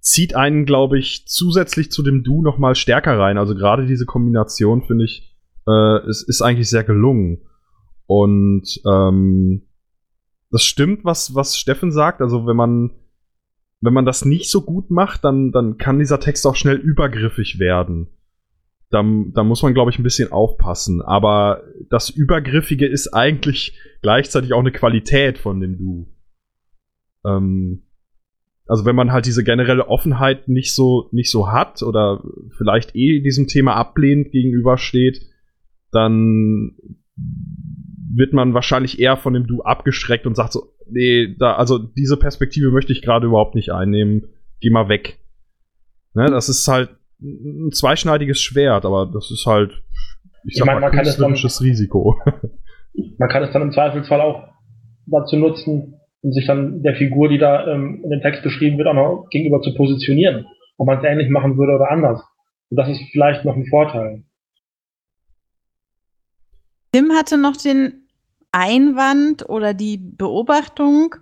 zieht 0.00 0.34
einen, 0.34 0.64
glaube 0.66 0.98
ich, 0.98 1.26
zusätzlich 1.26 1.90
zu 1.90 2.02
dem 2.02 2.24
Du 2.24 2.42
noch 2.42 2.58
mal 2.58 2.74
stärker 2.74 3.18
rein. 3.18 3.38
Also 3.38 3.54
gerade 3.54 3.86
diese 3.86 4.06
Kombination, 4.06 4.82
finde 4.82 5.04
ich, 5.04 5.34
äh, 5.66 5.98
es 6.08 6.22
ist 6.22 6.42
eigentlich 6.42 6.68
sehr 6.68 6.84
gelungen. 6.84 7.42
Und 8.06 8.80
ähm, 8.86 9.62
das 10.50 10.62
stimmt, 10.62 11.04
was, 11.04 11.34
was 11.34 11.58
Steffen 11.58 11.90
sagt. 11.90 12.20
Also 12.20 12.46
wenn 12.46 12.56
man 12.56 12.90
wenn 13.84 13.92
man 13.92 14.06
das 14.06 14.24
nicht 14.24 14.50
so 14.50 14.62
gut 14.62 14.90
macht, 14.90 15.24
dann, 15.24 15.52
dann 15.52 15.76
kann 15.76 15.98
dieser 15.98 16.18
Text 16.18 16.46
auch 16.46 16.56
schnell 16.56 16.76
übergriffig 16.76 17.58
werden. 17.58 18.08
Da, 18.90 19.02
da 19.34 19.44
muss 19.44 19.62
man, 19.62 19.74
glaube 19.74 19.90
ich, 19.90 19.98
ein 19.98 20.04
bisschen 20.04 20.30
aufpassen. 20.30 21.02
Aber 21.02 21.62
das 21.90 22.10
Übergriffige 22.10 22.86
ist 22.86 23.08
eigentlich 23.12 23.78
gleichzeitig 24.02 24.52
auch 24.52 24.60
eine 24.60 24.72
Qualität 24.72 25.38
von 25.38 25.60
dem 25.60 25.78
Du. 25.78 26.06
Ähm, 27.24 27.82
also 28.66 28.84
wenn 28.84 28.96
man 28.96 29.12
halt 29.12 29.26
diese 29.26 29.44
generelle 29.44 29.88
Offenheit 29.88 30.48
nicht 30.48 30.74
so, 30.74 31.08
nicht 31.12 31.30
so 31.30 31.50
hat 31.50 31.82
oder 31.82 32.22
vielleicht 32.56 32.94
eh 32.94 33.20
diesem 33.20 33.46
Thema 33.46 33.74
ablehnend 33.74 34.30
gegenübersteht, 34.30 35.20
dann 35.90 36.76
wird 38.14 38.32
man 38.32 38.54
wahrscheinlich 38.54 38.98
eher 39.00 39.16
von 39.16 39.34
dem 39.34 39.46
Du 39.46 39.62
abgeschreckt 39.62 40.26
und 40.26 40.36
sagt 40.36 40.52
so, 40.52 40.72
nee, 40.88 41.34
da, 41.38 41.56
also 41.56 41.78
diese 41.78 42.16
Perspektive 42.16 42.70
möchte 42.70 42.92
ich 42.92 43.02
gerade 43.02 43.26
überhaupt 43.26 43.54
nicht 43.54 43.70
einnehmen. 43.70 44.28
Geh 44.60 44.70
mal 44.70 44.88
weg. 44.88 45.18
Ne, 46.14 46.26
das 46.26 46.48
ist 46.48 46.66
halt 46.68 46.90
ein 47.24 47.72
zweischneidiges 47.72 48.40
Schwert, 48.40 48.84
aber 48.84 49.06
das 49.12 49.30
ist 49.30 49.46
halt, 49.46 49.82
ich 50.44 50.52
Ich 50.52 50.56
sag 50.58 50.66
meine, 50.66 50.80
mal, 50.80 50.86
man 50.88 50.96
kann 50.96 51.04
das 51.04 51.16
dann- 51.16 51.30
künstlerisches 51.30 51.62
Risiko. 51.62 52.20
Man 53.18 53.28
kann 53.28 53.42
es 53.42 53.52
dann 53.52 53.62
im 53.62 53.72
Zweifelsfall 53.72 54.20
auch 54.20 54.48
dazu 55.06 55.34
nutzen, 55.36 55.98
um 56.22 56.32
sich 56.32 56.46
dann 56.46 56.80
der 56.84 56.94
Figur, 56.94 57.28
die 57.28 57.38
da 57.38 57.66
ähm, 57.66 58.00
in 58.04 58.10
dem 58.10 58.20
Text 58.20 58.44
beschrieben 58.44 58.78
wird, 58.78 58.86
auch 58.86 58.94
noch 58.94 59.26
gegenüber 59.30 59.60
zu 59.62 59.74
positionieren. 59.74 60.46
Ob 60.78 60.86
man 60.86 60.98
es 60.98 61.04
ähnlich 61.04 61.28
machen 61.28 61.58
würde 61.58 61.72
oder 61.74 61.90
anders. 61.90 62.20
Und 62.70 62.76
das 62.76 62.88
ist 62.88 63.00
vielleicht 63.10 63.44
noch 63.44 63.56
ein 63.56 63.66
Vorteil. 63.66 64.22
Tim 66.92 67.10
hatte 67.12 67.36
noch 67.36 67.56
den 67.56 68.06
Einwand 68.52 69.48
oder 69.48 69.74
die 69.74 69.96
Beobachtung, 69.98 71.16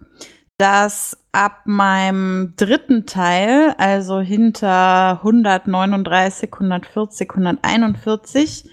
dass 0.62 1.18
ab 1.32 1.62
meinem 1.64 2.54
dritten 2.56 3.04
Teil, 3.04 3.74
also 3.78 4.20
hinter 4.20 5.18
139, 5.24 6.52
140, 6.52 7.30
141, 7.30 8.70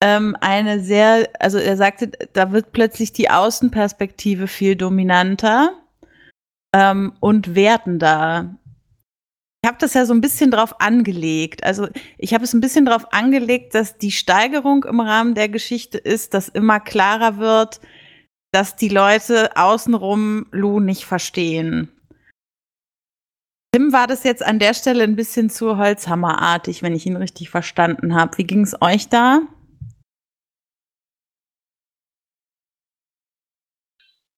ähm, 0.00 0.36
eine 0.40 0.78
sehr, 0.78 1.28
also 1.40 1.58
er 1.58 1.76
sagte, 1.76 2.12
da 2.34 2.52
wird 2.52 2.70
plötzlich 2.70 3.12
die 3.12 3.30
Außenperspektive 3.30 4.46
viel 4.46 4.76
dominanter 4.76 5.72
ähm, 6.72 7.14
und 7.18 7.56
wertender. 7.56 8.54
Ich 9.64 9.68
habe 9.68 9.78
das 9.80 9.94
ja 9.94 10.06
so 10.06 10.14
ein 10.14 10.20
bisschen 10.20 10.52
drauf 10.52 10.80
angelegt. 10.80 11.64
Also 11.64 11.88
ich 12.16 12.32
habe 12.32 12.44
es 12.44 12.54
ein 12.54 12.60
bisschen 12.60 12.86
drauf 12.86 13.12
angelegt, 13.12 13.74
dass 13.74 13.98
die 13.98 14.12
Steigerung 14.12 14.84
im 14.84 15.00
Rahmen 15.00 15.34
der 15.34 15.48
Geschichte 15.48 15.98
ist, 15.98 16.32
dass 16.32 16.48
immer 16.48 16.78
klarer 16.78 17.38
wird, 17.38 17.80
dass 18.54 18.76
die 18.76 18.88
Leute 18.88 19.50
außenrum 19.56 20.46
Lou 20.52 20.78
nicht 20.78 21.04
verstehen. 21.04 21.90
Tim 23.74 23.92
war 23.92 24.06
das 24.06 24.22
jetzt 24.22 24.46
an 24.46 24.60
der 24.60 24.72
Stelle 24.72 25.02
ein 25.02 25.16
bisschen 25.16 25.50
zu 25.50 25.76
Holzhammerartig, 25.76 26.80
wenn 26.84 26.94
ich 26.94 27.04
ihn 27.06 27.16
richtig 27.16 27.50
verstanden 27.50 28.14
habe. 28.14 28.38
Wie 28.38 28.44
ging 28.44 28.60
es 28.60 28.80
euch 28.80 29.08
da? 29.08 29.40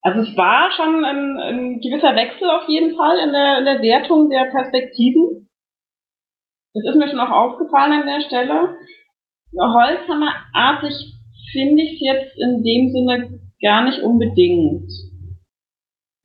Also 0.01 0.21
es 0.21 0.35
war 0.37 0.71
schon 0.73 1.05
ein, 1.05 1.37
ein 1.37 1.81
gewisser 1.81 2.17
Wechsel 2.17 2.49
auf 2.49 2.67
jeden 2.69 2.97
Fall 2.97 3.19
in 3.19 3.33
der, 3.33 3.59
in 3.59 3.65
der 3.67 3.83
Wertung 3.83 4.31
der 4.31 4.47
Perspektiven. 4.47 5.51
Das 6.73 6.85
ist 6.85 6.97
mir 6.97 7.11
schon 7.11 7.21
auch 7.21 7.31
aufgefallen 7.31 7.93
an 7.93 8.07
der 8.07 8.23
Stelle. 8.23 8.79
Holzhammerartig 9.59 10.95
finde 11.53 11.83
ich 11.83 11.95
es 11.95 12.01
jetzt 12.01 12.39
in 12.39 12.63
dem 12.65 12.91
Sinne 12.93 13.46
gar 13.61 13.85
nicht 13.85 14.01
unbedingt. 14.03 14.91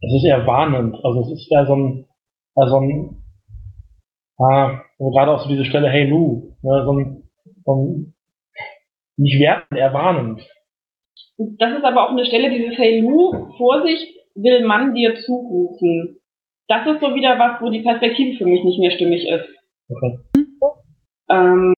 Das 0.01 0.13
ist 0.13 0.25
eher 0.25 0.45
warnend. 0.47 0.95
Also 1.03 1.21
es 1.21 1.31
ist 1.31 1.51
eher 1.51 1.65
so 1.65 1.75
ein, 1.75 2.07
eher 2.57 2.67
so 2.67 2.77
ein 2.77 3.21
ah, 4.39 4.81
also 4.99 5.11
gerade 5.11 5.31
auch 5.31 5.41
so 5.43 5.49
diese 5.49 5.65
Stelle 5.65 5.89
Hey 5.89 6.09
Lou, 6.09 6.55
ne, 6.61 6.83
so 6.85 6.93
ein, 6.93 7.29
so 7.65 7.75
ein 7.75 8.13
nicht 9.17 9.39
wertend, 9.39 9.79
eher 9.79 9.93
warnend. 9.93 10.41
Das 11.37 11.77
ist 11.77 11.83
aber 11.83 12.05
auch 12.05 12.11
eine 12.11 12.25
Stelle, 12.25 12.49
dieses 12.49 12.77
Hey 12.77 13.01
Lou, 13.01 13.53
Vorsicht, 13.57 14.15
will 14.35 14.65
man 14.65 14.93
dir 14.93 15.15
zurufen. 15.15 16.17
Das 16.67 16.87
ist 16.87 17.01
so 17.01 17.13
wieder 17.15 17.37
was, 17.37 17.61
wo 17.61 17.69
die 17.69 17.81
Perspektive 17.81 18.37
für 18.37 18.45
mich 18.45 18.63
nicht 18.63 18.79
mehr 18.79 18.91
stimmig 18.91 19.27
ist. 19.27 19.49
Okay. 19.89 20.19
Ähm, 21.29 21.73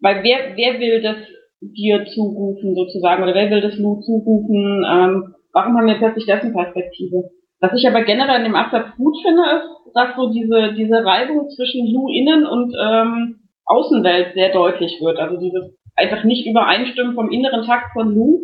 weil 0.00 0.22
wer, 0.24 0.56
wer 0.56 0.80
will 0.80 1.02
das 1.02 1.16
dir 1.60 2.06
zurufen 2.06 2.74
sozusagen 2.74 3.22
oder 3.22 3.34
wer 3.34 3.50
will 3.50 3.60
das 3.60 3.76
Lou 3.78 4.00
zurufen? 4.00 4.84
Ähm, 4.88 5.34
warum 5.52 5.76
haben 5.76 5.86
wir 5.86 5.98
plötzlich 5.98 6.26
dessen 6.26 6.52
Perspektive? 6.52 7.30
Was 7.60 7.72
ich 7.74 7.86
aber 7.88 8.02
generell 8.02 8.38
in 8.38 8.44
dem 8.44 8.54
Absatz 8.54 8.94
gut 8.96 9.16
finde, 9.22 9.42
ist, 9.42 9.94
dass 9.94 10.16
so 10.16 10.30
diese, 10.30 10.74
diese 10.74 11.04
Reibung 11.04 11.48
zwischen 11.50 11.92
Lou 11.92 12.08
innen 12.08 12.46
und 12.46 12.74
ähm, 12.80 13.40
Außenwelt 13.66 14.34
sehr 14.34 14.52
deutlich 14.52 14.98
wird. 15.00 15.18
Also 15.18 15.38
dieses 15.38 15.76
einfach 15.96 16.24
nicht 16.24 16.46
übereinstimmen 16.46 17.14
vom 17.14 17.30
inneren 17.30 17.66
Takt 17.66 17.92
von 17.92 18.14
Lou 18.14 18.40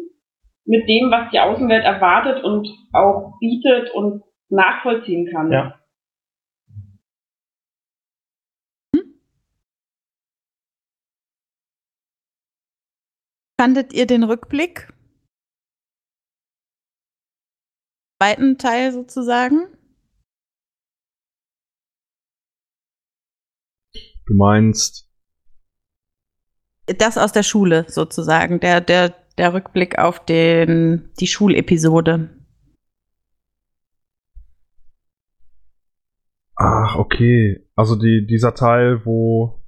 mit 0.67 0.89
dem, 0.89 1.11
was 1.11 1.31
die 1.31 1.41
Außenwelt 1.41 1.85
erwartet 1.85 2.43
und 2.43 2.69
auch 2.93 3.35
bietet 3.39 3.91
und 3.95 4.23
nachvollziehen 4.49 5.29
kann. 5.33 5.53
Ja. 5.53 5.75
Fandet 13.61 13.93
ihr 13.93 14.07
den 14.07 14.25
Rückblick? 14.25 14.93
Zweiten 18.21 18.59
Teil 18.59 18.93
sozusagen? 18.93 19.67
Du 24.27 24.35
meinst, 24.35 25.11
Das 26.87 27.19
aus 27.19 27.33
der 27.33 27.43
Schule 27.43 27.87
sozusagen, 27.89 28.61
der, 28.61 28.81
der, 28.81 29.15
der 29.39 29.55
Rückblick 29.55 29.99
auf 29.99 30.25
den, 30.25 31.13
die 31.21 31.27
Schulepisode. 31.27 32.31
ach, 36.57 36.97
okay. 36.97 37.67
Also 37.77 37.97
die, 37.97 38.27
dieser 38.27 38.55
Teil, 38.55 39.05
wo 39.05 39.64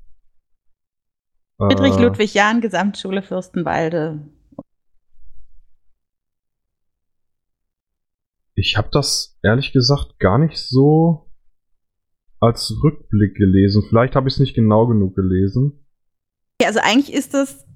Friedrich 1.58 1.96
äh, 1.96 2.02
Ludwig 2.02 2.34
Jahn, 2.34 2.60
Gesamtschule 2.60 3.22
Fürstenwalde. 3.22 4.20
Ich 8.54 8.76
habe 8.76 8.88
das 8.90 9.38
ehrlich 9.42 9.72
gesagt 9.72 10.18
gar 10.18 10.38
nicht 10.38 10.58
so 10.58 11.30
als 12.40 12.72
Rückblick 12.82 13.34
gelesen. 13.36 13.82
Vielleicht 13.88 14.16
habe 14.16 14.28
ich 14.28 14.34
es 14.34 14.40
nicht 14.40 14.54
genau 14.54 14.86
genug 14.86 15.14
gelesen. 15.14 15.86
Ja, 16.60 16.68
also 16.68 16.80
eigentlich 16.80 17.12
ist 17.12 17.34
das, 17.34 17.66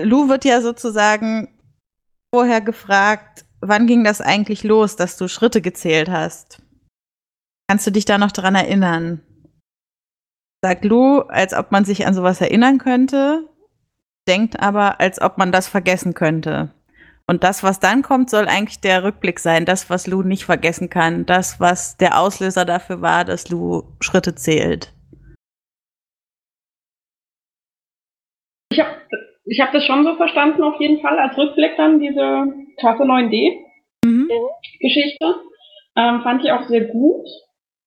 Lou 0.00 0.28
wird 0.28 0.44
ja 0.44 0.60
sozusagen 0.60 1.48
vorher 2.34 2.60
gefragt, 2.60 3.44
wann 3.60 3.86
ging 3.86 4.04
das 4.04 4.20
eigentlich 4.20 4.64
los, 4.64 4.96
dass 4.96 5.16
du 5.16 5.28
Schritte 5.28 5.60
gezählt 5.60 6.08
hast? 6.08 6.62
Kannst 7.68 7.86
du 7.86 7.90
dich 7.92 8.04
da 8.04 8.18
noch 8.18 8.32
dran 8.32 8.54
erinnern? 8.54 9.22
sagt 10.64 10.84
Lou, 10.86 11.18
als 11.18 11.52
ob 11.52 11.72
man 11.72 11.84
sich 11.84 12.06
an 12.06 12.14
sowas 12.14 12.40
erinnern 12.40 12.78
könnte, 12.78 13.46
denkt 14.26 14.60
aber, 14.60 14.98
als 14.98 15.20
ob 15.20 15.36
man 15.36 15.52
das 15.52 15.68
vergessen 15.68 16.14
könnte. 16.14 16.72
Und 17.26 17.44
das, 17.44 17.62
was 17.62 17.80
dann 17.80 18.00
kommt, 18.00 18.30
soll 18.30 18.48
eigentlich 18.48 18.80
der 18.80 19.04
Rückblick 19.04 19.40
sein, 19.40 19.66
das, 19.66 19.90
was 19.90 20.06
Lou 20.06 20.22
nicht 20.22 20.46
vergessen 20.46 20.88
kann, 20.88 21.26
das, 21.26 21.60
was 21.60 21.98
der 21.98 22.18
Auslöser 22.18 22.64
dafür 22.64 23.02
war, 23.02 23.26
dass 23.26 23.50
Lou 23.50 23.82
Schritte 24.00 24.36
zählt. 24.36 24.94
Ich 28.72 28.80
habe 28.80 28.96
ich 29.44 29.60
hab 29.60 29.70
das 29.72 29.84
schon 29.84 30.02
so 30.04 30.16
verstanden, 30.16 30.62
auf 30.62 30.80
jeden 30.80 31.02
Fall, 31.02 31.18
als 31.18 31.36
Rückblick 31.36 31.76
dann 31.76 32.00
diese 32.00 32.46
Tafel 32.80 33.06
9D-Geschichte. 33.06 35.26
Mhm. 35.26 35.34
Ähm, 35.96 36.22
fand 36.22 36.42
ich 36.42 36.50
auch 36.52 36.66
sehr 36.68 36.86
gut. 36.86 37.26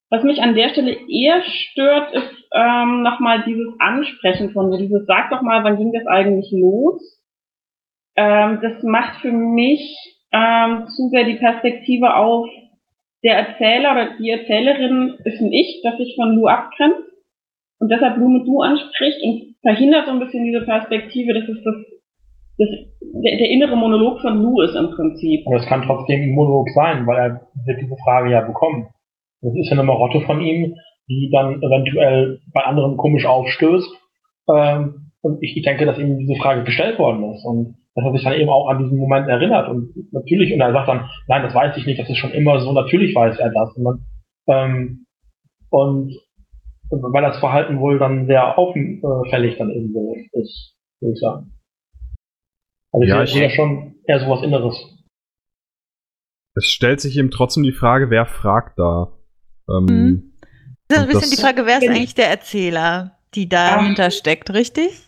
Was 0.10 0.24
mich 0.24 0.42
an 0.42 0.56
der 0.56 0.70
Stelle 0.70 0.96
eher 1.10 1.42
stört, 1.44 2.14
ist 2.14 2.50
ähm, 2.54 3.04
nochmal 3.04 3.44
dieses 3.46 3.74
Ansprechen 3.80 4.52
von 4.52 4.72
so 4.72 4.78
dieses 4.78 5.06
Sag 5.06 5.30
doch 5.32 5.42
mal, 5.42 5.64
wann 5.64 5.78
ging 5.78 5.92
das 5.92 6.08
eigentlich 6.08 6.50
los? 6.52 7.02
Ähm, 8.16 8.60
das 8.62 8.82
macht 8.84 9.22
für 9.22 9.32
mich 9.32 9.98
ähm, 10.32 10.88
zu 10.88 11.10
sehr 11.10 11.26
die 11.26 11.36
Perspektive 11.36 12.16
auf, 12.16 12.48
der 13.24 13.36
Erzähler 13.36 13.92
oder 13.92 14.18
die 14.18 14.30
Erzählerin 14.30 15.18
ist 15.26 15.42
ein 15.42 15.52
Ich, 15.52 15.82
das 15.84 15.98
sich 15.98 16.16
von 16.16 16.36
Lou 16.36 16.48
abgrenzt 16.48 17.10
und 17.80 17.92
deshalb 17.92 18.18
Lou 18.18 18.30
mit 18.30 18.48
Du 18.48 18.62
anspricht 18.62 19.22
und 19.24 19.56
verhindert 19.62 20.06
so 20.06 20.12
ein 20.12 20.20
bisschen 20.20 20.46
diese 20.46 20.62
Perspektive, 20.62 21.34
dass 21.34 21.50
es 21.50 21.64
das, 21.64 21.76
das 22.58 22.70
der, 23.24 23.38
der 23.38 23.50
innere 23.50 23.76
Monolog 23.76 24.22
von 24.22 24.42
Lou 24.42 24.62
ist 24.62 24.76
im 24.76 24.92
Prinzip. 24.92 25.46
Aber 25.48 25.58
es 25.58 25.66
kann 25.66 25.84
trotzdem 25.84 26.22
ein 26.22 26.36
Monolog 26.36 26.70
sein, 26.70 27.06
weil 27.08 27.18
er 27.18 27.42
wird 27.66 27.82
diese 27.82 27.98
Frage 27.98 28.32
ja 28.32 28.42
bekommen. 28.42 28.88
Das 29.42 29.54
ist 29.56 29.68
ja 29.68 29.74
eine 29.74 29.84
Marotte 29.84 30.22
von 30.22 30.42
ihm, 30.42 30.76
die 31.08 31.30
dann 31.32 31.62
eventuell 31.62 32.40
bei 32.54 32.62
anderen 32.64 32.98
komisch 32.98 33.26
aufstößt. 33.26 33.90
Ähm, 34.50 35.12
und 35.22 35.42
ich, 35.42 35.62
denke, 35.64 35.86
dass 35.86 35.98
ihm 35.98 36.18
diese 36.18 36.36
Frage 36.36 36.64
gestellt 36.64 37.00
worden 37.00 37.34
ist 37.34 37.44
und 37.46 37.76
dass 37.96 38.06
er 38.06 38.12
sich 38.14 38.24
dann 38.24 38.34
eben 38.34 38.50
auch 38.50 38.70
an 38.70 38.84
diesen 38.84 38.98
Moment 38.98 39.28
erinnert. 39.28 39.70
Und 39.70 39.94
natürlich, 40.12 40.54
und 40.54 40.62
er 40.62 40.72
sagt 40.72 40.88
dann, 40.88 41.10
nein, 41.28 41.44
das 41.44 41.54
weiß 41.54 41.76
ich 41.78 41.86
nicht, 41.86 42.00
das 42.00 42.10
ist 42.10 42.18
schon 42.18 42.32
immer 42.32 42.60
so, 42.60 42.72
natürlich 42.72 43.16
weiß 43.16 43.38
er 43.40 43.52
das. 43.52 43.76
Und, 43.76 43.84
dann, 43.84 44.06
ähm, 44.48 45.06
und 45.70 46.16
weil 46.90 47.24
das 47.24 47.40
Verhalten 47.40 47.80
wohl 47.80 48.00
dann 48.00 48.28
sehr 48.28 48.58
auffällig 48.58 49.58
dann 49.58 49.72
eben 49.72 49.92
so 49.92 50.16
ist, 50.34 50.76
würde 51.02 51.14
ich 51.14 51.20
sagen. 51.20 51.54
Also 52.94 53.08
Ja, 53.08 53.24
ich 53.24 53.30
ich- 53.30 53.34
sehe 53.34 53.44
ja 53.44 53.50
schon 53.50 53.96
eher 54.06 54.20
sowas 54.20 54.44
Inneres. 54.44 54.76
Es 56.56 56.66
stellt 56.66 57.02
sich 57.02 57.18
eben 57.18 57.30
trotzdem 57.30 57.64
die 57.64 57.72
Frage, 57.72 58.10
wer 58.10 58.26
fragt 58.26 58.80
da? 58.80 59.17
Ähm, 59.70 59.86
Mhm. 59.86 60.34
Das 60.90 61.00
ist 61.00 61.04
ein 61.04 61.10
bisschen 61.10 61.32
die 61.36 61.42
Frage, 61.42 61.66
wer 61.66 61.78
ist 61.80 61.90
eigentlich 61.90 62.16
der 62.16 62.30
Erzähler, 62.30 63.18
die 63.36 63.50
dahinter 63.50 64.10
steckt, 64.10 64.54
richtig? 64.54 65.02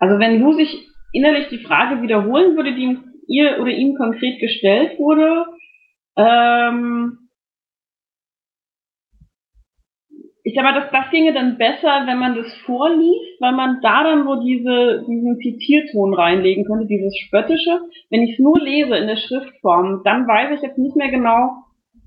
Also 0.00 0.18
wenn 0.18 0.40
Lou 0.40 0.54
sich 0.54 0.88
innerlich 1.12 1.48
die 1.48 1.62
Frage 1.64 2.02
wiederholen 2.02 2.56
würde, 2.56 2.74
die 2.74 2.82
ihm- 2.82 3.04
ihr 3.28 3.58
oder 3.60 3.70
ihm 3.70 3.94
konkret 3.96 4.40
gestellt 4.40 4.98
wurde, 4.98 5.44
ähm, 6.16 7.28
ich 10.42 10.54
sag 10.54 10.64
mal, 10.64 10.80
das, 10.80 10.90
das 10.90 11.10
ginge 11.10 11.32
dann 11.34 11.58
besser, 11.58 12.06
wenn 12.06 12.18
man 12.18 12.34
das 12.34 12.52
vorliest, 12.64 13.40
weil 13.40 13.52
man 13.52 13.80
da 13.82 14.02
dann 14.02 14.24
so 14.24 14.42
diese, 14.42 15.04
diesen 15.06 15.38
Zitierton 15.40 16.14
reinlegen 16.14 16.64
könnte, 16.64 16.86
dieses 16.86 17.16
Spöttische. 17.18 17.80
Wenn 18.10 18.22
ich 18.22 18.32
es 18.32 18.38
nur 18.38 18.58
lese 18.58 18.96
in 18.96 19.06
der 19.06 19.16
Schriftform, 19.16 20.02
dann 20.04 20.26
weiß 20.26 20.56
ich 20.56 20.62
jetzt 20.62 20.78
nicht 20.78 20.96
mehr 20.96 21.10
genau, 21.10 21.50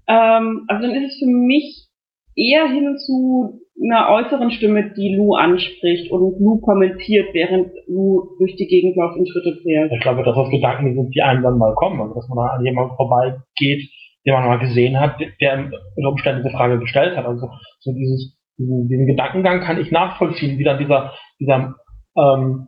ähm, 0.07 0.65
also 0.67 0.87
dann 0.87 0.95
ist 0.95 1.13
es 1.13 1.19
für 1.19 1.29
mich 1.29 1.87
eher 2.35 2.67
hin 2.67 2.97
zu 2.97 3.61
einer 3.83 4.09
äußeren 4.09 4.51
Stimme, 4.51 4.93
die 4.95 5.15
Lou 5.15 5.33
anspricht 5.33 6.11
und 6.11 6.39
Lou 6.39 6.59
kommentiert, 6.61 7.33
während 7.33 7.71
Lou 7.87 8.35
durch 8.37 8.55
die 8.55 8.67
Gegend 8.67 8.95
läuft 8.95 9.17
und 9.17 9.27
Schritte 9.27 9.57
zählt. 9.63 9.91
Ich 9.91 10.01
glaube, 10.01 10.23
dass 10.23 10.35
das 10.35 10.49
Gedanken 10.49 10.93
sind, 10.93 11.15
die 11.15 11.21
einem 11.21 11.43
dann 11.43 11.57
mal 11.57 11.73
kommen. 11.75 11.99
Also, 11.99 12.13
dass 12.13 12.27
man 12.29 12.49
an 12.49 12.65
jemanden 12.65 12.95
vorbeigeht, 12.95 13.89
den 14.25 14.33
man 14.33 14.47
mal 14.47 14.59
gesehen 14.59 14.99
hat, 14.99 15.19
der 15.39 15.71
unter 15.95 16.09
Umständen 16.09 16.43
diese 16.43 16.55
Frage 16.55 16.79
gestellt 16.79 17.17
hat. 17.17 17.25
Also, 17.25 17.49
so 17.79 17.91
dieses, 17.93 18.37
diesen, 18.57 18.87
diesen 18.87 19.07
Gedankengang 19.07 19.61
kann 19.61 19.79
ich 19.81 19.91
nachvollziehen, 19.91 20.59
wie 20.59 20.63
dann 20.63 20.77
dieser, 20.77 21.13
dieser, 21.39 21.75
ähm, 22.15 22.67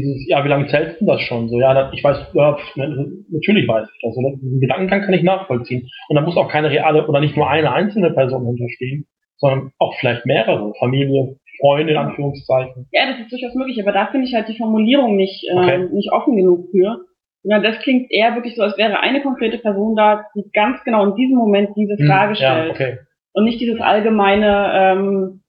dieses, 0.00 0.28
ja, 0.28 0.44
wie 0.44 0.48
lange 0.48 0.66
zählst 0.68 1.00
du 1.00 1.06
das 1.06 1.20
schon? 1.22 1.48
So, 1.48 1.58
ja, 1.60 1.90
ich 1.92 2.02
weiß, 2.04 2.18
ja, 2.34 2.56
ne, 2.76 3.06
natürlich 3.30 3.66
weiß 3.68 3.88
ich 3.92 4.00
das. 4.02 4.16
Also, 4.16 4.36
diesen 4.42 4.60
Gedankengang 4.60 5.02
kann 5.02 5.14
ich 5.14 5.22
nachvollziehen. 5.22 5.88
Und 6.08 6.16
da 6.16 6.22
muss 6.22 6.36
auch 6.36 6.48
keine 6.48 6.70
reale 6.70 7.06
oder 7.06 7.20
nicht 7.20 7.36
nur 7.36 7.48
eine 7.48 7.72
einzelne 7.72 8.10
Person 8.12 8.46
hinterstehen, 8.46 9.06
sondern 9.38 9.70
auch 9.78 9.94
vielleicht 9.98 10.26
mehrere. 10.26 10.72
Familie, 10.78 11.36
Freunde, 11.60 11.92
in 11.92 11.98
Anführungszeichen. 11.98 12.86
Ja, 12.92 13.06
das 13.10 13.20
ist 13.20 13.32
durchaus 13.32 13.54
möglich, 13.54 13.80
aber 13.82 13.92
da 13.92 14.06
finde 14.06 14.26
ich 14.26 14.34
halt 14.34 14.48
die 14.48 14.58
Formulierung 14.58 15.16
nicht, 15.16 15.44
äh, 15.48 15.54
Okay. 15.56 15.88
nicht 15.92 16.12
offen 16.12 16.36
genug 16.36 16.68
für. 16.70 16.98
Ja, 17.44 17.60
das 17.60 17.78
klingt 17.78 18.10
eher 18.10 18.34
wirklich 18.34 18.56
so, 18.56 18.62
als 18.62 18.76
wäre 18.76 19.00
eine 19.00 19.22
konkrete 19.22 19.58
Person 19.58 19.94
da, 19.96 20.26
die 20.34 20.44
ganz 20.52 20.82
genau 20.84 21.04
in 21.06 21.14
diesem 21.14 21.36
Moment 21.36 21.70
diese 21.76 21.96
Frage 22.06 22.34
Hm, 22.34 22.42
ja, 22.42 22.54
stellt. 22.54 22.70
okay. 22.72 22.98
Und 23.32 23.44
nicht 23.44 23.60
dieses 23.60 23.80
allgemeine, 23.80 24.70
ähm, 24.74 25.40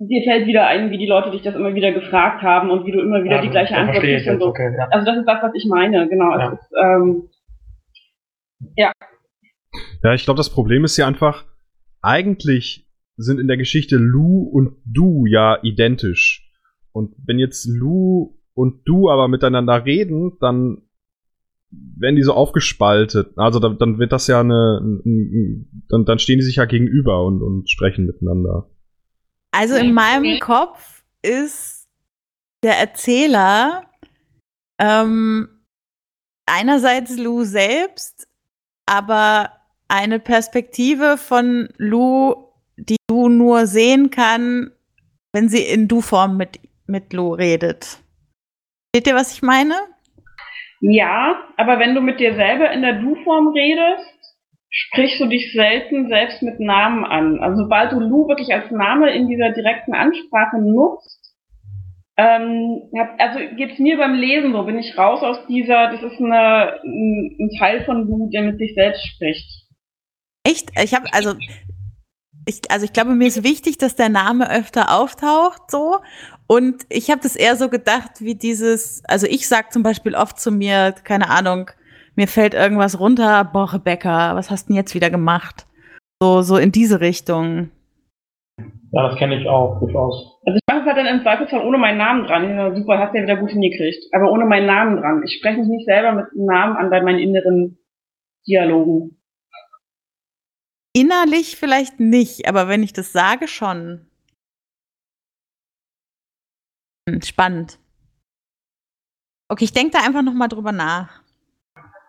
dir 0.00 0.22
fällt 0.24 0.46
wieder 0.46 0.66
ein, 0.66 0.90
wie 0.90 0.98
die 0.98 1.06
Leute 1.06 1.30
dich 1.30 1.42
das 1.42 1.54
immer 1.54 1.74
wieder 1.74 1.92
gefragt 1.92 2.42
haben 2.42 2.70
und 2.70 2.86
wie 2.86 2.92
du 2.92 3.00
immer 3.00 3.22
wieder 3.22 3.36
Ja, 3.36 3.42
die 3.42 3.50
gleiche 3.50 3.76
Antwort 3.76 4.00
kriegst 4.00 4.28
und 4.28 4.40
so. 4.40 4.46
okay, 4.48 4.74
ja. 4.76 4.88
Also 4.90 5.04
das 5.06 5.18
ist 5.18 5.26
das, 5.26 5.42
was 5.42 5.52
ich 5.54 5.66
meine, 5.68 6.08
genau. 6.08 6.30
Ja. 6.38 6.52
Es 6.52 6.60
ist, 6.60 6.72
ähm, 6.82 7.28
Ja, 10.02 10.14
ich 10.14 10.24
glaube, 10.24 10.38
das 10.38 10.50
Problem 10.50 10.84
ist 10.84 10.96
ja 10.96 11.06
einfach, 11.06 11.44
eigentlich 12.02 12.88
sind 13.16 13.38
in 13.38 13.48
der 13.48 13.56
Geschichte 13.56 13.96
Lu 13.96 14.42
und 14.44 14.76
Du 14.86 15.26
ja 15.26 15.58
identisch. 15.62 16.50
Und 16.92 17.14
wenn 17.26 17.38
jetzt 17.38 17.66
Lu 17.66 18.38
und 18.54 18.82
Du 18.86 19.10
aber 19.10 19.28
miteinander 19.28 19.84
reden, 19.84 20.38
dann 20.40 20.78
werden 21.70 22.16
die 22.16 22.22
so 22.22 22.32
aufgespaltet. 22.32 23.32
Also 23.36 23.60
dann, 23.60 23.78
dann 23.78 23.98
wird 23.98 24.12
das 24.12 24.26
ja 24.26 24.40
eine, 24.40 24.80
ein- 24.82 25.02
ein- 25.04 25.84
dann, 25.88 26.04
dann 26.04 26.18
stehen 26.18 26.38
die 26.38 26.44
sich 26.44 26.56
ja 26.56 26.64
gegenüber 26.64 27.24
und, 27.24 27.42
und 27.42 27.70
sprechen 27.70 28.06
miteinander. 28.06 28.70
Also 29.52 29.76
in 29.76 29.92
meinem 29.92 30.38
Kopf 30.38 31.02
ist 31.22 31.88
der 32.62 32.78
Erzähler 32.78 33.90
ähm, 34.78 35.48
einerseits 36.46 37.16
Lou 37.16 37.44
selbst, 37.44 38.28
aber 38.86 39.52
eine 39.88 40.20
Perspektive 40.20 41.16
von 41.16 41.68
Lou, 41.76 42.34
die 42.76 42.96
Lou 43.10 43.28
nur 43.28 43.66
sehen 43.66 44.10
kann, 44.10 44.70
wenn 45.32 45.48
sie 45.48 45.62
in 45.62 45.88
Du-Form 45.88 46.36
mit, 46.36 46.60
mit 46.86 47.12
Lou 47.12 47.34
redet. 47.34 47.98
Seht 48.94 49.06
ihr, 49.06 49.14
was 49.14 49.32
ich 49.32 49.42
meine? 49.42 49.74
ja, 50.80 51.44
aber 51.56 51.78
wenn 51.78 51.94
du 51.94 52.00
mit 52.00 52.20
dir 52.20 52.34
selber 52.34 52.70
in 52.70 52.82
der 52.82 52.94
Du-Form 52.94 53.48
redest, 53.48 54.19
sprichst 54.70 55.20
du 55.20 55.26
dich 55.26 55.52
selten 55.52 56.08
selbst 56.08 56.42
mit 56.42 56.60
Namen 56.60 57.04
an. 57.04 57.40
Also 57.40 57.64
sobald 57.64 57.92
du 57.92 57.98
Lou 57.98 58.28
wirklich 58.28 58.52
als 58.52 58.70
Name 58.70 59.10
in 59.10 59.26
dieser 59.26 59.50
direkten 59.50 59.94
Ansprache 59.94 60.58
nutzt, 60.58 61.20
ähm, 62.16 62.82
also 63.18 63.38
geht's 63.56 63.78
mir 63.78 63.96
beim 63.96 64.14
Lesen 64.14 64.52
so, 64.52 64.62
bin 64.64 64.78
ich 64.78 64.96
raus 64.96 65.22
aus 65.22 65.46
dieser, 65.48 65.90
das 65.90 66.02
ist 66.02 66.20
eine, 66.20 66.80
ein, 66.84 67.50
Teil 67.58 67.84
von 67.84 68.06
Lou, 68.06 68.28
der 68.30 68.42
mit 68.42 68.58
sich 68.58 68.74
selbst 68.74 69.04
spricht. 69.06 69.48
Echt? 70.44 70.70
Ich 70.82 70.94
habe 70.94 71.06
also 71.12 71.34
ich, 72.46 72.70
also 72.70 72.84
ich 72.84 72.92
glaube, 72.92 73.14
mir 73.14 73.28
ist 73.28 73.44
wichtig, 73.44 73.78
dass 73.78 73.96
der 73.96 74.08
Name 74.08 74.50
öfter 74.50 74.94
auftaucht, 74.94 75.70
so. 75.70 75.98
Und 76.46 76.82
ich 76.88 77.10
habe 77.10 77.20
das 77.22 77.36
eher 77.36 77.56
so 77.56 77.68
gedacht, 77.68 78.20
wie 78.20 78.34
dieses, 78.34 79.02
also 79.04 79.26
ich 79.26 79.46
sag 79.46 79.72
zum 79.72 79.82
Beispiel 79.82 80.14
oft 80.14 80.40
zu 80.40 80.50
mir, 80.50 80.94
keine 81.04 81.30
Ahnung, 81.30 81.70
mir 82.20 82.28
fällt 82.28 82.52
irgendwas 82.52 83.00
runter, 83.00 83.44
boah, 83.44 83.72
Rebecca, 83.72 84.36
was 84.36 84.50
hast 84.50 84.64
du 84.64 84.68
denn 84.68 84.76
jetzt 84.76 84.94
wieder 84.94 85.08
gemacht? 85.08 85.66
So, 86.22 86.42
so 86.42 86.58
in 86.58 86.70
diese 86.70 87.00
Richtung. 87.00 87.70
Ja, 88.92 89.08
das 89.08 89.18
kenne 89.18 89.40
ich 89.40 89.48
auch 89.48 89.80
durchaus. 89.80 90.38
Also 90.44 90.58
ich 90.58 90.62
mache 90.68 90.80
es 90.80 90.86
halt 90.86 90.98
dann 90.98 91.06
im 91.06 91.22
Zweifelsfall 91.22 91.66
ohne 91.66 91.78
meinen 91.78 91.96
Namen 91.96 92.26
dran. 92.26 92.50
Ja, 92.50 92.76
super, 92.76 92.98
hast 92.98 93.14
du 93.14 93.18
ja 93.18 93.22
wieder 93.22 93.36
gut 93.38 93.48
hingekriegt. 93.48 94.04
Aber 94.12 94.30
ohne 94.30 94.44
meinen 94.44 94.66
Namen 94.66 94.98
dran. 94.98 95.22
Ich 95.24 95.38
spreche 95.38 95.60
mich 95.60 95.68
nicht 95.68 95.86
selber 95.86 96.12
mit 96.12 96.26
einem 96.32 96.44
Namen 96.44 96.76
an 96.76 96.90
bei 96.90 97.00
meinen 97.00 97.20
inneren 97.20 97.78
Dialogen. 98.46 99.16
Innerlich 100.94 101.56
vielleicht 101.56 102.00
nicht, 102.00 102.46
aber 102.46 102.68
wenn 102.68 102.82
ich 102.82 102.92
das 102.92 103.12
sage, 103.12 103.48
schon. 103.48 104.10
Hm, 107.08 107.22
Spannend. 107.22 107.78
Okay, 109.48 109.64
ich 109.64 109.72
denke 109.72 109.92
da 109.92 110.04
einfach 110.04 110.22
noch 110.22 110.34
mal 110.34 110.48
drüber 110.48 110.72
nach. 110.72 111.19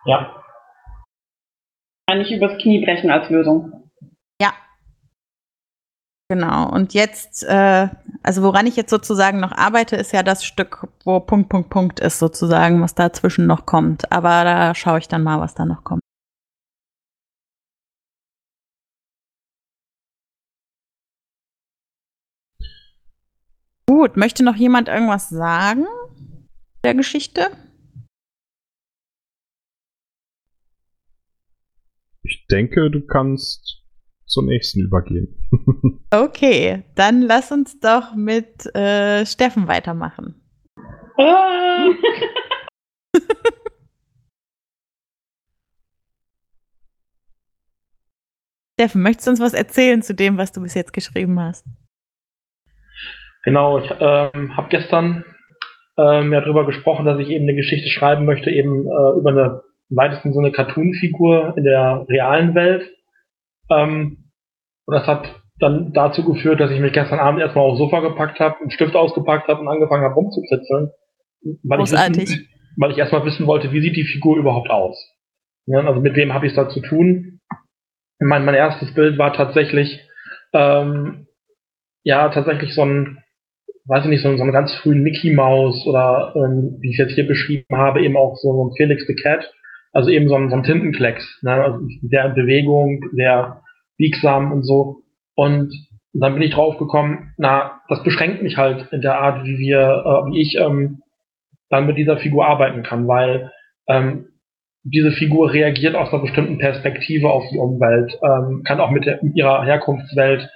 Ja. 0.06 0.43
Nicht 2.14 2.32
übers 2.32 2.58
Knie 2.62 2.84
brechen 2.84 3.10
als 3.10 3.30
Lösung. 3.30 3.89
Ja. 4.41 4.54
Genau. 6.30 6.70
Und 6.70 6.93
jetzt, 6.93 7.43
äh, 7.43 7.88
also 8.24 8.43
woran 8.43 8.68
ich 8.68 8.76
jetzt 8.76 8.89
sozusagen 8.89 9.39
noch 9.39 9.52
arbeite, 9.54 9.95
ist 9.95 10.12
ja 10.12 10.24
das 10.24 10.43
Stück, 10.43 10.88
wo 11.06 11.20
Punkt, 11.20 11.49
Punkt, 11.49 11.70
Punkt 11.70 11.99
ist, 11.99 12.20
sozusagen, 12.20 12.82
was 12.82 12.95
dazwischen 12.95 13.47
noch 13.47 13.66
kommt. 13.66 14.12
Aber 14.12 14.43
da 14.43 14.76
schaue 14.76 14.99
ich 14.99 15.08
dann 15.08 15.24
mal, 15.24 15.39
was 15.39 15.56
da 15.56 15.66
noch 15.66 15.84
kommt. 15.84 16.02
Gut, 23.88 24.18
möchte 24.18 24.43
noch 24.43 24.56
jemand 24.56 24.88
irgendwas 24.88 25.30
sagen 25.30 25.86
der 26.84 26.95
Geschichte? 26.95 27.52
Ich 32.32 32.48
denke, 32.48 32.90
du 32.90 33.06
kannst 33.06 33.84
zur 34.26 34.44
nächsten 34.44 34.80
übergehen. 34.82 35.38
Okay, 36.14 36.84
dann 36.96 37.22
lass 37.22 37.54
uns 37.54 37.80
doch 37.80 38.16
mit 38.16 38.66
äh, 38.76 39.26
Steffen 39.26 39.70
weitermachen. 39.70 40.42
Ah. 41.18 41.88
Steffen, 48.78 49.02
möchtest 49.02 49.28
du 49.28 49.32
uns 49.32 49.40
was 49.40 49.54
erzählen 49.54 50.02
zu 50.02 50.14
dem, 50.14 50.38
was 50.38 50.52
du 50.52 50.62
bis 50.62 50.74
jetzt 50.74 50.92
geschrieben 50.92 51.40
hast? 51.40 51.66
Genau, 53.46 53.80
ich 53.80 53.90
ähm, 54.02 54.58
habe 54.58 54.68
gestern 54.68 55.24
ähm, 55.98 56.34
ja 56.34 56.42
darüber 56.42 56.66
gesprochen, 56.66 57.06
dass 57.06 57.20
ich 57.20 57.30
eben 57.30 57.46
eine 57.46 57.56
Geschichte 57.56 57.90
schreiben 57.90 58.26
möchte, 58.26 58.50
eben 58.50 58.86
äh, 58.86 59.18
über 59.18 59.30
eine 59.30 59.64
im 59.92 59.98
weitesten 59.98 60.34
Sinne 60.34 60.52
Cartoon-Figur 60.52 61.54
in 61.58 61.64
der 61.66 62.06
realen 62.10 62.56
Welt. 62.56 62.89
Ähm, 63.70 64.32
und 64.86 64.96
das 64.96 65.06
hat 65.06 65.36
dann 65.60 65.94
dazu 65.94 66.24
geführt, 66.26 66.60
dass 66.60 66.72
ich 66.72 66.80
mich 66.80 66.94
gestern 66.94 67.20
Abend 67.20 67.39
erstmal 67.42 67.66
aufs 67.66 67.78
Sofa 67.78 68.00
gepackt 68.00 68.39
habe, 68.39 68.58
einen 68.62 68.72
Stift 68.72 68.96
ausgepackt 68.96 69.48
habe 69.48 69.62
und 69.62 69.68
angefangen 69.68 70.04
habe 70.04 70.16
rumzukritzeln. 70.16 70.89
Weil 71.64 71.78
Großartig. 71.80 72.24
Ich 72.24 72.30
wissen, 72.30 72.48
weil 72.78 72.92
ich 72.92 72.98
erstmal 72.98 73.26
wissen 73.26 73.46
wollte, 73.48 73.72
wie 73.72 73.82
sieht 73.82 73.96
die 73.96 74.06
Figur 74.06 74.38
überhaupt 74.38 74.70
aus. 74.70 74.98
Ja, 75.68 75.80
also 75.82 76.00
mit 76.02 76.16
wem 76.16 76.34
habe 76.34 76.48
ich 76.48 76.54
es 76.54 76.56
da 76.56 76.70
zu 76.70 76.80
tun? 76.82 77.39
Mein, 78.20 78.46
mein 78.46 78.56
erstes 78.56 78.94
Bild 78.94 79.18
war 79.18 79.34
tatsächlich, 79.34 80.00
ähm, 80.54 81.28
ja, 82.04 82.30
tatsächlich 82.30 82.74
so 82.74 82.84
ein, 82.84 83.20
weiß 83.86 84.06
ich 84.06 84.10
nicht, 84.10 84.22
so, 84.24 84.30
ein- 84.30 84.38
so 84.38 84.44
einen 84.44 84.52
ganz 84.52 84.74
frühen 84.76 85.04
Mickey 85.04 85.32
Mouse 85.34 85.86
oder, 85.86 86.34
ähm, 86.36 86.78
wie 86.80 86.92
ich 86.92 86.98
jetzt 86.98 87.14
hier 87.14 87.28
beschrieben 87.28 87.76
habe, 87.78 88.04
eben 88.04 88.18
auch 88.18 88.36
so 88.38 88.66
ein 88.68 88.76
Felix 88.78 89.06
the 89.08 89.16
Cat. 89.16 89.52
Also 89.94 90.10
eben 90.10 90.30
so 90.30 90.36
ein, 90.36 90.50
so 90.50 90.56
ein 90.56 90.64
Tintenklecks, 90.64 91.39
ne? 91.42 91.52
also 91.52 91.80
in 91.80 92.10
Bewegung, 92.10 93.02
der 93.14 93.62
biegsam 93.98 94.52
und 94.52 94.64
so. 94.64 95.04
Und 95.36 95.74
dann 96.14 96.34
bin 96.34 96.44
ich 96.44 96.52
drauf 96.52 96.78
gekommen, 96.78 97.34
na, 97.38 97.82
das 97.88 98.04
beschränkt 98.04 98.42
mich 98.42 98.58
halt 98.58 98.92
in 98.92 99.02
der 99.02 99.20
Art, 99.20 99.46
wie 99.46 99.58
wir, 99.58 100.04
äh, 100.06 100.32
wie 100.32 100.42
ich 100.42 100.58
ähm, 100.58 101.02
dann 101.70 101.88
mit 101.88 101.98
dieser 101.98 102.18
Figur 102.18 102.46
arbeiten 102.46 102.84
kann, 102.84 103.08
weil 103.08 103.52
ähm, 103.88 104.28
diese 104.84 105.12
Figur 105.12 105.54
reagiert 105.54 105.96
aus 105.96 106.12
einer 106.12 106.22
bestimmten 106.22 106.58
Perspektive 106.58 107.30
auf 107.30 107.44
die 107.52 107.58
Umwelt, 107.58 108.18
ähm, 108.24 108.64
kann 108.64 108.80
auch 108.80 108.89
mit, 108.89 109.06
der, 109.06 109.20
mit 109.22 109.36
ihrer 109.36 109.64
Herkunftswelt 109.64 110.50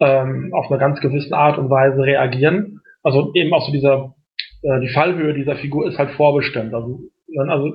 ähm, 0.00 0.52
auf 0.54 0.70
eine 0.70 0.78
ganz 0.78 1.00
gewisse 1.00 1.36
Art 1.36 1.58
und 1.58 1.70
Weise 1.70 2.02
reagieren. 2.02 2.80
Also 3.02 3.32
eben 3.34 3.52
auch 3.52 3.66
so 3.66 3.72
dieser, 3.72 4.14
äh, 4.62 4.80
die 4.80 4.88
Fallhöhe 4.88 5.34
dieser 5.34 5.56
Figur 5.56 5.86
ist 5.88 5.98
halt 5.98 6.10
vorbestimmt. 6.12 6.72
Also, 6.74 7.00
also 7.48 7.74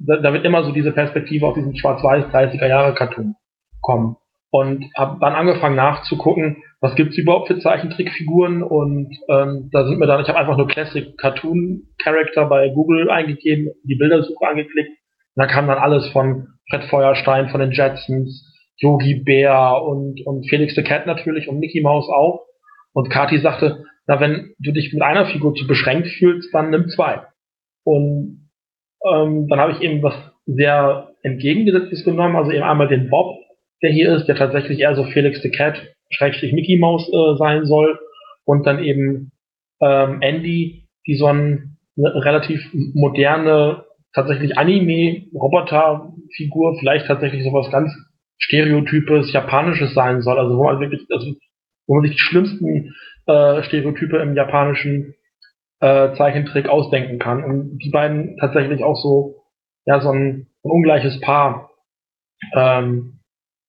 da, 0.00 0.16
da 0.16 0.32
wird 0.32 0.44
immer 0.44 0.64
so 0.64 0.72
diese 0.72 0.92
Perspektive 0.92 1.46
auf 1.46 1.54
diesen 1.54 1.76
schwarz-weiß 1.76 2.26
30er 2.26 2.66
Jahre 2.66 2.94
Cartoon 2.94 3.34
kommen. 3.80 4.16
Und 4.50 4.86
habe 4.96 5.18
dann 5.20 5.34
angefangen 5.34 5.76
nachzugucken, 5.76 6.62
was 6.80 6.94
gibt's 6.94 7.18
überhaupt 7.18 7.48
für 7.48 7.58
Zeichentrickfiguren 7.58 8.62
und 8.62 9.14
ähm, 9.28 9.68
da 9.72 9.86
sind 9.86 9.98
mir 9.98 10.06
dann, 10.06 10.22
ich 10.22 10.28
habe 10.28 10.38
einfach 10.38 10.56
nur 10.56 10.68
Classic 10.68 11.18
Cartoon 11.18 11.82
Character 12.02 12.46
bei 12.46 12.70
Google 12.70 13.10
eingegeben, 13.10 13.68
die 13.84 13.96
Bildersuche 13.96 14.48
angeklickt 14.48 14.88
und 14.88 15.42
da 15.42 15.46
kam 15.46 15.66
dann 15.66 15.78
alles 15.78 16.08
von 16.08 16.48
Fred 16.70 16.84
Feuerstein, 16.84 17.48
von 17.48 17.60
den 17.60 17.72
Jetsons, 17.72 18.44
Yogi 18.76 19.16
Bär 19.16 19.82
und, 19.82 20.24
und 20.26 20.48
Felix 20.48 20.74
the 20.74 20.82
Cat 20.82 21.06
natürlich 21.06 21.48
und 21.48 21.58
Mickey 21.58 21.80
Mouse 21.80 22.08
auch. 22.08 22.46
Und 22.92 23.10
Kati 23.10 23.38
sagte, 23.38 23.84
na, 24.06 24.20
wenn 24.20 24.54
du 24.58 24.72
dich 24.72 24.92
mit 24.92 25.02
einer 25.02 25.26
Figur 25.26 25.54
zu 25.54 25.66
beschränkt 25.66 26.08
fühlst, 26.08 26.52
dann 26.54 26.70
nimm 26.70 26.88
zwei. 26.88 27.22
Und 27.84 28.37
ähm, 29.14 29.48
dann 29.48 29.58
habe 29.58 29.72
ich 29.72 29.80
eben 29.80 30.02
was 30.02 30.14
sehr 30.46 31.08
entgegengesetztes 31.22 32.04
genommen, 32.04 32.36
also 32.36 32.50
eben 32.50 32.62
einmal 32.62 32.88
den 32.88 33.08
Bob, 33.10 33.38
der 33.82 33.90
hier 33.90 34.14
ist, 34.14 34.26
der 34.26 34.36
tatsächlich 34.36 34.80
eher 34.80 34.94
so 34.94 35.04
Felix 35.04 35.42
the 35.42 35.50
Cat, 35.50 35.82
Schrägstrich 36.10 36.52
Mickey 36.52 36.76
Mouse 36.78 37.08
äh, 37.12 37.36
sein 37.36 37.66
soll. 37.66 37.98
Und 38.44 38.66
dann 38.66 38.82
eben 38.82 39.32
ähm, 39.80 40.22
Andy, 40.22 40.88
die 41.06 41.16
so 41.16 41.26
ein, 41.26 41.76
eine 41.96 42.24
relativ 42.24 42.66
moderne, 42.94 43.84
tatsächlich 44.14 44.56
Anime-Roboter-Figur, 44.56 46.78
vielleicht 46.78 47.06
tatsächlich 47.06 47.44
sowas 47.44 47.70
ganz 47.70 47.92
Stereotypes, 48.38 49.30
Japanisches 49.32 49.92
sein 49.94 50.22
soll. 50.22 50.38
Also 50.38 50.56
wo 50.56 50.64
man 50.64 50.80
wirklich, 50.80 51.02
also, 51.10 51.34
wo 51.86 51.96
man 51.96 52.04
sich 52.04 52.12
die 52.12 52.22
schlimmsten 52.22 52.94
äh, 53.26 53.62
Stereotype 53.64 54.16
im 54.16 54.34
japanischen 54.34 55.14
äh, 55.80 56.14
Zeichentrick 56.14 56.68
ausdenken 56.68 57.18
kann. 57.18 57.44
Und 57.44 57.78
die 57.78 57.90
beiden 57.90 58.36
tatsächlich 58.38 58.82
auch 58.82 58.96
so, 58.96 59.42
ja, 59.84 60.00
so 60.00 60.10
ein, 60.10 60.46
ein 60.64 60.70
ungleiches 60.70 61.20
Paar, 61.20 61.70
ähm, 62.54 63.20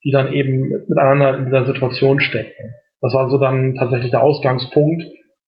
die 0.03 0.11
dann 0.11 0.33
eben 0.33 0.69
miteinander 0.87 1.37
in 1.37 1.45
dieser 1.45 1.65
Situation 1.65 2.19
stecken. 2.19 2.73
Das 3.01 3.13
war 3.13 3.29
so 3.29 3.37
dann 3.37 3.75
tatsächlich 3.75 4.11
der 4.11 4.23
Ausgangspunkt. 4.23 5.03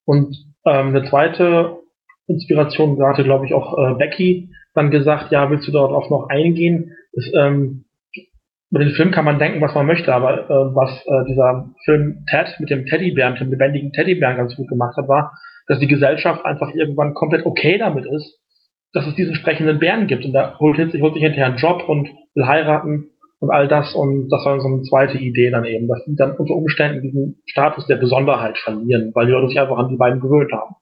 Und 0.05 0.36
ähm, 0.66 0.88
eine 0.88 1.03
zweite 1.05 1.78
Inspiration, 2.28 2.97
da 2.97 3.09
hatte, 3.09 3.24
glaube 3.24 3.45
ich, 3.45 3.53
auch 3.53 3.78
äh, 3.78 3.93
Becky 3.95 4.49
dann 4.74 4.91
gesagt, 4.91 5.32
ja, 5.32 5.49
willst 5.49 5.68
du 5.68 5.72
dort 5.72 5.91
auch 5.91 6.09
noch 6.09 6.30
eingehen? 6.30 6.95
Das, 7.14 7.26
ähm, 7.36 7.86
über 8.72 8.80
den 8.80 8.93
Film 8.93 9.12
kann 9.12 9.26
man 9.26 9.38
denken, 9.38 9.59
was 9.59 9.76
man 9.76 9.86
möchte, 9.86 10.14
aber 10.14 10.49
äh, 10.49 10.76
was 10.76 11.05
äh, 11.05 11.26
dieser 11.28 11.70
Film 11.84 12.26
Ted 12.30 12.55
mit 12.59 12.70
dem 12.70 12.86
Teddybären, 12.86 13.36
dem 13.36 13.49
lebendigen 13.49 13.91
Teddybären 13.91 14.38
ganz 14.38 14.55
gut 14.55 14.70
gemacht 14.70 14.95
hat, 14.95 15.09
war, 15.09 15.34
dass 15.72 15.80
die 15.80 15.88
Gesellschaft 15.88 16.44
einfach 16.44 16.76
irgendwann 16.76 17.14
komplett 17.14 17.46
okay 17.46 17.78
damit 17.78 18.06
ist, 18.06 18.42
dass 18.92 19.08
es 19.08 19.16
diesen 19.16 19.36
sprechenden 19.36 19.80
Bären 19.80 20.06
gibt. 20.06 20.26
Und 20.26 20.34
da 20.34 20.60
holt 20.60 20.76
sich, 20.92 21.02
holt 21.02 21.14
sich 21.14 21.24
hinterher 21.24 21.46
einen 21.46 21.56
Job 21.56 21.88
und 21.88 22.10
will 22.36 22.46
heiraten 22.46 23.12
und 23.40 23.52
all 23.52 23.70
das. 23.70 23.96
Und 23.96 24.28
das 24.28 24.44
war 24.44 24.60
so 24.60 24.68
eine 24.68 24.82
zweite 24.82 25.18
Idee 25.18 25.50
dann 25.50 25.64
eben, 25.64 25.88
dass 25.88 26.04
die 26.04 26.18
dann 26.18 26.36
unter 26.36 26.56
Umständen 26.56 27.02
diesen 27.02 27.42
Status 27.46 27.88
der 27.88 27.96
Besonderheit 27.96 28.58
verlieren, 28.58 29.12
weil 29.16 29.28
die 29.28 29.32
Leute 29.32 29.48
sich 29.48 29.62
einfach 29.62 29.78
an 29.78 29.88
die 29.88 29.96
beiden 29.96 30.20
gewöhnt 30.20 30.52
haben. 30.52 30.76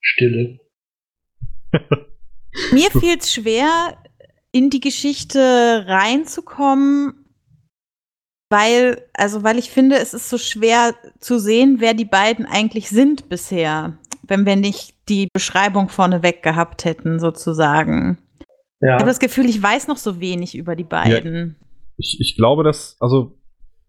Stille. 0.00 0.60
Mir 2.72 2.90
fiel 2.90 3.18
es 3.18 3.34
schwer, 3.34 3.98
in 4.52 4.70
die 4.70 4.80
Geschichte 4.80 5.84
reinzukommen, 5.86 7.14
weil, 8.50 9.02
also 9.14 9.42
weil 9.42 9.58
ich 9.58 9.70
finde, 9.70 9.96
es 9.96 10.12
ist 10.12 10.28
so 10.28 10.36
schwer 10.36 10.94
zu 11.18 11.38
sehen, 11.38 11.76
wer 11.78 11.94
die 11.94 12.04
beiden 12.04 12.44
eigentlich 12.44 12.90
sind 12.90 13.30
bisher, 13.30 13.98
wenn 14.28 14.44
wir 14.44 14.56
nicht 14.56 14.94
die 15.08 15.28
Beschreibung 15.32 15.88
vorneweg 15.88 16.42
gehabt 16.42 16.84
hätten, 16.84 17.18
sozusagen. 17.18 18.18
Ich 18.80 18.88
habe 18.88 19.02
Ja, 19.02 19.06
das 19.06 19.20
Gefühl, 19.20 19.46
ich 19.48 19.62
weiß 19.62 19.88
noch 19.88 19.96
so 19.96 20.20
wenig 20.20 20.54
über 20.54 20.76
die 20.76 20.84
beiden. 20.84 21.56
Ich, 21.96 22.18
ich 22.20 22.36
glaube, 22.36 22.62
dass, 22.62 22.96
also, 23.00 23.38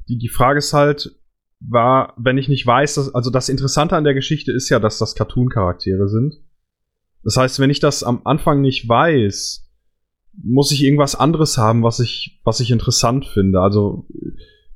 die, 0.07 0.17
die 0.17 0.29
Frage 0.29 0.59
ist 0.59 0.73
halt, 0.73 1.11
war, 1.59 2.13
wenn 2.17 2.37
ich 2.37 2.47
nicht 2.47 2.65
weiß, 2.65 2.95
dass, 2.95 3.13
also 3.13 3.29
das 3.29 3.49
Interessante 3.49 3.95
an 3.95 4.03
der 4.03 4.13
Geschichte 4.13 4.51
ist 4.51 4.69
ja, 4.69 4.79
dass 4.79 4.97
das 4.97 5.15
Cartoon-Charaktere 5.15 6.07
sind. 6.07 6.35
Das 7.23 7.37
heißt, 7.37 7.59
wenn 7.59 7.69
ich 7.69 7.79
das 7.79 8.03
am 8.03 8.21
Anfang 8.25 8.61
nicht 8.61 8.87
weiß, 8.87 9.62
muss 10.41 10.71
ich 10.71 10.83
irgendwas 10.83 11.15
anderes 11.15 11.57
haben, 11.57 11.83
was 11.83 11.99
ich, 11.99 12.41
was 12.43 12.59
ich 12.59 12.71
interessant 12.71 13.25
finde. 13.25 13.61
Also, 13.61 14.07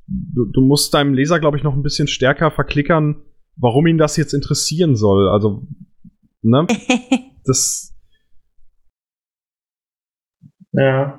du, 0.06 0.46
du 0.46 0.60
musst 0.60 0.94
deinem 0.94 1.14
Leser, 1.14 1.40
glaube 1.40 1.56
ich, 1.56 1.62
noch 1.62 1.74
ein 1.74 1.82
bisschen 1.82 2.08
stärker 2.08 2.50
verklickern, 2.50 3.22
warum 3.56 3.86
ihn 3.86 3.98
das 3.98 4.16
jetzt 4.16 4.34
interessieren 4.34 4.96
soll. 4.96 5.28
Also, 5.28 5.66
ne? 6.42 6.66
Das, 7.44 7.94
ja. 10.72 11.18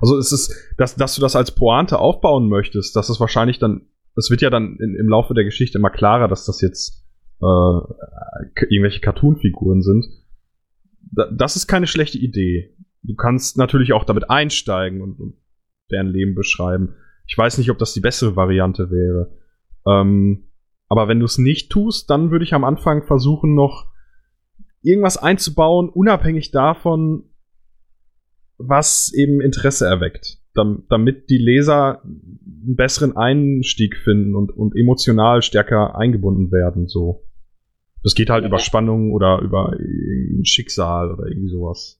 Also 0.00 0.16
es 0.16 0.32
ist, 0.32 0.54
dass, 0.78 0.96
dass 0.96 1.14
du 1.14 1.20
das 1.20 1.36
als 1.36 1.54
Pointe 1.54 1.98
aufbauen 1.98 2.48
möchtest, 2.48 2.96
das 2.96 3.10
ist 3.10 3.20
wahrscheinlich 3.20 3.58
dann, 3.58 3.82
es 4.16 4.30
wird 4.30 4.40
ja 4.40 4.48
dann 4.48 4.78
in, 4.80 4.96
im 4.96 5.08
Laufe 5.08 5.34
der 5.34 5.44
Geschichte 5.44 5.76
immer 5.76 5.90
klarer, 5.90 6.26
dass 6.26 6.46
das 6.46 6.62
jetzt 6.62 7.04
äh, 7.42 7.44
irgendwelche 8.70 9.00
Cartoon-Figuren 9.00 9.82
sind. 9.82 10.21
Da, 11.10 11.30
das 11.30 11.56
ist 11.56 11.66
keine 11.66 11.86
schlechte 11.86 12.18
Idee. 12.18 12.76
Du 13.02 13.14
kannst 13.14 13.56
natürlich 13.56 13.92
auch 13.92 14.04
damit 14.04 14.30
einsteigen 14.30 15.02
und, 15.02 15.18
und 15.18 15.34
deren 15.90 16.08
Leben 16.08 16.34
beschreiben. 16.34 16.94
Ich 17.26 17.36
weiß 17.36 17.58
nicht, 17.58 17.70
ob 17.70 17.78
das 17.78 17.94
die 17.94 18.00
bessere 18.00 18.36
Variante 18.36 18.90
wäre. 18.90 19.36
Ähm, 19.86 20.48
aber 20.88 21.08
wenn 21.08 21.20
du 21.20 21.24
es 21.24 21.38
nicht 21.38 21.70
tust, 21.70 22.10
dann 22.10 22.30
würde 22.30 22.44
ich 22.44 22.54
am 22.54 22.64
Anfang 22.64 23.04
versuchen, 23.04 23.54
noch 23.54 23.90
irgendwas 24.82 25.16
einzubauen, 25.16 25.88
unabhängig 25.88 26.50
davon, 26.50 27.24
was 28.58 29.12
eben 29.14 29.40
Interesse 29.40 29.86
erweckt, 29.86 30.38
dam 30.54 30.84
damit 30.88 31.30
die 31.30 31.38
Leser 31.38 32.02
einen 32.04 32.76
besseren 32.76 33.16
Einstieg 33.16 33.96
finden 33.96 34.34
und, 34.34 34.52
und 34.52 34.76
emotional 34.76 35.42
stärker 35.42 35.96
eingebunden 35.96 36.52
werden. 36.52 36.88
So, 36.88 37.24
das 38.02 38.14
geht 38.14 38.30
halt 38.30 38.42
Ja. 38.42 38.48
über 38.48 38.58
Spannung 38.58 39.12
oder 39.12 39.40
über 39.42 39.72
ein 39.72 40.44
Schicksal 40.44 41.12
oder 41.12 41.26
irgendwie 41.26 41.48
sowas. 41.50 41.98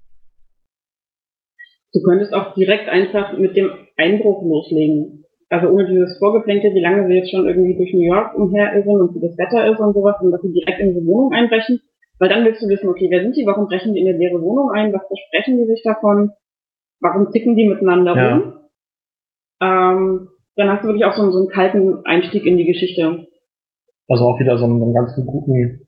Du 1.93 2.01
könntest 2.03 2.33
auch 2.33 2.55
direkt 2.55 2.89
einfach 2.89 3.37
mit 3.37 3.57
dem 3.57 3.71
Einbruch 3.97 4.43
loslegen. 4.43 5.25
Also 5.51 5.69
ohne 5.69 5.87
dieses 5.87 6.19
Vorgeplänkel, 6.19 6.75
wie 6.75 6.81
lange 6.81 7.07
sie 7.07 7.13
jetzt 7.15 7.31
schon 7.31 7.47
irgendwie 7.47 7.77
durch 7.77 7.93
New 7.93 8.07
York 8.07 8.35
umherirren 8.35 9.03
und 9.03 9.15
wie 9.15 9.21
das 9.21 9.37
Wetter 9.37 9.71
ist 9.71 9.79
und 9.79 9.93
sowas, 9.93 10.17
und 10.23 10.31
dass 10.33 10.41
sie 10.41 10.53
direkt 10.53 10.81
in 10.81 10.95
diese 10.95 11.05
Wohnung 11.07 11.33
einbrechen. 11.33 11.81
Weil 12.19 12.31
dann 12.31 12.45
willst 12.47 12.63
du 12.63 12.69
wissen, 12.69 12.89
okay, 12.89 13.09
wer 13.11 13.23
sind 13.23 13.37
die, 13.37 13.45
warum 13.45 13.67
brechen 13.67 13.93
die 13.93 14.01
in 14.01 14.09
eine 14.09 14.17
leere 14.17 14.41
Wohnung 14.41 14.71
ein, 14.71 14.93
was 14.93 15.07
versprechen 15.07 15.59
die 15.59 15.67
sich 15.67 15.83
davon? 15.83 16.31
warum 17.05 17.33
ticken 17.33 17.57
die 17.57 17.67
miteinander 17.67 18.15
Ja. 18.15 18.37
rum. 18.37 18.53
Ähm, 19.61 20.29
dann 20.55 20.69
hast 20.71 20.85
du 20.85 20.87
wirklich 20.87 21.05
auch 21.05 21.15
so, 21.15 21.23
einen- 21.23 21.33
so 21.33 21.39
einen 21.41 21.49
kalten 21.49 22.07
Einstieg 22.07 22.47
in 22.47 22.57
die 22.57 22.65
Geschichte. 22.65 23.27
Also 24.09 24.25
auch 24.25 24.39
wieder 24.39 24.57
so 24.57 24.67
einen, 24.67 24.79
so 24.79 24.85
einen 24.85 24.95
ganzen 24.95 25.27
guten, 25.27 25.81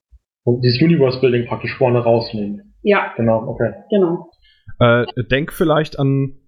so 0.45 0.61
dieses 0.63 0.81
Universe-Building 0.81 1.47
praktisch 1.47 1.77
vorne 1.77 2.01
rausnehmen. 2.01 2.75
Ja, 2.83 3.15
Genau, 3.17 3.47
okay. 3.49 3.73
genau. 3.91 4.31
Äh, 4.79 5.07
denk 5.31 5.53
vielleicht 5.53 5.99
an 5.99 6.39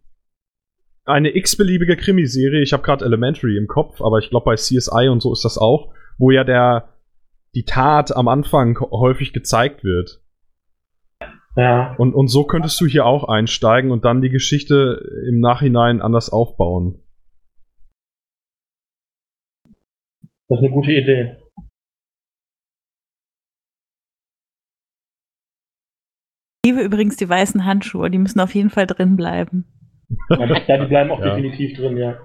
eine 1.04 1.34
x-beliebige 1.34 1.96
Krimiserie. 1.96 2.62
Ich 2.62 2.72
habe 2.72 2.82
gerade 2.82 3.04
Elementary 3.04 3.56
im 3.56 3.68
Kopf, 3.68 4.02
aber 4.02 4.18
ich 4.18 4.30
glaube 4.30 4.44
bei 4.44 4.56
CSI 4.56 5.08
und 5.08 5.22
so 5.22 5.32
ist 5.32 5.44
das 5.44 5.56
auch, 5.56 5.92
wo 6.18 6.30
ja 6.30 6.44
der 6.44 6.92
die 7.54 7.64
Tat 7.64 8.14
am 8.14 8.28
Anfang 8.28 8.78
häufig 8.90 9.32
gezeigt 9.32 9.82
wird. 9.82 10.20
Ja, 11.56 11.94
Und, 11.96 12.12
und 12.14 12.28
so 12.28 12.44
könntest 12.44 12.78
du 12.82 12.86
hier 12.86 13.06
auch 13.06 13.24
einsteigen 13.24 13.90
und 13.90 14.04
dann 14.04 14.20
die 14.20 14.28
Geschichte 14.28 15.00
im 15.26 15.40
Nachhinein 15.40 16.02
anders 16.02 16.28
aufbauen. 16.28 17.02
das 20.48 20.58
ist 20.58 20.64
eine 20.64 20.74
gute 20.74 20.92
Idee. 20.92 21.36
Liebe 26.66 26.82
übrigens 26.82 27.16
die 27.16 27.28
weißen 27.28 27.64
Handschuhe, 27.64 28.10
die 28.10 28.18
müssen 28.18 28.40
auf 28.40 28.54
jeden 28.54 28.70
Fall 28.70 28.86
drin 28.88 29.16
bleiben. 29.16 29.64
Ja, 30.30 30.46
die- 30.46 30.62
ja, 30.66 30.78
die 30.78 30.86
bleiben 30.88 31.10
auch 31.12 31.20
Ja. 31.20 31.36
definitiv 31.36 31.76
drin, 31.76 31.96
ja. 31.96 32.18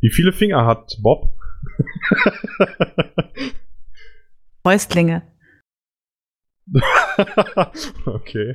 Wie 0.00 0.10
viele 0.10 0.32
Finger 0.32 0.66
hat 0.66 0.98
Bob? 1.02 1.32
Fäustlinge. 4.62 5.22
okay. 8.06 8.54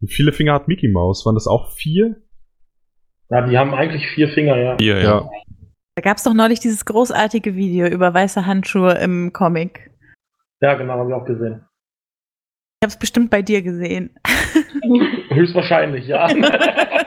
Wie 0.00 0.08
viele 0.08 0.32
Finger 0.32 0.54
hat 0.54 0.68
Mickey 0.68 0.88
Mouse? 0.88 1.24
Waren 1.26 1.34
das 1.34 1.46
auch 1.46 1.72
vier? 1.72 2.22
Ja, 3.30 3.46
die 3.46 3.56
haben 3.56 3.74
eigentlich 3.74 4.06
vier 4.08 4.28
Finger, 4.28 4.56
ja. 4.56 4.76
Hier, 4.78 5.00
ja. 5.02 5.30
Da 5.96 6.02
gab 6.02 6.16
es 6.16 6.22
doch 6.22 6.34
neulich 6.34 6.60
dieses 6.60 6.84
großartige 6.84 7.56
Video 7.56 7.86
über 7.86 8.14
weiße 8.14 8.46
Handschuhe 8.46 8.92
im 8.94 9.32
Comic. 9.32 9.90
Ja, 10.60 10.74
genau, 10.74 10.94
haben 10.94 11.08
wir 11.08 11.16
auch 11.16 11.26
gesehen. 11.26 11.66
Ich 12.80 12.86
habe 12.86 12.92
es 12.92 12.98
bestimmt 12.98 13.30
bei 13.30 13.42
dir 13.42 13.62
gesehen. 13.62 14.14
Höchstwahrscheinlich, 15.30 16.06
ja. 16.06 16.26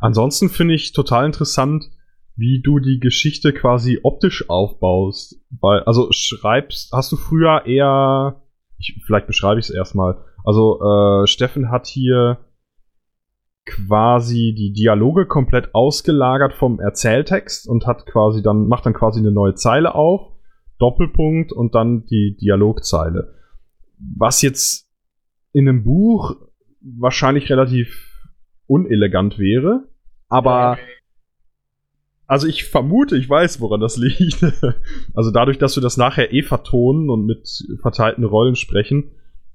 Ansonsten 0.00 0.48
finde 0.48 0.74
ich 0.74 0.92
total 0.92 1.26
interessant, 1.26 1.90
wie 2.36 2.60
du 2.62 2.80
die 2.80 3.00
Geschichte 3.00 3.52
quasi 3.52 4.00
optisch 4.02 4.48
aufbaust. 4.50 5.40
Weil, 5.60 5.82
also 5.84 6.08
schreibst, 6.12 6.92
hast 6.92 7.12
du 7.12 7.16
früher 7.16 7.66
eher, 7.66 8.42
ich, 8.78 9.02
vielleicht 9.06 9.26
beschreibe 9.26 9.60
ich 9.60 9.68
es 9.68 9.74
erstmal. 9.74 10.24
Also 10.44 10.80
äh, 10.80 11.26
Steffen 11.26 11.70
hat 11.70 11.86
hier 11.86 12.38
quasi 13.66 14.54
die 14.56 14.72
Dialoge 14.72 15.26
komplett 15.26 15.74
ausgelagert 15.74 16.54
vom 16.54 16.78
Erzähltext 16.78 17.68
und 17.68 17.86
hat 17.86 18.06
quasi 18.06 18.42
dann, 18.42 18.68
macht 18.68 18.86
dann 18.86 18.94
quasi 18.94 19.18
eine 19.20 19.32
neue 19.32 19.54
Zeile 19.54 19.94
auf, 19.94 20.32
Doppelpunkt 20.78 21.52
und 21.52 21.74
dann 21.74 22.06
die 22.06 22.36
Dialogzeile. 22.40 23.34
Was 24.16 24.42
jetzt 24.42 24.88
in 25.52 25.68
einem 25.68 25.84
Buch 25.84 26.36
wahrscheinlich 26.80 27.50
relativ 27.50 28.12
unelegant 28.66 29.38
wäre, 29.38 29.88
aber 30.28 30.78
also 32.26 32.46
ich 32.46 32.64
vermute, 32.64 33.16
ich 33.16 33.28
weiß, 33.28 33.60
woran 33.60 33.80
das 33.80 33.96
liegt. 33.98 34.44
also 35.14 35.30
dadurch, 35.30 35.58
dass 35.58 35.76
wir 35.76 35.82
das 35.82 35.96
nachher 35.96 36.32
eh 36.32 36.42
vertonen 36.42 37.10
und 37.10 37.26
mit 37.26 37.48
verteilten 37.80 38.24
Rollen 38.24 38.56
sprechen, 38.56 39.12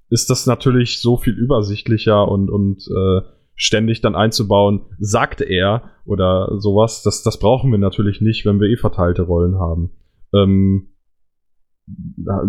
ist 0.09 0.29
das 0.29 0.45
natürlich 0.45 0.99
so 0.99 1.17
viel 1.17 1.33
übersichtlicher 1.33 2.27
und, 2.27 2.49
und 2.49 2.85
äh, 2.87 3.21
ständig 3.55 4.01
dann 4.01 4.15
einzubauen, 4.15 4.81
sagt 4.99 5.41
er 5.41 5.83
oder 6.05 6.59
sowas. 6.59 7.03
Das, 7.03 7.23
das 7.23 7.39
brauchen 7.39 7.71
wir 7.71 7.77
natürlich 7.77 8.19
nicht, 8.19 8.45
wenn 8.45 8.59
wir 8.59 8.69
eh 8.69 8.77
verteilte 8.77 9.23
Rollen 9.23 9.55
haben. 9.55 9.91
Ähm, 10.33 10.87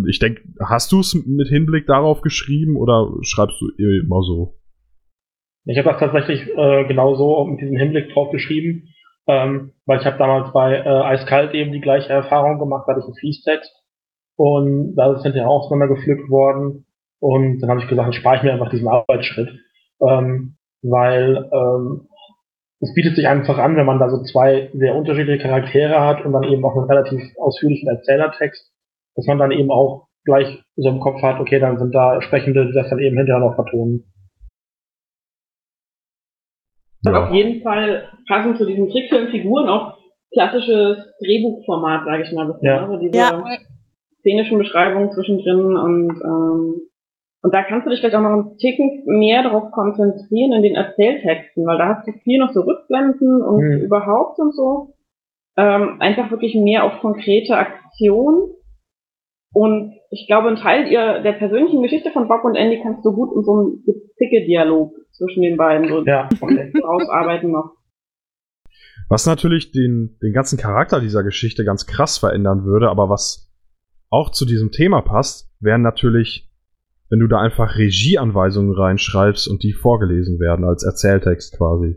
ich 0.08 0.18
denke, 0.18 0.42
hast 0.60 0.92
du 0.92 1.00
es 1.00 1.14
mit 1.14 1.48
Hinblick 1.48 1.86
darauf 1.86 2.20
geschrieben 2.20 2.76
oder 2.76 3.12
schreibst 3.22 3.60
du 3.60 3.68
immer 3.76 4.22
so? 4.22 4.58
Ich 5.64 5.78
habe 5.78 5.90
das 5.90 6.00
tatsächlich 6.00 6.48
äh, 6.56 6.84
genau 6.86 7.14
so 7.14 7.44
mit 7.44 7.60
diesem 7.60 7.76
Hinblick 7.76 8.12
drauf 8.12 8.30
geschrieben, 8.32 8.88
ähm, 9.26 9.72
weil 9.86 10.00
ich 10.00 10.06
habe 10.06 10.18
damals 10.18 10.52
bei 10.52 10.74
äh, 10.74 10.88
Eiskalt 10.88 11.54
eben 11.54 11.72
die 11.72 11.80
gleiche 11.80 12.12
Erfahrung 12.12 12.58
gemacht, 12.58 12.84
da 12.86 12.92
hatte 12.92 13.00
ich 13.00 13.06
einen 13.06 13.16
Fließtext 13.16 13.70
und 14.36 14.94
da 14.96 15.12
ist 15.12 15.18
es 15.18 15.24
hinterher 15.24 15.48
auseinandergepflückt 15.48 16.28
worden 16.30 16.86
und 17.20 17.60
dann 17.60 17.70
habe 17.70 17.80
ich 17.80 17.88
gesagt, 17.88 18.06
dann 18.06 18.12
spare 18.12 18.36
ich 18.36 18.42
mir 18.42 18.52
einfach 18.52 18.70
diesen 18.70 18.88
Arbeitsschritt, 18.88 19.48
ähm, 20.00 20.56
weil 20.82 21.48
ähm, 21.52 22.08
es 22.80 22.92
bietet 22.94 23.14
sich 23.14 23.28
einfach 23.28 23.58
an, 23.58 23.76
wenn 23.76 23.86
man 23.86 24.00
da 24.00 24.10
so 24.10 24.22
zwei 24.24 24.68
sehr 24.74 24.96
unterschiedliche 24.96 25.44
Charaktere 25.44 26.00
hat 26.00 26.24
und 26.24 26.32
dann 26.32 26.42
eben 26.42 26.64
auch 26.64 26.76
einen 26.76 26.90
relativ 26.90 27.22
ausführlichen 27.38 27.88
Erzählertext, 27.88 28.72
dass 29.14 29.26
man 29.26 29.38
dann 29.38 29.52
eben 29.52 29.70
auch 29.70 30.08
gleich 30.24 30.62
so 30.76 30.88
im 30.88 30.98
Kopf 31.00 31.22
hat, 31.22 31.38
okay, 31.38 31.60
dann 31.60 31.78
sind 31.78 31.94
da 31.94 32.20
Sprechende, 32.22 32.66
die 32.66 32.72
das 32.72 32.90
dann 32.90 32.98
eben 32.98 33.16
hinterher 33.16 33.40
noch 33.40 33.54
vertonen. 33.54 34.11
Auf 37.10 37.32
jeden 37.32 37.62
Fall 37.62 38.08
passend 38.28 38.58
zu 38.58 38.64
diesen 38.66 38.88
Trickfilmfiguren 38.90 39.68
auch 39.68 39.98
klassisches 40.32 40.98
Drehbuchformat, 41.20 42.04
sage 42.04 42.22
ich 42.22 42.32
mal. 42.32 42.46
Das 42.46 42.62
Ja. 42.62 42.84
Also 42.84 42.96
diese 42.98 43.16
Ja. 43.18 43.44
szenischen 44.20 44.58
Beschreibungen 44.58 45.10
zwischendrin 45.12 45.76
und 45.76 46.20
ähm, 46.24 46.80
und 47.44 47.52
da 47.52 47.64
kannst 47.64 47.86
du 47.86 47.90
dich 47.90 47.98
vielleicht 47.98 48.14
auch 48.14 48.20
noch 48.20 48.30
einen 48.30 48.56
Ticken 48.58 49.02
mehr 49.04 49.42
darauf 49.42 49.72
konzentrieren 49.72 50.52
in 50.52 50.62
den 50.62 50.76
Erzähltexten, 50.76 51.66
weil 51.66 51.76
da 51.76 51.88
hast 51.96 52.06
du 52.06 52.12
viel 52.22 52.38
noch 52.38 52.52
so 52.52 52.60
Rückblenden 52.60 53.42
und 53.42 53.60
Hm. 53.60 53.80
überhaupt 53.80 54.38
und 54.38 54.54
so. 54.54 54.94
Ähm, 55.56 55.96
einfach 56.00 56.30
wirklich 56.30 56.54
mehr 56.54 56.84
auf 56.84 57.00
konkrete 57.00 57.56
Aktion. 57.56 58.52
Und 59.52 59.92
ich 60.10 60.26
glaube, 60.28 60.48
ein 60.48 60.56
Teil 60.56 60.86
ihr, 60.90 61.18
der 61.20 61.32
persönlichen 61.32 61.82
Geschichte 61.82 62.10
von 62.12 62.28
Bob 62.28 62.44
und 62.44 62.54
Andy 62.54 62.80
kannst 62.80 63.04
du 63.04 63.12
gut 63.12 63.34
in 63.34 63.42
so 63.42 63.52
einem 63.52 63.84
Zicke-Dialog 64.16 64.94
zwischen 65.12 65.42
den 65.42 65.56
beiden 65.56 65.88
so 65.88 66.04
Ja, 66.04 66.28
okay. 66.40 66.72
rausarbeiten 66.82 67.50
noch. 67.52 67.76
Was 69.08 69.26
natürlich 69.26 69.72
den, 69.72 70.18
den 70.22 70.32
ganzen 70.32 70.58
Charakter 70.58 71.00
dieser 71.00 71.22
Geschichte 71.22 71.64
ganz 71.64 71.86
krass 71.86 72.18
verändern 72.18 72.64
würde, 72.64 72.88
aber 72.88 73.08
was 73.08 73.50
auch 74.10 74.30
zu 74.30 74.44
diesem 74.46 74.70
Thema 74.70 75.02
passt, 75.02 75.50
wären 75.60 75.82
natürlich, 75.82 76.50
wenn 77.10 77.18
du 77.20 77.26
da 77.26 77.38
einfach 77.40 77.76
Regieanweisungen 77.76 78.74
reinschreibst 78.74 79.48
und 79.48 79.62
die 79.62 79.72
vorgelesen 79.72 80.38
werden 80.40 80.64
als 80.64 80.82
Erzähltext 80.82 81.56
quasi. 81.56 81.96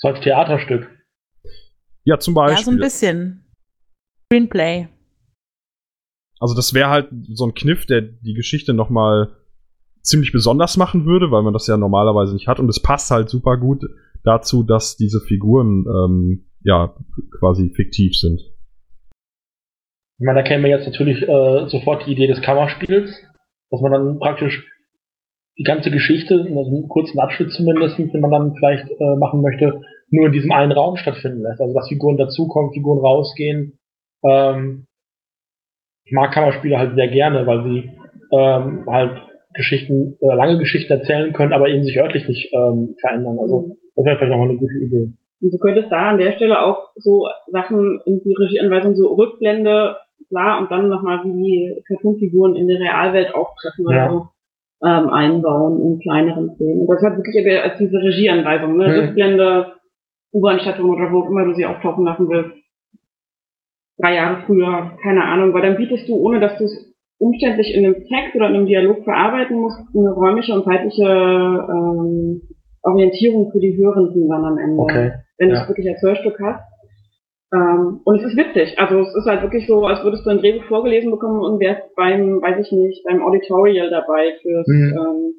So 0.00 0.08
als 0.08 0.20
Theaterstück. 0.20 0.88
Ja, 2.04 2.18
zum 2.18 2.34
Ja, 2.34 2.42
Beispiel. 2.46 2.64
so 2.64 2.70
ein 2.72 2.78
bisschen. 2.78 3.44
Screenplay. 4.26 4.88
Also 6.40 6.54
das 6.54 6.72
wäre 6.74 6.88
halt 6.88 7.08
so 7.28 7.44
ein 7.46 7.54
Kniff, 7.54 7.86
der 7.86 8.00
die 8.00 8.34
Geschichte 8.34 8.72
noch 8.72 8.88
mal 8.88 9.36
ziemlich 10.02 10.32
besonders 10.32 10.76
machen 10.76 11.06
würde, 11.06 11.30
weil 11.30 11.42
man 11.42 11.52
das 11.52 11.66
ja 11.66 11.76
normalerweise 11.76 12.34
nicht 12.34 12.48
hat. 12.48 12.60
Und 12.60 12.68
es 12.68 12.80
passt 12.80 13.10
halt 13.10 13.28
super 13.28 13.56
gut 13.56 13.84
dazu, 14.24 14.62
dass 14.62 14.96
diese 14.96 15.20
Figuren 15.20 15.84
ähm, 15.86 16.46
ja 16.62 16.94
quasi 17.38 17.70
fiktiv 17.74 18.16
sind. 18.16 18.40
Ich 20.18 20.26
meine, 20.26 20.42
da 20.42 20.42
käme 20.42 20.68
jetzt 20.68 20.86
natürlich 20.86 21.22
äh, 21.22 21.68
sofort 21.68 22.06
die 22.06 22.12
Idee 22.12 22.26
des 22.26 22.42
Kammerspiels, 22.42 23.10
dass 23.70 23.80
man 23.80 23.92
dann 23.92 24.18
praktisch 24.18 24.66
die 25.58 25.64
ganze 25.64 25.90
Geschichte, 25.90 26.34
also 26.34 26.70
einen 26.70 26.88
kurzen 26.88 27.18
Abschnitt 27.18 27.52
zumindest, 27.52 27.98
den 27.98 28.20
man 28.20 28.30
dann 28.30 28.54
vielleicht 28.54 28.88
äh, 28.90 29.16
machen 29.16 29.40
möchte, 29.40 29.80
nur 30.10 30.26
in 30.26 30.32
diesem 30.32 30.52
einen 30.52 30.72
Raum 30.72 30.96
stattfinden 30.96 31.42
lässt. 31.42 31.60
Also 31.60 31.74
dass 31.74 31.88
Figuren 31.88 32.16
dazukommen, 32.16 32.72
Figuren 32.72 32.98
rausgehen. 32.98 33.78
Ähm, 34.24 34.86
ich 36.04 36.12
mag 36.12 36.32
Kammerspiele 36.32 36.78
halt 36.78 36.94
sehr 36.96 37.08
gerne, 37.08 37.46
weil 37.46 37.64
sie 37.64 37.90
ähm, 38.32 38.84
halt 38.86 39.22
Geschichten, 39.54 40.16
äh, 40.20 40.34
lange 40.34 40.58
Geschichten 40.58 40.92
erzählen 40.92 41.32
können, 41.32 41.52
aber 41.52 41.68
eben 41.68 41.84
sich 41.84 41.98
örtlich 41.98 42.26
nicht 42.28 42.52
ähm, 42.52 42.94
verändern. 43.00 43.38
Also 43.40 43.76
das 43.96 44.04
wäre 44.04 44.16
vielleicht 44.18 44.32
auch 44.32 44.38
mal 44.38 44.48
eine 44.48 44.58
gute 44.58 44.74
Idee. 44.74 45.12
Und 45.42 45.52
du 45.52 45.58
könntest 45.58 45.90
da 45.90 46.10
an 46.10 46.18
der 46.18 46.32
Stelle 46.32 46.62
auch 46.62 46.90
so 46.96 47.26
Sachen 47.48 48.00
in 48.04 48.20
die 48.22 48.34
Regieanweisung, 48.34 48.94
so 48.94 49.14
Rückblende, 49.14 49.96
klar, 50.28 50.60
und 50.60 50.70
dann 50.70 50.88
nochmal 50.88 51.24
wie 51.24 51.32
die 51.32 51.82
Cartoonfiguren 51.88 52.56
in 52.56 52.68
der 52.68 52.78
Realwelt 52.80 53.34
auftreffen 53.34 53.86
oder 53.86 53.96
Ja. 53.96 54.10
so, 54.10 54.26
ähm, 54.86 55.08
einbauen 55.10 55.80
in 55.82 55.98
kleineren 56.00 56.54
Szenen. 56.54 56.80
Und 56.82 56.88
das 56.88 57.02
hat 57.02 57.16
wirklich 57.16 57.38
aber 57.44 57.62
als 57.64 57.78
diese 57.78 57.98
Regieanweisung, 57.98 58.76
ne? 58.76 58.88
Mhm. 58.88 58.94
Rückblende, 59.00 59.72
U-Bahn-Station 60.32 60.90
oder 60.90 61.10
wo 61.12 61.20
auch 61.22 61.30
immer 61.30 61.44
du 61.44 61.54
sie 61.54 61.66
auftauchen 61.66 62.04
lassen 62.04 62.28
willst. 62.28 62.56
Drei 63.98 64.14
Jahre 64.14 64.42
früher, 64.46 64.92
keine 65.02 65.24
Ahnung, 65.24 65.52
weil 65.52 65.62
dann 65.62 65.76
bietest 65.76 66.08
du, 66.08 66.14
ohne 66.16 66.40
dass 66.40 66.56
du 66.56 66.64
es 66.64 66.89
umständlich 67.20 67.74
in 67.74 67.84
einem 67.84 67.94
Text 67.94 68.34
oder 68.34 68.48
in 68.48 68.54
einem 68.56 68.66
Dialog 68.66 69.04
verarbeiten 69.04 69.60
musst, 69.60 69.78
eine 69.94 70.10
räumliche 70.10 70.54
und 70.54 70.64
zeitliche 70.64 71.04
ähm, 71.04 72.40
Orientierung 72.82 73.50
für 73.52 73.60
die 73.60 73.76
Hörenden 73.76 74.28
dann 74.28 74.44
am 74.44 74.58
Ende. 74.58 74.80
Okay. 74.82 75.12
Wenn 75.38 75.50
du 75.50 75.54
Ja. 75.54 75.62
es 75.62 75.68
wirklich 75.68 75.88
als 75.88 76.02
Hörstück 76.02 76.38
hast. 76.42 76.62
Ähm, 77.52 78.00
und 78.04 78.16
es 78.20 78.24
ist 78.32 78.36
witzig. 78.36 78.78
Also 78.78 79.00
es 79.00 79.14
ist 79.14 79.26
halt 79.26 79.42
wirklich 79.42 79.66
so, 79.66 79.84
als 79.84 80.02
würdest 80.04 80.24
du 80.24 80.30
ein 80.30 80.38
Drehbuch 80.38 80.64
vorgelesen 80.64 81.10
bekommen 81.10 81.40
und 81.40 81.60
wärst 81.60 81.82
beim, 81.96 82.40
weiß 82.40 82.64
ich 82.64 82.72
nicht, 82.72 83.04
beim 83.04 83.22
Auditorial 83.22 83.90
dabei 83.90 84.34
fürs, 84.40 84.66
Mhm. 84.68 84.96
ähm, 84.98 85.32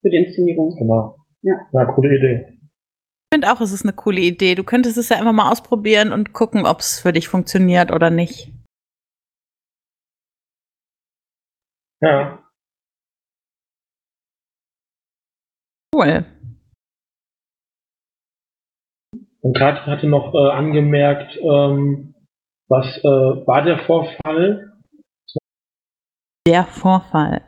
für 0.00 0.10
die 0.10 0.16
Inszenierung. 0.18 0.74
Genau. 0.78 1.16
Ja. 1.42 1.54
Ja, 1.72 1.84
coole 1.86 2.16
Idee. 2.16 2.46
Ich 2.48 3.34
finde 3.34 3.50
auch, 3.52 3.60
es 3.60 3.72
ist 3.72 3.84
eine 3.84 3.92
coole 3.94 4.20
Idee. 4.20 4.54
Du 4.54 4.62
könntest 4.62 4.96
es 4.98 5.08
ja 5.08 5.16
einfach 5.16 5.32
mal 5.32 5.50
ausprobieren 5.50 6.12
und 6.12 6.32
gucken, 6.32 6.64
ob 6.66 6.78
es 6.80 7.00
für 7.00 7.12
dich 7.12 7.28
funktioniert 7.28 7.90
oder 7.92 8.10
nicht. 8.10 8.51
Ja. 12.02 12.42
Cool. 15.94 16.24
Und 19.40 19.56
Katrin 19.56 19.86
hatte 19.86 20.06
noch 20.06 20.34
äh, 20.34 20.50
angemerkt, 20.50 21.36
ähm, 21.42 22.14
was 22.68 22.86
äh, 22.98 23.46
war 23.46 23.62
der 23.62 23.78
Vorfall? 23.86 24.72
Der 26.46 26.64
Vorfall. 26.64 27.42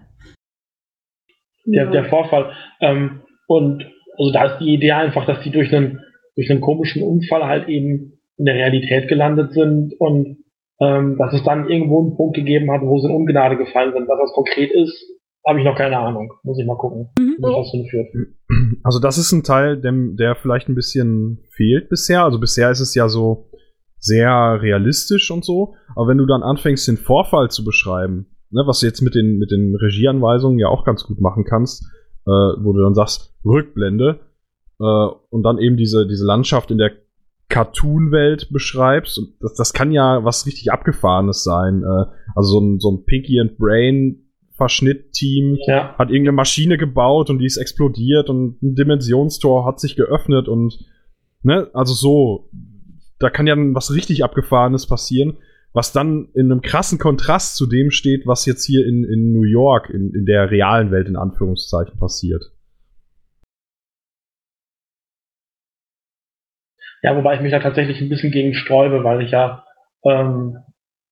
Der, 1.65 1.85
Ja. 1.85 1.91
der 1.91 2.05
Vorfall. 2.11 2.55
Ähm, 2.81 3.23
und 3.49 3.85
also 4.19 4.33
da 4.33 4.53
ist 4.53 4.61
die 4.61 4.75
Idee 4.75 4.93
einfach, 4.93 5.27
dass 5.27 5.43
die 5.43 5.51
durch 5.51 5.75
einen 5.75 6.01
durch 6.37 6.51
einen 6.51 6.61
komischen 6.61 7.03
Unfall 7.03 7.45
halt 7.45 7.69
eben 7.69 8.21
in 8.37 8.45
der 8.45 8.55
Realität 8.55 9.09
gelandet 9.09 9.53
sind 9.53 9.95
und 10.01 10.44
ähm, 10.81 11.17
dass 11.19 11.33
es 11.35 11.43
dann 11.45 11.69
irgendwo 11.69 12.03
einen 12.03 12.17
Punkt 12.17 12.37
gegeben 12.37 12.71
hat, 12.71 12.83
wo 12.83 12.99
sie 12.99 13.09
in 13.09 13.15
Ungnade 13.15 13.57
gefallen 13.57 13.93
sind. 13.93 14.09
Was 14.09 14.19
das 14.21 14.33
konkret 14.35 14.73
ist, 14.73 14.95
habe 15.47 15.59
ich 15.59 15.65
noch 15.65 15.77
keine 15.77 15.99
Ahnung. 15.99 16.33
Muss 16.43 16.59
ich 16.59 16.67
mal 16.67 16.77
gucken, 16.77 17.11
Mhm. 17.19 17.37
wie 17.39 17.43
das 17.55 17.71
hinführt. 17.71 18.09
Also 18.83 18.99
das 18.99 19.19
ist 19.19 19.33
ein 19.33 19.43
Teil, 19.43 19.81
dem, 19.81 20.17
der 20.17 20.35
vielleicht 20.37 20.69
ein 20.69 20.75
bisschen 20.75 21.41
fehlt 21.57 21.89
bisher. 21.89 22.25
Also 22.25 22.39
bisher 22.41 22.71
ist 22.71 22.81
es 22.81 22.95
ja 22.95 23.09
so 23.09 23.51
sehr 23.99 24.59
realistisch 24.61 25.31
und 25.31 25.45
so. 25.45 25.75
Aber 25.97 26.09
wenn 26.09 26.19
du 26.19 26.27
dann 26.27 26.43
anfängst, 26.43 26.89
den 26.89 26.97
Vorfall 26.97 27.51
zu 27.51 27.65
beschreiben, 27.65 28.27
ne, 28.51 28.63
was 28.67 28.81
du 28.81 28.87
jetzt 28.87 29.01
mit 29.01 29.15
den, 29.15 29.39
mit 29.39 29.51
den 29.51 29.75
Regieanweisungen 29.77 30.59
ja 30.59 30.69
auch 30.69 30.85
ganz 30.85 31.05
gut 31.05 31.21
machen 31.21 31.45
kannst, 31.45 31.85
äh, 32.27 32.31
wo 32.31 32.73
du 32.73 32.83
dann 32.83 32.95
sagst, 32.95 33.35
Rückblende, 33.45 34.21
äh, 34.81 35.07
und 35.31 35.43
dann 35.43 35.59
eben 35.59 35.77
diese, 35.77 36.07
diese 36.07 36.27
Landschaft 36.27 36.71
in 36.71 36.79
der 36.79 36.91
Cartoon-Welt 37.49 38.49
beschreibst. 38.51 39.19
Und 39.19 39.35
das, 39.41 39.55
das 39.55 39.73
kann 39.73 39.93
ja 39.93 40.25
was 40.25 40.47
richtig 40.47 40.73
Abgefahrenes 40.73 41.45
sein. 41.45 41.83
Äh, 41.83 42.07
also 42.35 42.53
so 42.53 42.61
ein, 42.61 42.81
so 42.81 42.91
ein 42.91 43.05
Pinky 43.05 43.41
and 43.41 43.59
Brain 43.59 44.25
Verschnitt-Team 44.57 45.59
Ja, 45.67 45.97
hat 45.99 46.11
irgendeine 46.11 46.37
Maschine 46.37 46.79
gebaut 46.79 47.29
und 47.29 47.39
die 47.39 47.47
ist 47.47 47.57
explodiert 47.57 48.31
und 48.31 48.63
ein 48.63 48.75
Dimensionstor 48.77 49.67
hat 49.67 49.81
sich 49.81 49.97
geöffnet 49.97 50.49
und 50.49 50.79
ne, 51.43 51.71
also 51.75 51.93
so, 51.93 52.51
da 53.19 53.31
kann 53.31 53.47
ja 53.47 53.57
dann 53.57 53.75
was 53.75 53.93
richtig 53.93 54.23
Abgefahrenes 54.23 54.87
passieren, 54.87 55.39
was 55.73 55.93
dann 55.93 56.29
in 56.35 56.53
einem 56.53 56.61
krassen 56.61 56.99
Kontrast 57.01 57.57
zu 57.57 57.67
dem 57.67 57.91
steht, 57.91 58.27
was 58.27 58.47
jetzt 58.47 58.65
hier 58.65 58.87
in, 58.87 59.03
in 59.03 59.33
New 59.33 59.43
York, 59.43 59.91
in, 59.91 60.15
in 60.15 60.25
der 60.25 60.51
realen 60.53 60.93
Welt 60.93 61.09
in 61.09 61.17
Anführungszeichen 61.17 61.99
passiert. 61.99 62.53
Ja, 67.05 67.15
wobei 67.15 67.35
ich 67.35 67.43
mich 67.43 67.53
da 67.53 67.59
tatsächlich 67.59 68.01
ein 68.01 68.09
bisschen 68.09 68.31
gegen 68.31 68.55
sträube, 68.55 69.05
weil 69.05 69.21
ich 69.21 69.31
ja 69.31 69.63
ähm, 70.07 70.57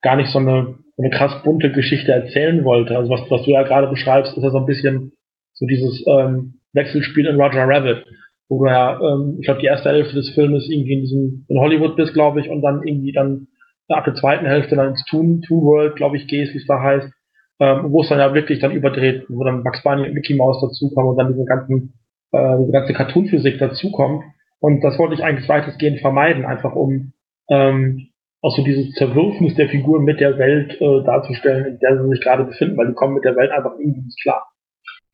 gar 0.01 0.16
nicht 0.16 0.31
so 0.31 0.39
eine, 0.39 0.78
so 0.97 1.02
eine 1.02 1.10
krass 1.10 1.43
bunte 1.44 1.70
Geschichte 1.70 2.12
erzählen 2.12 2.64
wollte. 2.64 2.97
Also 2.97 3.10
was, 3.10 3.31
was 3.31 3.43
du 3.43 3.51
ja 3.51 3.62
gerade 3.62 3.89
beschreibst, 3.89 4.35
ist 4.35 4.43
ja 4.43 4.48
so 4.48 4.56
ein 4.56 4.64
bisschen 4.64 5.12
so 5.52 5.66
dieses 5.66 6.02
ähm, 6.06 6.60
Wechselspiel 6.73 7.27
in 7.27 7.39
Roger 7.39 7.69
Rabbit, 7.69 8.06
wo 8.48 8.64
du 8.64 8.70
ja, 8.70 8.98
ähm, 9.01 9.36
ich 9.39 9.44
glaube, 9.44 9.60
die 9.60 9.66
erste 9.66 9.90
Hälfte 9.90 10.14
des 10.14 10.31
Filmes 10.31 10.66
irgendwie 10.70 10.94
in 10.94 11.01
diesem 11.02 11.44
in 11.51 11.60
Hollywood 11.60 11.94
bist, 11.94 12.14
glaube 12.14 12.40
ich, 12.40 12.48
und 12.48 12.62
dann 12.62 12.82
irgendwie 12.86 13.12
dann 13.12 13.48
ab 13.89 14.06
der 14.06 14.14
zweiten 14.14 14.47
Hälfte 14.47 14.77
dann 14.77 14.93
ins 14.93 15.05
Toon, 15.10 15.43
Toon 15.43 15.62
World, 15.62 15.97
glaube 15.97 16.16
ich, 16.16 16.27
gehst, 16.27 16.55
wie 16.55 16.59
es 16.59 16.66
da 16.66 16.81
heißt, 16.81 17.12
ähm, 17.60 17.93
wo 17.93 18.01
es 18.01 18.09
dann 18.09 18.19
ja 18.19 18.32
wirklich 18.32 18.60
dann 18.60 18.73
überdreht, 18.73 19.27
wo 19.28 19.44
dann 19.44 19.62
Bugs 19.62 19.82
Bunny 19.82 20.09
und 20.09 20.14
Mickey 20.14 20.32
Mouse 20.36 20.62
dazukommen 20.62 21.10
und 21.10 21.19
dann 21.19 21.35
diese 21.35 21.44
ganzen, 21.44 21.93
äh, 22.32 22.56
diese 22.60 22.73
ganze 22.73 22.94
Cartoon-Physik 22.94 23.59
dazukommt. 23.59 24.24
Und 24.62 24.80
das 24.82 24.97
wollte 24.97 25.14
ich 25.14 25.24
eigentlich 25.24 25.48
weitestgehend 25.48 25.98
vermeiden, 26.01 26.44
einfach 26.44 26.74
um 26.74 27.12
ähm, 27.51 28.09
auch 28.43 28.55
so 28.56 28.62
dieses 28.62 28.93
Zerwürfnis 28.93 29.56
der 29.56 29.68
Figuren 29.68 30.05
mit 30.05 30.20
der 30.20 30.39
Welt 30.39 30.80
äh, 30.80 31.05
darzustellen, 31.05 31.66
in 31.66 31.78
der 31.80 32.01
sie 32.01 32.09
sich 32.09 32.20
gerade 32.20 32.44
befinden, 32.44 32.76
weil 32.76 32.86
die 32.86 32.94
kommen 32.94 33.14
mit 33.14 33.24
der 33.24 33.34
Welt 33.34 33.51
einfach 33.51 33.72
irgendwie 33.72 34.02
nicht 34.02 34.22
klar. 34.22 34.47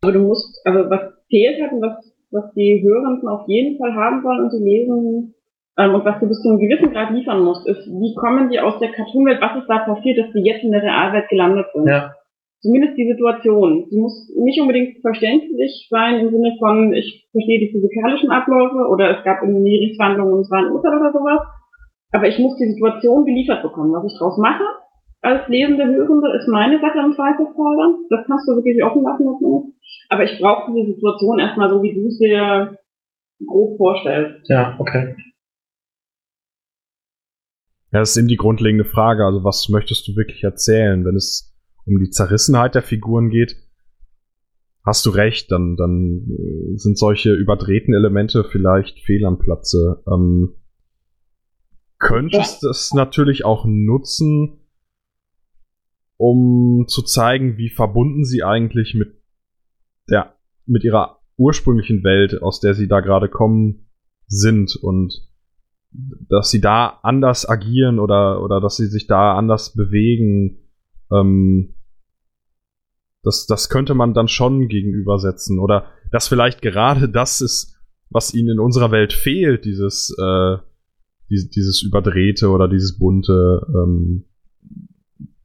Aber 0.03 0.13
du 0.13 0.21
musst, 0.21 0.61
also 0.67 0.91
was 0.91 1.01
fehlt 1.31 1.63
hat 1.63 1.73
und 1.73 1.81
was, 1.81 2.15
was 2.31 2.53
die 2.53 2.83
Hörenden 2.83 3.27
auf 3.27 3.49
jeden 3.49 3.79
Fall 3.79 3.95
haben 3.95 4.23
wollen 4.23 4.45
und 4.45 4.53
die 4.53 4.63
lesen, 4.63 5.35
ähm, 5.79 5.95
und 5.95 6.05
was 6.05 6.21
du 6.21 6.29
bis 6.29 6.43
zu 6.43 6.51
einem 6.51 6.59
gewissen 6.59 6.93
Grad 6.93 7.11
liefern 7.11 7.43
musst, 7.43 7.67
ist, 7.67 7.87
wie 7.87 8.15
kommen 8.17 8.51
die 8.51 8.61
aus 8.61 8.79
der 8.81 8.93
Cartoonwelt, 8.93 9.41
was 9.41 9.57
ist 9.57 9.69
da 9.69 9.79
passiert, 9.79 10.19
dass 10.19 10.33
die 10.33 10.45
jetzt 10.45 10.63
in 10.63 10.73
der 10.73 10.83
Realwelt 10.83 11.29
gelandet 11.31 11.67
sind. 11.73 11.89
Ja, 11.89 12.13
Zumindest 12.61 12.97
die 12.99 13.07
Situation. 13.07 13.87
Sie 13.89 14.01
muss 14.01 14.33
nicht 14.37 14.61
unbedingt 14.61 15.01
verständlich 15.01 15.87
sein 15.91 16.21
im 16.21 16.31
Sinne 16.31 16.57
von, 16.59 16.93
ich 16.93 17.29
verstehe 17.31 17.61
die 17.61 17.73
physikalischen 17.73 18.31
Abläufe 18.31 18.89
oder 18.89 19.17
es 19.17 19.25
gab 19.25 19.43
irgendwie 19.43 19.79
Gerichtsverhandlungen 19.79 20.35
und 20.35 20.41
es 20.41 20.51
war 20.51 20.59
ein 20.59 20.73
Urteil 20.73 20.99
oder 20.99 21.13
sowas. 21.13 21.41
Aber 22.11 22.27
ich 22.27 22.39
muss 22.39 22.57
die 22.57 22.71
Situation 22.73 23.25
geliefert 23.25 23.63
bekommen. 23.63 23.93
Was 23.93 24.11
ich 24.11 24.19
draus 24.19 24.39
mache 24.39 24.65
als 25.21 25.49
lesende 25.49 25.85
Hörende 25.85 26.37
ist 26.39 26.49
meine 26.49 26.81
Sache 26.81 26.99
im 26.99 27.15
Zweifelsfall 27.15 27.77
dann. 27.77 27.95
Das 28.11 28.27
kannst 28.27 28.49
du 28.49 28.55
wirklich 28.57 28.83
offen 28.83 29.03
lassen. 29.03 29.75
Aber 30.09 30.25
ich 30.25 30.39
brauche 30.39 30.73
diese 30.73 30.95
Situation 30.95 31.39
erstmal 31.39 31.71
so, 31.71 31.83
wie 31.83 31.95
du 31.95 32.07
es 32.07 32.19
dir 32.19 32.79
grob 33.47 33.77
vorstellst. 33.77 34.49
ja, 34.49 34.77
okay. 34.79 35.17
Ja, 37.91 38.01
das 38.01 38.11
ist 38.11 38.17
eben 38.19 38.29
die 38.29 38.37
grundlegende 38.37 38.85
Frage. 38.85 39.25
Also, 39.25 39.45
was 39.45 39.69
möchtest 39.71 40.07
du 40.07 40.17
wirklich 40.17 40.45
erzählen? 40.45 41.05
Wenn 41.05 41.17
es 41.17 41.58
um 41.89 41.99
die 41.99 42.11
Zerrissenheit 42.11 42.75
der 42.75 42.83
Figuren 42.83 43.31
geht, 43.31 43.57
hast 44.85 45.05
du 45.07 45.11
recht, 45.11 45.51
dann, 45.53 45.77
dann 45.77 46.27
äh, 46.31 46.77
sind 46.77 46.99
solche 46.99 47.33
überdrehten 47.35 47.95
Elemente 47.95 48.45
vielleicht 48.45 49.01
fehl 49.01 49.25
am 49.25 49.39
Platze. 49.39 50.03
Ähm, 50.11 50.55
könntest 51.99 52.65
es 52.65 52.93
natürlich 52.95 53.45
auch 53.45 53.65
nutzen, 53.67 54.61
um 56.17 56.87
zu 56.89 57.03
zeigen, 57.03 57.59
wie 57.59 57.71
verbunden 57.71 58.25
sie 58.25 58.43
eigentlich 58.43 58.95
mit 58.95 59.21
der, 60.11 60.35
mit 60.67 60.85
ihrer 60.85 61.21
ursprünglichen 61.37 62.03
Welt, 62.03 62.43
aus 62.43 62.61
der 62.61 62.75
sie 62.75 62.89
da 62.89 63.01
gerade 63.01 63.29
kommen, 63.29 63.87
sind 64.27 64.77
und 64.77 65.29
dass 66.29 66.51
sie 66.51 66.61
da 66.61 66.99
anders 67.03 67.49
agieren 67.49 67.99
oder, 67.99 68.43
oder 68.43 68.61
dass 68.61 68.77
sie 68.77 68.87
sich 68.87 69.07
da 69.07 69.37
anders 69.37 69.75
bewegen, 69.75 70.59
ähm, 71.11 71.75
das, 73.23 73.47
das 73.47 73.69
könnte 73.69 73.95
man 73.95 74.15
dann 74.15 74.29
schon 74.29 74.69
gegenübersetzen. 74.69 75.59
Oder 75.59 75.87
dass 76.13 76.29
vielleicht 76.29 76.63
gerade 76.63 77.09
das 77.09 77.41
ist, 77.41 77.77
was 78.11 78.35
ihnen 78.35 78.51
in 78.55 78.61
unserer 78.61 78.91
Welt 78.91 79.13
fehlt, 79.13 79.65
dieses, 79.65 80.17
äh, 80.19 80.57
dieses, 81.31 81.51
dieses 81.51 81.83
Überdrehte 81.83 82.49
oder 82.49 82.69
dieses 82.69 82.99
Bunte, 82.99 83.67
ähm, 83.69 84.25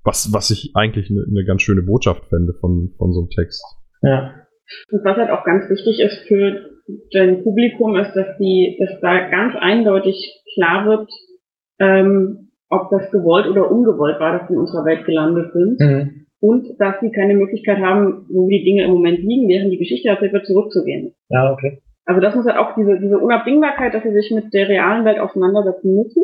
was, 0.04 0.34
was 0.34 0.52
ich 0.52 0.72
eigentlich 0.76 1.10
eine 1.10 1.26
ne 1.28 1.46
ganz 1.46 1.62
schöne 1.62 1.82
Botschaft 1.82 2.26
fände 2.26 2.54
von, 2.54 2.94
von 2.98 3.14
so 3.14 3.22
einem 3.22 3.30
Text. 3.30 3.64
Ja, 4.02 4.34
Und 4.92 5.04
was 5.04 5.18
halt 5.18 5.30
auch 5.30 5.46
ganz 5.46 5.70
wichtig 5.70 6.00
ist 6.00 6.28
für 6.28 6.70
dein 7.14 7.44
Publikum, 7.44 7.96
ist, 7.96 8.14
dass 8.14 8.38
die, 8.38 8.78
dass 8.80 9.00
da 9.02 9.30
ganz 9.30 9.56
eindeutig 9.58 10.44
klar 10.56 10.86
wird, 10.86 11.10
ähm, 11.80 12.52
ob 12.70 12.90
das 12.90 13.12
gewollt 13.12 13.48
oder 13.48 13.70
ungewollt 13.70 14.20
war, 14.20 14.40
dass 14.40 14.48
sie 14.48 14.54
in 14.54 14.60
unserer 14.60 14.86
Welt 14.86 15.06
gelandet 15.06 15.54
sind. 15.54 15.80
mhm. 15.80 16.23
Und 16.44 16.78
dass 16.78 17.00
sie 17.00 17.10
keine 17.10 17.36
Möglichkeit 17.36 17.78
haben, 17.78 18.26
wo 18.28 18.50
die 18.50 18.66
Dinge 18.66 18.84
im 18.84 18.92
Moment 18.92 19.20
liegen, 19.20 19.48
während 19.48 19.72
die 19.72 19.78
Geschichte 19.78 20.10
erzählt 20.10 20.34
wird, 20.34 20.46
zurückzugehen. 20.46 21.14
ja, 21.30 21.54
okay. 21.54 21.80
Also 22.06 22.20
das 22.20 22.36
muss 22.36 22.46
halt 22.46 22.58
auch 22.58 22.76
diese, 22.76 23.00
diese 23.00 23.18
Unabdingbarkeit, 23.18 23.94
dass 23.94 24.04
sie 24.04 24.12
sich 24.12 24.30
mit 24.32 24.54
der 24.54 24.68
realen 24.68 25.06
Welt 25.06 25.20
auseinandersetzen 25.20 25.96
müssen. 25.96 26.24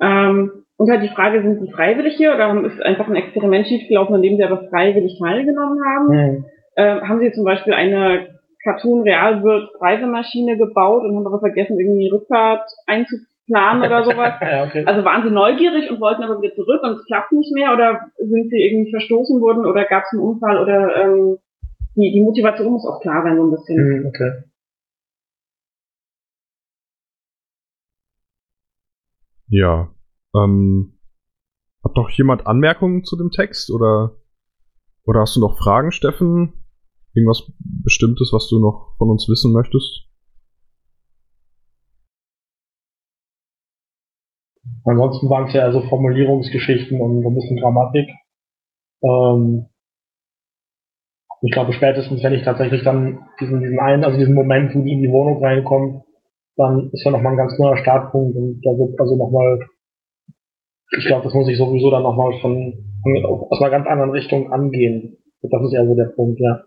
Ähm, 0.00 0.52
und 0.76 0.88
halt 0.88 1.02
die 1.02 1.08
Frage, 1.08 1.42
sind 1.42 1.58
sie 1.58 1.72
freiwillig 1.72 2.14
hier 2.14 2.32
oder 2.32 2.62
ist 2.64 2.80
einfach 2.80 3.08
ein 3.08 3.16
Experiment 3.16 3.66
schiefgelaufen, 3.66 4.14
an 4.14 4.22
dem 4.22 4.36
sie 4.36 4.44
aber 4.44 4.68
freiwillig 4.68 5.18
teilgenommen 5.18 5.80
haben? 5.84 6.06
Mhm. 6.06 6.44
äh, 6.76 7.00
haben 7.00 7.18
sie 7.18 7.32
zum 7.32 7.44
Beispiel 7.44 7.72
eine 7.72 8.38
Cartoon 8.62 9.02
Realwirt 9.02 9.68
Reisemaschine 9.80 10.56
gebaut 10.56 11.02
und 11.02 11.16
haben 11.16 11.26
aber 11.26 11.40
vergessen, 11.40 11.80
irgendwie 11.80 12.04
die 12.04 12.10
Rückfahrt 12.10 12.70
einzuplanen 13.48 13.82
oder 13.82 14.04
sowas. 14.04 14.34
ja, 14.42 14.64
okay. 14.64 14.84
Also 14.86 15.04
waren 15.04 15.22
sie 15.24 15.30
neugierig 15.30 15.90
und 15.90 16.00
wollten 16.00 16.22
aber 16.22 16.40
wieder 16.42 16.54
zurück 16.54 16.82
und 16.82 16.92
es 16.92 17.06
klappt 17.06 17.32
nicht 17.32 17.52
mehr 17.54 17.72
oder 17.72 18.00
sind 18.18 18.50
sie 18.50 18.58
irgendwie 18.58 18.90
verstoßen 18.90 19.40
worden 19.40 19.66
oder 19.66 19.84
gab 19.84 20.04
es 20.04 20.12
einen 20.12 20.22
Unfall 20.22 20.58
oder 20.62 20.96
ähm, 20.96 21.38
die, 21.96 22.12
die 22.12 22.22
Motivation 22.22 22.72
muss 22.72 22.86
auch 22.86 23.00
klar 23.00 23.22
sein 23.22 23.36
so 23.36 23.44
ein 23.44 23.50
bisschen. 23.50 24.00
Mhm, 24.00 24.06
okay. 24.06 24.32
Ja. 29.48 29.90
Ähm, 30.34 30.98
hat 31.84 31.96
noch 31.96 32.10
jemand 32.10 32.46
Anmerkungen 32.46 33.04
zu 33.04 33.16
dem 33.16 33.30
Text 33.30 33.70
oder 33.72 34.16
Oder 35.04 35.20
hast 35.20 35.36
du 35.36 35.40
noch 35.40 35.58
Fragen, 35.58 35.92
Steffen? 35.92 36.52
Irgendwas 37.14 37.50
Bestimmtes, 37.58 38.32
was 38.32 38.48
du 38.48 38.60
noch 38.60 38.94
von 38.98 39.10
uns 39.10 39.28
wissen 39.28 39.52
möchtest? 39.52 40.07
Ansonsten 44.88 45.28
waren 45.28 45.48
es 45.48 45.52
ja 45.52 45.62
also 45.62 45.82
Formulierungsgeschichten 45.82 47.00
und 47.00 47.24
ein 47.24 47.34
bisschen 47.34 47.58
Grammatik. 47.58 48.08
Ähm, 49.02 49.66
ich 51.42 51.52
glaube, 51.52 51.72
spätestens, 51.72 52.22
wenn 52.22 52.32
ich 52.32 52.42
tatsächlich 52.42 52.82
dann 52.82 53.20
diesen, 53.38 53.60
diesen 53.60 53.78
einen, 53.78 54.04
also 54.04 54.18
diesen 54.18 54.34
Moment, 54.34 54.74
wo 54.74 54.82
die 54.82 54.92
in 54.92 55.02
die 55.02 55.10
Wohnung 55.10 55.44
reinkommen, 55.44 56.02
dann 56.56 56.90
ist 56.92 57.04
ja 57.04 57.10
nochmal 57.10 57.34
ein 57.34 57.38
ganz 57.38 57.58
neuer 57.58 57.76
Startpunkt 57.76 58.34
und 58.36 58.60
da 58.64 58.70
wird 58.70 58.98
also 58.98 59.16
nochmal, 59.16 59.60
ich 60.96 61.04
glaube, 61.04 61.24
das 61.24 61.34
muss 61.34 61.48
ich 61.48 61.58
sowieso 61.58 61.90
dann 61.90 62.02
nochmal 62.02 62.32
von, 62.40 62.72
aus 63.50 63.60
einer 63.60 63.70
ganz 63.70 63.86
anderen 63.86 64.10
Richtung 64.10 64.52
angehen. 64.52 65.18
Das 65.42 65.62
ist 65.62 65.72
ja 65.72 65.84
so 65.84 65.94
der 65.94 66.12
Punkt. 66.16 66.40
Ja. 66.40 66.64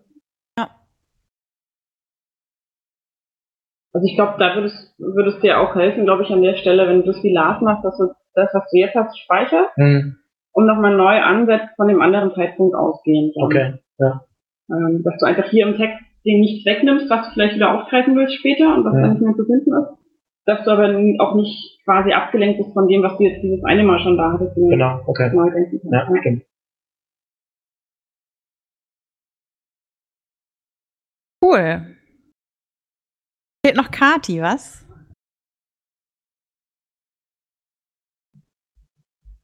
Also 3.93 4.07
ich 4.07 4.15
glaube, 4.15 4.35
da 4.39 4.55
würdest, 4.55 4.95
würdest 4.99 5.43
dir 5.43 5.59
auch 5.59 5.75
helfen, 5.75 6.05
glaube 6.05 6.23
ich, 6.23 6.29
an 6.29 6.41
der 6.41 6.55
Stelle, 6.55 6.87
wenn 6.87 7.01
du 7.01 7.11
das 7.11 7.21
wie 7.23 7.33
Lars 7.33 7.61
machst, 7.61 7.83
dass 7.83 7.97
du 7.97 8.07
das, 8.33 8.49
was 8.53 8.63
du 8.71 8.77
jetzt 8.77 8.95
hast, 8.95 9.19
speicherst 9.19 9.77
mhm. 9.77 10.15
und 10.53 10.65
nochmal 10.65 10.95
neu 10.95 11.19
ansetzt 11.21 11.75
von 11.75 11.87
dem 11.87 12.01
anderen 12.01 12.33
Zeitpunkt 12.33 12.75
ausgehend. 12.75 13.35
Okay, 13.35 13.75
ja. 13.99 14.21
Ähm, 14.69 15.03
dass 15.03 15.17
du 15.19 15.25
einfach 15.25 15.49
hier 15.49 15.67
im 15.67 15.75
Text 15.75 15.99
den 16.25 16.39
nichts 16.39 16.65
wegnimmst, 16.65 17.09
was 17.09 17.27
du 17.27 17.33
vielleicht 17.33 17.55
wieder 17.55 17.73
aufgreifen 17.73 18.15
willst 18.15 18.35
später 18.35 18.75
und 18.75 18.85
was 18.85 18.93
ja. 18.93 19.01
dann 19.01 19.11
nicht 19.11 19.21
mehr 19.21 19.35
zu 19.35 19.45
finden 19.45 19.73
ist. 19.73 19.97
Dass 20.45 20.63
du 20.63 20.71
aber 20.71 20.87
auch 21.19 21.35
nicht 21.35 21.79
quasi 21.83 22.13
abgelenkt 22.13 22.59
bist 22.59 22.73
von 22.73 22.87
dem, 22.87 23.03
was 23.03 23.17
du 23.17 23.23
jetzt 23.23 23.43
dieses 23.43 23.63
eine 23.65 23.83
Mal 23.83 23.99
schon 23.99 24.17
da 24.17 24.31
hattest. 24.31 24.55
Genau, 24.55 25.01
okay. 25.05 25.31
Neu 25.33 25.51
denken 25.51 25.81
kannst. 25.81 25.93
Ja, 25.93 26.15
ja. 26.15 26.21
stimmt. 26.21 26.43
Cool. 31.43 31.90
Fehlt 33.63 33.77
noch 33.77 33.91
Kati, 33.91 34.41
was? 34.41 34.85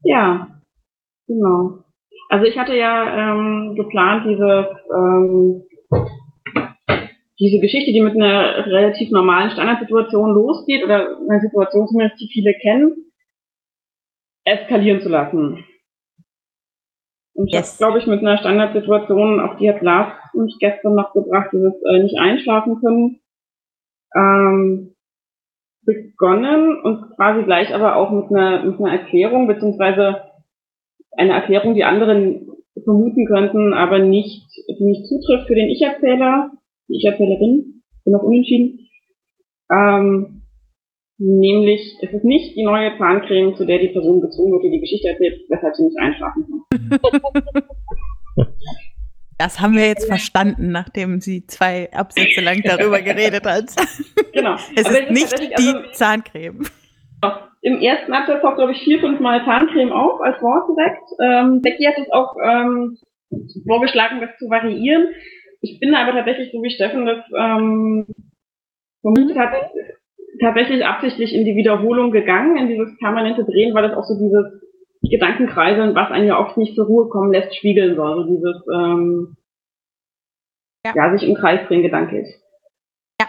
Ja, 0.02 0.60
genau. 1.26 1.84
Also 2.28 2.44
ich 2.44 2.58
hatte 2.58 2.74
ja 2.74 3.32
ähm, 3.32 3.74
geplant, 3.76 4.26
diese 4.26 4.76
ähm, 4.94 5.64
diese 7.40 7.60
Geschichte, 7.60 7.92
die 7.92 8.00
mit 8.00 8.16
einer 8.16 8.66
relativ 8.66 9.10
normalen 9.10 9.50
Standardsituation 9.50 10.30
losgeht 10.30 10.82
oder 10.82 11.16
einer 11.18 11.40
Situation 11.40 11.86
zumindest, 11.86 12.20
die 12.20 12.28
viele 12.32 12.52
kennen, 12.54 13.12
eskalieren 14.44 15.00
zu 15.00 15.08
lassen. 15.08 15.64
Und 17.34 17.52
yes. 17.52 17.60
das 17.60 17.78
glaube 17.78 18.00
ich, 18.00 18.06
mit 18.08 18.20
einer 18.20 18.38
Standardsituation, 18.38 19.38
auf 19.38 19.56
die 19.58 19.70
hat 19.70 19.80
Lars 19.82 20.12
mich 20.34 20.56
gestern 20.58 20.96
noch 20.96 21.12
gebracht, 21.12 21.50
dieses 21.52 21.74
äh, 21.84 22.02
nicht 22.02 22.18
einschlafen 22.18 22.80
können, 22.80 23.20
ähm, 24.14 24.94
begonnen 25.82 26.80
und 26.82 27.16
quasi 27.16 27.44
gleich 27.44 27.74
aber 27.74 27.96
auch 27.96 28.10
mit 28.10 28.30
einer, 28.30 28.62
mit 28.64 28.78
einer 28.78 28.92
Erklärung, 28.92 29.46
beziehungsweise 29.46 30.22
eine 31.16 31.32
Erklärung, 31.32 31.74
die 31.74 31.84
anderen 31.84 32.46
vermuten 32.84 33.26
könnten, 33.26 33.72
aber 33.72 33.98
nicht, 33.98 34.46
die 34.68 34.84
nicht 34.84 35.06
zutrifft 35.06 35.48
für 35.48 35.54
den 35.54 35.68
Ich-Erzähler, 35.68 36.50
die 36.88 36.96
Ich-Erzählerin, 36.96 37.82
bin 38.04 38.12
noch 38.12 38.22
unentschieden. 38.22 38.88
Ähm, 39.70 40.42
nämlich, 41.18 41.96
es 42.02 42.12
ist 42.12 42.24
nicht 42.24 42.56
die 42.56 42.64
neue 42.64 42.96
Zahncreme, 42.98 43.56
zu 43.56 43.64
der 43.64 43.78
die 43.78 43.88
Person 43.88 44.20
gezwungen 44.20 44.52
wird, 44.52 44.64
die 44.64 44.70
die 44.70 44.80
Geschichte 44.80 45.08
erzählt, 45.08 45.40
weshalb 45.48 45.74
sie 45.74 45.84
nicht 45.84 45.98
einschlafen 45.98 46.46
kann. 46.70 46.88
Das 49.38 49.60
haben 49.60 49.74
wir 49.74 49.86
jetzt 49.86 50.08
verstanden, 50.08 50.72
nachdem 50.72 51.20
sie 51.20 51.46
zwei 51.46 51.90
Absätze 51.92 52.40
lang 52.40 52.60
darüber 52.64 53.00
geredet 53.00 53.46
hat. 53.46 53.64
Genau. 54.32 54.54
Es 54.76 54.86
Aber 54.86 55.00
ist 55.00 55.10
nicht 55.10 55.58
die 55.58 55.74
also, 55.74 55.90
Zahncreme. 55.92 56.66
Im 57.62 57.80
ersten 57.80 58.12
Absatz 58.12 58.40
taucht, 58.40 58.56
glaube 58.56 58.72
ich, 58.72 58.82
vier, 58.82 59.00
fünf 59.00 59.18
Mal 59.18 59.44
Zahncreme 59.44 59.90
auf 59.90 60.20
als 60.20 60.40
Wort 60.42 60.68
direkt. 60.68 61.02
Ähm, 61.20 61.60
Becky 61.60 61.84
hat 61.84 61.98
es 61.98 62.10
auch 62.12 62.36
ähm, 62.40 62.98
vorgeschlagen, 63.66 64.20
das 64.20 64.30
zu 64.38 64.48
variieren. 64.48 65.08
Ich 65.60 65.80
bin 65.80 65.94
aber 65.94 66.12
tatsächlich, 66.12 66.52
so 66.52 66.62
wie 66.62 66.70
Steffen 66.70 67.06
das 67.06 67.18
ähm, 67.36 68.06
vermutet 69.00 69.36
hat, 69.36 69.50
tatsächlich 70.40 70.84
absichtlich 70.84 71.34
in 71.34 71.44
die 71.44 71.56
Wiederholung 71.56 72.12
gegangen, 72.12 72.56
in 72.56 72.68
dieses 72.68 72.96
permanente 72.98 73.44
Drehen, 73.44 73.74
weil 73.74 73.88
das 73.88 73.96
auch 73.96 74.04
so 74.04 74.14
dieses 74.14 74.67
Gedankenkreiseln, 75.02 75.94
was 75.94 76.10
einen 76.10 76.26
ja 76.26 76.38
oft 76.38 76.56
nicht 76.56 76.74
zur 76.74 76.86
Ruhe 76.86 77.08
kommen 77.08 77.32
lässt, 77.32 77.56
spiegeln 77.56 77.96
soll. 77.96 78.16
So 78.16 78.36
dieses, 78.36 78.62
ähm, 78.74 79.36
ja. 80.84 80.92
ja, 80.94 81.16
sich 81.16 81.28
im 81.28 81.34
Kreis 81.34 81.66
drehen 81.68 81.82
Gedanke 81.82 82.20
ist. 82.20 82.42
Ja. 83.20 83.28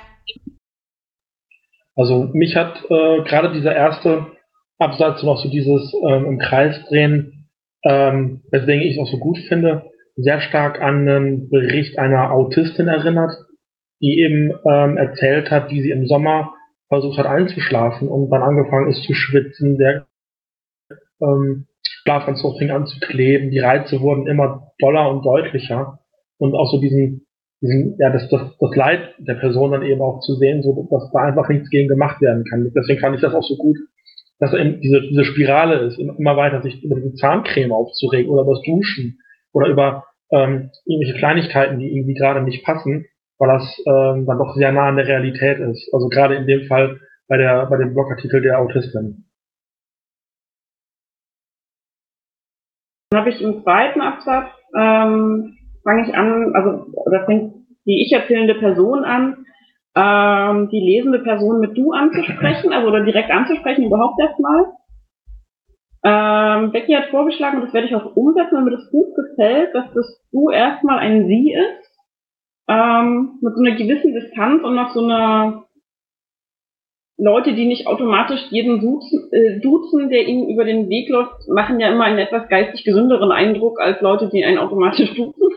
Also 1.96 2.30
mich 2.34 2.56
hat 2.56 2.84
äh, 2.90 3.24
gerade 3.24 3.52
dieser 3.54 3.76
erste 3.76 4.28
Absatz 4.80 5.22
und 5.22 5.30
auch 5.30 5.42
so 5.42 5.50
dieses 5.50 5.94
ähm, 6.08 6.26
im 6.26 6.40
Kreis 6.40 6.84
drehen, 6.88 7.50
ähm, 7.84 8.42
weswegen 8.52 8.82
ich 8.82 8.96
es 8.96 9.02
auch 9.02 9.12
so 9.12 9.18
gut 9.18 9.38
finde, 9.48 9.90
sehr 10.16 10.42
stark 10.42 10.82
an 10.82 11.08
einen 11.08 11.50
Bericht 11.50 11.98
einer 11.98 12.32
Autistin 12.32 12.88
erinnert, 12.88 13.32
die 14.02 14.20
eben 14.20 14.54
ähm, 14.70 14.98
erzählt 14.98 15.52
hat, 15.52 15.70
wie 15.70 15.82
sie 15.82 15.92
im 15.92 16.08
Sommer 16.08 16.54
versucht 16.88 17.20
hat 17.20 17.26
einzuschlafen 17.26 18.08
und 18.08 18.30
dann 18.30 18.42
angefangen 18.42 18.90
ist 18.90 19.04
zu 19.04 19.14
schwitzen, 19.14 19.78
der 19.78 20.08
ähm, 21.22 21.68
Schlafanzug 22.04 22.58
fing 22.58 22.72
an 22.72 22.88
zu 22.88 23.00
kleben, 23.00 23.52
die 23.52 23.60
Reize 23.60 24.02
wurden 24.02 24.28
immer 24.28 24.72
doller 24.80 25.10
und 25.10 25.26
deutlicher 25.26 26.00
und 26.38 26.56
auch 26.56 26.72
so 26.72 26.80
diesen, 26.80 27.26
diesen 27.62 27.98
ja, 28.00 28.10
das, 28.10 28.28
das, 28.30 28.58
das 28.60 28.76
Leid 28.76 29.16
der 29.20 29.36
Person 29.36 29.72
dann 29.72 29.84
eben 29.84 30.02
auch 30.02 30.20
zu 30.22 30.36
sehen, 30.36 30.64
so 30.64 30.88
dass 30.90 31.12
da 31.12 31.20
einfach 31.20 31.50
nichts 31.50 31.70
gegen 31.70 31.88
gemacht 31.88 32.22
werden 32.22 32.44
kann. 32.46 32.72
Deswegen 32.76 33.00
fand 33.00 33.16
ich 33.16 33.22
das 33.22 33.34
auch 33.34 33.44
so 33.44 33.58
gut, 33.58 33.78
dass 34.40 34.54
eben 34.54 34.80
diese, 34.82 35.02
diese 35.02 35.26
Spirale 35.26 35.80
ist, 35.80 36.00
immer 36.00 36.38
weiter 36.38 36.62
sich 36.62 36.84
über 36.84 37.00
die 37.00 37.14
Zahncreme 37.14 37.72
aufzuregen 37.72 38.32
oder 38.32 38.44
über 38.44 38.54
das 38.54 38.64
Duschen 38.64 39.20
oder 39.54 39.68
über 39.68 40.06
ähm, 40.32 40.72
irgendwelche 40.86 41.18
Kleinigkeiten, 41.18 41.80
die 41.80 41.92
irgendwie 41.96 42.14
gerade 42.14 42.42
nicht 42.42 42.64
passen, 42.64 43.06
weil 43.38 43.50
das 43.50 43.78
ähm, 43.86 44.26
dann 44.26 44.38
doch 44.38 44.56
sehr 44.56 44.72
nah 44.72 44.88
an 44.88 44.96
der 44.96 45.08
Realität 45.08 45.60
ist. 45.60 45.94
Also 45.94 46.08
gerade 46.08 46.36
in 46.36 46.48
dem 46.48 46.68
Fall 46.68 47.00
bei 47.28 47.38
der 47.38 47.66
bei 47.66 47.78
dem 47.78 47.94
Blogartikel 47.94 48.42
der 48.42 48.60
Autistin. 48.60 49.29
Dann 53.10 53.22
habe 53.22 53.32
ich 53.32 53.42
im 53.42 53.64
zweiten 53.64 54.02
Absatz 54.02 54.50
ähm, 54.76 55.58
fange 55.84 56.08
ich 56.08 56.16
an, 56.16 56.54
also 56.54 56.86
oder 56.94 57.26
fängt 57.26 57.56
die 57.86 58.04
ich 58.06 58.12
erzählende 58.12 58.54
Person 58.56 59.04
an, 59.04 59.46
ähm, 59.96 60.70
die 60.70 60.80
lesende 60.80 61.20
Person 61.20 61.60
mit 61.60 61.76
du 61.76 61.92
anzusprechen, 61.92 62.72
also 62.72 62.88
oder 62.88 63.04
direkt 63.04 63.32
anzusprechen 63.32 63.86
überhaupt 63.86 64.20
erstmal. 64.20 64.66
Ähm, 66.04 66.72
Becky 66.72 66.94
hat 66.94 67.10
vorgeschlagen, 67.10 67.58
und 67.58 67.66
das 67.66 67.74
werde 67.74 67.88
ich 67.88 67.96
auch 67.96 68.16
umsetzen, 68.16 68.58
wenn 68.58 68.66
mir 68.66 68.78
das 68.78 68.92
gut 68.92 69.16
gefällt, 69.16 69.74
dass 69.74 69.92
das 69.94 70.24
du 70.32 70.52
erstmal 70.52 71.00
ein 71.00 71.28
Sie 71.28 71.52
ist, 71.52 71.90
ähm, 72.68 73.40
mit 73.42 73.56
so 73.56 73.64
einer 73.64 73.76
gewissen 73.76 74.14
Distanz 74.14 74.64
und 74.64 74.76
noch 74.76 74.94
so 74.94 75.04
einer 75.04 75.66
Leute, 77.20 77.54
die 77.54 77.66
nicht 77.66 77.86
automatisch 77.88 78.40
jeden 78.50 78.80
duzen, 78.80 79.30
äh, 79.32 79.60
duzen, 79.60 80.10
der 80.10 80.26
ihnen 80.28 80.50
über 80.50 80.64
den 80.64 80.90
Weg 80.90 81.10
läuft, 81.10 81.48
machen 81.50 81.80
ja 81.80 81.90
immer 81.90 82.06
einen 82.06 82.20
etwas 82.20 82.48
geistig 82.48 82.84
gesünderen 82.86 83.32
Eindruck 83.32 83.80
als 83.80 84.00
Leute, 84.02 84.30
die 84.32 84.44
einen 84.44 84.58
automatisch 84.58 85.14
duzen. 85.16 85.50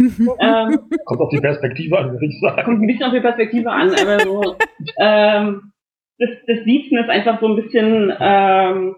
ähm, 0.00 0.78
kommt 1.04 1.20
auf 1.20 1.30
die 1.30 1.40
Perspektive 1.40 1.98
an, 1.98 2.12
würde 2.12 2.26
ich 2.26 2.40
sagen. 2.40 2.64
Kommt 2.64 2.82
ein 2.82 2.86
bisschen 2.86 3.06
auf 3.06 3.12
die 3.12 3.20
Perspektive 3.20 3.70
an, 3.70 3.90
aber 3.90 4.20
so. 4.20 4.56
ähm, 4.98 5.72
das, 6.18 6.30
das 6.46 6.64
Siezen 6.64 6.98
ist 6.98 7.10
einfach 7.10 7.40
so 7.40 7.46
ein 7.46 7.56
bisschen 7.56 8.12
ähm, 8.18 8.96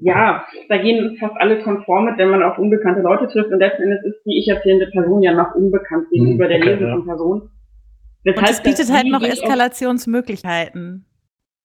ja, 0.00 0.44
da 0.68 0.76
gehen 0.78 1.16
fast 1.18 1.34
alle 1.38 1.62
konform 1.62 2.06
mit, 2.06 2.18
wenn 2.18 2.30
man 2.30 2.42
auf 2.42 2.58
unbekannte 2.58 3.00
Leute 3.00 3.28
trifft. 3.28 3.52
Und 3.52 3.60
letzten 3.60 3.84
Endes 3.84 4.04
ist 4.04 4.24
die 4.24 4.38
ich 4.38 4.48
erzählende 4.48 4.88
Person 4.88 5.22
ja 5.22 5.32
noch 5.32 5.54
unbekannt 5.54 6.08
gegenüber 6.10 6.46
hm, 6.46 6.52
okay, 6.52 6.64
der 6.64 6.74
lesenden 6.74 6.98
ja. 6.98 7.04
Person. 7.04 7.50
Weshalb 8.24 8.38
und 8.38 8.50
es 8.50 8.62
bietet 8.62 8.92
halt 8.92 9.06
noch 9.06 9.22
Eskalationsmöglichkeiten. 9.22 11.07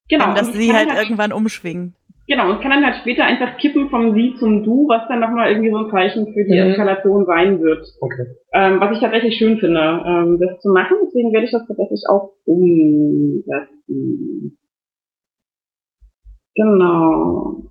Genau. 0.09 0.30
Und 0.30 0.38
dass 0.38 0.53
sie 0.53 0.73
halt, 0.73 0.89
halt 0.89 1.03
irgendwann 1.03 1.31
umschwingen. 1.31 1.95
Genau, 2.27 2.51
und 2.51 2.61
kann 2.61 2.71
dann 2.71 2.85
halt 2.85 2.97
später 3.01 3.25
einfach 3.25 3.57
kippen 3.57 3.89
vom 3.89 4.13
Sie 4.13 4.35
zum 4.39 4.63
Du, 4.63 4.88
was 4.88 5.07
dann 5.09 5.19
nochmal 5.19 5.51
irgendwie 5.51 5.71
so 5.71 5.77
ein 5.77 5.91
Zeichen 5.91 6.34
für 6.34 6.45
die 6.45 6.53
mhm. 6.53 6.69
Eskalation 6.69 7.25
sein 7.25 7.61
wird. 7.61 7.85
Okay. 7.99 8.27
Ähm, 8.53 8.80
was 8.80 8.93
ich 8.93 9.01
tatsächlich 9.01 9.38
schön 9.38 9.59
finde, 9.59 10.01
ähm, 10.05 10.39
das 10.39 10.61
zu 10.61 10.71
machen. 10.71 10.95
Deswegen 11.05 11.34
werde 11.34 11.45
ich 11.45 11.51
das 11.51 11.67
tatsächlich 11.67 12.03
auch 12.09 12.31
umsetzen. 12.45 14.57
Genau 16.55 17.63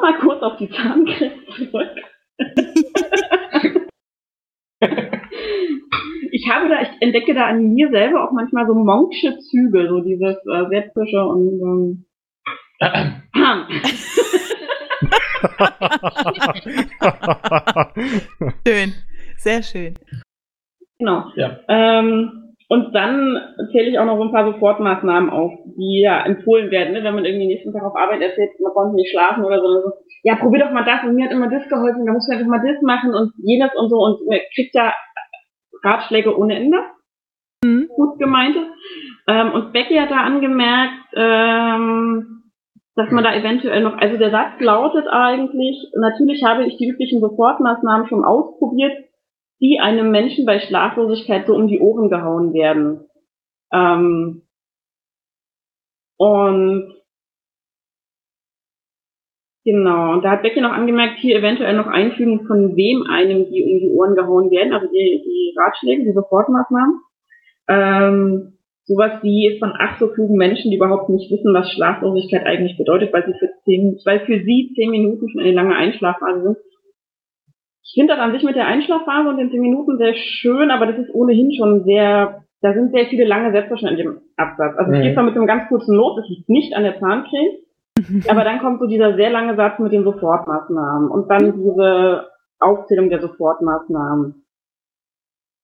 nochmal 0.00 0.18
kurz 0.20 0.42
auf 0.42 0.56
die 0.56 0.70
Zahncreme 0.70 1.44
zurück. 1.56 1.96
ich 6.50 6.56
habe 6.56 6.68
da, 6.68 6.82
ich 6.82 6.90
entdecke 7.00 7.32
da 7.32 7.46
an 7.46 7.72
mir 7.72 7.88
selber 7.90 8.24
auch 8.24 8.32
manchmal 8.32 8.66
so 8.66 8.74
monksche 8.74 9.38
Züge, 9.38 9.86
so 9.88 10.00
dieses 10.00 10.36
äh, 10.46 10.66
Selbstfische 10.68 11.24
und 11.24 11.60
ähm, 11.62 12.04
schön, 18.66 18.94
sehr 19.36 19.62
schön. 19.62 19.94
Genau. 20.98 21.24
Ja. 21.36 21.60
Ähm, 21.68 22.56
und 22.68 22.94
dann 22.94 23.38
zähle 23.72 23.90
ich 23.90 23.98
auch 23.98 24.04
noch 24.04 24.16
so 24.16 24.22
ein 24.22 24.30
paar 24.32 24.44
Sofortmaßnahmen 24.50 25.30
auf, 25.30 25.52
die 25.76 26.00
ja 26.02 26.24
empfohlen 26.24 26.70
werden, 26.70 26.94
ne? 26.94 27.04
wenn 27.04 27.14
man 27.14 27.24
irgendwie 27.24 27.48
nächsten 27.48 27.72
Tag 27.72 27.82
auf 27.82 27.96
Arbeit 27.96 28.22
erzählt, 28.22 28.50
man 28.60 28.72
konnte 28.72 28.94
nicht 28.96 29.10
schlafen 29.10 29.44
oder 29.44 29.60
so. 29.60 29.82
so. 29.82 29.92
Ja, 30.22 30.36
probier 30.36 30.64
doch 30.64 30.70
mal 30.70 30.84
das 30.84 31.02
und 31.04 31.14
mir 31.14 31.24
hat 31.24 31.32
immer 31.32 31.50
das 31.50 31.68
geholfen, 31.68 32.06
da 32.06 32.12
musst 32.12 32.28
du 32.28 32.32
einfach 32.32 32.46
mal 32.46 32.62
das 32.64 32.80
machen 32.82 33.14
und 33.14 33.32
jenes 33.42 33.74
und 33.74 33.88
so 33.88 33.96
und 33.96 34.26
man 34.26 34.38
kriegt 34.54 34.74
ja 34.74 34.92
Ratschläge 35.82 36.36
ohne 36.36 36.56
Ende. 36.56 36.78
Mhm. 37.64 37.88
Gut 37.94 38.18
gemeinte. 38.18 38.66
Ähm, 39.26 39.52
und 39.52 39.72
Becky 39.72 39.96
hat 39.96 40.10
da 40.10 40.22
angemerkt, 40.22 41.12
ähm, 41.14 42.42
dass 42.96 43.10
man 43.10 43.24
da 43.24 43.34
eventuell 43.34 43.82
noch, 43.82 43.96
also 43.96 44.16
der 44.16 44.30
Satz 44.30 44.60
lautet 44.60 45.06
eigentlich, 45.08 45.76
natürlich 45.94 46.44
habe 46.44 46.64
ich 46.64 46.76
die 46.76 46.88
üblichen 46.88 47.20
Sofortmaßnahmen 47.20 48.08
schon 48.08 48.24
ausprobiert, 48.24 48.92
die 49.60 49.78
einem 49.80 50.10
Menschen 50.10 50.46
bei 50.46 50.58
Schlaflosigkeit 50.60 51.46
so 51.46 51.54
um 51.54 51.68
die 51.68 51.80
Ohren 51.80 52.08
gehauen 52.08 52.52
werden. 52.52 53.06
Ähm, 53.72 54.42
und 56.16 56.99
genau, 59.64 60.12
und 60.12 60.24
da 60.24 60.30
hat 60.32 60.42
Becky 60.42 60.60
noch 60.60 60.72
angemerkt, 60.72 61.18
hier 61.18 61.38
eventuell 61.38 61.76
noch 61.76 61.86
einfügen, 61.86 62.46
von 62.46 62.76
wem 62.76 63.04
einem 63.10 63.50
die 63.50 63.62
um 63.64 63.78
die 63.80 63.90
Ohren 63.94 64.14
gehauen 64.14 64.50
werden, 64.50 64.72
also 64.72 64.86
die, 64.86 65.22
die 65.24 65.54
Ratschläge, 65.58 66.04
die 66.04 66.12
Sofortmaßnahmen. 66.12 67.00
Ähm, 67.68 68.52
sowas 68.84 69.22
wie 69.22 69.56
von 69.60 69.72
ach 69.78 69.98
so 70.00 70.08
klugen 70.08 70.36
Menschen, 70.36 70.70
die 70.70 70.76
überhaupt 70.76 71.08
nicht 71.08 71.30
wissen, 71.30 71.54
was 71.54 71.70
Schlaflosigkeit 71.70 72.44
eigentlich 72.44 72.76
bedeutet, 72.76 73.12
weil 73.12 73.24
sie 73.24 73.38
für 73.38 73.50
zehn, 73.64 73.98
weil 74.04 74.20
für 74.20 74.42
sie 74.42 74.72
zehn 74.74 74.90
Minuten 74.90 75.28
schon 75.28 75.40
eine 75.40 75.52
lange 75.52 75.76
Einschlafphase 75.76 76.42
sind. 76.42 76.56
Ich 77.84 77.94
finde 77.94 78.14
das 78.14 78.22
an 78.22 78.32
sich 78.32 78.42
mit 78.42 78.56
der 78.56 78.66
Einschlafphase 78.66 79.28
und 79.28 79.36
den 79.36 79.50
zehn 79.50 79.60
Minuten 79.60 79.98
sehr 79.98 80.14
schön, 80.14 80.70
aber 80.70 80.86
das 80.86 80.98
ist 80.98 81.14
ohnehin 81.14 81.52
schon 81.52 81.84
sehr, 81.84 82.42
da 82.62 82.74
sind 82.74 82.92
sehr 82.92 83.06
viele 83.06 83.24
lange 83.24 83.52
Sätze 83.52 83.78
schon 83.78 83.88
in 83.88 83.96
dem 83.96 84.20
Absatz. 84.36 84.76
Also 84.76 84.90
Mhm. 84.92 85.02
geht 85.02 85.14
zwar 85.14 85.24
mit 85.24 85.36
einem 85.36 85.46
ganz 85.46 85.68
kurzen 85.68 85.96
Not, 85.96 86.18
das 86.18 86.28
liegt 86.28 86.48
nicht 86.48 86.74
an 86.74 86.82
der 86.82 86.98
Zahncreme, 86.98 87.58
aber 88.28 88.44
dann 88.44 88.60
kommt 88.60 88.80
so 88.80 88.86
dieser 88.86 89.16
sehr 89.16 89.30
lange 89.30 89.56
Satz 89.56 89.78
mit 89.78 89.92
den 89.92 90.04
Sofortmaßnahmen 90.04 91.10
und 91.10 91.28
dann 91.30 91.52
diese 91.52 92.28
Aufzählung 92.58 93.10
der 93.10 93.20
Sofortmaßnahmen. 93.20 94.44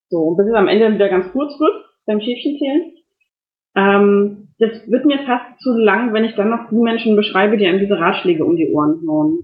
So, 0.09 0.19
und 0.19 0.37
bis 0.37 0.47
es 0.47 0.53
am 0.53 0.67
Ende 0.67 0.93
wieder 0.93 1.09
ganz 1.09 1.31
kurz 1.31 1.59
wird 1.59 1.85
beim 2.05 2.21
Schäfchenzählen. 2.21 2.93
Ähm, 3.75 4.47
das 4.59 4.71
wird 4.89 5.05
mir 5.05 5.19
fast 5.25 5.59
zu 5.59 5.73
lang, 5.73 6.13
wenn 6.13 6.25
ich 6.25 6.35
dann 6.35 6.49
noch 6.49 6.69
die 6.69 6.75
Menschen 6.75 7.15
beschreibe, 7.15 7.57
die 7.57 7.67
einem 7.67 7.79
diese 7.79 7.99
Ratschläge 7.99 8.43
um 8.43 8.55
die 8.55 8.71
Ohren 8.71 9.01
hauen. 9.07 9.39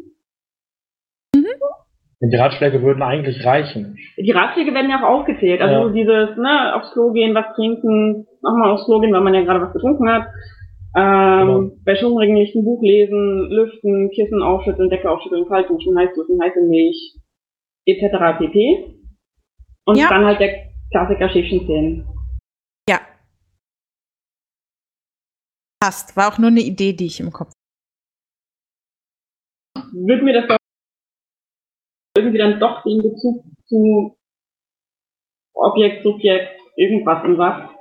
Und 2.24 2.30
die 2.32 2.38
Ratschläge 2.38 2.82
würden 2.82 3.04
eigentlich 3.04 3.46
reichen. 3.46 3.98
Die 4.18 4.32
Ratschläge 4.32 4.74
werden 4.74 4.90
ja 4.90 5.04
auch 5.04 5.20
aufgezählt. 5.20 5.62
Also 5.62 5.74
Ja. 5.76 5.84
so 5.84 5.90
dieses, 5.90 6.38
ne, 6.38 6.74
aufs 6.74 6.94
Klo 6.94 7.12
gehen, 7.12 7.36
was 7.36 7.54
trinken, 7.54 8.26
nochmal 8.42 8.72
aufs 8.72 8.86
Klo 8.86 9.02
gehen, 9.02 9.12
weil 9.12 9.22
man 9.22 9.34
ja 9.34 9.42
gerade 9.44 9.62
was 9.62 9.74
getrunken 9.74 10.10
hat. 10.10 10.28
Ähm, 10.96 11.48
Genau. 11.48 11.72
Bei 11.86 11.96
Schwungringen 11.96 12.36
nicht 12.36 12.56
ein 12.56 12.64
Buch 12.64 12.82
lesen, 12.84 13.50
lüften, 13.50 14.12
Kissen 14.12 14.42
aufschütteln, 14.44 14.90
Decke 14.90 15.10
aufschütteln, 15.10 15.48
kalt 15.48 15.70
duschen, 15.70 15.98
heiß 15.98 16.14
duschen, 16.16 16.40
heiße 16.42 16.62
Milch, 16.62 17.16
etc. 17.86 18.38
pp. 18.38 18.96
Und 19.86 19.98
Ja. 19.98 20.10
dann 20.10 20.26
halt 20.26 20.40
der 20.40 20.72
Klassiker 20.92 21.30
Schäfchen 21.30 21.66
zählen. 21.66 22.08
Ja. 22.88 23.00
Passt. 25.82 26.16
War 26.16 26.32
auch 26.32 26.38
nur 26.38 26.50
eine 26.50 26.62
Idee, 26.62 26.94
die 26.94 27.08
ich 27.08 27.20
im 27.20 27.32
Kopf 27.32 27.52
Wird 29.92 30.24
mir 30.24 30.34
das 30.34 30.48
doch 30.48 30.58
irgendwie 32.16 32.38
dann 32.38 32.60
doch 32.60 32.84
den 32.84 33.02
Bezug 33.02 33.44
zu 33.66 34.16
Objekt, 35.56 36.04
Subjekt, 36.04 36.60
irgendwas 36.78 37.24
im 37.26 37.38
Satz. 37.38 37.73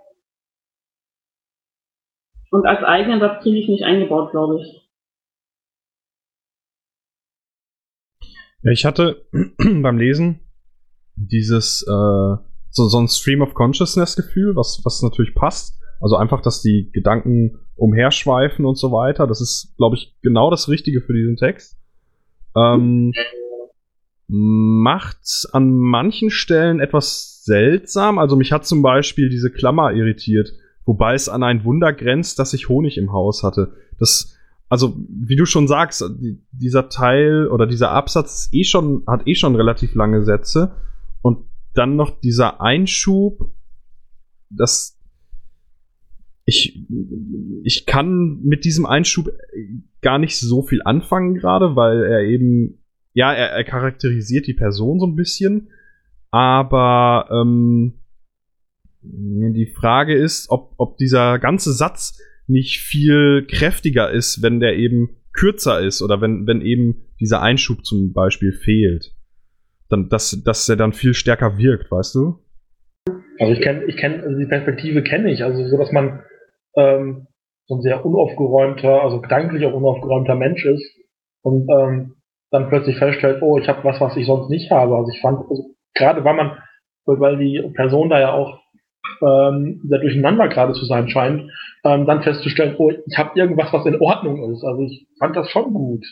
Und 2.53 2.67
als 2.67 2.85
eigenen 2.85 3.19
Satz 3.19 3.43
kriege 3.43 3.59
ich 3.59 3.69
nicht 3.69 3.83
eingebaut, 3.83 4.31
glaube 4.31 4.61
ich. 4.61 4.87
Ja, 8.63 8.73
ich 8.73 8.85
hatte 8.85 9.27
beim 9.57 9.97
Lesen 9.97 10.41
dieses 11.17 11.83
äh, 11.83 12.37
so, 12.69 12.89
so 12.89 12.99
ein 12.99 13.09
Stream 13.09 13.41
of 13.41 13.55
Consciousness 13.55 14.17
Gefühl, 14.17 14.55
was, 14.55 14.83
was 14.85 15.03
natürlich 15.03 15.35
passt. 15.35 15.81
Also 15.99 16.17
einfach, 16.17 16.43
dass 16.43 16.61
die 16.61 16.91
Gedanken 16.93 17.59
umherschweifen 17.75 18.67
und 18.67 18.77
so 18.77 18.93
weiter. 18.93 19.27
Das 19.27 19.41
ist, 19.41 19.75
glaube 19.79 19.97
ich, 19.97 20.15
genau 20.21 20.51
das 20.51 20.69
Richtige 20.69 21.01
für 21.01 21.15
diesen 21.15 21.37
Text. 21.37 21.79
Ähm, 22.55 23.13
macht's 24.29 25.49
an 25.51 25.71
manchen 25.71 26.29
Stellen 26.29 26.81
etwas 26.81 27.45
seltsam. 27.45 28.19
Also 28.19 28.37
mich 28.37 28.53
hat 28.53 28.67
zum 28.67 28.83
Beispiel 28.83 29.31
diese 29.31 29.51
Klammer 29.51 29.93
irritiert, 29.93 30.53
wobei 30.85 31.15
es 31.15 31.29
an 31.29 31.43
ein 31.43 31.65
Wunder 31.65 31.93
grenzt, 31.93 32.39
dass 32.39 32.55
ich 32.55 32.69
Honig 32.69 32.99
im 32.99 33.13
Haus 33.13 33.43
hatte. 33.43 33.73
Das, 33.99 34.37
also 34.69 34.97
wie 35.09 35.37
du 35.37 35.47
schon 35.47 35.69
sagst, 35.69 36.05
die, 36.19 36.41
dieser 36.51 36.89
Teil 36.89 37.49
oder 37.49 37.67
dieser 37.67 37.91
Absatz 37.91 38.49
eh 38.53 38.65
schon, 38.65 39.05
hat 39.07 39.27
eh 39.27 39.35
schon 39.35 39.57
relativ 39.57 39.95
lange 39.95 40.25
Sätze 40.25 40.77
und 41.23 41.47
dann 41.75 41.97
noch 41.97 42.21
dieser 42.21 42.61
Einschub, 42.61 43.51
das 44.51 44.99
ich, 46.45 46.85
ich 47.63 47.87
kann 47.87 48.41
mit 48.43 48.65
diesem 48.65 48.85
Einschub 48.85 49.31
gar 50.01 50.19
nicht 50.19 50.37
so 50.39 50.63
viel 50.63 50.83
anfangen 50.85 51.35
gerade, 51.35 51.77
weil 51.77 52.03
er 52.03 52.23
eben, 52.23 52.83
ja, 53.13 53.33
er, 53.33 53.51
er 53.51 53.65
charakterisiert 53.65 54.47
die 54.47 54.55
Person 54.55 54.99
so 54.99 55.07
ein 55.07 55.15
bisschen, 55.15 55.69
aber 56.31 57.29
ähm, 57.31 57.95
die 59.03 59.67
Frage 59.67 60.15
ist, 60.15 60.51
ob, 60.51 60.75
ob 60.79 60.97
dieser 60.97 61.39
ganze 61.39 61.73
Satz 61.73 62.19
nicht 62.47 62.81
viel 62.81 63.47
kräftiger 63.49 64.11
ist, 64.11 64.43
wenn 64.43 64.61
der 64.61 64.77
eben 64.77 65.17
kürzer 65.33 65.81
ist 65.81 66.03
oder 66.03 66.21
wenn, 66.21 66.47
wenn 66.47 66.61
eben 66.61 67.07
dieser 67.21 67.43
Einschub 67.43 67.85
zum 67.85 68.13
Beispiel 68.13 68.53
fehlt. 68.53 69.13
Dann, 69.89 70.09
dass, 70.09 70.43
dass 70.45 70.69
er 70.69 70.77
dann 70.77 70.93
viel 70.93 71.15
stärker 71.15 71.59
wirkt, 71.59 71.91
weißt 71.91 72.15
du? 72.15 72.39
Also 73.39 73.53
ich 73.53 73.61
kenne, 73.61 73.85
ich 73.85 73.97
kenne, 73.97 74.23
also 74.23 74.39
die 74.39 74.47
Perspektive 74.47 75.03
kenne 75.03 75.33
ich, 75.33 75.43
also 75.43 75.67
so, 75.67 75.77
dass 75.77 75.93
man 75.93 76.23
ähm, 76.77 77.27
so 77.67 77.77
ein 77.77 77.83
sehr 77.83 78.05
unaufgeräumter, 78.05 79.03
also 79.03 79.21
gedanklich 79.21 79.65
auch 79.65 79.73
unaufgeräumter 79.73 80.35
Mensch 80.35 80.65
ist 80.65 80.85
und 81.43 81.69
ähm, 81.71 82.15
dann 82.51 82.69
plötzlich 82.69 82.99
feststellt, 82.99 83.43
oh, 83.43 83.59
ich 83.59 83.69
habe 83.69 83.83
was, 83.85 84.01
was 84.01 84.17
ich 84.17 84.27
sonst 84.27 84.51
nicht 84.51 84.71
habe. 84.71 84.95
Also 84.95 85.11
ich 85.11 85.21
fand, 85.21 85.39
also, 85.49 85.75
gerade 85.95 86.25
weil 86.25 86.35
man, 86.35 86.59
weil 87.07 87.39
die 87.39 87.63
Person 87.75 88.11
da 88.11 88.21
ja 88.21 88.33
auch 88.33 88.62
ähm, 89.23 89.81
sehr 89.85 89.99
durcheinander 89.99 90.49
gerade 90.49 90.73
zu 90.73 90.85
sein 90.85 91.09
scheint, 91.09 91.51
ähm, 91.85 92.07
dann 92.07 92.23
festzustellen, 92.23 92.77
oh, 92.79 92.91
ich 92.91 93.19
habe 93.19 93.39
irgendwas, 93.39 93.73
was 93.73 93.87
in 93.87 94.01
Ordnung 94.01 94.53
ist. 94.53 94.65
Also 94.65 94.83
ich 94.83 95.07
fand 95.19 95.37
das 95.37 95.51
schon 95.51 95.73
gut. 95.73 96.05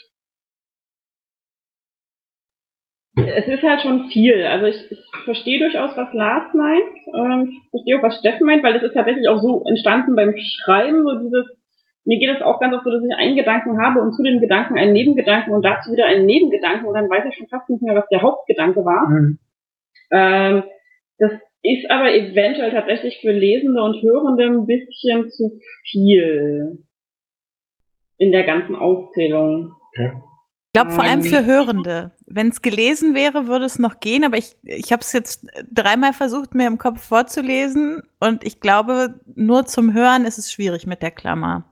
Es 3.17 3.47
ist 3.47 3.63
halt 3.63 3.83
schon 3.83 4.09
viel. 4.11 4.45
Also 4.45 4.67
ich, 4.67 4.91
ich 4.91 5.05
verstehe 5.25 5.59
durchaus, 5.59 5.97
was 5.97 6.13
Lars 6.13 6.55
meint. 6.55 6.83
Ähm, 7.15 7.51
ich 7.51 7.71
verstehe 7.71 7.99
auch, 7.99 8.03
was 8.03 8.19
Steffen 8.19 8.47
meint, 8.47 8.63
weil 8.63 8.75
das 8.75 8.83
ist 8.83 8.95
tatsächlich 8.95 9.29
auch 9.29 9.41
so 9.41 9.65
entstanden 9.67 10.15
beim 10.15 10.35
Schreiben, 10.37 11.03
so 11.03 11.19
dieses, 11.19 11.47
mir 12.05 12.19
geht 12.19 12.35
es 12.35 12.43
auch 12.43 12.61
ganz 12.61 12.75
oft 12.75 12.85
so, 12.85 12.91
dass 12.91 13.05
ich 13.05 13.15
einen 13.15 13.37
Gedanken 13.37 13.81
habe 13.83 14.01
und 14.01 14.15
zu 14.15 14.23
dem 14.23 14.41
Gedanken 14.41 14.79
einen 14.79 14.93
Nebengedanken 14.93 15.53
und 15.53 15.65
dazu 15.65 15.93
wieder 15.93 16.07
einen 16.07 16.27
Nebengedanken 16.27 16.87
und 16.87 16.95
dann 16.95 17.11
weiß 17.11 17.25
ich 17.29 17.37
schon 17.37 17.49
fast 17.49 17.69
nicht 17.69 17.83
mehr, 17.83 17.95
was 17.95 18.09
der 18.11 18.23
Hauptgedanke 18.23 18.85
war. 18.85 19.09
Mhm. 19.09 19.39
Ähm, 20.11 20.63
das 21.19 21.33
ist 21.63 21.91
aber 21.91 22.15
eventuell 22.15 22.71
tatsächlich 22.71 23.19
für 23.21 23.33
Lesende 23.33 23.83
und 23.83 24.03
Hörende 24.03 24.45
ein 24.45 24.67
bisschen 24.67 25.31
zu 25.31 25.61
viel 25.85 26.85
in 28.17 28.33
der 28.33 28.45
ganzen 28.45 28.75
Aufzählung. 28.77 29.75
Ich 29.95 30.73
glaube 30.73 30.93
vor 30.93 31.03
allem 31.03 31.21
Ähm. 31.21 31.27
für 31.27 31.45
Hörende. 31.45 32.13
Wenn 32.27 32.49
es 32.49 32.63
gelesen 32.63 33.15
wäre, 33.15 33.47
würde 33.49 33.65
es 33.65 33.79
noch 33.79 33.99
gehen, 33.99 34.25
aber 34.25 34.37
ich, 34.37 34.57
ich 34.63 34.93
habe 34.93 35.01
es 35.01 35.13
jetzt 35.13 35.47
dreimal 35.71 36.13
versucht, 36.13 36.55
mir 36.55 36.67
im 36.67 36.79
Kopf 36.79 37.03
vorzulesen 37.03 38.03
und 38.21 38.45
ich 38.45 38.61
glaube, 38.61 39.21
nur 39.35 39.67
zum 39.67 39.93
Hören 39.93 40.25
ist 40.25 40.39
es 40.39 40.53
schwierig 40.53 40.87
mit 40.87 41.03
der 41.03 41.11
Klammer. 41.11 41.70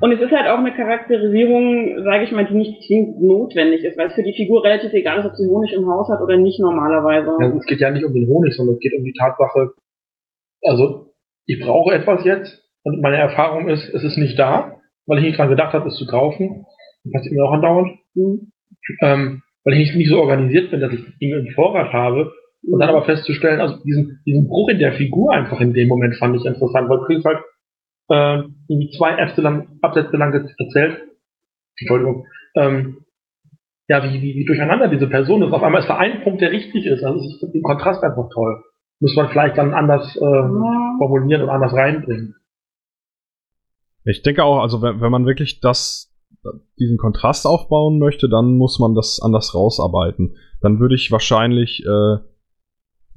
Und 0.00 0.12
es 0.12 0.20
ist 0.20 0.32
halt 0.32 0.48
auch 0.48 0.58
eine 0.58 0.74
Charakterisierung, 0.74 2.04
sage 2.04 2.24
ich 2.24 2.32
mal, 2.32 2.46
die 2.46 2.54
nicht 2.54 2.86
zwingend 2.86 3.20
notwendig 3.22 3.84
ist, 3.84 3.98
weil 3.98 4.08
es 4.08 4.14
für 4.14 4.22
die 4.22 4.32
Figur 4.32 4.64
relativ 4.64 4.92
egal 4.92 5.20
ist, 5.20 5.26
ob 5.26 5.36
sie 5.36 5.46
Honig 5.46 5.72
im 5.74 5.86
Haus 5.86 6.08
hat 6.08 6.22
oder 6.22 6.38
nicht 6.38 6.58
normalerweise. 6.58 7.30
Ja, 7.38 7.56
es 7.56 7.66
geht 7.66 7.80
ja 7.80 7.90
nicht 7.90 8.04
um 8.04 8.14
den 8.14 8.26
Honig, 8.26 8.54
sondern 8.54 8.76
es 8.76 8.80
geht 8.80 8.94
um 8.96 9.04
die 9.04 9.12
Tatsache, 9.12 9.72
also 10.62 11.12
ich 11.46 11.60
brauche 11.60 11.94
etwas 11.94 12.24
jetzt 12.24 12.62
und 12.82 13.02
meine 13.02 13.16
Erfahrung 13.16 13.68
ist, 13.68 13.92
es 13.92 14.02
ist 14.02 14.16
nicht 14.16 14.38
da, 14.38 14.80
weil 15.06 15.18
ich 15.18 15.24
nicht 15.24 15.38
dran 15.38 15.50
gedacht 15.50 15.74
habe, 15.74 15.88
es 15.88 15.96
zu 15.96 16.06
kaufen. 16.06 16.64
Das 17.04 17.12
passiert 17.12 17.34
mir 17.34 17.44
auch 17.44 17.52
andauernd. 17.52 17.98
Hm. 18.14 18.52
Ähm, 19.02 19.42
weil 19.64 19.74
ich 19.74 19.94
nicht, 19.94 20.08
so 20.08 20.20
organisiert 20.20 20.70
bin, 20.70 20.80
dass 20.80 20.92
ich 20.92 21.00
Dinge 21.18 21.36
im 21.36 21.52
Vorrat 21.54 21.92
habe. 21.92 22.32
Und 22.62 22.78
dann 22.80 22.90
aber 22.90 23.04
festzustellen, 23.04 23.60
also 23.60 23.76
diesen, 23.84 24.20
diesen 24.26 24.46
Bruch 24.46 24.68
in 24.68 24.78
der 24.78 24.92
Figur 24.92 25.32
einfach 25.32 25.60
in 25.60 25.72
dem 25.72 25.88
Moment 25.88 26.16
fand 26.16 26.36
ich 26.36 26.44
interessant, 26.44 26.88
weil 26.88 27.00
Chris 27.06 27.24
halt 27.24 27.38
äh, 28.10 28.42
irgendwie 28.68 28.90
zwei 28.96 29.16
Absätze 29.16 29.40
lang, 29.40 29.78
Absätze 29.80 30.16
lang 30.16 30.32
erzählt, 30.58 31.02
Entschuldigung, 31.78 32.26
ähm, 32.56 33.04
ja, 33.88 34.04
wie, 34.04 34.22
wie, 34.22 34.34
wie 34.36 34.44
durcheinander 34.44 34.88
diese 34.88 35.08
Person 35.08 35.42
ist. 35.42 35.52
Auf 35.52 35.62
einmal 35.62 35.80
ist 35.80 35.88
da 35.88 35.96
ein 35.96 36.22
Punkt, 36.22 36.40
der 36.40 36.52
richtig 36.52 36.86
ist. 36.86 37.02
Also 37.02 37.24
ich 37.24 37.38
finde 37.40 37.54
den 37.54 37.62
Kontrast 37.62 38.02
einfach 38.04 38.28
toll. 38.32 38.62
Muss 39.00 39.16
man 39.16 39.28
vielleicht 39.30 39.56
dann 39.58 39.74
anders 39.74 40.14
äh, 40.16 40.20
formulieren 40.20 41.42
und 41.42 41.48
anders 41.48 41.72
reinbringen. 41.72 42.36
Ich 44.04 44.22
denke 44.22 44.44
auch, 44.44 44.60
also 44.60 44.82
wenn, 44.82 45.00
wenn 45.00 45.10
man 45.10 45.26
wirklich 45.26 45.60
das, 45.60 46.14
diesen 46.78 46.98
Kontrast 46.98 47.46
aufbauen 47.46 47.98
möchte, 47.98 48.28
dann 48.28 48.56
muss 48.56 48.78
man 48.78 48.94
das 48.94 49.20
anders 49.22 49.54
rausarbeiten. 49.54 50.36
Dann 50.60 50.78
würde 50.78 50.94
ich 50.94 51.10
wahrscheinlich 51.10 51.84
äh, 51.84 52.16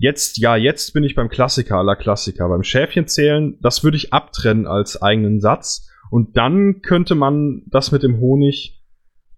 jetzt, 0.04 0.38
ja, 0.38 0.58
jetzt 0.58 0.94
bin 0.94 1.06
ich 1.06 1.16
beim 1.16 1.30
Klassiker 1.30 1.78
aller 1.78 1.96
Klassiker. 1.96 2.50
Beim 2.50 2.64
Schäfchen 2.64 3.08
zählen, 3.08 3.58
das 3.62 3.86
würde 3.86 3.96
ich 3.96 4.12
abtrennen 4.12 4.68
als 4.68 5.02
eigenen 5.02 5.40
Satz. 5.40 5.90
Und 6.12 6.36
dann 6.36 6.82
könnte 6.82 7.16
man 7.16 7.64
das 7.68 7.94
mit 7.94 8.04
dem 8.04 8.20
Honig 8.20 8.84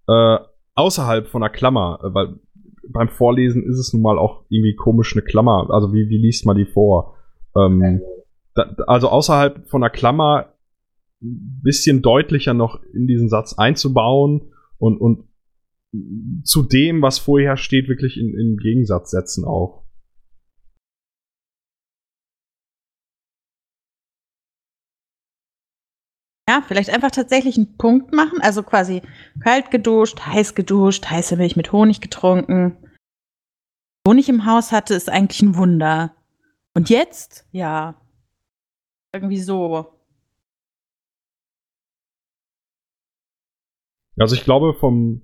äh, 0.07 0.39
außerhalb 0.73 1.27
von 1.27 1.43
einer 1.43 1.53
Klammer, 1.53 1.99
äh, 2.01 2.13
weil 2.15 2.39
beim 2.89 3.09
Vorlesen 3.09 3.63
ist 3.63 3.77
es 3.77 3.93
nun 3.93 4.01
mal 4.01 4.17
auch 4.17 4.43
irgendwie 4.49 4.75
komisch 4.75 5.13
eine 5.13 5.21
Klammer. 5.21 5.67
Also 5.69 5.93
wie, 5.93 6.09
wie 6.09 6.17
liest 6.17 6.47
man 6.47 6.57
die 6.57 6.65
vor? 6.65 7.15
Ähm, 7.55 8.01
da, 8.55 8.63
also 8.87 9.09
außerhalb 9.09 9.69
von 9.69 9.83
einer 9.83 9.91
Klammer 9.91 10.53
ein 11.21 11.61
bisschen 11.63 12.01
deutlicher 12.01 12.55
noch 12.55 12.81
in 12.91 13.05
diesen 13.05 13.29
Satz 13.29 13.53
einzubauen 13.53 14.51
und, 14.79 14.97
und 14.97 15.25
zu 16.43 16.63
dem, 16.63 17.03
was 17.03 17.19
vorher 17.19 17.55
steht, 17.55 17.87
wirklich 17.87 18.17
in, 18.17 18.33
in 18.35 18.57
Gegensatz 18.57 19.11
setzen 19.11 19.45
auch. 19.45 19.84
Ja, 26.47 26.63
vielleicht 26.65 26.91
einfach 26.91 27.09
tatsächlich 27.09 27.57
einen 27.57 27.75
Punkt 27.77 28.13
machen, 28.13 28.39
also 28.41 28.61
quasi 28.61 29.01
kalt 29.41 29.71
geduscht, 29.71 30.27
heiß 30.27 30.53
geduscht, 30.53 31.09
heiße 31.09 31.37
Milch 31.37 31.55
mit 31.55 31.71
Honig 31.71 32.01
getrunken. 32.01 32.77
Honig 34.07 34.29
im 34.29 34.45
Haus 34.45 34.71
hatte, 34.71 34.93
ist 34.93 35.09
eigentlich 35.09 35.41
ein 35.41 35.55
Wunder. 35.55 36.15
Und 36.75 36.91
jetzt? 36.91 37.47
Ja. 37.51 37.99
Irgendwie 39.11 39.39
so. 39.39 39.87
Also 44.17 44.35
ich 44.35 44.43
glaube 44.43 44.75
vom, 44.75 45.23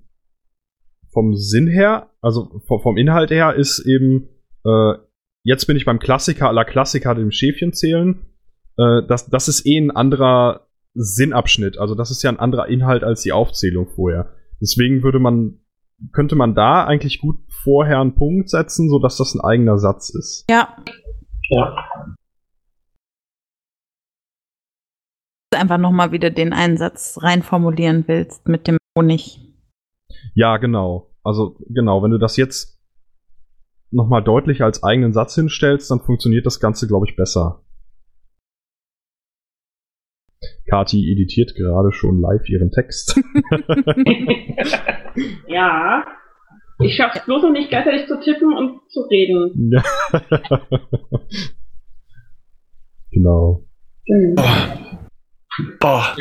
vom 1.12 1.36
Sinn 1.36 1.68
her, 1.68 2.10
also 2.20 2.60
vom, 2.66 2.80
vom 2.82 2.96
Inhalt 2.96 3.30
her 3.30 3.54
ist 3.54 3.78
eben, 3.86 4.28
äh, 4.64 4.94
jetzt 5.44 5.66
bin 5.66 5.76
ich 5.76 5.84
beim 5.84 6.00
Klassiker 6.00 6.48
aller 6.48 6.64
Klassiker 6.64 7.14
dem 7.14 7.30
Schäfchen 7.30 7.72
zählen. 7.72 8.26
Äh, 8.76 9.06
das, 9.06 9.30
das 9.30 9.46
ist 9.46 9.66
eh 9.66 9.78
ein 9.78 9.92
anderer 9.92 10.68
Sinnabschnitt. 10.94 11.78
Also 11.78 11.94
das 11.94 12.10
ist 12.10 12.22
ja 12.22 12.30
ein 12.30 12.38
anderer 12.38 12.68
Inhalt 12.68 13.04
als 13.04 13.22
die 13.22 13.32
Aufzählung 13.32 13.88
vorher. 13.88 14.34
Deswegen 14.60 15.02
würde 15.02 15.18
man, 15.18 15.58
könnte 16.12 16.36
man 16.36 16.54
da 16.54 16.84
eigentlich 16.84 17.20
gut 17.20 17.38
vorher 17.48 18.00
einen 18.00 18.14
Punkt 18.14 18.50
setzen, 18.50 18.88
sodass 18.88 19.16
das 19.16 19.34
ein 19.34 19.40
eigener 19.40 19.78
Satz 19.78 20.10
ist. 20.10 20.44
Ja. 20.50 20.76
Ja. 21.50 22.14
Einfach 25.54 25.78
nochmal 25.78 26.12
wieder 26.12 26.30
den 26.30 26.52
Einsatz 26.52 27.18
reinformulieren 27.22 28.04
willst 28.06 28.48
mit 28.48 28.66
dem 28.66 28.78
Honig. 28.96 29.40
Ja, 30.34 30.56
genau. 30.56 31.10
Also 31.22 31.56
genau, 31.68 32.02
wenn 32.02 32.10
du 32.10 32.18
das 32.18 32.36
jetzt 32.36 32.80
nochmal 33.90 34.22
deutlich 34.22 34.62
als 34.62 34.82
eigenen 34.82 35.12
Satz 35.12 35.34
hinstellst, 35.34 35.90
dann 35.90 36.00
funktioniert 36.00 36.46
das 36.46 36.60
Ganze, 36.60 36.88
glaube 36.88 37.06
ich, 37.08 37.16
besser. 37.16 37.61
Kati 40.72 41.12
editiert 41.12 41.54
gerade 41.54 41.92
schon 41.92 42.18
live 42.18 42.48
ihren 42.48 42.70
Text. 42.70 43.14
ja. 45.46 46.02
Ich 46.80 46.96
schaffe 46.96 47.18
es 47.18 47.26
bloß 47.26 47.42
noch 47.42 47.52
nicht 47.52 47.68
gleichzeitig 47.68 48.06
zu 48.08 48.18
tippen 48.18 48.56
und 48.56 48.80
zu 48.90 49.00
reden. 49.02 49.70
Ja. 49.70 49.82
genau. 53.10 53.68
Hm. 54.08 54.34
Boah. 55.78 56.16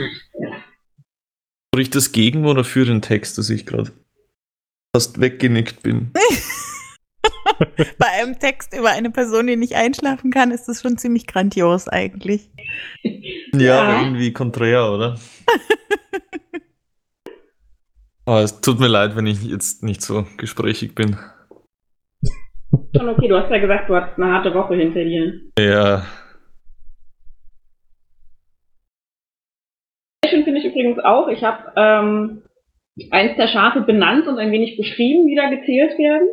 Spricht 1.73 1.95
das 1.95 2.11
gegen 2.11 2.45
oder 2.45 2.65
für 2.65 2.84
den 2.84 3.02
Text, 3.02 3.38
dass 3.38 3.49
ich 3.49 3.65
gerade 3.65 3.94
fast 4.94 5.22
weggenickt 5.22 5.82
bin? 5.82 6.11
Bei 7.97 8.07
einem 8.22 8.38
Text 8.39 8.76
über 8.77 8.89
eine 8.91 9.09
Person, 9.11 9.47
die 9.47 9.55
nicht 9.55 9.76
einschlafen 9.76 10.31
kann, 10.31 10.51
ist 10.51 10.68
das 10.68 10.81
schon 10.81 10.97
ziemlich 10.97 11.27
grandios 11.27 11.88
eigentlich. 11.88 12.49
Ja, 13.03 13.89
Ja. 13.89 14.01
irgendwie 14.01 14.34
konträr, 14.34 14.91
oder? 14.91 15.18
Aber 18.26 18.41
es 18.41 18.61
tut 18.61 18.80
mir 18.80 18.88
leid, 18.88 19.15
wenn 19.15 19.26
ich 19.26 19.43
jetzt 19.43 19.84
nicht 19.84 20.01
so 20.01 20.26
gesprächig 20.38 20.95
bin. 20.95 21.18
Schon 22.95 23.09
okay, 23.09 23.27
du 23.27 23.38
hast 23.38 23.51
ja 23.51 23.57
gesagt, 23.57 23.89
du 23.89 23.95
hast 23.95 24.18
eine 24.18 24.31
harte 24.31 24.53
Woche 24.53 24.76
hinter 24.76 25.03
dir. 25.03 25.34
Ja, 25.59 26.05
Sehr 30.23 30.31
schön 30.31 30.43
finde 30.43 30.59
ich 30.59 30.65
übrigens 30.68 30.99
auch, 30.99 31.27
ich 31.27 31.43
habe 31.43 31.73
ähm, 31.76 32.43
eins 33.09 33.35
der 33.38 33.47
Schafe 33.47 33.81
benannt 33.81 34.27
und 34.27 34.38
ein 34.38 34.51
wenig 34.51 34.77
beschrieben, 34.77 35.26
wie 35.27 35.35
da 35.35 35.49
gezählt 35.49 35.97
werden. 35.97 36.27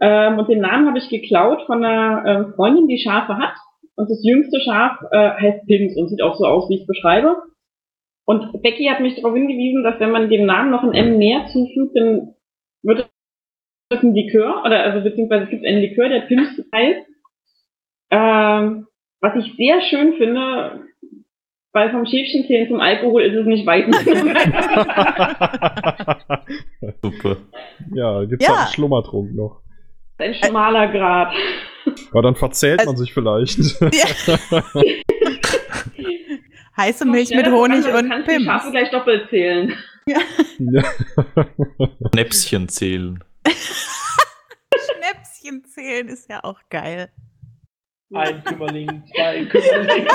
Ähm, 0.00 0.38
und 0.38 0.48
den 0.48 0.60
Namen 0.60 0.86
habe 0.86 0.98
ich 0.98 1.08
geklaut 1.08 1.62
von 1.66 1.84
einer 1.84 2.24
ähm, 2.26 2.52
Freundin, 2.54 2.86
die 2.88 2.98
Schafe 2.98 3.36
hat. 3.36 3.54
Und 3.96 4.08
das 4.10 4.22
jüngste 4.24 4.60
Schaf 4.60 4.98
äh, 5.10 5.30
heißt 5.40 5.66
Pims 5.66 5.96
und 5.96 6.08
sieht 6.08 6.22
auch 6.22 6.36
so 6.36 6.44
aus, 6.46 6.68
wie 6.70 6.76
ich 6.76 6.82
es 6.82 6.86
beschreibe. 6.86 7.42
Und 8.24 8.62
Becky 8.62 8.84
hat 8.86 9.00
mich 9.00 9.16
darauf 9.16 9.34
hingewiesen, 9.34 9.82
dass 9.82 9.98
wenn 10.00 10.12
man 10.12 10.28
dem 10.30 10.46
Namen 10.46 10.70
noch 10.70 10.82
ein 10.84 10.92
M 10.92 11.18
mehr 11.18 11.46
zufügt, 11.46 11.96
dann 11.96 12.34
wird 12.82 13.08
das 13.90 14.02
ein 14.02 14.14
Likör, 14.14 14.62
oder 14.64 14.82
also 14.82 15.00
beziehungsweise 15.02 15.44
es 15.44 15.50
gibt 15.50 15.64
einen 15.64 15.80
Likör, 15.80 16.08
der 16.10 16.20
Pims 16.20 16.62
heißt. 16.72 17.06
Ähm, 18.10 18.86
was 19.20 19.34
ich 19.34 19.56
sehr 19.56 19.80
schön 19.82 20.12
finde, 20.14 20.84
weil 21.72 21.90
vom 21.90 22.06
Schäfchenzählen 22.06 22.68
zum 22.68 22.78
Alkohol 22.80 23.22
ist 23.22 23.34
es 23.34 23.46
nicht 23.46 23.66
weit. 23.66 23.86
super. 27.02 27.36
ja, 27.94 28.24
gibt's 28.24 28.46
Ja. 28.46 28.52
halt 28.52 28.60
einen 28.66 28.72
Schlummertrunk 28.74 29.34
noch. 29.34 29.60
Ein 30.18 30.34
schmaler 30.34 30.88
Grad. 30.88 31.32
Aber 32.12 32.22
dann 32.22 32.34
verzählt 32.36 32.80
Also- 32.80 32.92
man 32.92 32.96
sich 32.98 33.12
vielleicht. 33.14 33.58
Heiße 36.76 37.04
Milch 37.06 37.30
mit 37.30 37.46
Honig 37.46 37.84
voran, 37.84 38.04
und 38.04 38.10
dann 38.10 38.24
kannst 38.24 38.28
du 38.28 38.38
die 38.38 38.44
Schafe 38.44 38.70
gleich 38.70 38.90
doppelt 38.90 39.28
zählen. 39.30 39.74
ja. 40.06 40.18
Näpschen 42.14 42.68
zählen. 42.68 43.24
Schnäpschen 44.72 45.64
zählen 45.64 46.08
ist 46.08 46.28
ja 46.30 46.44
auch 46.44 46.60
geil. 46.70 47.10
Ein 48.14 48.42
Kümmerling, 48.44 49.02
zwei 49.14 49.44
Kümmerling. 49.46 50.06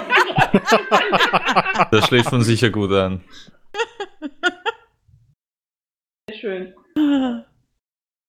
Da 1.92 2.02
schläft 2.08 2.32
man 2.32 2.42
sicher 2.44 2.70
gut 2.70 2.92
an. 2.92 3.24
Sehr 6.30 6.38
schön. 6.40 6.74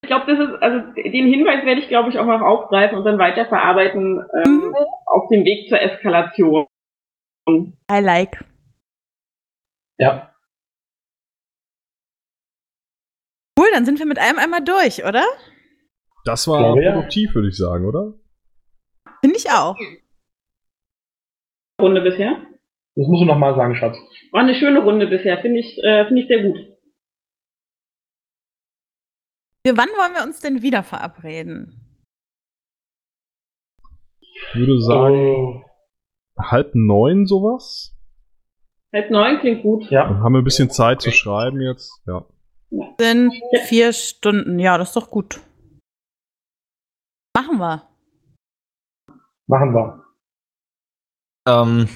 Ich 0.05 0.09
glaube, 0.09 0.27
das 0.27 0.39
ist, 0.39 0.63
also 0.63 0.93
den 0.93 1.27
Hinweis 1.33 1.65
werde 1.65 1.81
ich, 1.81 1.89
glaube 1.89 2.11
ich, 2.11 2.19
auch 2.19 2.27
noch 2.27 2.43
aufgreifen 2.43 2.99
und 2.99 3.05
dann 3.05 3.19
weiterverarbeiten 3.19 4.23
ähm, 4.45 4.57
Mhm. 4.59 4.75
auf 5.07 5.29
dem 5.31 5.47
Weg 5.47 5.67
zur 5.71 5.81
Eskalation. 5.81 6.67
I 7.49 8.01
like. 8.01 8.45
ja. 9.99 10.31
Cool, 13.59 13.69
dann 13.73 13.87
sind 13.87 13.99
wir 13.99 14.05
mit 14.07 14.19
einem 14.19 14.39
einmal 14.39 14.63
durch, 14.63 15.05
oder? 15.05 15.25
Das 16.27 16.47
war 16.49 16.77
ja. 16.79 16.93
produktiv, 16.93 17.35
würde 17.35 17.49
ich 17.49 17.57
sagen, 17.57 17.87
oder? 17.87 18.13
Finde 19.23 19.37
ich 19.39 19.51
auch. 19.51 19.77
Runde 21.81 22.03
bisher. 22.03 22.37
Das 22.97 23.07
musst 23.07 23.23
du 23.23 23.27
nochmal 23.27 23.55
sagen, 23.55 23.75
Schatz. 23.77 23.97
War 24.33 24.43
eine 24.43 24.55
schöne 24.55 24.81
Runde 24.83 25.07
bisher, 25.07 25.39
finde 25.41 25.61
ich, 25.61 25.83
äh, 25.83 26.05
finde 26.07 26.23
ich 26.23 26.29
sehr 26.29 26.43
gut. 26.43 26.59
Für 29.67 29.79
wann 29.79 29.89
wollen 29.89 30.13
wir 30.13 30.23
uns 30.23 30.41
denn 30.41 30.61
wieder 30.61 30.83
verabreden? 30.83 31.81
Ich 33.81 34.55
würde 34.55 34.79
sagen, 34.83 35.65
halb 36.39 36.75
neun 36.75 37.25
sowas. 37.25 37.97
Halb 38.93 39.11
neun 39.11 39.41
klingt 39.41 39.63
gut. 39.63 39.91
Ja. 39.91 40.07
Dann 40.07 40.23
haben 40.23 40.35
wir 40.35 40.43
ein 40.43 40.45
bisschen 40.45 40.69
Zeit 40.69 41.01
zu 41.01 41.11
schreiben 41.13 41.63
jetzt. 41.63 41.99
Ja. 42.07 42.27
Sind 42.99 43.33
vier 43.67 43.95
Stunden. 43.95 44.59
Ja, 44.59 44.77
das 44.77 44.89
ist 44.89 44.97
doch 44.97 45.11
gut. 45.11 45.41
Machen 47.35 47.59
wir. 47.59 47.89
Machen 49.47 49.73
wir. 49.73 50.05
Ähm, 51.49 51.89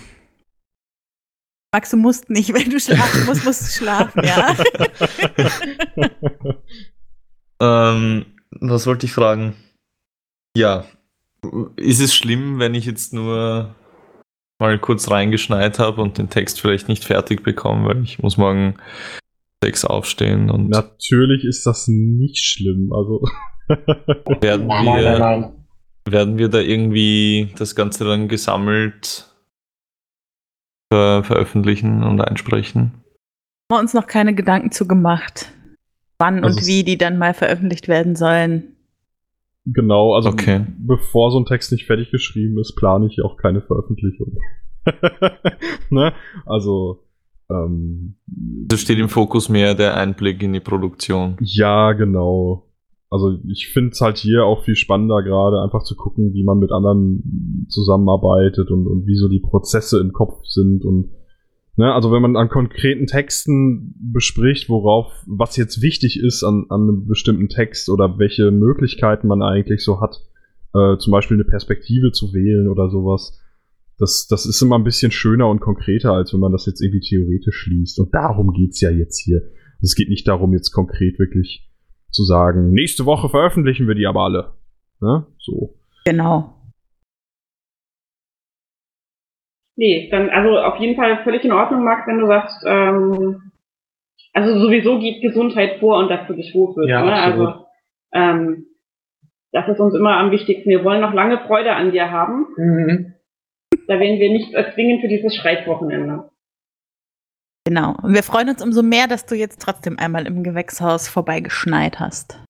Max, 1.75 1.91
du 1.91 1.99
musst 1.99 2.31
nicht. 2.31 2.55
Wenn 2.55 2.71
du 2.71 2.81
schlafen 2.81 3.27
musst, 3.27 3.45
musst 3.45 3.63
du 3.63 3.67
schlafen, 3.67 4.25
ja. 4.25 4.57
ähm, 7.61 8.27
was 8.51 8.87
wollte 8.87 9.07
ich 9.07 9.13
fragen? 9.13 9.55
Ja. 10.57 10.85
Ist 11.77 12.01
es 12.01 12.15
schlimm, 12.15 12.59
wenn 12.59 12.75
ich 12.75 12.85
jetzt 12.85 13.13
nur 13.13 13.75
mal 14.59 14.79
kurz 14.79 15.11
reingeschneit 15.11 15.79
habe 15.79 16.03
und 16.03 16.19
den 16.19 16.31
Text 16.31 16.61
vielleicht 16.61 16.89
nicht 16.89 17.05
fertig 17.05 17.43
bekomme, 17.43 17.89
weil 17.89 18.03
ich 18.03 18.19
muss 18.19 18.37
morgen 18.37 18.77
sechs 19.63 19.85
aufstehen 19.85 20.51
und 20.51 20.69
Natürlich 20.69 21.45
ist 21.45 21.67
das 21.67 21.87
nicht 21.89 22.45
schlimm. 22.45 22.93
Also, 22.93 23.25
werden 24.41 24.67
Nein, 24.67 24.85
nein, 24.85 25.03
wir, 25.03 25.19
nein. 25.19 25.67
werden 26.09 26.39
wir 26.39 26.49
da 26.49 26.59
irgendwie 26.59 27.53
das 27.57 27.75
Ganze 27.75 28.05
dann 28.05 28.29
gesammelt 28.29 29.33
ver 30.93 31.23
veröffentlichen 31.23 32.03
und 32.03 32.21
einsprechen? 32.21 33.03
Haben 33.71 33.77
wir 33.77 33.81
uns 33.81 33.95
noch 33.95 34.07
keine 34.07 34.35
Gedanken 34.35 34.71
zu 34.71 34.89
gemacht, 34.89 35.53
wann 36.19 36.45
Also 36.45 36.59
und 36.59 36.67
wie 36.67 36.85
die 36.85 36.99
dann 36.99 37.19
mal 37.19 37.35
veröffentlicht 37.35 37.89
werden 37.89 38.17
sollen. 38.17 38.77
genau, 39.65 40.15
also 40.15 40.31
Okay. 40.31 40.67
bevor 40.79 41.31
so 41.31 41.39
ein 41.39 41.45
Text 41.47 41.73
nicht 41.73 41.87
fertig 41.87 42.11
geschrieben 42.11 42.59
ist, 42.59 42.75
plane 42.77 43.07
ich 43.07 43.23
auch 43.23 43.37
keine 43.37 43.61
Veröffentlichung. 43.63 44.37
ne? 45.91 46.13
Also, 46.47 47.05
ähm, 47.51 48.17
Da 48.27 48.77
steht 48.77 48.99
im 48.99 49.09
Fokus 49.09 49.49
mehr 49.49 49.75
der 49.75 49.97
Einblick 49.97 50.43
in 50.43 50.53
die 50.53 50.61
Produktion. 50.61 51.37
Ja, 51.41 51.93
genau. 51.93 52.65
Also 53.11 53.39
ich 53.49 53.69
finde 53.73 53.91
es 53.93 54.01
halt 54.03 54.19
hier 54.19 54.45
auch 54.45 54.65
viel 54.65 54.77
spannender 54.77 55.23
gerade, 55.23 55.63
einfach 55.63 55.83
zu 55.83 55.97
gucken, 55.97 56.35
wie 56.35 56.45
man 56.45 56.59
mit 56.59 56.71
anderen 56.73 57.67
zusammenarbeitet 57.71 58.71
und, 58.71 58.87
und 58.87 59.07
wie 59.07 59.17
so 59.17 59.29
die 59.29 59.41
Prozesse 59.41 59.99
im 60.01 60.13
Kopf 60.13 60.45
sind 60.45 60.85
und 60.85 61.11
ne, 61.79 61.95
also 61.95 62.13
wenn 62.13 62.21
man 62.21 62.37
an 62.37 62.49
konkreten 62.49 63.07
Texten 63.07 63.95
bespricht, 64.13 64.69
worauf, 64.69 65.13
was 65.27 65.57
jetzt 65.57 65.81
wichtig 65.81 66.21
ist 66.21 66.43
an, 66.43 66.67
an 66.69 66.83
einem 66.83 67.07
bestimmten 67.07 67.49
Text 67.49 67.89
oder 67.89 68.19
welche 68.19 68.51
Möglichkeiten 68.51 69.29
man 69.29 69.43
eigentlich 69.43 69.83
so 69.85 70.01
hat, 70.01 70.21
äh, 70.75 70.99
zum 70.99 71.13
Beispiel 71.13 71.37
eine 71.37 71.45
Perspektive 71.45 72.13
zu 72.13 72.35
wählen 72.35 72.69
oder 72.69 72.91
sowas, 72.91 73.41
das, 73.97 74.27
das 74.29 74.47
ist 74.47 74.61
immer 74.61 74.79
ein 74.79 74.85
bisschen 74.85 75.11
schöner 75.11 75.49
und 75.49 75.61
konkreter, 75.61 76.13
als 76.13 76.33
wenn 76.33 76.41
man 76.41 76.53
das 76.53 76.67
jetzt 76.67 76.81
irgendwie 76.81 77.01
theoretisch 77.01 77.67
liest. 77.69 77.99
Und 77.99 78.15
darum 78.15 78.53
geht's 78.53 78.81
ja 78.81 78.91
jetzt 78.91 79.19
hier. 79.19 79.43
Es 79.81 79.95
geht 79.95 80.09
nicht 80.09 80.27
darum, 80.29 80.53
jetzt 80.53 80.73
konkret 80.73 81.19
wirklich 81.19 81.69
zu 82.11 82.25
sagen, 82.25 82.71
nächste 82.71 83.07
Woche 83.07 83.29
veröffentlichen 83.29 83.87
wir 83.87 83.95
die 83.95 84.07
aber 84.07 84.23
alle. 84.23 84.53
Ne? 85.01 85.27
So. 85.39 85.75
Genau. 86.05 86.58
Nee, 89.79 90.09
dann 90.11 90.29
also 90.29 90.59
auf 90.59 90.81
jeden 90.81 90.97
Fall 90.97 91.23
völlig 91.23 91.45
in 91.45 91.53
Ordnung, 91.53 91.85
Max, 91.85 92.05
wenn 92.09 92.19
du 92.19 92.27
sagst, 92.27 92.65
ähm, 92.67 93.53
also 94.33 94.59
sowieso 94.59 94.99
geht 94.99 95.23
Gesundheit 95.23 95.79
vor 95.79 95.99
und 95.99 96.09
dass 96.09 96.27
du 96.27 96.35
dich 96.35 96.53
wohlfühlst. 96.53 96.91
Ja, 96.91 97.05
ne? 97.05 97.13
absolut. 97.15 97.49
Also 97.49 97.67
ähm, 98.13 98.67
das 99.53 99.69
ist 99.69 99.79
uns 99.79 99.95
immer 99.95 100.17
am 100.17 100.33
wichtigsten. 100.33 100.69
Wir 100.69 100.83
wollen 100.85 101.01
noch 101.01 101.15
lange 101.15 101.39
Freude 101.47 101.75
an 101.75 101.93
dir 101.93 102.11
haben. 102.11 102.47
Mhm. 102.57 103.15
Da 103.87 104.01
werden 104.01 104.19
wir 104.19 104.31
nichts 104.31 104.53
erzwingen 104.53 105.01
für 105.01 105.07
dieses 105.09 105.35
Schreibwochenende. 105.37 106.29
Genau. 107.65 107.95
Und 108.03 108.15
wir 108.15 108.25
freuen 108.25 108.49
uns 108.49 108.63
umso 108.63 108.83
mehr, 108.83 109.07
dass 109.07 109.27
du 109.27 109.37
jetzt 109.37 109.63
trotzdem 109.63 109.97
einmal 109.99 110.27
im 110.27 110.43
Gewächshaus 110.43 111.09
vorbeigeschneit 111.09 112.01
hast. 112.01 112.43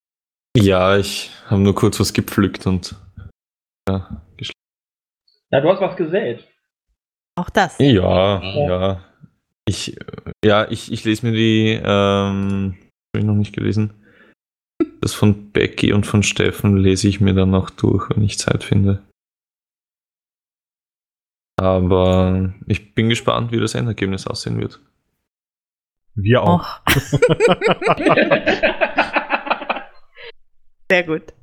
Ja, 0.56 0.96
ich 0.96 1.30
habe 1.46 1.60
nur 1.60 1.74
kurz 1.74 2.00
was 2.00 2.14
gepflückt 2.14 2.66
und 2.66 2.96
ja, 3.86 4.22
geschl- 4.38 4.52
Ja, 5.50 5.60
du 5.60 5.68
hast 5.68 5.80
was 5.82 5.96
gesät. 5.96 6.48
Auch 7.38 7.50
das. 7.50 7.78
ja, 7.78 8.42
ja. 8.42 9.04
Ich, 9.64 9.96
äh, 9.96 10.32
ja, 10.44 10.68
ich, 10.68 10.90
ich 10.90 11.04
lese 11.04 11.24
mir 11.24 11.32
die, 11.32 11.80
ähm, 11.80 12.74
habe 12.74 13.18
ich 13.18 13.24
noch 13.24 13.36
nicht 13.36 13.54
gelesen. 13.54 13.94
Das 15.00 15.14
von 15.14 15.52
Becky 15.52 15.92
und 15.92 16.04
von 16.04 16.24
Steffen 16.24 16.76
lese 16.76 17.06
ich 17.06 17.20
mir 17.20 17.34
dann 17.34 17.50
noch 17.50 17.70
durch, 17.70 18.10
wenn 18.10 18.24
ich 18.24 18.38
Zeit 18.38 18.64
finde. 18.64 19.04
Aber 21.60 22.54
ich 22.66 22.94
bin 22.94 23.08
gespannt, 23.08 23.52
wie 23.52 23.60
das 23.60 23.76
Endergebnis 23.76 24.26
aussehen 24.26 24.58
wird. 24.58 24.80
Wir 26.16 26.42
auch. 26.42 26.80
Sehr 30.90 31.04
gut. 31.04 31.34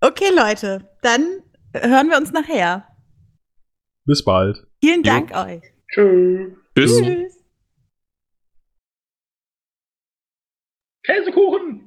Okay, 0.00 0.30
Leute, 0.34 0.88
dann 1.02 1.42
hören 1.72 2.10
wir 2.10 2.16
uns 2.16 2.32
nachher. 2.32 2.88
Bis 4.06 4.24
bald. 4.24 4.66
Vielen 4.82 5.02
Jo. 5.02 5.12
Dank 5.12 5.34
euch. 5.34 5.62
Tschüss. 5.88 6.52
Tschüss. 6.76 7.02
Tschüss. 7.02 7.44
Käsekuchen! 11.04 11.83